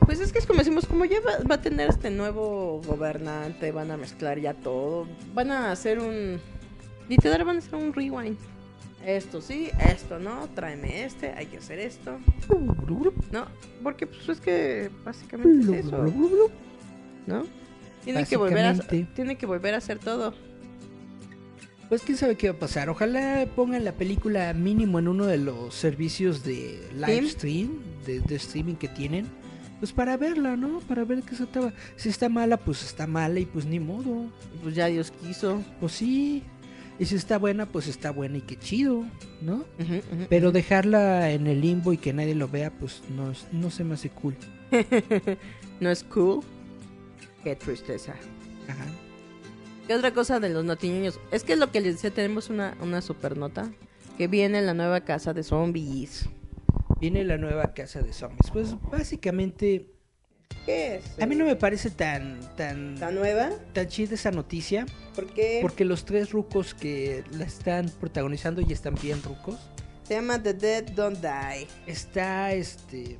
Pues 0.00 0.20
es 0.20 0.32
que 0.32 0.38
es 0.38 0.46
como 0.46 0.58
decimos, 0.60 0.86
como 0.86 1.04
ya 1.04 1.18
va, 1.20 1.44
va 1.48 1.56
a 1.56 1.60
tener 1.60 1.90
este 1.90 2.10
nuevo 2.10 2.80
gobernante, 2.86 3.70
van 3.72 3.90
a 3.90 3.96
mezclar 3.96 4.40
ya 4.40 4.54
todo, 4.54 5.06
van 5.34 5.50
a 5.50 5.70
hacer 5.70 6.00
un... 6.00 6.40
Literal 7.08 7.44
van 7.44 7.56
a 7.56 7.58
hacer 7.60 7.74
un 7.74 7.92
rewind. 7.92 8.36
Esto 9.04 9.40
sí, 9.40 9.70
esto 9.78 10.18
no, 10.18 10.48
tráeme 10.54 11.04
este, 11.04 11.32
hay 11.32 11.46
que 11.46 11.58
hacer 11.58 11.78
esto. 11.78 12.18
No, 13.30 13.46
porque 13.82 14.06
pues 14.06 14.28
es 14.28 14.40
que 14.40 14.90
básicamente 15.04 15.78
es 15.78 15.86
eso, 15.86 16.04
¿no? 17.26 17.44
Tienen 18.04 18.26
que 18.26 18.36
volver 18.36 18.64
a, 18.64 18.72
Básicamente. 18.72 19.14
tienen 19.14 19.36
que 19.36 19.46
volver 19.46 19.74
a 19.74 19.78
hacer 19.78 19.98
todo. 19.98 20.34
Pues 21.88 22.02
quién 22.02 22.18
sabe 22.18 22.36
qué 22.36 22.50
va 22.50 22.56
a 22.56 22.58
pasar. 22.58 22.90
Ojalá 22.90 23.46
pongan 23.56 23.84
la 23.84 23.92
película 23.92 24.52
mínimo 24.52 24.98
en 24.98 25.08
uno 25.08 25.26
de 25.26 25.38
los 25.38 25.74
servicios 25.74 26.44
de 26.44 26.86
live 26.94 27.30
¿Stream? 27.30 27.78
de, 28.04 28.20
de 28.20 28.34
streaming 28.36 28.74
que 28.74 28.88
tienen. 28.88 29.26
Pues 29.78 29.92
para 29.92 30.16
verla, 30.16 30.56
¿no? 30.56 30.80
Para 30.80 31.04
ver 31.04 31.22
qué 31.22 31.34
se 31.34 31.44
estaba. 31.44 31.72
Si 31.96 32.08
está 32.08 32.28
mala, 32.28 32.56
pues 32.58 32.82
está 32.82 33.06
mala 33.06 33.40
y 33.40 33.46
pues 33.46 33.64
ni 33.64 33.80
modo. 33.80 34.26
Pues 34.62 34.74
ya 34.74 34.86
Dios 34.86 35.12
quiso. 35.12 35.62
Pues 35.80 35.92
sí. 35.92 36.42
Y 36.98 37.06
si 37.06 37.14
está 37.14 37.38
buena, 37.38 37.66
pues 37.66 37.86
está 37.86 38.10
buena 38.10 38.38
y 38.38 38.40
qué 38.40 38.58
chido, 38.58 39.04
¿no? 39.40 39.64
Pero 40.28 40.50
dejarla 40.50 41.30
en 41.30 41.46
el 41.46 41.60
limbo 41.60 41.92
y 41.92 41.96
que 41.96 42.12
nadie 42.12 42.34
lo 42.34 42.48
vea, 42.48 42.72
pues 42.72 43.02
no, 43.16 43.32
no 43.52 43.70
se 43.70 43.84
me 43.84 43.94
hace 43.94 44.10
cool. 44.10 44.34
no 45.80 45.90
es 45.90 46.02
cool. 46.02 46.42
Qué 47.44 47.54
tristeza. 47.54 48.14
Ajá. 48.66 48.84
¿Qué 49.88 49.94
otra 49.94 50.12
cosa 50.12 50.38
de 50.38 50.50
los 50.50 50.66
notiñeños? 50.66 51.18
Es 51.30 51.44
que 51.44 51.56
lo 51.56 51.72
que 51.72 51.80
les 51.80 51.94
decía, 51.94 52.10
tenemos 52.10 52.50
una, 52.50 52.76
una 52.82 53.00
super 53.00 53.38
nota. 53.38 53.72
Que 54.18 54.28
viene 54.28 54.60
la 54.60 54.74
nueva 54.74 55.00
casa 55.00 55.32
de 55.32 55.42
zombies. 55.42 56.28
Viene 57.00 57.24
la 57.24 57.38
nueva 57.38 57.72
casa 57.72 58.02
de 58.02 58.12
zombies. 58.12 58.50
Pues 58.52 58.74
básicamente, 58.90 59.86
¿Qué 60.66 60.96
es? 60.96 61.22
a 61.22 61.24
mí 61.24 61.34
no 61.36 61.46
me 61.46 61.56
parece 61.56 61.88
tan, 61.88 62.38
tan, 62.54 63.00
¿La 63.00 63.10
nueva? 63.12 63.48
tan 63.72 63.88
chida 63.88 64.14
esa 64.14 64.30
noticia. 64.30 64.84
¿Por 65.14 65.26
qué? 65.32 65.60
Porque 65.62 65.86
los 65.86 66.04
tres 66.04 66.32
rucos 66.32 66.74
que 66.74 67.24
la 67.32 67.44
están 67.46 67.88
protagonizando 67.98 68.60
y 68.60 68.70
están 68.74 68.94
bien 69.00 69.22
rucos. 69.22 69.56
Se 70.02 70.14
llama 70.14 70.42
The 70.42 70.52
Dead 70.52 70.84
Don't 70.90 71.18
Die. 71.22 71.66
Está 71.86 72.52
este. 72.52 73.16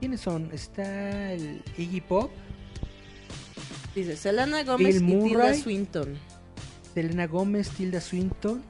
¿Quiénes 0.00 0.22
son? 0.22 0.48
Está 0.52 1.32
el 1.32 1.62
Iggy 1.76 2.00
Pop, 2.00 2.30
Dice 3.96 4.14
Selena 4.14 4.62
Gómez 4.62 5.00
Bill 5.00 5.08
y 5.08 5.28
Tilda. 5.28 5.54
Swinton. 5.54 6.18
Selena 6.92 7.26
Gómez, 7.26 7.70
Tilda 7.70 7.98
Swinton. 8.02 8.62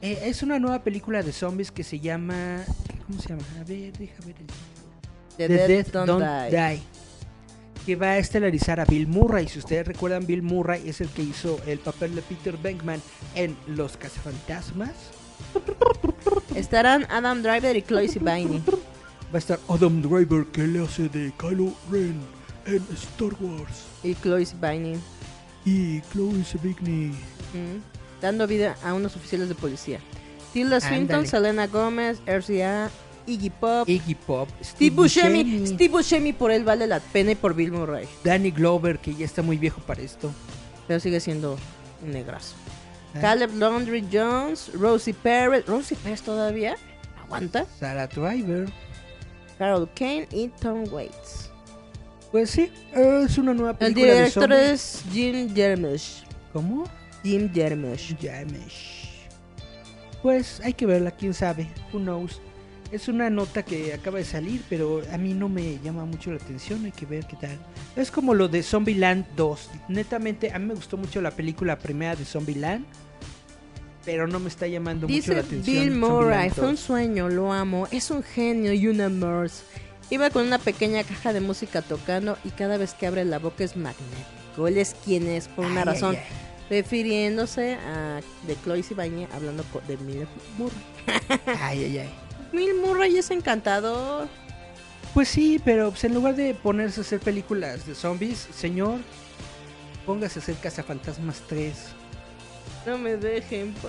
Eh, 0.00 0.18
es 0.24 0.42
una 0.42 0.58
nueva 0.58 0.82
película 0.82 1.22
de 1.22 1.30
zombies 1.30 1.70
que 1.70 1.84
se 1.84 2.00
llama. 2.00 2.64
¿Cómo 3.06 3.20
se 3.20 3.28
llama? 3.28 3.42
A 3.60 3.64
ver, 3.64 3.92
deja 3.92 4.14
ver 4.24 4.36
el. 4.40 4.46
The, 5.36 5.48
The 5.48 5.48
Dead, 5.48 5.68
Dead 5.68 5.86
Don't, 5.92 6.06
Don't 6.06 6.50
Die. 6.50 6.56
Die. 6.56 6.82
Que 7.84 7.96
va 7.96 8.12
a 8.12 8.18
estelarizar 8.18 8.80
a 8.80 8.86
Bill 8.86 9.06
Murray. 9.06 9.46
Si 9.46 9.58
ustedes 9.58 9.86
recuerdan, 9.86 10.26
Bill 10.26 10.42
Murray 10.42 10.88
es 10.88 11.02
el 11.02 11.08
que 11.08 11.20
hizo 11.20 11.60
el 11.66 11.78
papel 11.78 12.14
de 12.14 12.22
Peter 12.22 12.56
Venkman 12.56 13.02
en 13.34 13.54
Los 13.66 13.98
Cazafantasmas. 13.98 14.94
Estarán 16.54 17.06
Adam 17.10 17.42
Driver 17.42 17.76
y 17.76 17.82
Chloe 17.82 18.08
Sevigny. 18.08 18.62
Va 19.30 19.34
a 19.34 19.38
estar 19.38 19.60
Adam 19.68 20.00
Driver 20.00 20.46
que 20.46 20.66
le 20.66 20.82
hace 20.82 21.10
de 21.10 21.30
Kylo 21.36 21.74
Ren 21.90 22.18
en 22.64 22.82
Star 22.94 23.34
Wars. 23.38 23.93
Y 24.04 24.14
Chloe 24.14 24.44
Sevigny. 24.44 25.00
Y 25.64 26.00
Chloe 26.12 26.44
Sevigny. 26.44 27.06
Mm. 27.54 27.80
Dando 28.20 28.46
vida 28.46 28.76
a 28.84 28.94
unos 28.94 29.16
oficiales 29.16 29.48
de 29.48 29.54
policía. 29.54 29.98
Tilda 30.52 30.80
Swinton. 30.80 31.26
Selena 31.26 31.66
Gómez, 31.66 32.20
RCA, 32.26 32.90
Iggy 33.26 33.50
Pop, 33.50 33.88
Iggy 33.88 34.14
Pop, 34.14 34.48
Steve 34.62 34.94
Buscemi. 34.94 35.42
Buscemi, 35.42 35.66
Steve 35.66 35.88
Buscemi 35.88 36.32
por 36.32 36.50
él 36.50 36.64
vale 36.64 36.86
la 36.86 37.00
pena 37.00 37.32
y 37.32 37.34
por 37.34 37.54
Bill 37.54 37.72
Murray. 37.72 38.06
Danny 38.22 38.50
Glover, 38.50 38.98
que 38.98 39.14
ya 39.14 39.24
está 39.24 39.42
muy 39.42 39.56
viejo 39.56 39.80
para 39.80 40.02
esto. 40.02 40.32
Pero 40.86 41.00
sigue 41.00 41.18
siendo 41.18 41.58
un 42.02 42.12
negrazo. 42.12 42.54
Ah. 43.14 43.20
Caleb 43.20 43.54
Laundry 43.54 44.06
Jones, 44.12 44.70
Rosie 44.74 45.14
Perez. 45.14 45.66
¿Rosie 45.66 45.96
Perez 45.96 46.22
todavía? 46.22 46.76
¿Aguanta? 47.24 47.66
Sarah 47.80 48.06
Driver. 48.06 48.70
Carol 49.58 49.88
Kane 49.94 50.28
y 50.30 50.48
Tom 50.60 50.84
Waits. 50.92 51.53
Pues 52.34 52.50
sí, 52.50 52.68
es 52.92 53.38
una 53.38 53.54
nueva 53.54 53.70
El 53.70 53.76
película 53.76 54.06
de 54.06 54.12
director 54.14 54.42
zombies. 54.42 54.70
es 54.72 55.04
Jim 55.12 55.54
Jarmusch. 55.54 56.24
¿Cómo? 56.52 56.82
Jim 57.22 57.48
Jarmusch. 57.54 58.16
Jamesh. 58.20 59.28
Pues 60.20 60.58
hay 60.64 60.72
que 60.72 60.84
verla, 60.84 61.12
quién 61.12 61.32
sabe. 61.32 61.68
Who 61.92 62.00
knows. 62.00 62.40
Es 62.90 63.06
una 63.06 63.30
nota 63.30 63.62
que 63.62 63.94
acaba 63.94 64.18
de 64.18 64.24
salir, 64.24 64.64
pero 64.68 65.02
a 65.12 65.16
mí 65.16 65.32
no 65.32 65.48
me 65.48 65.78
llama 65.78 66.04
mucho 66.06 66.32
la 66.32 66.38
atención. 66.38 66.84
Hay 66.84 66.90
que 66.90 67.06
ver 67.06 67.24
qué 67.24 67.36
tal. 67.36 67.56
Es 67.94 68.10
como 68.10 68.34
lo 68.34 68.48
de 68.48 68.64
Zombieland 68.64 69.26
2. 69.36 69.70
Netamente, 69.90 70.50
a 70.52 70.58
mí 70.58 70.66
me 70.66 70.74
gustó 70.74 70.96
mucho 70.96 71.20
la 71.20 71.30
película 71.30 71.78
primera 71.78 72.16
de 72.16 72.24
Zombieland. 72.24 72.84
Pero 74.04 74.26
no 74.26 74.40
me 74.40 74.48
está 74.48 74.66
llamando 74.66 75.06
mucho 75.06 75.34
la 75.34 75.38
atención. 75.38 75.84
Bill 75.84 75.94
Murray, 75.94 76.50
fue 76.50 76.64
un 76.64 76.70
2. 76.74 76.80
sueño, 76.80 77.28
lo 77.28 77.52
amo, 77.52 77.86
es 77.92 78.10
un 78.10 78.24
genio 78.24 78.72
y 78.72 78.88
un 78.88 79.00
amor. 79.00 79.48
Iba 80.10 80.30
con 80.30 80.46
una 80.46 80.58
pequeña 80.58 81.02
caja 81.04 81.32
de 81.32 81.40
música 81.40 81.82
tocando 81.82 82.38
y 82.44 82.50
cada 82.50 82.76
vez 82.76 82.94
que 82.94 83.06
abre 83.06 83.24
la 83.24 83.38
boca 83.38 83.64
es 83.64 83.76
magnético. 83.76 84.68
Él 84.68 84.78
es 84.78 84.94
quien 85.04 85.26
es 85.28 85.48
por 85.48 85.64
una 85.66 85.80
Ay, 85.80 85.86
razón, 85.86 86.16
ay. 86.16 86.22
refiriéndose 86.70 87.74
a 87.74 88.20
de 88.46 88.56
Chloe 88.62 88.82
Sevigny 88.82 89.26
hablando 89.32 89.64
de 89.88 89.96
Bill 89.96 90.28
Murray. 90.58 90.76
Ay, 91.60 91.84
ay, 91.84 91.98
ay. 91.98 92.10
Bill 92.52 92.74
Murray 92.80 93.16
es 93.18 93.30
encantador. 93.30 94.28
Pues 95.12 95.28
sí, 95.28 95.60
pero 95.64 95.90
pues, 95.90 96.04
en 96.04 96.14
lugar 96.14 96.36
de 96.36 96.54
ponerse 96.54 97.00
a 97.00 97.02
hacer 97.02 97.20
películas 97.20 97.86
de 97.86 97.94
zombies, 97.94 98.46
señor, 98.56 98.98
póngase 100.06 100.38
a 100.38 100.42
hacer 100.42 100.56
Cazafantasmas 100.56 101.40
3. 101.48 101.74
No 102.86 102.98
me 102.98 103.16
dejen. 103.16 103.72
pa- 103.74 103.88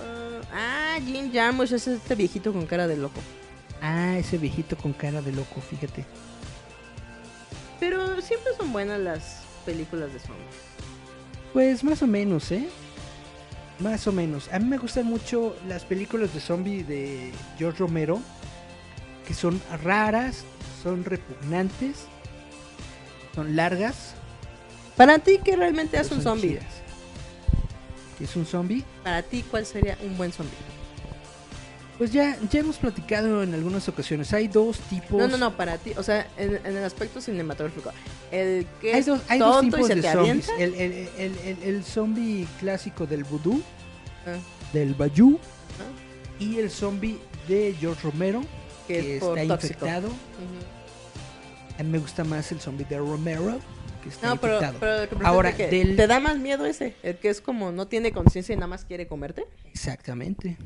Ah, 0.52 0.98
Jim 1.04 1.32
Jarmusch 1.32 1.72
es 1.72 1.86
este 1.86 2.14
viejito 2.14 2.52
con 2.52 2.64
cara 2.66 2.86
de 2.88 2.96
loco. 2.96 3.20
Ah, 3.82 4.16
ese 4.18 4.38
viejito 4.38 4.76
con 4.76 4.92
cara 4.92 5.22
de 5.22 5.32
loco, 5.32 5.60
fíjate. 5.60 6.04
Pero 7.78 8.20
siempre 8.22 8.52
son 8.56 8.72
buenas 8.72 8.98
las 9.00 9.42
películas 9.64 10.12
de 10.12 10.18
zombies. 10.18 10.56
Pues 11.52 11.84
más 11.84 12.02
o 12.02 12.06
menos, 12.06 12.50
¿eh? 12.52 12.68
Más 13.78 14.06
o 14.06 14.12
menos. 14.12 14.48
A 14.52 14.58
mí 14.58 14.64
me 14.66 14.78
gustan 14.78 15.06
mucho 15.06 15.56
las 15.68 15.84
películas 15.84 16.32
de 16.32 16.40
zombie 16.40 16.82
de 16.82 17.32
George 17.58 17.78
Romero, 17.78 18.20
que 19.26 19.34
son 19.34 19.60
raras, 19.82 20.44
son 20.82 21.04
repugnantes, 21.04 22.06
son 23.34 23.54
largas. 23.56 24.14
Para 24.96 25.18
ti, 25.18 25.38
¿qué 25.44 25.56
realmente 25.56 25.98
hace 25.98 26.14
un 26.14 26.22
zombie? 26.22 26.50
chidas. 26.50 26.82
¿Qué 28.16 28.24
es 28.24 28.34
un 28.34 28.46
zombie? 28.46 28.82
Para 29.04 29.22
ti, 29.22 29.44
¿cuál 29.50 29.66
sería 29.66 29.98
un 30.02 30.16
buen 30.16 30.32
zombie? 30.32 30.56
Pues 31.98 32.12
ya, 32.12 32.36
ya 32.50 32.60
hemos 32.60 32.76
platicado 32.76 33.42
en 33.42 33.54
algunas 33.54 33.88
ocasiones. 33.88 34.32
Hay 34.34 34.48
dos 34.48 34.78
tipos. 34.80 35.18
No, 35.18 35.28
no, 35.28 35.38
no, 35.38 35.56
para 35.56 35.78
ti, 35.78 35.92
o 35.96 36.02
sea, 36.02 36.26
en, 36.36 36.56
en 36.56 36.76
el 36.76 36.84
aspecto 36.84 37.20
cinematográfico. 37.22 37.90
El 38.30 38.66
que 38.80 38.92
Hay 38.92 39.00
es 39.00 39.06
dos, 39.06 39.20
hay 39.28 39.38
dos 39.38 39.60
tipos 39.62 39.88
de 39.88 40.02
zombies. 40.02 40.48
El, 40.58 40.74
el, 40.74 41.08
el, 41.16 41.58
el, 41.62 41.84
zombie 41.84 42.46
clásico 42.60 43.06
del 43.06 43.24
vudú, 43.24 43.62
Ah, 44.26 44.36
del 44.72 44.94
bayou, 44.94 45.38
ah, 45.38 46.42
y 46.42 46.58
el 46.58 46.68
zombie 46.70 47.18
de 47.48 47.74
George 47.80 48.02
Romero, 48.02 48.42
que 48.88 48.94
que 49.00 49.16
es 49.16 49.22
está 49.22 49.44
infectado. 49.44 50.08
Ujú. 50.08 51.78
A 51.78 51.82
mí 51.82 51.90
me 51.90 51.98
gusta 51.98 52.24
más 52.24 52.50
el 52.52 52.60
zombie 52.60 52.84
de 52.86 52.98
Romero, 52.98 53.58
que 54.02 54.08
está 54.08 54.28
No, 54.28 54.36
pero, 54.40 54.58
pero 54.80 55.08
que 55.08 55.24
Ahora, 55.26 55.50
es 55.50 55.54
que 55.56 55.68
del- 55.68 55.96
¿te 55.96 56.06
da 56.06 56.20
más 56.20 56.38
miedo 56.38 56.66
ese? 56.66 56.94
El 57.02 57.16
que 57.18 57.28
es 57.30 57.40
como 57.40 57.70
no 57.72 57.86
tiene 57.86 58.12
conciencia 58.12 58.52
y 58.52 58.56
nada 58.56 58.66
más 58.66 58.84
quiere 58.84 59.06
comerte. 59.06 59.46
Exactamente. 59.70 60.56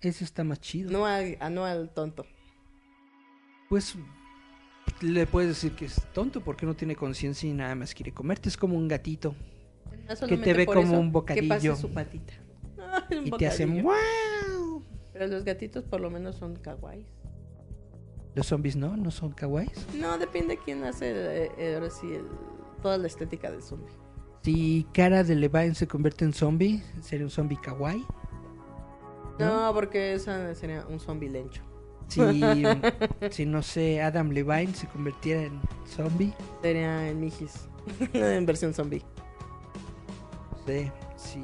Ese 0.00 0.24
está 0.24 0.44
más 0.44 0.60
chido. 0.60 0.90
No 0.90 1.06
al, 1.06 1.36
a- 1.40 1.50
no 1.50 1.64
al 1.64 1.90
tonto. 1.90 2.24
Pues 3.68 3.94
le 5.02 5.26
puedes 5.26 5.50
decir 5.50 5.72
que 5.72 5.84
es 5.86 6.00
tonto 6.14 6.40
porque 6.42 6.64
no 6.66 6.74
tiene 6.74 6.96
conciencia 6.96 7.48
y 7.48 7.52
nada 7.52 7.74
más 7.74 7.94
quiere 7.94 8.12
comerte. 8.12 8.48
Es 8.48 8.56
como 8.56 8.76
un 8.76 8.88
gatito 8.88 9.34
No 10.02 10.08
te 10.08 10.16
solamente 10.16 10.52
ve 10.54 10.66
como 10.66 10.80
eso, 10.80 10.92
un 11.00 11.06
Que 11.06 11.12
bocadillo. 11.12 11.76
su 11.76 11.92
patita. 11.92 12.32
Ay, 13.10 13.18
un 13.18 13.26
y 13.26 13.30
te 13.32 13.46
hace 13.46 13.66
bocadillo. 13.66 13.88
¡Wow! 13.88 14.84
Pero 15.12 15.26
los 15.26 15.44
gatitos 15.44 15.84
por 15.84 16.00
lo 16.00 16.10
menos 16.10 16.36
son 16.36 16.56
kawaiis. 16.56 17.06
Los 18.34 18.46
zombies 18.46 18.76
no, 18.76 18.96
no 18.96 19.10
son 19.10 19.32
kawaiis. 19.32 19.86
No, 19.96 20.16
depende 20.16 20.58
quién 20.64 20.84
hace 20.84 21.10
eh, 21.10 21.50
eh, 21.58 21.88
sí 21.90 22.06
el- 22.14 22.28
toda 22.82 22.96
la 22.98 23.08
estética 23.08 23.50
del 23.50 23.62
zombie. 23.62 23.92
Si 24.42 24.86
cara 24.94 25.24
de 25.24 25.34
Levine 25.34 25.74
se 25.74 25.88
convierte 25.88 26.24
en 26.24 26.32
zombie, 26.32 26.82
sería 27.02 27.26
un 27.26 27.30
zombie 27.30 27.58
kawaii. 27.60 28.06
No, 29.38 29.72
porque 29.72 30.14
esa 30.14 30.54
sería 30.54 30.84
un 30.88 30.98
zombie 30.98 31.28
lencho. 31.28 31.62
Si, 32.08 32.20
si 33.30 33.46
no 33.46 33.62
sé, 33.62 34.02
Adam 34.02 34.30
Levine 34.30 34.74
se 34.74 34.86
convirtiera 34.88 35.42
en 35.42 35.60
zombie, 35.86 36.32
Sería 36.62 37.08
en 37.08 37.20
Mijis. 37.20 37.68
en 38.12 38.46
versión 38.46 38.74
zombie. 38.74 39.02
no 40.50 40.58
sé, 40.66 40.92
si 41.16 41.42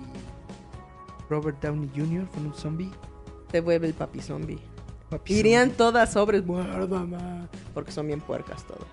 Robert 1.29 1.61
Downey 1.63 1.91
Jr. 1.95 2.29
con 2.29 2.47
un 2.47 2.55
zombie. 2.55 2.91
Se 3.51 3.61
vuelve 3.61 3.87
el 3.87 3.95
papi 3.95 4.21
zombie. 4.21 4.59
Papi 5.11 5.35
Irían 5.35 5.71
todas 5.71 6.13
sobres, 6.13 6.45
muérdame, 6.45 7.47
porque 7.73 7.93
son 7.93 8.07
bien 8.07 8.21
puercas 8.21 8.67
todas. 8.67 8.87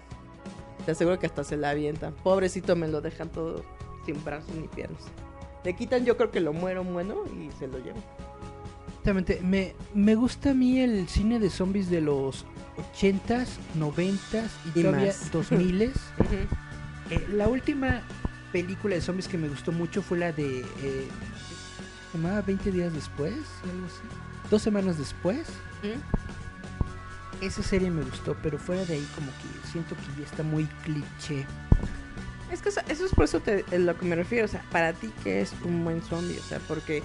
Te 0.85 0.91
aseguro 0.91 1.19
que 1.19 1.25
hasta 1.25 1.43
se 1.43 1.57
la 1.57 1.71
avientan. 1.71 2.13
Pobrecito 2.23 2.75
me 2.75 2.87
lo 2.87 3.01
dejan 3.01 3.29
todo 3.29 3.63
sin 4.05 4.23
brazos 4.23 4.53
ni 4.55 4.67
piernas. 4.67 5.03
Le 5.63 5.75
quitan 5.75 6.05
yo 6.05 6.17
creo 6.17 6.31
que 6.31 6.39
lo 6.39 6.53
muero 6.53 6.83
bueno 6.83 7.23
y 7.27 7.51
se 7.57 7.67
lo 7.67 7.77
llevan. 7.77 8.03
Exactamente. 9.01 9.39
Me, 9.41 9.73
me 9.95 10.13
gusta 10.13 10.51
a 10.51 10.53
mí 10.53 10.79
el 10.79 11.07
cine 11.07 11.39
de 11.39 11.49
zombies 11.49 11.89
de 11.89 12.01
los 12.01 12.45
80s, 13.01 13.47
90s 13.79 14.47
y, 14.75 14.79
Y 14.79 14.83
todavía 14.83 15.07
más. 15.07 15.31
2000s. 15.33 15.91
Eh, 17.09 17.27
la 17.33 17.49
última 17.49 18.03
película 18.53 18.95
de 18.95 19.01
zombies 19.01 19.27
que 19.27 19.37
me 19.37 19.49
gustó 19.49 19.73
mucho 19.73 20.01
fue 20.01 20.17
la 20.17 20.31
de. 20.31 20.61
Eh, 20.61 21.07
¿Se 22.09 22.17
llamaba 22.17 22.41
20 22.41 22.71
días 22.71 22.93
después? 22.93 23.33
Algo 23.33 23.85
así. 23.85 24.49
Dos 24.49 24.61
semanas 24.61 24.97
después. 24.97 25.45
Esa 27.41 27.63
serie 27.63 27.91
me 27.91 28.01
gustó, 28.01 28.37
pero 28.41 28.57
fuera 28.57 28.85
de 28.85 28.93
ahí, 28.93 29.07
como 29.13 29.27
que 29.27 29.67
siento 29.69 29.93
que 29.97 30.21
ya 30.21 30.25
está 30.25 30.43
muy 30.43 30.67
cliché. 30.85 31.45
Es 32.49 32.61
que 32.61 32.69
eso, 32.69 32.79
eso 32.87 33.05
es 33.05 33.13
por 33.13 33.25
eso 33.25 33.41
te, 33.41 33.65
a 33.69 33.77
lo 33.77 33.97
que 33.97 34.05
me 34.05 34.15
refiero. 34.15 34.45
O 34.45 34.47
sea, 34.47 34.63
para 34.71 34.93
ti, 34.93 35.11
que 35.21 35.41
es 35.41 35.51
un 35.65 35.83
buen 35.83 36.01
zombie? 36.01 36.39
O 36.39 36.43
sea, 36.43 36.59
porque 36.59 37.03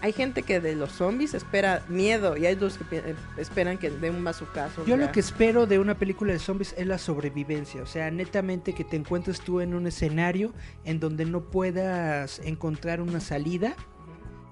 hay 0.00 0.12
gente 0.12 0.42
que 0.42 0.60
de 0.60 0.74
los 0.74 0.92
zombies 0.92 1.34
espera 1.34 1.82
miedo 1.88 2.36
y 2.36 2.46
hay 2.46 2.56
los 2.56 2.78
que 2.78 2.98
eh, 2.98 3.14
esperan 3.38 3.78
que 3.78 3.90
dé 3.90 4.10
un 4.10 4.22
bazucazo. 4.22 4.84
Yo 4.84 4.96
ya. 4.96 5.06
lo 5.06 5.12
que 5.12 5.20
espero 5.20 5.66
de 5.66 5.78
una 5.78 5.96
película 5.96 6.32
de 6.32 6.38
zombies 6.38 6.74
es 6.76 6.86
la 6.86 6.98
sobrevivencia, 6.98 7.82
o 7.82 7.86
sea, 7.86 8.10
netamente 8.10 8.72
que 8.74 8.84
te 8.84 8.96
encuentres 8.96 9.40
tú 9.40 9.60
en 9.60 9.74
un 9.74 9.86
escenario 9.86 10.52
en 10.84 11.00
donde 11.00 11.24
no 11.24 11.42
puedas 11.42 12.40
encontrar 12.40 13.00
una 13.00 13.20
salida 13.20 13.74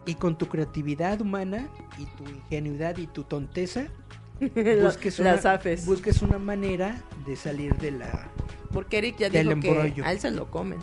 y 0.06 0.14
con 0.14 0.36
tu 0.36 0.48
creatividad 0.48 1.20
humana 1.20 1.68
y 1.98 2.06
tu 2.06 2.24
ingenuidad 2.28 2.96
y 2.98 3.06
tu 3.06 3.24
tonteza 3.24 3.88
busques 4.82 5.18
una, 5.18 5.32
Las 5.32 5.46
afes. 5.46 5.86
busques 5.86 6.22
una 6.22 6.38
manera 6.38 7.02
de 7.26 7.36
salir 7.36 7.76
de 7.76 7.92
la... 7.92 8.28
Porque 8.72 8.98
Eric 8.98 9.18
ya 9.18 9.30
dijo 9.30 9.60
que 9.60 10.02
a 10.04 10.12
él 10.12 10.20
se 10.20 10.30
lo 10.30 10.50
comen. 10.50 10.80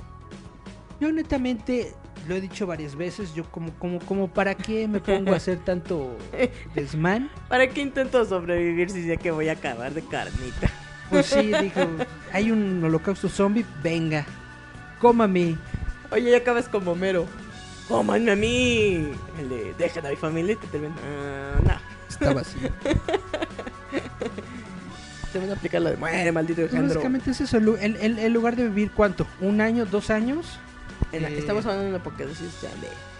Yo 1.00 1.12
netamente 1.12 1.94
lo 2.28 2.36
he 2.36 2.42
dicho 2.42 2.68
varias 2.68 2.96
veces, 2.96 3.34
yo 3.34 3.44
como 3.46 3.72
como 3.74 4.00
como 4.00 4.28
para 4.28 4.56
qué 4.56 4.88
me 4.88 5.00
pongo 5.00 5.34
a 5.34 5.38
hacer 5.38 5.60
tanto 5.60 6.18
desmán. 6.76 7.30
¿Para 7.50 7.68
qué 7.68 7.82
intento 7.82 8.24
sobrevivir 8.26 8.90
si 8.90 9.04
sé 9.06 9.18
que 9.18 9.32
voy 9.32 9.50
a 9.50 9.54
acabar 9.54 9.94
de 9.94 10.02
carnita? 10.04 10.70
Pues 11.10 11.26
sí, 11.28 11.52
dijo, 11.62 11.82
hay 12.32 12.52
un 12.52 12.82
holocausto 12.84 13.28
zombie, 13.28 13.66
venga, 13.84 14.26
cómame. 15.00 15.58
Oye, 16.12 16.32
ya 16.32 16.38
acabas 16.38 16.68
como 16.70 16.96
mero. 16.96 17.26
¡Cómanme 17.88 18.32
a 18.32 18.36
mí! 18.38 19.12
El 19.38 19.50
de 19.50 19.74
dejen 19.78 20.06
a 20.06 20.10
mi 20.12 20.16
familia 20.16 20.54
y 20.54 20.56
te 20.56 20.68
terminan. 20.68 20.96
Ah, 21.04 21.60
no. 21.62 21.74
Estaba 22.10 22.40
así. 22.42 22.58
Te 25.34 25.40
van 25.40 25.50
a 25.50 25.54
aplicar 25.54 25.82
la 25.82 25.92
de 25.92 25.98
muere, 25.98 26.32
maldito 26.32 26.62
Alejandro. 26.62 26.88
básicamente 26.90 27.32
es 27.32 27.42
eso, 27.42 27.58
el- 27.58 27.96
el- 27.98 28.20
el 28.20 28.34
lugar 28.34 28.56
de 28.56 28.64
vivir 28.68 28.92
cuánto, 28.92 29.26
un 29.40 29.62
año, 29.62 29.86
dos 29.86 30.10
años, 30.10 30.60
En 31.12 31.26
eh, 31.26 31.38
Estamos 31.38 31.66
hablando 31.66 31.84
de 31.84 31.90
una 31.90 31.98
apocalipsis 32.00 32.62
de. 32.62 32.68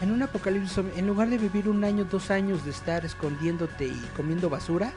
en 0.06 0.12
un 0.12 0.22
apocalipsis, 0.24 0.72
zombie, 0.72 0.94
en 0.98 1.08
lugar 1.08 1.30
de 1.30 1.38
vivir 1.38 1.68
un 1.68 1.84
año, 1.84 2.06
dos 2.06 2.32
años 2.32 2.64
de 2.66 2.72
estar 2.72 3.06
escondiéndote 3.06 3.86
y 3.88 4.02
comiendo 4.16 4.50
basura, 4.50 4.94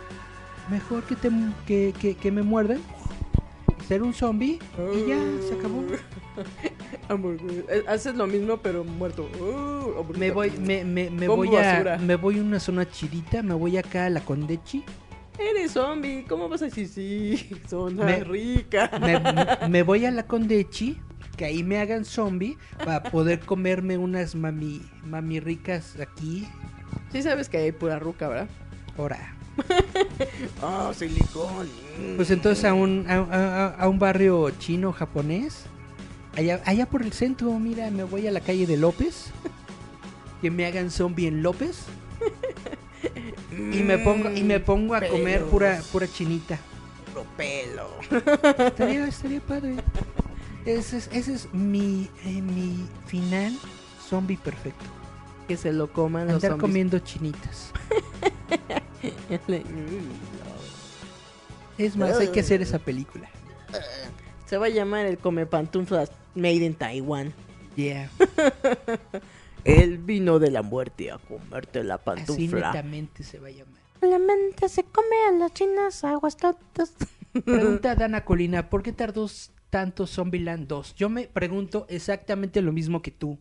mejor 0.71 1.03
que 1.05 1.17
te 1.17 1.31
que, 1.67 1.93
que, 1.99 2.17
que 2.17 2.31
me 2.33 2.43
muerdan, 2.43 2.81
ser 3.89 4.03
un 4.03 4.15
zombie 4.15 4.59
y 4.95 5.09
ya 5.09 5.19
se 5.49 5.55
acabó. 5.55 5.85
Eh, 7.07 7.85
Haces 7.87 8.15
lo 8.17 8.27
mismo, 8.27 8.57
pero 8.57 8.83
muerto. 8.83 9.29
Uh. 9.39 10.11
Me 10.19 10.31
voy, 10.31 10.51
me, 10.53 10.85
me, 10.85 11.11
me 11.11 11.29
voy 11.29 11.55
a, 11.55 11.99
me 12.01 12.17
voy 12.17 12.39
a 12.39 12.43
una 12.43 12.59
zona 12.59 12.89
chidita, 12.91 13.43
me 13.43 13.53
voy 13.53 13.77
acá 13.77 14.07
a 14.07 14.11
la 14.11 14.21
Condechi, 14.21 14.83
Eres 15.39 15.73
zombie. 15.73 16.25
¿Cómo 16.27 16.49
vas 16.49 16.63
a 16.63 16.67
decir 16.67 16.89
sí? 16.89 17.51
Zona 17.69 18.05
Me- 18.07 18.25
rica. 18.25 18.91
me, 19.01 19.69
me 19.69 19.83
voy 19.83 20.07
a 20.07 20.11
la 20.11 20.23
Condechi, 20.27 20.99
que 21.37 21.45
ahí 21.45 21.63
me 21.63 21.79
hagan 21.79 22.05
zombie 22.05 22.57
para 22.85 23.03
poder 23.03 23.41
comerme 23.41 23.99
unas 23.99 24.35
mami, 24.35 24.83
mami 25.05 25.41
ricas 25.41 25.97
aquí. 26.01 26.47
Sí 27.13 27.23
sabes 27.23 27.49
que 27.49 27.59
hay 27.59 27.73
pura 27.73 27.99
ruca, 27.99 28.29
¿verdad? 28.29 28.49
Ahora. 28.99 29.35
Ah, 30.63 30.93
silicón. 30.97 31.69
Pues 32.17 32.31
entonces 32.31 32.65
a 32.65 32.75
un, 32.75 33.07
a, 33.09 33.15
a- 33.19 33.69
a 33.75 33.89
un 33.89 33.99
barrio 33.99 34.51
chino 34.59 34.93
japonés, 34.93 35.65
allá, 36.37 36.61
allá 36.65 36.87
por 36.87 37.03
el 37.03 37.13
centro, 37.13 37.53
mira, 37.59 37.91
me 37.91 38.05
voy 38.05 38.27
a 38.27 38.33
la 38.33 38.41
calle 38.41 38.67
de 38.67 38.77
López, 38.77 39.27
que 40.43 40.51
me 40.51 40.67
hagan 40.67 40.91
zombie 40.91 41.27
en 41.29 41.43
López, 41.43 41.85
y 43.53 43.83
me 43.83 43.99
pongo, 43.99 44.31
y 44.33 44.43
me 44.43 44.59
pongo 44.61 44.95
a 44.95 45.01
comer 45.03 45.45
pura, 45.45 45.81
pura 45.93 46.09
chinita. 46.09 46.59
Puro 47.13 47.25
pelo. 47.37 47.89
Estaría, 48.67 49.07
estaría 49.07 49.41
padre. 49.41 49.77
Ese 50.67 50.97
es, 50.97 51.09
ese 51.13 51.35
es 51.35 51.53
mi, 51.53 52.09
eh, 52.25 52.41
mi 52.43 52.87
final 53.07 53.57
zombie 54.09 54.39
perfecto. 54.39 54.85
Que 55.49 55.57
se 55.57 55.73
lo 55.73 55.93
coman 55.93 56.27
los 56.27 56.37
Andar 56.37 56.53
zombies. 56.53 56.63
comiendo 56.71 56.99
chinitas. 57.01 57.73
Es 61.77 61.97
más, 61.97 62.17
hay 62.19 62.29
que 62.29 62.41
hacer 62.41 62.63
esa 62.63 62.79
película. 62.79 63.29
Se 64.47 64.57
va 64.57 64.67
a 64.67 64.69
llamar 64.69 65.07
el 65.07 65.19
come 65.19 65.45
pantuflas 65.47 66.11
made 66.35 66.65
in 66.65 66.75
Taiwan. 66.75 67.33
Yeah. 67.77 68.09
Él 69.65 69.99
vino 69.99 70.39
de 70.39 70.51
la 70.51 70.63
muerte 70.63 71.11
a 71.11 71.19
comerte 71.19 71.83
la 71.83 71.95
Así 71.97 72.05
pantufla. 72.05 72.69
netamente 72.69 73.25
se 73.25 73.39
va 73.41 73.49
a 73.49 73.51
llamar. 73.51 73.75
La 74.03 74.19
mente 74.19 74.69
se 74.69 74.85
come 74.85 75.17
a 75.29 75.33
las 75.33 75.53
chinas 75.53 76.05
aguas 76.05 76.37
tontas. 76.37 76.93
Pregunta 77.45 77.93
a 77.93 77.95
Dana 77.97 78.25
Colina, 78.25 78.71
¿por 78.71 78.83
qué 78.83 78.93
tardó 78.93 79.27
tanto 79.75 80.07
Zombieland 80.07 80.69
2? 80.69 80.95
Yo 80.95 81.09
me 81.09 81.27
pregunto 81.27 81.85
exactamente 81.89 82.63
lo 82.63 82.71
mismo 82.71 83.03
que 83.03 83.11
tú. 83.11 83.41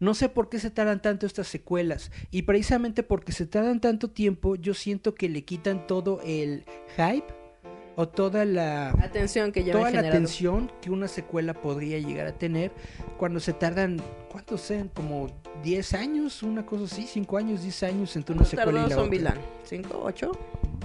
No 0.00 0.14
sé 0.14 0.30
por 0.30 0.48
qué 0.48 0.58
se 0.58 0.70
tardan 0.70 1.02
tanto 1.02 1.26
estas 1.26 1.46
secuelas. 1.46 2.10
Y 2.30 2.42
precisamente 2.44 3.02
porque 3.02 3.32
se 3.32 3.44
tardan 3.44 3.82
tanto 3.82 4.08
tiempo, 4.08 4.56
yo 4.56 4.72
siento 4.72 5.14
que 5.14 5.28
le 5.28 5.44
quitan 5.44 5.86
todo 5.86 6.22
el 6.24 6.64
hype 6.96 7.43
o 7.96 8.08
toda 8.08 8.44
la 8.44 8.90
Atención 8.90 9.52
que 9.52 9.62
toda 9.62 9.90
la 9.90 10.00
atención 10.00 10.70
que 10.80 10.90
una 10.90 11.06
secuela 11.08 11.54
podría 11.54 11.98
llegar 11.98 12.26
a 12.26 12.32
tener 12.32 12.72
cuando 13.16 13.38
se 13.40 13.52
tardan, 13.52 14.00
¿cuántos 14.30 14.60
sean? 14.62 14.88
Como 14.88 15.28
10 15.62 15.94
años, 15.94 16.42
una 16.42 16.66
cosa 16.66 16.84
así, 16.84 17.06
5 17.06 17.36
años, 17.36 17.62
10 17.62 17.82
años 17.84 18.16
entre 18.16 18.34
una 18.34 18.44
secuela 18.44 18.70
y 18.72 18.74
la 18.74 18.84
otra. 18.86 18.96
Zombieland. 18.96 19.40
¿Cinco? 19.64 20.00
¿Ocho? 20.04 20.32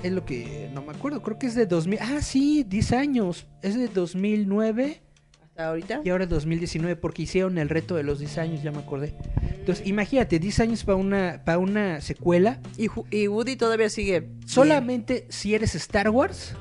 Es 0.03 0.11
lo 0.11 0.23
que 0.23 0.69
no 0.73 0.81
me 0.83 0.91
acuerdo, 0.93 1.21
creo 1.21 1.37
que 1.39 1.47
es 1.47 1.55
de 1.55 1.65
2000. 1.65 1.99
Ah, 2.01 2.21
sí, 2.21 2.63
10 2.63 2.91
años. 2.93 3.47
Es 3.61 3.75
de 3.75 3.87
2009 3.87 5.01
¿Hasta 5.41 5.67
ahorita? 5.67 6.01
y 6.05 6.09
ahora 6.09 6.25
2019 6.27 6.95
porque 6.95 7.23
hicieron 7.23 7.57
el 7.57 7.69
reto 7.69 7.95
de 7.95 8.03
los 8.03 8.19
10 8.19 8.37
años, 8.37 8.63
ya 8.63 8.71
me 8.71 8.79
acordé. 8.79 9.15
Entonces, 9.57 9.85
imagínate, 9.87 10.39
10 10.39 10.59
años 10.61 10.83
para 10.83 10.95
una 10.95 11.41
para 11.43 11.57
una 11.57 11.99
secuela, 12.01 12.59
Y, 12.77 12.87
y 13.11 13.27
Woody 13.27 13.55
todavía 13.55 13.89
sigue. 13.89 14.29
solamente 14.45 15.25
si 15.29 15.53
eres 15.55 15.75
Star 15.75 16.09
Wars 16.11 16.53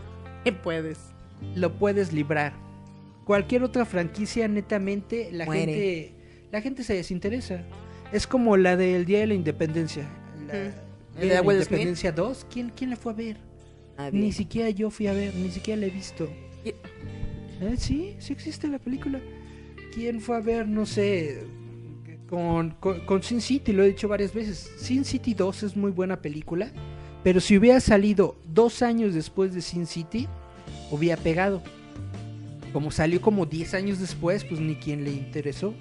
puedes. 0.63 0.99
lo 1.55 1.73
puedes 1.79 2.13
librar. 2.13 2.53
Cualquier 3.25 3.63
otra 3.63 3.85
franquicia 3.85 4.49
netamente 4.49 5.29
la 5.33 5.45
Muere. 5.45 5.73
gente 5.73 6.19
la 6.51 6.63
gente 6.63 6.83
se 6.83 6.95
desinteresa. 6.95 7.63
Es 8.13 8.27
como 8.27 8.57
la 8.57 8.77
del 8.77 9.05
Día 9.05 9.21
de 9.21 9.27
la 9.27 9.35
Independencia. 9.35 10.09
La. 10.47 10.55
Día 10.55 10.73
¿El 11.21 11.29
de 11.29 11.35
la 11.35 11.43
Will 11.43 11.57
Smith? 11.59 11.71
Independencia 11.71 12.13
2, 12.13 12.47
¿quién 12.51 12.73
quién 12.75 12.91
la 12.91 12.97
fue 12.97 13.13
a 13.13 13.17
ver? 13.17 13.37
Ni 14.13 14.33
siquiera 14.33 14.71
yo 14.71 14.91
fui 14.91 15.09
a 15.09 15.13
ver, 15.13 15.35
ni 15.35 15.51
siquiera 15.51 15.81
la 15.81 15.87
he 15.87 15.91
visto. 15.91 16.31
Eh, 16.65 16.75
sí, 17.77 18.15
sí 18.21 18.33
existe 18.33 18.69
la 18.69 18.79
película. 18.79 19.21
¿Quién 19.93 20.21
fue 20.21 20.37
a 20.37 20.41
ver, 20.41 20.69
no 20.69 20.87
sé, 20.87 21.43
con, 22.29 22.71
con, 22.79 23.05
con 23.05 23.23
Sin 23.25 23.41
City? 23.41 23.73
Lo 23.73 23.83
he 23.83 23.89
dicho 23.89 24.07
varias 24.07 24.33
veces. 24.33 24.71
Sin 24.79 25.05
City 25.05 25.35
2 25.35 25.65
es 25.65 25.77
muy 25.77 25.91
buena 25.91 26.23
película, 26.23 26.71
pero 27.25 27.41
si 27.41 27.59
hubiera 27.59 27.81
salido 27.81 28.37
dos 28.47 28.83
años 28.83 29.15
después 29.15 29.53
de 29.53 29.61
Sin 29.61 29.87
City, 29.87 30.29
hubiera 30.91 31.21
pegado. 31.21 31.63
Como 32.73 32.91
salió 32.91 33.21
como 33.21 33.47
10 33.47 33.75
años 33.75 33.99
después, 33.99 34.45
pues 34.45 34.61
ni 34.61 34.77
quien 34.77 35.05
le 35.05 35.11
interesó. 35.11 35.75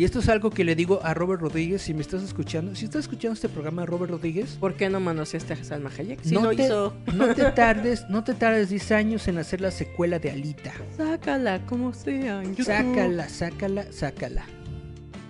Y 0.00 0.04
esto 0.04 0.20
es 0.20 0.30
algo 0.30 0.48
que 0.48 0.64
le 0.64 0.74
digo 0.74 1.00
a 1.02 1.12
Robert 1.12 1.42
Rodríguez, 1.42 1.82
si 1.82 1.92
me 1.92 2.00
estás 2.00 2.22
escuchando. 2.22 2.74
Si 2.74 2.86
estás 2.86 3.00
escuchando 3.02 3.34
este 3.34 3.50
programa, 3.50 3.84
Robert 3.84 4.10
Rodríguez, 4.10 4.56
¿Por 4.58 4.74
qué 4.74 4.88
no 4.88 4.98
manoseaste 4.98 5.52
a 5.52 5.62
Salma 5.62 5.90
Hayek? 5.90 6.22
Si 6.22 6.34
no, 6.34 6.40
lo 6.40 6.56
te, 6.56 6.64
hizo. 6.64 6.96
no 7.14 7.34
te 7.34 7.44
tardes, 7.54 8.06
no 8.08 8.24
te 8.24 8.32
tardes 8.32 8.70
10 8.70 8.92
años 8.92 9.28
en 9.28 9.36
hacer 9.36 9.60
la 9.60 9.70
secuela 9.70 10.18
de 10.18 10.30
Alita. 10.30 10.72
Sácala, 10.96 11.66
como 11.66 11.92
sea. 11.92 12.42
en. 12.42 12.56
Sácala, 12.56 13.28
sácala, 13.28 13.92
sácala. 13.92 14.46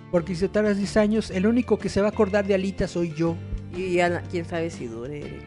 Porque 0.09 0.35
si 0.35 0.41
te 0.41 0.47
tardas 0.47 0.77
10 0.77 0.95
años, 0.95 1.31
el 1.31 1.47
único 1.47 1.77
que 1.77 1.89
se 1.89 1.99
va 1.99 2.07
a 2.07 2.11
acordar 2.11 2.47
de 2.47 2.53
Alita 2.53 2.87
soy 2.87 3.13
yo. 3.13 3.35
Y 3.75 3.95
ya, 3.95 4.21
quién 4.31 4.45
sabe 4.45 4.69
si 4.69 4.87
dure, 4.87 5.39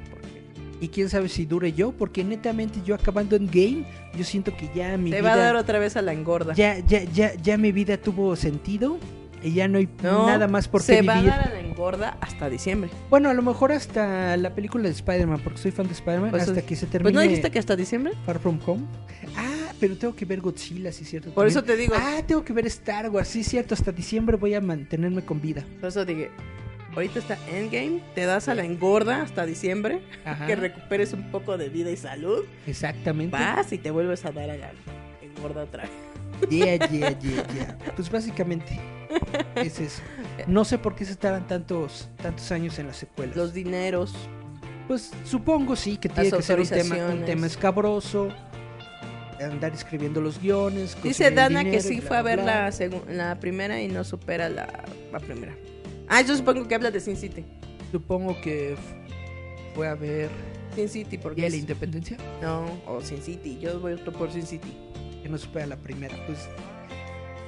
Y 0.80 0.88
quién 0.88 1.08
sabe 1.08 1.28
si 1.28 1.46
dure 1.46 1.72
yo, 1.72 1.92
porque 1.92 2.24
netamente 2.24 2.80
yo 2.84 2.94
acabando 2.94 3.36
en 3.36 3.46
game, 3.46 3.84
yo 4.16 4.24
siento 4.24 4.54
que 4.56 4.68
ya 4.74 4.96
mi 4.98 5.10
Te 5.10 5.20
vida 5.20 5.28
va 5.28 5.34
a 5.34 5.38
dar 5.38 5.56
otra 5.56 5.78
vez 5.78 5.96
a 5.96 6.02
la 6.02 6.12
engorda. 6.12 6.54
ya, 6.54 6.78
ya, 6.80 7.04
ya, 7.04 7.34
ya 7.34 7.56
mi 7.56 7.72
vida 7.72 7.96
tuvo 7.96 8.34
sentido. 8.36 8.98
y 9.42 9.52
ya 9.52 9.68
no 9.68 9.76
hay 9.78 9.88
No, 10.02 10.26
nada 10.26 10.48
más 10.48 10.68
por 10.68 10.82
se 10.82 10.96
qué 10.96 11.02
va 11.02 11.14
vivir. 11.16 11.30
a 11.30 11.36
dar 11.36 11.48
a 11.48 11.50
la 11.54 11.60
engorda 11.60 12.16
hasta 12.20 12.48
diciembre. 12.48 12.90
Bueno, 13.10 13.28
a 13.30 13.34
lo 13.34 13.42
mejor 13.42 13.72
hasta 13.72 14.36
la 14.38 14.54
película 14.54 14.84
de 14.84 14.90
Spider-Man, 14.90 15.40
porque 15.44 15.58
soy 15.58 15.70
fan 15.70 15.86
de 15.86 15.92
Spider-Man, 15.92 16.30
Pues, 16.30 16.48
hasta 16.48 16.62
que 16.62 16.74
se 16.76 16.86
termine 16.86 17.04
Pues 17.12 17.14
no 17.14 17.20
dijiste 17.20 17.50
que 17.50 17.58
hasta 17.58 17.76
diciembre. 17.76 18.14
Far 18.26 18.38
From 18.38 18.58
Home. 18.66 18.84
Ah, 19.36 19.72
pero 19.78 19.96
tengo 19.98 20.14
que 20.16 20.24
ver 20.24 20.40
Godzilla, 20.40 20.90
sí, 20.92 21.04
cierto. 21.04 21.30
Por 21.34 21.46
eso 21.46 21.62
también. 21.62 21.90
te 21.90 21.94
digo. 21.94 21.94
Ah, 21.98 22.22
tengo 22.26 22.42
que 22.44 22.52
ver 22.54 22.66
Star 22.66 23.10
Wars, 23.10 23.28
sí, 23.28 23.44
cierto. 23.44 23.74
Hasta 23.74 23.92
diciembre 23.92 24.36
voy 24.36 24.54
a 24.54 24.60
mantenerme 24.62 25.22
con 25.24 25.40
vida. 25.40 25.62
Por 25.80 25.88
eso 25.90 26.04
dije, 26.06 26.30
ahorita 26.94 27.18
está 27.18 27.38
Endgame, 27.50 28.00
te 28.14 28.24
das 28.24 28.48
a 28.48 28.54
la 28.54 28.64
engorda 28.64 29.22
hasta 29.22 29.46
diciembre, 29.46 30.00
Ajá. 30.24 30.46
que 30.46 30.56
recuperes 30.56 31.12
un 31.12 31.30
poco 31.30 31.58
de 31.58 31.68
vida 31.68 31.90
y 31.90 31.96
salud, 31.96 32.44
Exactamente. 32.66 33.36
vas 33.36 33.72
y 33.72 33.78
te 33.78 33.90
vuelves 33.90 34.24
a 34.24 34.32
dar 34.32 34.50
a 34.50 34.56
la 34.56 34.70
engorda 35.22 35.64
otra 35.64 35.82
vez. 35.84 35.92
Yeah, 36.50 36.76
yeah, 36.88 37.18
yeah, 37.20 37.46
yeah. 37.54 37.78
Pues 37.94 38.10
básicamente 38.10 38.78
es 39.54 39.78
eso. 39.78 40.02
No 40.48 40.64
sé 40.64 40.78
por 40.78 40.94
qué 40.96 41.04
se 41.04 41.14
tardan 41.14 41.46
tantos, 41.46 42.08
tantos 42.20 42.50
años 42.50 42.78
en 42.80 42.88
las 42.88 42.96
secuelas. 42.96 43.36
Los 43.36 43.54
dineros. 43.54 44.12
Pues 44.88 45.12
supongo 45.24 45.76
sí 45.76 45.96
que 45.96 46.08
tiene 46.08 46.30
que 46.30 46.42
ser 46.42 46.60
un 46.60 46.66
tema, 46.66 46.96
un 47.06 47.24
tema 47.24 47.46
escabroso. 47.46 48.28
Andar 49.40 49.72
escribiendo 49.72 50.20
los 50.20 50.40
guiones. 50.40 50.96
Dice 51.02 51.30
Dana 51.30 51.60
que 51.60 51.70
dinero 51.70 51.88
sí 51.88 52.00
bla, 52.00 52.08
fue 52.08 52.16
a 52.18 52.22
ver 52.22 52.42
bla. 52.42 52.70
la, 53.08 53.40
primera 53.40 53.80
y 53.80 53.88
no 53.88 54.04
supera 54.04 54.48
la, 54.48 54.84
la 55.12 55.20
primera. 55.20 55.54
Ah, 56.08 56.20
yo 56.22 56.36
supongo 56.36 56.66
que 56.68 56.74
habla 56.74 56.90
de 56.90 57.00
Sin 57.00 57.16
City. 57.16 57.44
Supongo 57.92 58.40
que 58.40 58.76
fue 59.74 59.88
a 59.88 59.94
ver 59.94 60.30
Sin 60.74 60.88
City, 60.88 61.18
porque 61.18 61.36
Día 61.36 61.44
de 61.46 61.50
la 61.50 61.56
es- 61.56 61.62
Independencia. 61.62 62.16
No, 62.42 62.64
o 62.86 63.00
Sin 63.00 63.22
City. 63.22 63.58
Yo 63.60 63.80
voy 63.80 63.96
por 63.96 64.30
Sin 64.30 64.46
City. 64.46 64.72
que 65.22 65.28
no 65.28 65.38
supera 65.38 65.66
la 65.66 65.76
primera. 65.76 66.14
Pues 66.26 66.48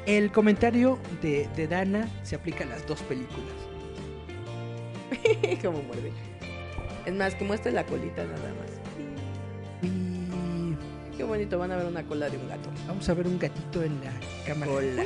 el 0.06 0.32
comentario 0.32 0.98
de, 1.20 1.48
de 1.56 1.66
Dana 1.68 2.08
se 2.22 2.36
aplica 2.36 2.64
a 2.64 2.66
las 2.68 2.86
dos 2.86 3.02
películas. 3.02 3.52
Como 5.62 5.82
muerde. 5.82 6.12
Es 7.04 7.14
más, 7.14 7.34
que 7.34 7.44
muestre 7.44 7.72
la 7.72 7.84
colita 7.86 8.24
nada 8.24 8.54
más. 8.54 8.70
Y 9.82 11.16
Qué 11.16 11.22
bonito, 11.24 11.58
van 11.58 11.72
a 11.72 11.76
ver 11.76 11.86
una 11.86 12.02
cola 12.04 12.28
de 12.28 12.36
un 12.36 12.48
gato. 12.48 12.68
vamos 12.88 13.08
a 13.08 13.14
ver 13.14 13.26
un 13.26 13.38
gatito 13.38 13.82
en 13.82 14.00
la 14.02 14.12
cámara. 14.46 14.70
Cola. 14.72 15.04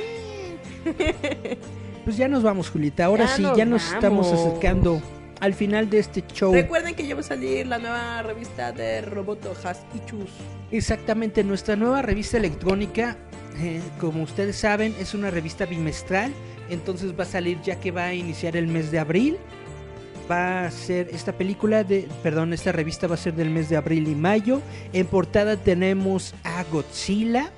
Pues 2.03 2.17
ya 2.17 2.27
nos 2.27 2.43
vamos, 2.43 2.69
Julieta. 2.69 3.05
Ahora 3.05 3.25
Ya 3.25 3.35
sí, 3.35 3.41
nos 3.43 3.57
ya 3.57 3.65
nos 3.65 3.93
estamos 3.93 4.31
acercando 4.31 5.01
al 5.39 5.53
final 5.53 5.89
de 5.89 5.99
este 5.99 6.23
show. 6.33 6.53
Recuerden 6.53 6.95
que 6.95 7.05
ya 7.05 7.15
va 7.15 7.21
a 7.21 7.23
salir 7.23 7.67
la 7.67 7.79
nueva 7.79 8.21
revista 8.21 8.71
de 8.71 9.01
Roboto 9.01 9.53
Has 9.63 9.83
y 9.95 10.05
Chus. 10.05 10.29
Exactamente, 10.71 11.43
nuestra 11.43 11.75
nueva 11.75 12.01
revista 12.01 12.37
electrónica, 12.37 13.17
eh, 13.59 13.81
como 13.99 14.23
ustedes 14.23 14.55
saben, 14.55 14.95
es 14.99 15.13
una 15.13 15.31
revista 15.31 15.65
bimestral, 15.65 16.31
entonces 16.69 17.13
va 17.19 17.23
a 17.23 17.27
salir 17.27 17.59
ya 17.63 17.79
que 17.79 17.91
va 17.91 18.05
a 18.05 18.13
iniciar 18.13 18.55
el 18.55 18.67
mes 18.67 18.91
de 18.91 18.99
abril. 18.99 19.37
Va 20.29 20.65
a 20.65 20.71
ser 20.71 21.09
esta 21.11 21.33
película 21.33 21.83
de, 21.83 22.07
perdón, 22.23 22.53
esta 22.53 22.71
revista 22.71 23.07
va 23.07 23.15
a 23.15 23.17
ser 23.17 23.33
del 23.33 23.49
mes 23.49 23.67
de 23.67 23.75
abril 23.75 24.07
y 24.07 24.15
mayo. 24.15 24.61
En 24.93 25.07
portada 25.07 25.57
tenemos 25.57 26.33
a 26.43 26.63
Godzilla. 26.71 27.51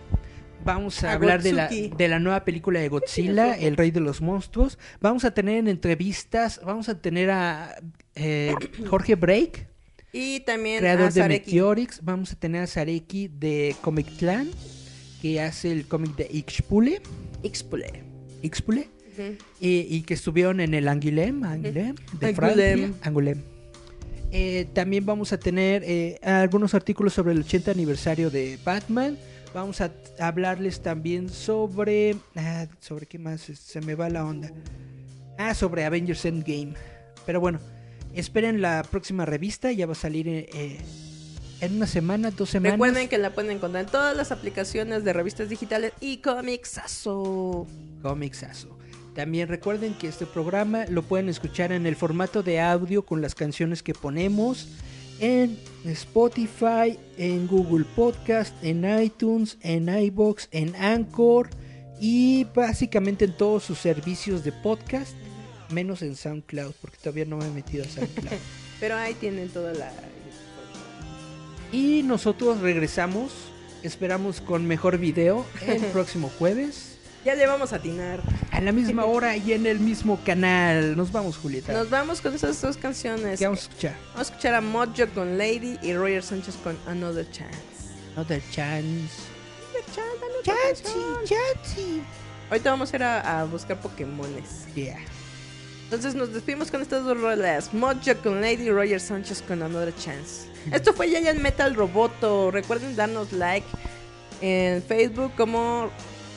Vamos 0.65 1.03
a, 1.03 1.11
A 1.11 1.14
hablar 1.14 1.41
de 1.44 1.53
la, 1.53 1.68
de 1.68 2.07
la 2.07 2.19
nueva 2.19 2.44
película 2.45 2.80
de 2.80 2.90
Godzilla, 2.90 3.53
El 3.60 3.76
Rey 3.77 3.91
de 3.91 3.99
los 3.99 4.22
Monstruos. 4.22 4.77
Vamos 5.02 5.26
a 5.26 5.34
tener 5.34 5.57
en 5.57 5.68
entrevistas, 5.68 6.61
vamos 6.64 6.90
a 6.90 7.02
tener 7.02 7.30
a 7.31 7.76
eh, 8.15 8.53
Jorge 8.90 9.15
Break, 9.15 9.68
Y 10.11 10.41
también 10.41 10.80
creador 10.80 11.07
a 11.07 11.11
de. 11.11 11.27
Meteorix. 11.27 11.99
Vamos 12.03 12.31
a 12.31 12.35
tener 12.35 12.64
a 12.64 12.68
Sareki 12.68 13.27
de 13.27 13.76
Comic 13.81 14.18
Clan, 14.18 14.49
que 15.22 15.41
hace 15.41 15.72
el 15.72 15.88
cómic 15.88 16.15
de 16.15 16.27
Ixpule. 16.31 17.02
Ixpule. 17.44 18.03
Ixpule. 18.41 18.90
Ujú. 19.14 19.38
y, 19.60 19.85
y 19.95 20.02
que 20.02 20.15
estuvieron 20.15 20.60
en 20.60 20.73
el 20.73 20.88
Angoulême, 20.88 21.45
Angoulême 21.45 21.94
de 22.19 22.27
Angoulême. 22.27 22.34
Francia. 22.34 22.94
Angoulême. 23.03 23.44
Eh, 24.31 24.65
también 24.73 25.06
vamos 25.06 25.31
a 25.31 25.38
tener 25.38 25.84
eh, 25.85 26.18
algunos 26.23 26.73
artículos 26.73 27.14
sobre 27.14 27.34
el 27.34 27.41
80 27.41 27.69
aniversario 27.69 28.31
de 28.31 28.57
Batman. 28.65 29.15
Vamos 29.54 29.82
a 29.82 29.92
hablarles 30.20 30.82
también 30.82 31.30
sobre... 31.30 32.16
ah, 32.36 32.66
¿Sobre 32.80 33.06
qué 33.06 33.20
más? 33.20 33.42
Se 33.42 33.82
me 33.82 33.94
va 33.94 34.10
la 34.10 34.26
onda. 34.26 34.52
Ah, 35.38 35.54
sobre 35.54 35.86
Avengers 35.86 36.26
Endgame. 36.26 36.74
Pero 37.26 37.40
bueno, 37.40 37.60
esperen 38.14 38.62
la 38.62 38.84
próxima 38.90 39.26
revista. 39.26 39.72
Ya 39.72 39.86
va 39.86 39.92
a 39.92 39.96
salir 39.96 40.28
eh, 40.28 40.50
eh, 40.54 40.80
en 41.62 41.76
una 41.76 41.86
semana, 41.86 42.32
dos 42.32 42.50
semanas. 42.50 42.74
Recuerden 42.74 43.08
que 43.08 43.20
la 43.20 43.34
pueden 43.34 43.52
encontrar 43.52 43.84
en 43.84 43.92
todas 43.92 44.18
las 44.18 44.32
aplicaciones 44.32 45.04
de 45.04 45.14
revistas 45.14 45.50
digitales 45.50 45.94
y 46.00 46.18
Comixazo. 46.18 47.68
Comixazo. 48.02 48.80
También 49.14 49.48
recuerden 49.48 49.94
que 49.94 50.08
este 50.08 50.26
programa 50.26 50.86
lo 50.90 51.04
pueden 51.04 51.30
escuchar 51.30 51.72
en 51.72 51.86
el 51.86 51.96
formato 51.96 52.42
de 52.42 52.60
audio 52.60 53.06
con 53.06 53.22
las 53.22 53.36
canciones 53.36 53.84
que 53.84 53.94
ponemos 53.94 54.68
en 55.24 55.58
Spotify, 55.86 57.00
en 57.18 57.48
Google 57.48 57.86
Podcast, 57.95 58.54
en 58.62 58.84
iTunes, 59.02 59.58
en 59.62 59.88
iBox, 59.88 60.50
en 60.52 60.76
Anchor 60.76 61.50
y 61.98 62.44
básicamente 62.54 63.24
en 63.24 63.38
todos 63.38 63.64
sus 63.64 63.78
servicios 63.78 64.44
de 64.44 64.52
podcast, 64.52 65.14
menos 65.70 66.02
en 66.02 66.18
SoundCloud, 66.18 66.74
porque 66.82 66.98
todavía 66.98 67.24
no 67.24 67.38
me 67.38 67.45
he 67.45 67.52
metido 67.52 67.86
a 67.86 67.88
SoundCloud. 67.88 68.38
Pero 68.82 68.98
ahí 68.98 69.14
tienen 69.14 69.48
toda 69.48 69.72
la... 69.74 69.94
y 71.72 72.04
nosotros 72.04 72.60
regresamos, 72.60 73.32
esperamos 73.82 74.41
con 74.41 74.68
mejor 74.68 74.98
video 74.98 75.45
el 75.66 75.82
próximo 75.94 76.30
jueves. 76.38 76.93
Ya 77.26 77.36
le 77.36 77.48
vamos 77.48 77.72
a 77.72 77.78
atinar. 77.78 78.20
A 78.52 78.60
la 78.60 78.72
misma 78.72 79.06
hora 79.06 79.38
y 79.38 79.54
en 79.54 79.66
el 79.66 79.80
mismo 79.80 80.20
canal. 80.26 80.98
Nos 80.98 81.12
vamos, 81.12 81.38
Julieta. 81.38 81.72
Nos 81.74 81.90
vamos 81.90 82.22
con 82.22 82.34
esas 82.34 82.62
dos 82.62 82.78
canciones. 82.78 83.40
¿Qué 83.40 83.45
vamos 83.45 83.60
a 83.60 83.64
escuchar? 83.64 83.95
Vamos 84.14 84.20
a 84.20 84.32
escuchar 84.32 84.54
a 84.56 84.62
Mojo 84.62 85.08
con 85.14 85.38
Lady 85.38 85.80
y 85.82 85.94
Roger 85.94 86.22
Sánchez 86.22 86.56
con 86.64 86.78
Another 86.86 87.30
Chance. 87.32 87.58
Another 88.16 88.41
chance. 88.52 89.34
Chancy, 90.44 91.00
Chancy. 91.26 92.04
Ahorita 92.50 92.72
vamos 92.72 92.91
a 92.91 92.95
ir 92.98 93.04
a, 93.04 93.40
a 93.41 93.45
buscar 93.45 93.80
Pokémones. 93.80 94.68
Yeah. 94.76 95.00
Entonces 95.86 96.16
nos 96.16 96.34
despedimos 96.34 96.70
con 96.72 96.82
estas 96.82 97.04
dos 97.06 97.20
rolas. 97.20 97.74
Mojo 97.74 97.95
con 98.22 98.41
Lady 98.41 98.64
y 98.64 98.72
Roger 98.72 99.00
Sánchez 99.00 99.41
con 99.44 99.64
Another 99.64 99.95
Chance. 99.95 100.50
Esto 100.72 100.94
fue 100.94 101.10
Yayan 101.10 101.41
Metal 101.41 101.74
Roboto. 101.74 102.52
Recuerden 102.52 102.95
darnos 102.95 103.32
like 103.32 103.66
en 104.41 104.84
Facebook 104.84 105.32
como 105.38 105.90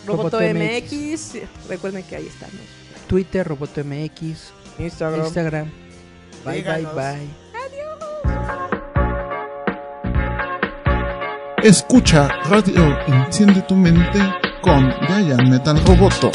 Roboto, 0.07 0.39
Roboto 0.39 0.55
MX. 0.55 1.69
Recuerden 1.69 2.03
que 2.05 2.17
ahí 2.17 2.27
estamos. 2.27 2.61
Twitter, 3.07 3.47
Roboto 3.47 3.85
MX, 3.85 4.53
Instagram. 4.79 5.25
Instagram. 5.27 5.71
Bye, 6.45 6.55
Díganos. 6.57 6.95
bye, 6.95 7.03
bye. 7.03 7.47
Escucha 11.63 12.29
Radio 12.45 12.97
Enciende 13.09 13.63
tu 13.63 13.75
mente 13.75 14.21
con 14.63 14.89
Giant 15.09 15.49
Metal 15.49 15.77
Roboto. 15.85 16.31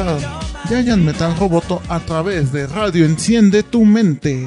escuchar 0.00 0.98
Metal 0.98 1.36
Roboto 1.36 1.82
a 1.88 2.00
través 2.00 2.52
de 2.52 2.66
Radio 2.66 3.04
Enciende 3.04 3.62
tu 3.62 3.84
Mente. 3.84 4.46